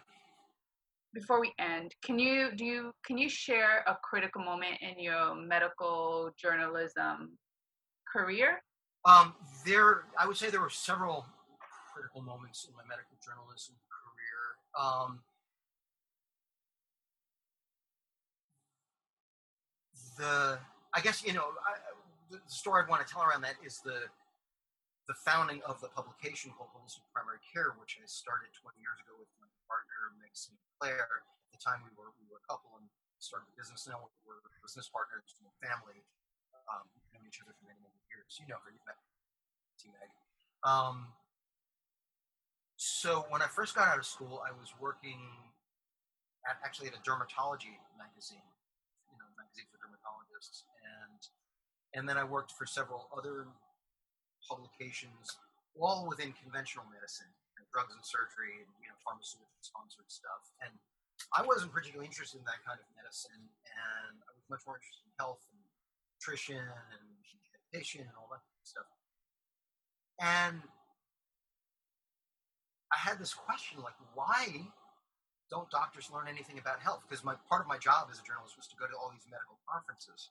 Before 1.13 1.41
we 1.41 1.53
end, 1.59 1.95
can 2.05 2.19
you 2.19 2.55
do 2.55 2.65
you 2.65 2.93
can 3.05 3.19
you 3.19 3.29
share 3.29 3.83
a 3.89 3.97
critical 4.03 4.45
moment 4.45 4.79
in 4.81 5.03
your 5.03 5.35
medical 5.35 6.31
journalism 6.39 7.37
career? 8.13 8.63
Um, 9.05 9.35
there, 9.65 10.05
I 10.19 10.27
would 10.27 10.37
say 10.37 10.51
there 10.51 10.61
were 10.61 10.71
several 10.71 11.25
critical 11.95 12.21
moments 12.23 12.67
in 12.69 12.75
my 12.77 12.83
medical 12.89 13.17
journalism 13.25 13.75
career. 13.89 14.41
Um, 14.77 15.21
the 20.19 20.59
I 20.93 21.01
guess 21.01 21.25
you 21.25 21.33
know 21.33 21.57
I, 21.65 21.81
the 22.29 22.39
story 22.47 22.85
I 22.85 22.91
want 22.91 23.01
to 23.07 23.09
tell 23.09 23.25
around 23.25 23.43
that 23.43 23.57
is 23.65 23.81
the 23.81 24.07
the 25.09 25.17
founding 25.27 25.59
of 25.67 25.81
the 25.83 25.91
publication 25.91 26.55
called 26.55 26.71
Holistic 26.71 27.03
Primary 27.11 27.43
Care, 27.43 27.75
which 27.83 27.99
I 27.99 28.07
started 28.07 28.55
20 28.55 28.79
years 28.79 29.01
ago 29.03 29.19
with 29.19 29.27
my 29.43 29.51
partner 29.67 30.15
Meg 30.23 30.31
St. 30.39 30.55
Clair. 30.79 31.27
At 31.51 31.51
the 31.51 31.59
time, 31.59 31.83
we 31.83 31.91
were 31.99 32.15
we 32.21 32.31
were 32.31 32.39
a 32.39 32.47
couple 32.47 32.71
and 32.79 32.87
started 33.19 33.51
the 33.51 33.59
business. 33.59 33.91
Now 33.91 34.07
we're 34.23 34.39
business 34.63 34.87
partners, 34.87 35.35
family. 35.59 36.07
Um, 36.71 36.87
known 37.11 37.27
each 37.27 37.43
other 37.43 37.53
for 37.59 37.67
many 37.67 37.83
many 37.83 37.99
years. 38.07 38.39
You 38.39 38.47
know 38.47 38.63
her, 38.63 38.71
you've 38.71 38.87
met 38.87 38.99
T 39.77 39.91
Meg. 39.91 40.11
Um, 40.63 41.11
so 42.77 43.27
when 43.29 43.43
I 43.43 43.49
first 43.51 43.75
got 43.75 43.89
out 43.89 43.99
of 43.99 44.07
school, 44.07 44.41
I 44.47 44.55
was 44.55 44.73
working 44.79 45.21
at, 46.49 46.57
actually 46.65 46.89
at 46.89 46.97
a 46.97 47.03
dermatology 47.03 47.77
magazine 47.99 48.47
you 49.11 49.19
know, 49.19 49.29
magazine 49.35 49.67
for 49.69 49.79
dermatologists, 49.83 50.65
and 50.81 51.21
and 51.95 52.03
then 52.07 52.17
I 52.17 52.25
worked 52.25 52.55
for 52.55 52.65
several 52.65 53.11
other 53.11 53.51
publications, 54.47 55.37
all 55.75 56.07
within 56.07 56.33
conventional 56.39 56.87
medicine, 56.87 57.31
and 57.59 57.67
drugs 57.75 57.93
and 57.93 58.03
surgery, 58.07 58.63
and 58.63 58.71
you 58.79 58.89
know 58.89 58.97
pharmaceutical 59.03 59.59
sponsored 59.61 60.09
stuff. 60.09 60.55
And 60.63 60.73
I 61.35 61.45
wasn't 61.45 61.75
particularly 61.75 62.09
interested 62.09 62.41
in 62.41 62.47
that 62.49 62.63
kind 62.65 62.79
of 62.79 62.87
medicine, 62.97 63.51
and 63.67 64.15
I 64.25 64.31
was 64.33 64.47
much 64.49 64.63
more 64.65 64.79
interested 64.79 65.05
in 65.05 65.13
health 65.19 65.43
and 65.51 65.60
nutrition 66.21 66.61
and 66.61 67.01
meditation 67.73 68.05
and 68.05 68.13
all 68.21 68.29
that 68.29 68.45
stuff. 68.61 68.85
And 70.21 70.61
I 72.93 72.99
had 73.01 73.17
this 73.17 73.33
question 73.33 73.81
like, 73.81 73.97
why 74.13 74.69
don't 75.49 75.71
doctors 75.73 76.13
learn 76.13 76.29
anything 76.29 76.61
about 76.61 76.85
health? 76.85 77.09
Because 77.09 77.25
my 77.25 77.41
part 77.49 77.65
of 77.65 77.69
my 77.73 77.81
job 77.81 78.13
as 78.13 78.21
a 78.21 78.27
journalist 78.29 78.61
was 78.61 78.69
to 78.69 78.77
go 78.77 78.85
to 78.85 78.93
all 79.01 79.09
these 79.09 79.25
medical 79.33 79.57
conferences 79.65 80.29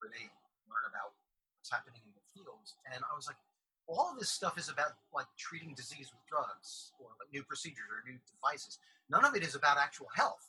where 0.00 0.08
they 0.08 0.24
learn 0.72 0.84
about 0.88 1.12
what's 1.60 1.68
happening 1.68 2.00
in 2.00 2.16
the 2.16 2.24
fields. 2.32 2.80
And 2.88 3.04
I 3.04 3.12
was 3.12 3.28
like, 3.28 3.36
all 3.84 4.08
of 4.08 4.16
this 4.16 4.32
stuff 4.32 4.56
is 4.56 4.72
about 4.72 4.96
like 5.12 5.28
treating 5.36 5.76
disease 5.76 6.08
with 6.08 6.24
drugs 6.24 6.96
or 6.96 7.12
like 7.20 7.28
new 7.28 7.44
procedures 7.44 7.92
or 7.92 8.00
new 8.08 8.16
devices. 8.24 8.80
None 9.12 9.28
of 9.28 9.36
it 9.36 9.44
is 9.44 9.52
about 9.52 9.76
actual 9.76 10.08
health. 10.16 10.48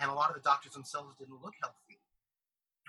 And 0.00 0.08
a 0.08 0.16
lot 0.16 0.32
of 0.32 0.36
the 0.40 0.42
doctors 0.42 0.72
themselves 0.72 1.12
didn't 1.20 1.36
look 1.44 1.52
healthy. 1.60 1.91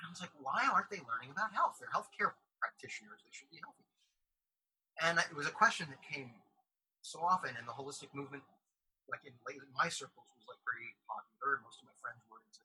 And 0.03 0.11
I 0.11 0.11
was 0.11 0.19
like, 0.19 0.35
why 0.35 0.67
aren't 0.67 0.91
they 0.91 0.99
learning 1.07 1.31
about 1.31 1.55
health? 1.55 1.79
They're 1.79 1.87
healthcare 1.95 2.35
practitioners. 2.59 3.23
They 3.23 3.31
should 3.31 3.47
be 3.47 3.63
healthy. 3.63 3.87
And 4.99 5.15
it 5.15 5.31
was 5.31 5.47
a 5.47 5.55
question 5.55 5.87
that 5.95 6.03
came 6.03 6.35
so 6.99 7.23
often 7.23 7.55
in 7.55 7.63
the 7.63 7.71
holistic 7.71 8.11
movement 8.11 8.43
like 9.07 9.23
in, 9.27 9.35
my 9.75 9.87
circles 9.87 10.27
was 10.35 10.43
like 10.47 10.59
very 10.63 10.91
popular. 11.07 11.59
Most 11.63 11.83
of 11.83 11.91
my 11.91 11.97
friends 11.99 12.23
were 12.27 12.39
into 12.39 12.63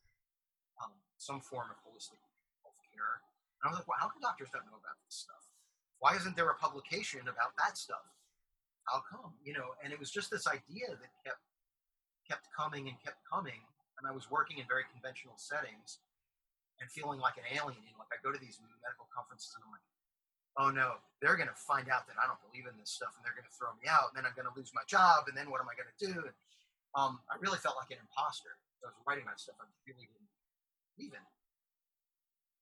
um, 0.82 0.94
some 1.18 1.38
form 1.42 1.70
of 1.70 1.78
holistic 1.82 2.18
health 2.62 2.78
care. 2.90 3.22
And 3.62 3.66
I 3.66 3.74
was 3.74 3.82
like, 3.82 3.88
well, 3.90 3.98
how 3.98 4.10
come 4.10 4.22
doctors 4.22 4.50
don't 4.54 4.66
know 4.66 4.78
about 4.78 4.98
this 5.06 5.18
stuff? 5.18 5.42
Why 5.98 6.14
isn't 6.14 6.38
there 6.38 6.50
a 6.50 6.58
publication 6.58 7.26
about 7.26 7.58
that 7.58 7.74
stuff? 7.74 8.06
How 8.86 9.02
come? 9.02 9.34
You 9.42 9.54
know, 9.54 9.74
and 9.82 9.90
it 9.90 9.98
was 9.98 10.10
just 10.10 10.30
this 10.30 10.46
idea 10.46 10.94
that 10.94 11.10
kept 11.22 11.42
kept 12.26 12.46
coming 12.54 12.86
and 12.86 12.96
kept 13.02 13.18
coming. 13.26 13.66
And 13.98 14.06
I 14.06 14.14
was 14.14 14.30
working 14.30 14.62
in 14.62 14.66
very 14.70 14.86
conventional 14.94 15.34
settings 15.36 15.98
and 16.80 16.88
feeling 16.90 17.18
like 17.18 17.36
an 17.36 17.46
alien. 17.52 17.82
And 17.84 17.96
like 17.98 18.10
I 18.14 18.18
go 18.22 18.30
to 18.30 18.40
these 18.40 18.58
medical 18.82 19.06
conferences 19.10 19.54
and 19.54 19.62
I'm 19.66 19.72
like, 19.72 19.86
oh 20.58 20.70
no, 20.74 20.98
they're 21.22 21.38
going 21.38 21.50
to 21.50 21.58
find 21.58 21.86
out 21.90 22.10
that 22.10 22.18
I 22.18 22.26
don't 22.26 22.40
believe 22.50 22.66
in 22.66 22.74
this 22.78 22.90
stuff 22.90 23.14
and 23.14 23.22
they're 23.22 23.36
going 23.36 23.46
to 23.46 23.54
throw 23.54 23.70
me 23.78 23.86
out. 23.86 24.12
And 24.12 24.18
then 24.18 24.26
I'm 24.26 24.34
going 24.34 24.48
to 24.48 24.56
lose 24.56 24.74
my 24.74 24.82
job. 24.90 25.30
And 25.30 25.34
then 25.38 25.50
what 25.50 25.62
am 25.62 25.70
I 25.70 25.76
going 25.78 25.90
to 25.90 26.00
do? 26.00 26.14
And, 26.26 26.36
um, 26.96 27.20
I 27.28 27.36
really 27.38 27.60
felt 27.60 27.76
like 27.76 27.92
an 27.92 28.00
imposter. 28.00 28.56
I 28.82 28.90
was 28.90 28.98
writing 29.04 29.28
that 29.28 29.38
stuff. 29.38 29.60
I 29.60 29.66
really 29.84 30.08
didn't 30.08 30.30
believe 30.96 31.14
in. 31.14 31.24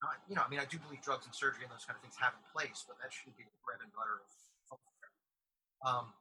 Not, 0.05 0.21
you 0.29 0.37
know, 0.37 0.45
I 0.45 0.49
mean, 0.53 0.61
I 0.61 0.69
do 0.69 0.77
believe 0.77 1.01
drugs 1.01 1.25
and 1.25 1.33
surgery 1.33 1.65
and 1.65 1.73
those 1.73 1.89
kind 1.89 1.97
of 1.97 2.03
things 2.05 2.21
have 2.21 2.37
a 2.37 2.45
place, 2.53 2.85
but 2.85 3.01
that 3.01 3.09
shouldn't 3.09 3.39
be 3.41 3.49
the 3.49 3.61
bread 3.65 3.81
and 3.81 3.89
butter 3.97 4.21
of 4.21 4.29
healthcare. 4.69 5.13
Um, 5.85 6.13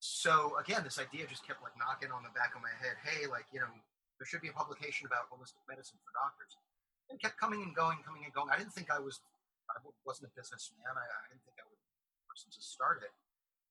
so 0.00 0.60
again, 0.60 0.84
this 0.84 1.00
idea 1.00 1.24
just 1.24 1.46
kept 1.46 1.64
like 1.64 1.72
knocking 1.80 2.12
on 2.12 2.20
the 2.20 2.32
back 2.36 2.52
of 2.52 2.60
my 2.60 2.72
head. 2.78 3.00
Hey, 3.00 3.24
like 3.26 3.48
you 3.48 3.64
know, 3.64 3.70
there 4.20 4.28
should 4.28 4.44
be 4.44 4.52
a 4.52 4.56
publication 4.56 5.08
about 5.08 5.32
holistic 5.32 5.64
medicine 5.64 5.96
for 6.04 6.12
doctors. 6.12 6.56
And 7.08 7.22
kept 7.22 7.38
coming 7.38 7.62
and 7.62 7.74
going, 7.74 8.02
coming 8.02 8.26
and 8.26 8.34
going. 8.34 8.50
I 8.50 8.58
didn't 8.58 8.74
think 8.74 8.90
I 8.90 8.98
was 8.98 9.22
I 9.70 9.78
wasn't 10.06 10.30
a 10.30 10.32
businessman. 10.34 10.94
I, 10.94 11.06
I 11.06 11.26
didn't 11.30 11.42
think 11.46 11.58
I 11.58 11.66
would 11.66 11.76
person 12.36 12.52
to 12.52 12.60
start 12.60 13.00
it. 13.00 13.14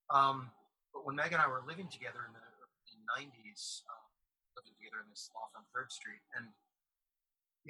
Um, 0.09 0.49
but 0.89 1.05
when 1.05 1.15
Meg 1.15 1.31
and 1.31 1.41
I 1.41 1.45
were 1.45 1.61
living 1.67 1.85
together 1.85 2.25
in 2.25 2.33
the, 2.33 2.41
90s, 3.05 3.85
um, 3.85 4.01
living 4.57 4.73
together 4.81 4.97
in 4.97 5.07
this 5.13 5.29
loft 5.37 5.53
on 5.53 5.61
Third 5.69 5.93
Street, 5.93 6.25
and 6.33 6.49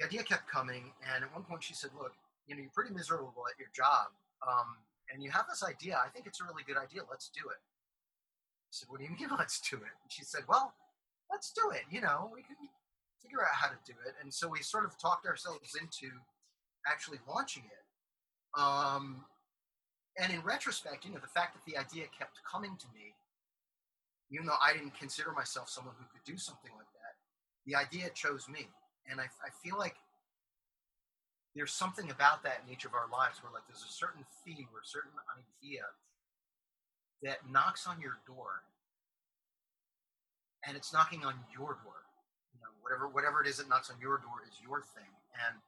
idea 0.00 0.24
kept 0.24 0.48
coming. 0.48 0.96
And 1.04 1.24
at 1.24 1.30
one 1.34 1.44
point, 1.44 1.60
she 1.60 1.74
said, 1.76 1.92
"Look, 1.92 2.16
you 2.48 2.56
know, 2.56 2.64
you're 2.64 2.72
pretty 2.72 2.94
miserable 2.94 3.44
at 3.44 3.58
your 3.60 3.68
job, 3.76 4.16
um, 4.40 4.80
and 5.12 5.20
you 5.20 5.28
have 5.30 5.44
this 5.44 5.60
idea. 5.62 6.00
I 6.00 6.08
think 6.08 6.24
it's 6.24 6.40
a 6.40 6.44
really 6.48 6.64
good 6.64 6.80
idea. 6.80 7.04
Let's 7.04 7.28
do 7.28 7.44
it." 7.52 7.60
I 7.60 8.72
said, 8.72 8.88
"What 8.88 8.98
do 8.98 9.04
you 9.04 9.12
mean, 9.12 9.28
let's 9.38 9.60
do 9.60 9.76
it?" 9.76 9.92
And 9.92 10.08
she 10.08 10.24
said, 10.24 10.48
"Well, 10.48 10.72
let's 11.28 11.52
do 11.52 11.68
it. 11.68 11.84
You 11.90 12.00
know, 12.00 12.32
we 12.32 12.40
can 12.40 12.56
figure 13.26 13.42
out 13.42 13.54
how 13.54 13.68
to 13.68 13.78
do 13.84 13.92
it." 14.06 14.14
And 14.22 14.32
so 14.32 14.46
we 14.46 14.62
sort 14.62 14.84
of 14.84 14.96
talked 14.98 15.26
ourselves 15.26 15.74
into 15.74 16.10
actually 16.86 17.18
launching 17.26 17.64
it. 17.66 17.84
Um, 18.58 19.26
and 20.18 20.32
in 20.32 20.40
retrospect, 20.42 21.04
you 21.04 21.12
know, 21.12 21.18
the 21.18 21.28
fact 21.28 21.54
that 21.54 21.64
the 21.66 21.76
idea 21.76 22.06
kept 22.16 22.38
coming 22.50 22.76
to 22.78 22.86
me, 22.94 23.14
even 24.30 24.46
though 24.46 24.60
I 24.62 24.72
didn't 24.72 24.94
consider 24.94 25.32
myself 25.32 25.68
someone 25.68 25.94
who 25.98 26.06
could 26.08 26.24
do 26.24 26.38
something 26.38 26.70
like 26.78 26.88
that, 26.94 27.12
the 27.66 27.74
idea 27.74 28.08
chose 28.14 28.48
me. 28.48 28.68
And 29.10 29.20
I, 29.20 29.24
I 29.24 29.50
feel 29.62 29.76
like 29.76 29.96
there's 31.54 31.72
something 31.72 32.10
about 32.10 32.42
that 32.44 32.62
each 32.70 32.84
of 32.84 32.94
our 32.94 33.08
lives 33.10 33.42
where 33.42 33.52
like 33.52 33.66
there's 33.66 33.84
a 33.84 33.92
certain 33.92 34.24
theme 34.44 34.68
or 34.72 34.80
a 34.80 34.88
certain 34.88 35.16
idea 35.32 35.82
that 37.22 37.48
knocks 37.50 37.86
on 37.86 38.00
your 38.00 38.18
door 38.26 38.62
and 40.66 40.76
it's 40.76 40.92
knocking 40.92 41.24
on 41.24 41.34
your 41.52 41.78
door 41.82 42.05
whatever 42.86 43.10
whatever 43.10 43.42
it 43.42 43.50
is 43.50 43.58
that 43.58 43.68
knocks 43.68 43.90
on 43.90 43.98
your 43.98 44.22
door 44.22 44.46
is 44.46 44.62
your 44.62 44.86
thing. 44.94 45.10
And 45.42 45.58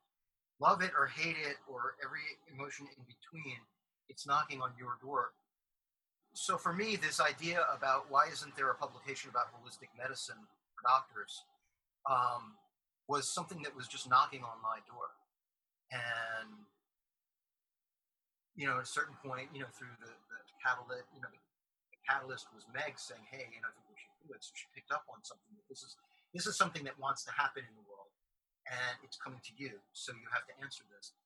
love 0.62 0.82
it 0.86 0.94
or 0.94 1.10
hate 1.10 1.34
it 1.34 1.58
or 1.66 1.98
every 1.98 2.22
emotion 2.54 2.86
in 2.86 3.02
between 3.10 3.58
it's 4.08 4.26
knocking 4.26 4.62
on 4.62 4.70
your 4.78 4.96
door. 5.02 5.34
So 6.32 6.56
for 6.56 6.72
me 6.72 6.94
this 6.94 7.18
idea 7.18 7.66
about 7.74 8.06
why 8.06 8.30
isn't 8.30 8.54
there 8.54 8.70
a 8.70 8.78
publication 8.78 9.30
about 9.34 9.50
holistic 9.50 9.90
medicine 9.98 10.38
for 10.38 10.80
doctors 10.86 11.42
um, 12.06 12.54
was 13.10 13.26
something 13.26 13.62
that 13.66 13.74
was 13.74 13.90
just 13.90 14.08
knocking 14.08 14.46
on 14.46 14.62
my 14.62 14.78
door. 14.86 15.10
And 15.90 16.54
you 18.54 18.70
know 18.70 18.78
at 18.78 18.86
a 18.86 18.86
certain 18.86 19.18
point 19.26 19.50
you 19.50 19.58
know 19.58 19.70
through 19.74 19.94
the, 19.98 20.10
the 20.10 20.38
catalyst 20.62 21.10
you 21.14 21.22
know 21.22 21.30
the, 21.34 21.42
catalyst 22.08 22.48
was 22.56 22.64
meg 22.72 22.96
saying 22.96 23.20
hey 23.28 23.44
you 23.52 23.60
know 23.60 23.68
i 23.68 23.72
think 23.76 23.84
we 23.92 23.98
should 24.00 24.16
do 24.24 24.32
it. 24.32 24.40
So 24.40 24.56
she 24.56 24.64
picked 24.72 24.88
up 24.88 25.04
on 25.12 25.20
something 25.20 25.52
that 25.60 25.66
this 25.68 25.84
is 25.84 25.92
this 26.34 26.46
is 26.46 26.56
something 26.56 26.84
that 26.84 26.96
wants 27.00 27.24
to 27.24 27.32
happen 27.32 27.64
in 27.64 27.74
the 27.74 27.86
world 27.86 28.12
and 28.68 28.94
it's 29.04 29.16
coming 29.16 29.40
to 29.44 29.52
you 29.56 29.80
so 29.92 30.12
you 30.12 30.28
have 30.32 30.44
to 30.44 30.54
answer 30.60 30.84
this 30.92 31.16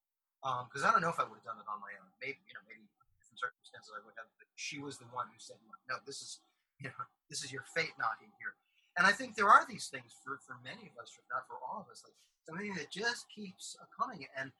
because 0.68 0.82
um, 0.82 0.88
i 0.88 0.90
don't 0.90 1.02
know 1.02 1.12
if 1.12 1.18
i 1.18 1.26
would 1.26 1.38
have 1.42 1.48
done 1.48 1.60
it 1.60 1.68
on 1.70 1.78
my 1.82 1.92
own 1.98 2.08
maybe 2.22 2.38
you 2.46 2.54
know 2.54 2.64
maybe 2.66 2.82
different 3.18 3.38
circumstances 3.38 3.90
i 3.94 4.00
would 4.02 4.14
have 4.14 4.28
but 4.38 4.46
she 4.54 4.78
was 4.78 4.98
the 4.98 5.08
one 5.10 5.26
who 5.30 5.38
said 5.38 5.58
no 5.86 5.98
this 6.06 6.22
is 6.22 6.42
you 6.82 6.86
know 6.90 7.02
this 7.30 7.42
is 7.42 7.50
your 7.50 7.66
fate 7.74 7.94
knocking 7.98 8.30
here 8.38 8.54
and 8.98 9.06
I 9.06 9.12
think 9.12 9.34
there 9.34 9.48
are 9.48 9.64
these 9.68 9.88
things 9.88 10.12
for, 10.20 10.38
for 10.44 10.60
many 10.60 10.92
of 10.92 10.94
us, 11.00 11.16
if 11.16 11.24
not 11.32 11.48
for 11.48 11.56
all 11.64 11.80
of 11.80 11.88
us, 11.88 12.04
like 12.04 12.16
something 12.44 12.74
that 12.76 12.92
just 12.92 13.24
keeps 13.32 13.76
coming. 13.88 14.26
And 14.36 14.52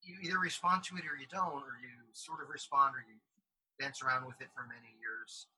you 0.00 0.16
either 0.24 0.38
respond 0.38 0.84
to 0.88 0.96
it 0.96 1.04
or 1.04 1.20
you 1.20 1.28
don't, 1.28 1.60
or 1.60 1.76
you 1.76 1.92
sort 2.12 2.40
of 2.40 2.48
respond 2.48 2.96
or 2.96 3.04
you 3.04 3.20
dance 3.76 4.00
around 4.00 4.24
with 4.24 4.40
it 4.40 4.48
for 4.56 4.64
many 4.64 4.96
years 5.00 5.48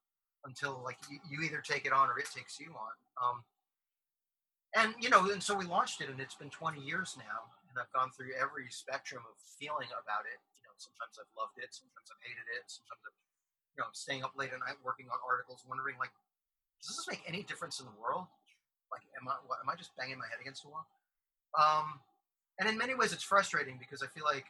until 0.45 0.83
like 0.83 0.99
you, 1.09 1.19
you 1.31 1.47
either 1.47 1.63
take 1.63 1.87
it 1.87 1.93
on 1.95 2.11
or 2.11 2.19
it 2.19 2.27
takes 2.35 2.59
you 2.59 2.75
on. 2.75 2.95
Um, 3.15 3.37
and 4.75 4.95
you 4.99 5.09
know, 5.09 5.31
and 5.31 5.43
so 5.43 5.55
we 5.55 5.65
launched 5.65 6.03
it, 6.03 6.11
and 6.11 6.19
it's 6.19 6.35
been 6.35 6.51
20 6.51 6.83
years 6.83 7.15
now, 7.19 7.51
and 7.71 7.79
I've 7.79 7.91
gone 7.95 8.11
through 8.11 8.35
every 8.35 8.71
spectrum 8.71 9.23
of 9.27 9.35
feeling 9.59 9.91
about 9.95 10.27
it. 10.27 10.39
You 10.59 10.67
know, 10.67 10.75
sometimes 10.77 11.15
I've 11.19 11.31
loved 11.39 11.59
it, 11.63 11.71
sometimes 11.71 12.11
I've 12.11 12.23
hated 12.23 12.47
it, 12.59 12.67
sometimes 12.67 13.03
I've, 13.07 13.19
you 13.75 13.79
know, 13.83 13.91
I'm 13.91 13.97
staying 13.97 14.23
up 14.27 14.35
late 14.35 14.55
at 14.55 14.63
night 14.63 14.79
working 14.83 15.07
on 15.11 15.19
articles, 15.23 15.63
wondering 15.67 15.99
like, 15.99 16.15
does 16.83 16.99
this 16.99 17.07
make 17.07 17.23
any 17.27 17.43
difference 17.47 17.79
in 17.79 17.87
the 17.87 17.97
world? 17.97 18.27
Like, 18.91 19.03
am 19.19 19.27
I 19.27 19.39
what, 19.47 19.59
am 19.63 19.71
I 19.71 19.75
just 19.75 19.95
banging 19.99 20.19
my 20.19 20.27
head 20.31 20.39
against 20.39 20.63
the 20.67 20.71
wall? 20.71 20.87
Um, 21.55 22.03
and 22.59 22.69
in 22.69 22.79
many 22.79 22.95
ways, 22.95 23.11
it's 23.15 23.27
frustrating 23.27 23.79
because 23.79 24.03
I 24.03 24.09
feel 24.11 24.27
like 24.27 24.47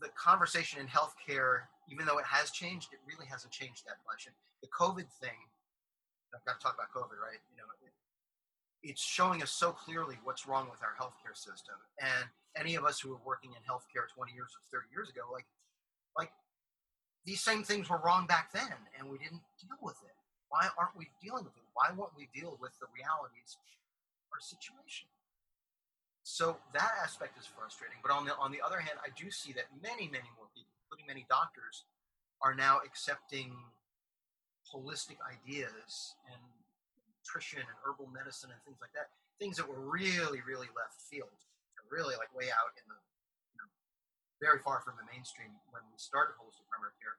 the 0.00 0.08
conversation 0.16 0.80
in 0.80 0.88
healthcare, 0.88 1.68
even 1.92 2.06
though 2.06 2.18
it 2.18 2.26
has 2.26 2.50
changed, 2.50 2.90
it 2.90 2.98
really 3.06 3.28
hasn't 3.28 3.52
changed 3.52 3.84
that 3.86 4.00
much. 4.08 4.26
And 4.26 4.34
the 4.64 4.70
COVID 4.72 5.06
thing, 5.20 5.36
I've 6.34 6.42
got 6.48 6.58
to 6.58 6.62
talk 6.62 6.74
about 6.74 6.90
COVID, 6.90 7.20
right? 7.20 7.38
You 7.52 7.60
know, 7.60 7.68
it, 7.84 7.92
it's 8.82 9.02
showing 9.02 9.42
us 9.42 9.50
so 9.50 9.72
clearly 9.72 10.16
what's 10.24 10.46
wrong 10.46 10.68
with 10.70 10.80
our 10.82 10.96
healthcare 10.96 11.36
system. 11.36 11.76
And 12.00 12.24
any 12.56 12.74
of 12.74 12.84
us 12.84 13.00
who 13.00 13.10
were 13.10 13.22
working 13.24 13.52
in 13.52 13.60
healthcare 13.62 14.08
20 14.08 14.32
years 14.32 14.56
or 14.56 14.62
30 14.72 14.88
years 14.92 15.08
ago, 15.08 15.28
like, 15.32 15.46
like 16.16 16.32
these 17.24 17.40
same 17.40 17.62
things 17.62 17.88
were 17.88 18.00
wrong 18.04 18.26
back 18.26 18.52
then, 18.52 18.72
and 18.98 19.08
we 19.08 19.18
didn't 19.18 19.44
deal 19.60 19.76
with 19.82 20.00
it. 20.02 20.16
Why 20.48 20.68
aren't 20.78 20.96
we 20.96 21.08
dealing 21.22 21.44
with 21.44 21.54
it? 21.54 21.66
Why 21.74 21.92
won't 21.94 22.16
we 22.16 22.28
deal 22.34 22.58
with 22.58 22.72
the 22.80 22.90
realities 22.90 23.54
of 23.54 23.66
our 24.32 24.40
situation? 24.40 25.06
So 26.22 26.56
that 26.74 26.92
aspect 27.02 27.38
is 27.38 27.46
frustrating. 27.46 27.98
But 28.02 28.12
on 28.12 28.24
the 28.24 28.36
on 28.36 28.50
the 28.52 28.60
other 28.60 28.80
hand, 28.80 28.98
I 29.04 29.10
do 29.16 29.30
see 29.30 29.52
that 29.54 29.70
many, 29.82 30.06
many 30.10 30.28
more 30.36 30.48
people, 30.54 30.72
including 30.84 31.06
many 31.06 31.26
doctors, 31.28 31.84
are 32.42 32.54
now 32.54 32.80
accepting 32.84 33.54
holistic 34.66 35.18
ideas 35.26 36.14
and 36.30 36.40
nutrition 37.30 37.62
and 37.62 37.78
herbal 37.86 38.10
medicine 38.10 38.50
and 38.50 38.58
things 38.66 38.82
like 38.82 38.90
that. 38.98 39.14
Things 39.38 39.54
that 39.62 39.70
were 39.70 39.78
really, 39.78 40.42
really 40.42 40.66
left 40.74 40.98
field, 41.06 41.30
really 41.86 42.18
like 42.18 42.34
way 42.34 42.50
out 42.50 42.74
in 42.74 42.84
the 42.90 42.98
you 43.54 43.58
know, 43.62 43.70
very 44.42 44.58
far 44.58 44.82
from 44.82 44.98
the 44.98 45.06
mainstream 45.06 45.54
when 45.70 45.86
we 45.90 45.98
started 45.98 46.34
holistic 46.38 46.66
primary 46.66 46.94
care 46.98 47.18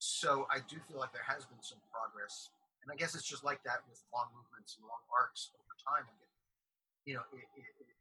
so 0.00 0.48
I 0.48 0.64
do 0.64 0.80
feel 0.88 0.96
like 0.96 1.12
there 1.12 1.28
has 1.28 1.44
been 1.44 1.60
some 1.60 1.76
progress, 1.92 2.48
and 2.80 2.88
I 2.88 2.96
guess 2.96 3.12
it's 3.12 3.28
just 3.28 3.44
like 3.44 3.60
that 3.68 3.84
with 3.84 4.00
long 4.08 4.32
movements 4.32 4.80
and 4.80 4.88
long 4.88 5.04
arcs 5.12 5.52
over 5.52 5.76
time. 5.76 6.08
Like 6.08 6.24
it, 6.24 6.32
you 7.04 7.12
know, 7.20 7.24
it, 7.36 7.44
it, 7.52 7.68
it 7.84 7.96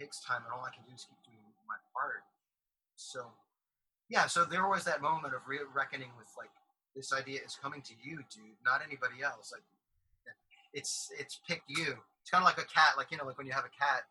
takes 0.00 0.24
time, 0.24 0.40
and 0.48 0.50
all 0.56 0.64
I 0.64 0.72
can 0.72 0.88
do 0.88 0.96
is 0.96 1.04
keep 1.04 1.20
doing 1.28 1.44
my 1.68 1.76
part. 1.92 2.24
So, 2.96 3.28
yeah. 4.08 4.24
So 4.24 4.48
there 4.48 4.64
was 4.64 4.88
that 4.88 5.04
moment 5.04 5.36
of 5.36 5.44
re- 5.44 5.68
reckoning 5.68 6.16
with 6.16 6.32
like 6.40 6.50
this 6.96 7.12
idea 7.12 7.44
is 7.44 7.60
coming 7.60 7.84
to 7.92 7.94
you, 8.00 8.24
dude, 8.32 8.56
not 8.64 8.80
anybody 8.80 9.20
else. 9.20 9.52
Like 9.52 9.68
it's 10.72 11.10
it's 11.18 11.40
picked 11.46 11.68
you. 11.68 11.96
It's 12.22 12.30
kind 12.30 12.42
of 12.42 12.48
like 12.48 12.58
a 12.58 12.68
cat. 12.68 12.96
Like 12.96 13.10
you 13.10 13.16
know, 13.16 13.24
like 13.24 13.38
when 13.38 13.46
you 13.46 13.56
have 13.56 13.64
a 13.64 13.72
cat, 13.72 14.04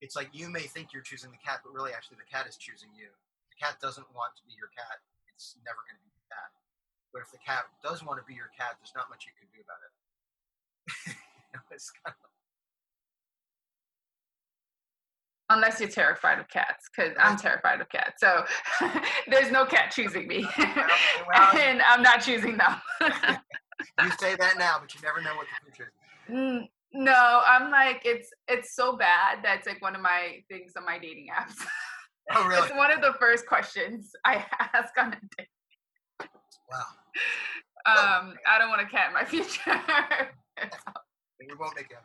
it's 0.00 0.16
like 0.16 0.28
you 0.32 0.48
may 0.48 0.66
think 0.66 0.92
you're 0.92 1.04
choosing 1.04 1.30
the 1.30 1.40
cat, 1.40 1.60
but 1.64 1.72
really, 1.72 1.92
actually, 1.92 2.18
the 2.20 2.28
cat 2.28 2.46
is 2.48 2.56
choosing 2.56 2.90
you. 2.92 3.08
The 3.52 3.58
cat 3.60 3.80
doesn't 3.80 4.06
want 4.12 4.36
to 4.36 4.42
be 4.44 4.52
your 4.56 4.68
cat. 4.72 5.00
It's 5.32 5.56
never 5.64 5.80
going 5.88 5.96
to 5.96 6.04
be 6.04 6.12
cat. 6.28 6.50
But 7.12 7.22
if 7.22 7.30
the 7.32 7.42
cat 7.44 7.68
does 7.84 8.00
want 8.00 8.20
to 8.20 8.26
be 8.26 8.32
your 8.32 8.52
cat, 8.56 8.80
there's 8.80 8.96
not 8.96 9.12
much 9.12 9.28
you 9.28 9.34
can 9.36 9.48
do 9.52 9.60
about 9.60 9.80
it. 9.84 9.92
you 11.12 11.56
know, 11.56 11.62
kind 11.68 12.16
of 12.16 12.32
unless 15.52 15.80
you're 15.80 15.88
terrified 15.88 16.38
of 16.38 16.48
cats 16.48 16.88
because 16.88 17.12
i'm 17.18 17.36
terrified 17.36 17.80
of 17.80 17.88
cats 17.88 18.20
so 18.20 18.44
there's 19.28 19.50
no 19.52 19.64
cat 19.64 19.90
choosing 19.90 20.26
me 20.26 20.46
and 21.54 21.82
i'm 21.82 22.02
not 22.02 22.22
choosing 22.22 22.56
them 22.56 22.80
you 24.02 24.10
say 24.18 24.34
that 24.36 24.58
now 24.58 24.76
but 24.80 24.94
you 24.94 25.00
never 25.02 25.20
know 25.20 25.34
what 25.36 25.46
the 25.46 25.64
future 25.64 25.92
is 26.28 26.34
mm, 26.34 26.68
no 26.92 27.42
i'm 27.46 27.70
like 27.70 28.02
it's 28.04 28.30
it's 28.48 28.74
so 28.74 28.96
bad 28.96 29.38
that's 29.42 29.66
like 29.66 29.80
one 29.82 29.94
of 29.94 30.00
my 30.00 30.42
things 30.48 30.72
on 30.76 30.84
my 30.84 30.98
dating 30.98 31.28
apps 31.36 31.54
oh 32.32 32.46
really 32.46 32.62
it's 32.66 32.76
one 32.76 32.90
of 32.90 33.00
the 33.00 33.14
first 33.18 33.46
questions 33.46 34.12
i 34.24 34.44
ask 34.74 34.92
on 34.98 35.12
a 35.12 35.20
date 35.36 35.48
Wow. 36.72 36.88
Um, 37.84 38.34
I 38.46 38.58
don't 38.58 38.70
want 38.70 38.80
to 38.80 38.88
cat 38.88 39.12
my 39.12 39.24
future. 39.28 39.76
we 41.40 41.54
won't 41.58 41.74
make 41.76 41.90
it. 41.90 41.98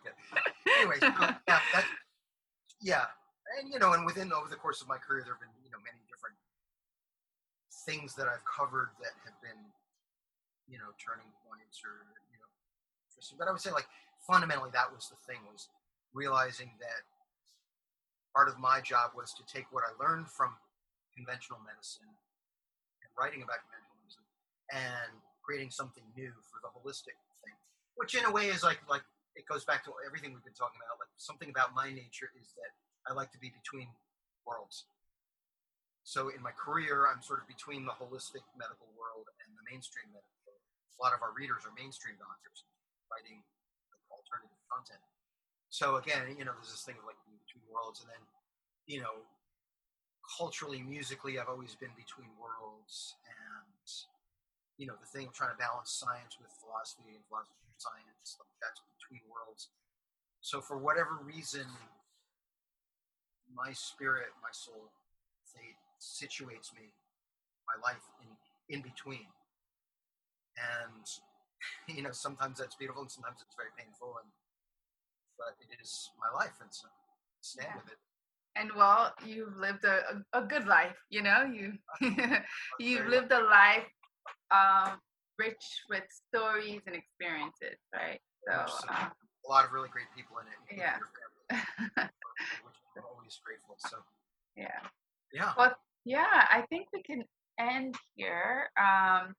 Anyway, 0.79 0.97
so, 0.99 1.07
yeah, 1.47 1.59
yeah, 2.81 3.05
and 3.59 3.71
you 3.71 3.79
know, 3.79 3.93
and 3.93 4.05
within 4.05 4.33
over 4.33 4.49
the 4.49 4.55
course 4.55 4.81
of 4.81 4.87
my 4.87 4.97
career, 4.97 5.21
there 5.23 5.33
have 5.33 5.41
been 5.41 5.53
you 5.63 5.69
know 5.69 5.77
many 5.85 6.01
different 6.09 6.35
things 7.85 8.15
that 8.15 8.27
I've 8.27 8.43
covered 8.43 8.89
that 8.99 9.13
have 9.23 9.37
been 9.41 9.61
you 10.67 10.77
know 10.77 10.91
turning 10.99 11.27
points 11.47 11.81
or 11.83 12.03
you 12.31 12.39
know 12.39 12.51
interesting. 13.07 13.39
But 13.39 13.47
I 13.47 13.51
would 13.51 13.63
say 13.63 13.71
like 13.71 13.87
fundamentally 14.23 14.71
that 14.75 14.91
was 14.91 15.07
the 15.09 15.19
thing 15.23 15.39
was 15.47 15.71
realizing 16.13 16.71
that 16.79 17.07
part 18.35 18.51
of 18.51 18.59
my 18.59 18.79
job 18.83 19.15
was 19.15 19.33
to 19.33 19.43
take 19.47 19.65
what 19.71 19.83
I 19.87 19.91
learned 19.97 20.29
from 20.29 20.53
conventional 21.15 21.57
medicine 21.65 22.11
and 23.01 23.09
writing 23.17 23.41
about 23.41 23.65
conventional 23.65 23.97
medicine 24.03 24.27
and 24.69 25.11
creating 25.41 25.71
something 25.71 26.03
new 26.13 26.35
for 26.51 26.59
the 26.61 26.69
holistic 26.69 27.17
thing, 27.41 27.55
which 27.95 28.13
in 28.13 28.27
a 28.27 28.31
way 28.31 28.51
is 28.51 28.61
like 28.61 28.83
like 28.85 29.03
it 29.37 29.45
goes 29.45 29.63
back 29.63 29.85
to 29.85 29.93
everything 30.05 30.33
we've 30.33 30.45
been 30.45 30.57
talking 30.57 30.81
about. 30.81 30.97
Like 31.01 31.09
something 31.17 31.49
about 31.49 31.73
my 31.73 31.89
nature 31.89 32.29
is 32.37 32.53
that 32.57 32.71
I 33.05 33.13
like 33.13 33.31
to 33.31 33.39
be 33.39 33.53
between 33.53 33.87
worlds. 34.45 34.85
So 36.07 36.29
in 36.31 36.41
my 36.41 36.55
career, 36.55 37.03
I'm 37.05 37.21
sort 37.21 37.43
of 37.43 37.47
between 37.51 37.83
the 37.83 37.91
holistic 37.91 38.45
medical 38.55 38.87
world 38.95 39.27
and 39.43 39.51
the 39.59 39.63
mainstream 39.67 40.07
medical. 40.15 40.36
A 40.97 40.99
lot 40.99 41.13
of 41.13 41.21
our 41.21 41.31
readers 41.31 41.61
are 41.63 41.73
mainstream 41.77 42.17
doctors 42.17 42.65
writing 43.07 43.45
alternative 44.09 44.57
content. 44.65 45.03
So 45.69 46.01
again, 46.01 46.33
you 46.33 46.43
know, 46.43 46.57
there's 46.57 46.73
this 46.73 46.83
thing 46.83 46.97
of 46.97 47.05
like 47.05 47.19
between 47.29 47.63
worlds, 47.69 48.01
and 48.01 48.09
then, 48.09 48.23
you 48.89 48.99
know, 48.99 49.21
culturally, 50.25 50.81
musically, 50.81 51.37
I've 51.37 51.51
always 51.51 51.75
been 51.75 51.93
between 51.95 52.33
worlds, 52.39 53.15
and 53.27 53.77
you 54.77 54.85
know 54.85 54.93
the 55.01 55.09
thing 55.09 55.25
of 55.25 55.33
trying 55.33 55.51
to 55.51 55.57
balance 55.57 55.89
science 55.89 56.37
with 56.37 56.53
philosophy 56.61 57.17
and 57.17 57.25
philosophy 57.25 57.65
with 57.65 57.81
science 57.81 58.37
like 58.37 58.53
that's 58.61 58.81
between 58.97 59.25
worlds 59.25 59.73
so 60.39 60.61
for 60.61 60.77
whatever 60.77 61.17
reason 61.25 61.65
my 63.49 63.73
spirit 63.73 64.29
my 64.37 64.53
soul 64.53 64.93
fate 65.49 65.77
situates 65.97 66.69
me 66.77 66.93
my 67.65 67.77
life 67.81 68.05
in 68.21 68.29
in 68.69 68.79
between 68.85 69.25
and 70.57 71.05
you 71.95 72.03
know 72.03 72.11
sometimes 72.11 72.59
that's 72.59 72.75
beautiful 72.75 73.01
and 73.01 73.11
sometimes 73.11 73.37
it's 73.41 73.55
very 73.55 73.69
painful 73.77 74.15
and 74.21 74.31
but 75.37 75.55
it 75.59 75.81
is 75.81 76.09
my 76.19 76.29
life 76.37 76.57
and 76.61 76.69
so 76.71 76.87
stand 77.41 77.69
yeah. 77.69 77.81
with 77.81 77.91
it 77.91 77.99
and 78.55 78.71
well 78.75 79.13
you've 79.25 79.55
lived 79.57 79.85
a, 79.85 80.23
a, 80.33 80.41
good 80.41 80.65
life 80.65 80.97
you 81.09 81.21
know 81.21 81.43
you 81.43 81.73
you've 82.79 83.07
lived 83.07 83.31
a 83.31 83.39
life 83.39 83.85
um, 84.51 84.99
rich 85.37 85.83
with 85.89 86.03
stories 86.09 86.81
and 86.87 86.95
experiences, 86.95 87.77
right? 87.93 88.19
So 88.47 88.53
um, 88.89 89.11
a 89.45 89.49
lot 89.49 89.65
of 89.65 89.71
really 89.71 89.89
great 89.89 90.07
people 90.15 90.37
in 90.39 90.47
it. 90.47 90.77
Yeah. 90.77 90.97
we're 92.95 93.01
always 93.13 93.39
grateful. 93.43 93.75
So 93.77 93.97
Yeah. 94.55 94.79
yeah, 95.33 95.53
Well, 95.57 95.75
yeah, 96.05 96.47
I 96.49 96.63
think 96.69 96.87
we 96.93 97.03
can 97.03 97.23
end 97.59 97.95
here. 98.15 98.69
Um, 98.79 99.33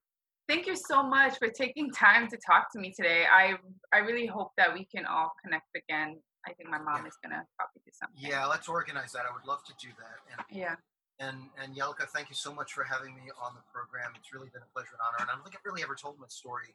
thank 0.48 0.66
you 0.66 0.76
so 0.76 1.02
much 1.02 1.38
for 1.38 1.48
taking 1.48 1.90
time 1.92 2.28
to 2.28 2.36
talk 2.38 2.72
to 2.72 2.78
me 2.78 2.92
today. 2.92 3.24
I 3.30 3.54
I 3.92 3.98
really 3.98 4.26
hope 4.26 4.52
that 4.56 4.72
we 4.72 4.84
can 4.84 5.06
all 5.06 5.32
connect 5.42 5.68
again. 5.76 6.18
I 6.46 6.54
think 6.54 6.70
my 6.70 6.78
mom 6.78 7.02
Yeah. 7.02 7.08
is 7.08 7.16
gonna 7.22 7.46
probably 7.56 7.82
do 7.84 7.92
something. 7.92 8.16
yeah. 8.18 8.46
Let's 8.46 8.68
organize 8.68 9.12
that. 9.12 9.26
I 9.26 9.32
would 9.32 9.44
love 9.44 9.62
to 9.64 9.74
do 9.80 9.88
that. 9.98 10.16
And 10.32 10.40
Yeah. 10.50 10.76
and 11.20 11.50
and 11.58 11.76
Yelka, 11.76 12.08
thank 12.08 12.28
you 12.30 12.34
so 12.34 12.52
much 12.52 12.72
for 12.72 12.84
having 12.84 13.14
me 13.14 13.30
on 13.40 13.54
the 13.54 13.62
program. 13.72 14.12
It's 14.16 14.32
really 14.32 14.48
been 14.48 14.62
a 14.62 14.70
pleasure 14.74 14.92
and 14.96 15.00
honor. 15.06 15.18
And 15.20 15.30
I 15.30 15.34
don't 15.34 15.44
think 15.44 15.56
I've 15.56 15.64
really 15.64 15.82
ever 15.82 15.94
told 15.94 16.18
my 16.18 16.28
story 16.28 16.74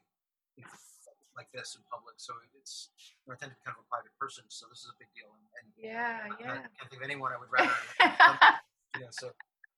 like 1.35 1.49
this 1.51 1.75
in 1.75 1.81
public. 1.89 2.15
So 2.17 2.33
it's 2.61 2.89
you 3.25 3.25
know, 3.25 3.33
I 3.33 3.37
tend 3.41 3.51
to 3.51 3.57
be 3.57 3.63
kind 3.65 3.75
of 3.77 3.83
a 3.83 3.89
private 3.89 4.13
person, 4.19 4.43
so 4.49 4.67
this 4.69 4.79
is 4.85 4.91
a 4.93 4.97
big 4.99 5.09
deal. 5.17 5.33
And, 5.33 5.45
and 5.57 5.65
Yeah, 5.77 6.19
I 6.21 6.29
yeah. 6.39 6.57
can't 6.77 6.89
think 6.91 7.01
of 7.01 7.01
anyone 7.01 7.31
I 7.33 7.37
would 7.41 7.49
rather. 7.51 7.73
um, 8.21 8.37
you 8.95 9.01
know, 9.01 9.07
so 9.09 9.33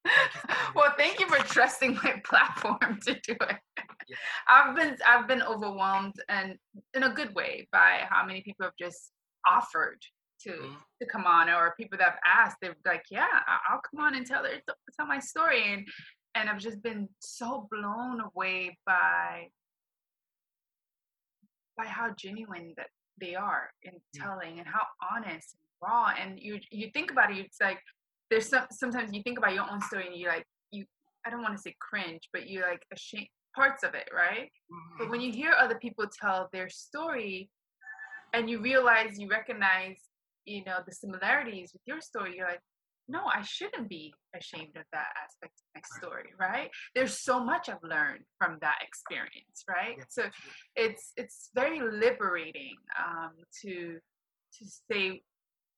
thank 0.05 0.33
you. 0.33 0.39
for 0.41 0.47
being 0.47 0.73
well, 0.75 0.93
thank 0.97 1.19
you 1.19 1.27
for 1.27 1.37
trusting 1.43 1.95
my 2.03 2.21
platform 2.25 2.99
to 3.05 3.13
do 3.21 3.33
it. 3.33 3.57
Yeah. 4.07 4.15
I've 4.47 4.75
been 4.75 4.97
I've 5.05 5.27
been 5.27 5.41
overwhelmed 5.41 6.15
and 6.29 6.57
in 6.93 7.03
a 7.03 7.09
good 7.09 7.33
way 7.35 7.67
by 7.71 8.05
how 8.09 8.25
many 8.25 8.41
people 8.41 8.65
have 8.65 8.75
just 8.79 9.11
offered 9.49 10.01
to 10.43 10.51
Mhm. 10.51 10.77
to 11.01 11.07
come 11.07 11.25
on, 11.25 11.49
or 11.49 11.73
people 11.79 11.97
that 11.97 12.09
have 12.11 12.19
asked. 12.25 12.57
They're 12.61 12.75
like, 12.85 13.05
"Yeah, 13.09 13.27
I'll 13.69 13.79
come 13.89 13.99
on 14.05 14.15
and 14.15 14.25
tell 14.27 14.43
their 14.43 14.61
tell 14.95 15.07
my 15.07 15.19
story," 15.19 15.73
and 15.73 15.87
and 16.35 16.49
I've 16.49 16.59
just 16.59 16.83
been 16.83 17.07
so 17.19 17.67
blown 17.71 18.19
away 18.21 18.77
by 18.85 19.49
by 21.77 21.85
how 21.87 22.11
genuine 22.11 22.73
that 22.77 22.89
they 23.19 23.33
are 23.35 23.71
in 23.83 23.93
Yeah. 24.13 24.23
telling 24.23 24.59
and 24.59 24.67
how 24.67 24.85
honest 25.11 25.55
and 25.55 25.63
raw. 25.81 26.13
And 26.17 26.39
you 26.39 26.59
you 26.69 26.91
think 26.91 27.11
about 27.11 27.31
it, 27.31 27.37
it's 27.39 27.59
like 27.61 27.81
there's 28.29 28.49
some 28.49 28.65
sometimes 28.71 29.13
you 29.13 29.21
think 29.23 29.37
about 29.37 29.53
your 29.53 29.69
own 29.69 29.81
story 29.81 30.07
and 30.07 30.15
you 30.15 30.27
like 30.27 30.45
you 30.71 30.85
I 31.25 31.29
don't 31.29 31.41
want 31.41 31.55
to 31.55 31.61
say 31.61 31.75
cringe, 31.79 32.29
but 32.33 32.47
you 32.47 32.61
like 32.61 32.83
ashamed 32.93 33.27
parts 33.55 33.83
of 33.83 33.93
it, 33.95 34.09
right? 34.13 34.49
But 34.99 35.09
when 35.09 35.21
you 35.21 35.31
hear 35.31 35.53
other 35.57 35.75
people 35.75 36.05
tell 36.07 36.49
their 36.51 36.69
story 36.69 37.49
and 38.33 38.49
you 38.49 38.61
realize 38.61 39.17
you 39.17 39.29
recognize, 39.29 39.97
you 40.45 40.63
know, 40.65 40.79
the 40.85 40.93
similarities 40.93 41.71
with 41.73 41.81
your 41.85 42.01
story, 42.01 42.35
you're 42.35 42.47
like, 42.47 42.59
no, 43.07 43.21
I 43.25 43.41
shouldn't 43.43 43.87
be 43.87 44.13
ashamed 44.35 44.75
of 44.75 44.83
that 44.91 45.07
aspect 45.23 45.53
of 45.61 45.65
my 45.75 45.81
story, 45.97 46.31
right? 46.39 46.69
There's 46.95 47.19
so 47.19 47.43
much 47.43 47.69
I've 47.69 47.77
learned 47.83 48.23
from 48.39 48.57
that 48.61 48.79
experience, 48.81 49.63
right? 49.69 49.95
Yeah, 49.97 50.03
So 50.09 50.23
it's 50.75 51.13
it's 51.15 51.49
very 51.53 51.79
liberating 51.79 52.75
um, 52.99 53.31
to 53.61 53.99
to 54.57 54.65
say 54.91 55.21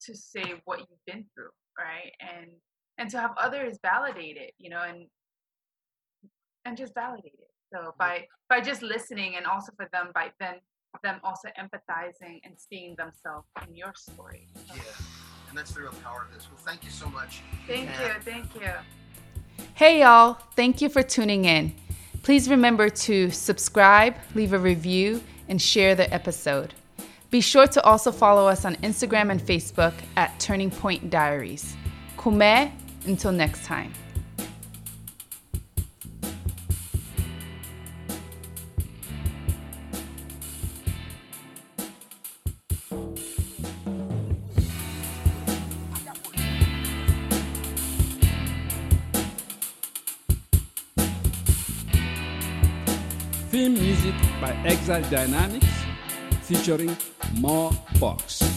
to 0.01 0.15
say 0.15 0.61
what 0.65 0.79
you've 0.79 1.05
been 1.05 1.25
through, 1.35 1.49
right? 1.77 2.11
And 2.19 2.51
and 2.97 3.09
to 3.11 3.19
have 3.19 3.31
others 3.37 3.77
validate 3.81 4.37
it, 4.37 4.53
you 4.57 4.69
know, 4.69 4.81
and 4.81 5.05
and 6.65 6.77
just 6.77 6.93
validate 6.93 7.39
it. 7.39 7.51
So 7.73 7.93
by 7.97 8.27
by 8.49 8.61
just 8.61 8.81
listening, 8.81 9.35
and 9.35 9.45
also 9.45 9.71
for 9.75 9.87
them 9.91 10.11
by 10.13 10.31
then 10.39 10.55
them 11.03 11.19
also 11.23 11.49
empathizing 11.59 12.39
and 12.43 12.55
seeing 12.57 12.95
themselves 12.95 13.47
in 13.67 13.75
your 13.75 13.93
story. 13.95 14.47
So 14.55 14.75
Yeah, 14.75 14.81
and 15.49 15.57
that's 15.57 15.71
the 15.73 15.81
real 15.81 15.93
power 16.03 16.25
of 16.27 16.33
this. 16.33 16.47
Well, 16.49 16.59
thank 16.65 16.83
you 16.83 16.89
so 16.89 17.07
much. 17.09 17.41
Thank 17.67 17.89
Yeah. 17.89 18.15
you, 18.15 18.21
thank 18.21 18.55
you. 18.55 18.71
Hey, 19.73 20.01
y'all. 20.01 20.33
Thank 20.55 20.81
you 20.81 20.89
for 20.89 21.03
tuning 21.03 21.45
in. 21.45 21.75
Please 22.23 22.49
remember 22.49 22.89
to 22.89 23.29
subscribe, 23.29 24.15
leave 24.33 24.53
a 24.53 24.59
review, 24.59 25.21
and 25.47 25.61
share 25.61 25.93
the 25.95 26.11
episode. 26.13 26.73
Be 27.29 27.41
sure 27.41 27.67
to 27.67 27.83
also 27.83 28.11
follow 28.13 28.47
us 28.47 28.63
on 28.63 28.75
Instagram 28.77 29.31
and 29.31 29.41
Facebook 29.41 29.93
at 30.15 30.39
Turning 30.39 30.71
Point 30.71 31.09
Diaries. 31.09 31.75
Kume, 32.15 32.71
until 33.05 33.33
next 33.33 33.65
time. 33.65 33.93
Theme 53.49 53.73
music 53.73 54.13
by 54.39 54.51
Exile 54.65 55.01
Dynamics 55.09 55.86
featuring 56.47 56.95
More 57.41 57.71
Box. 57.99 58.56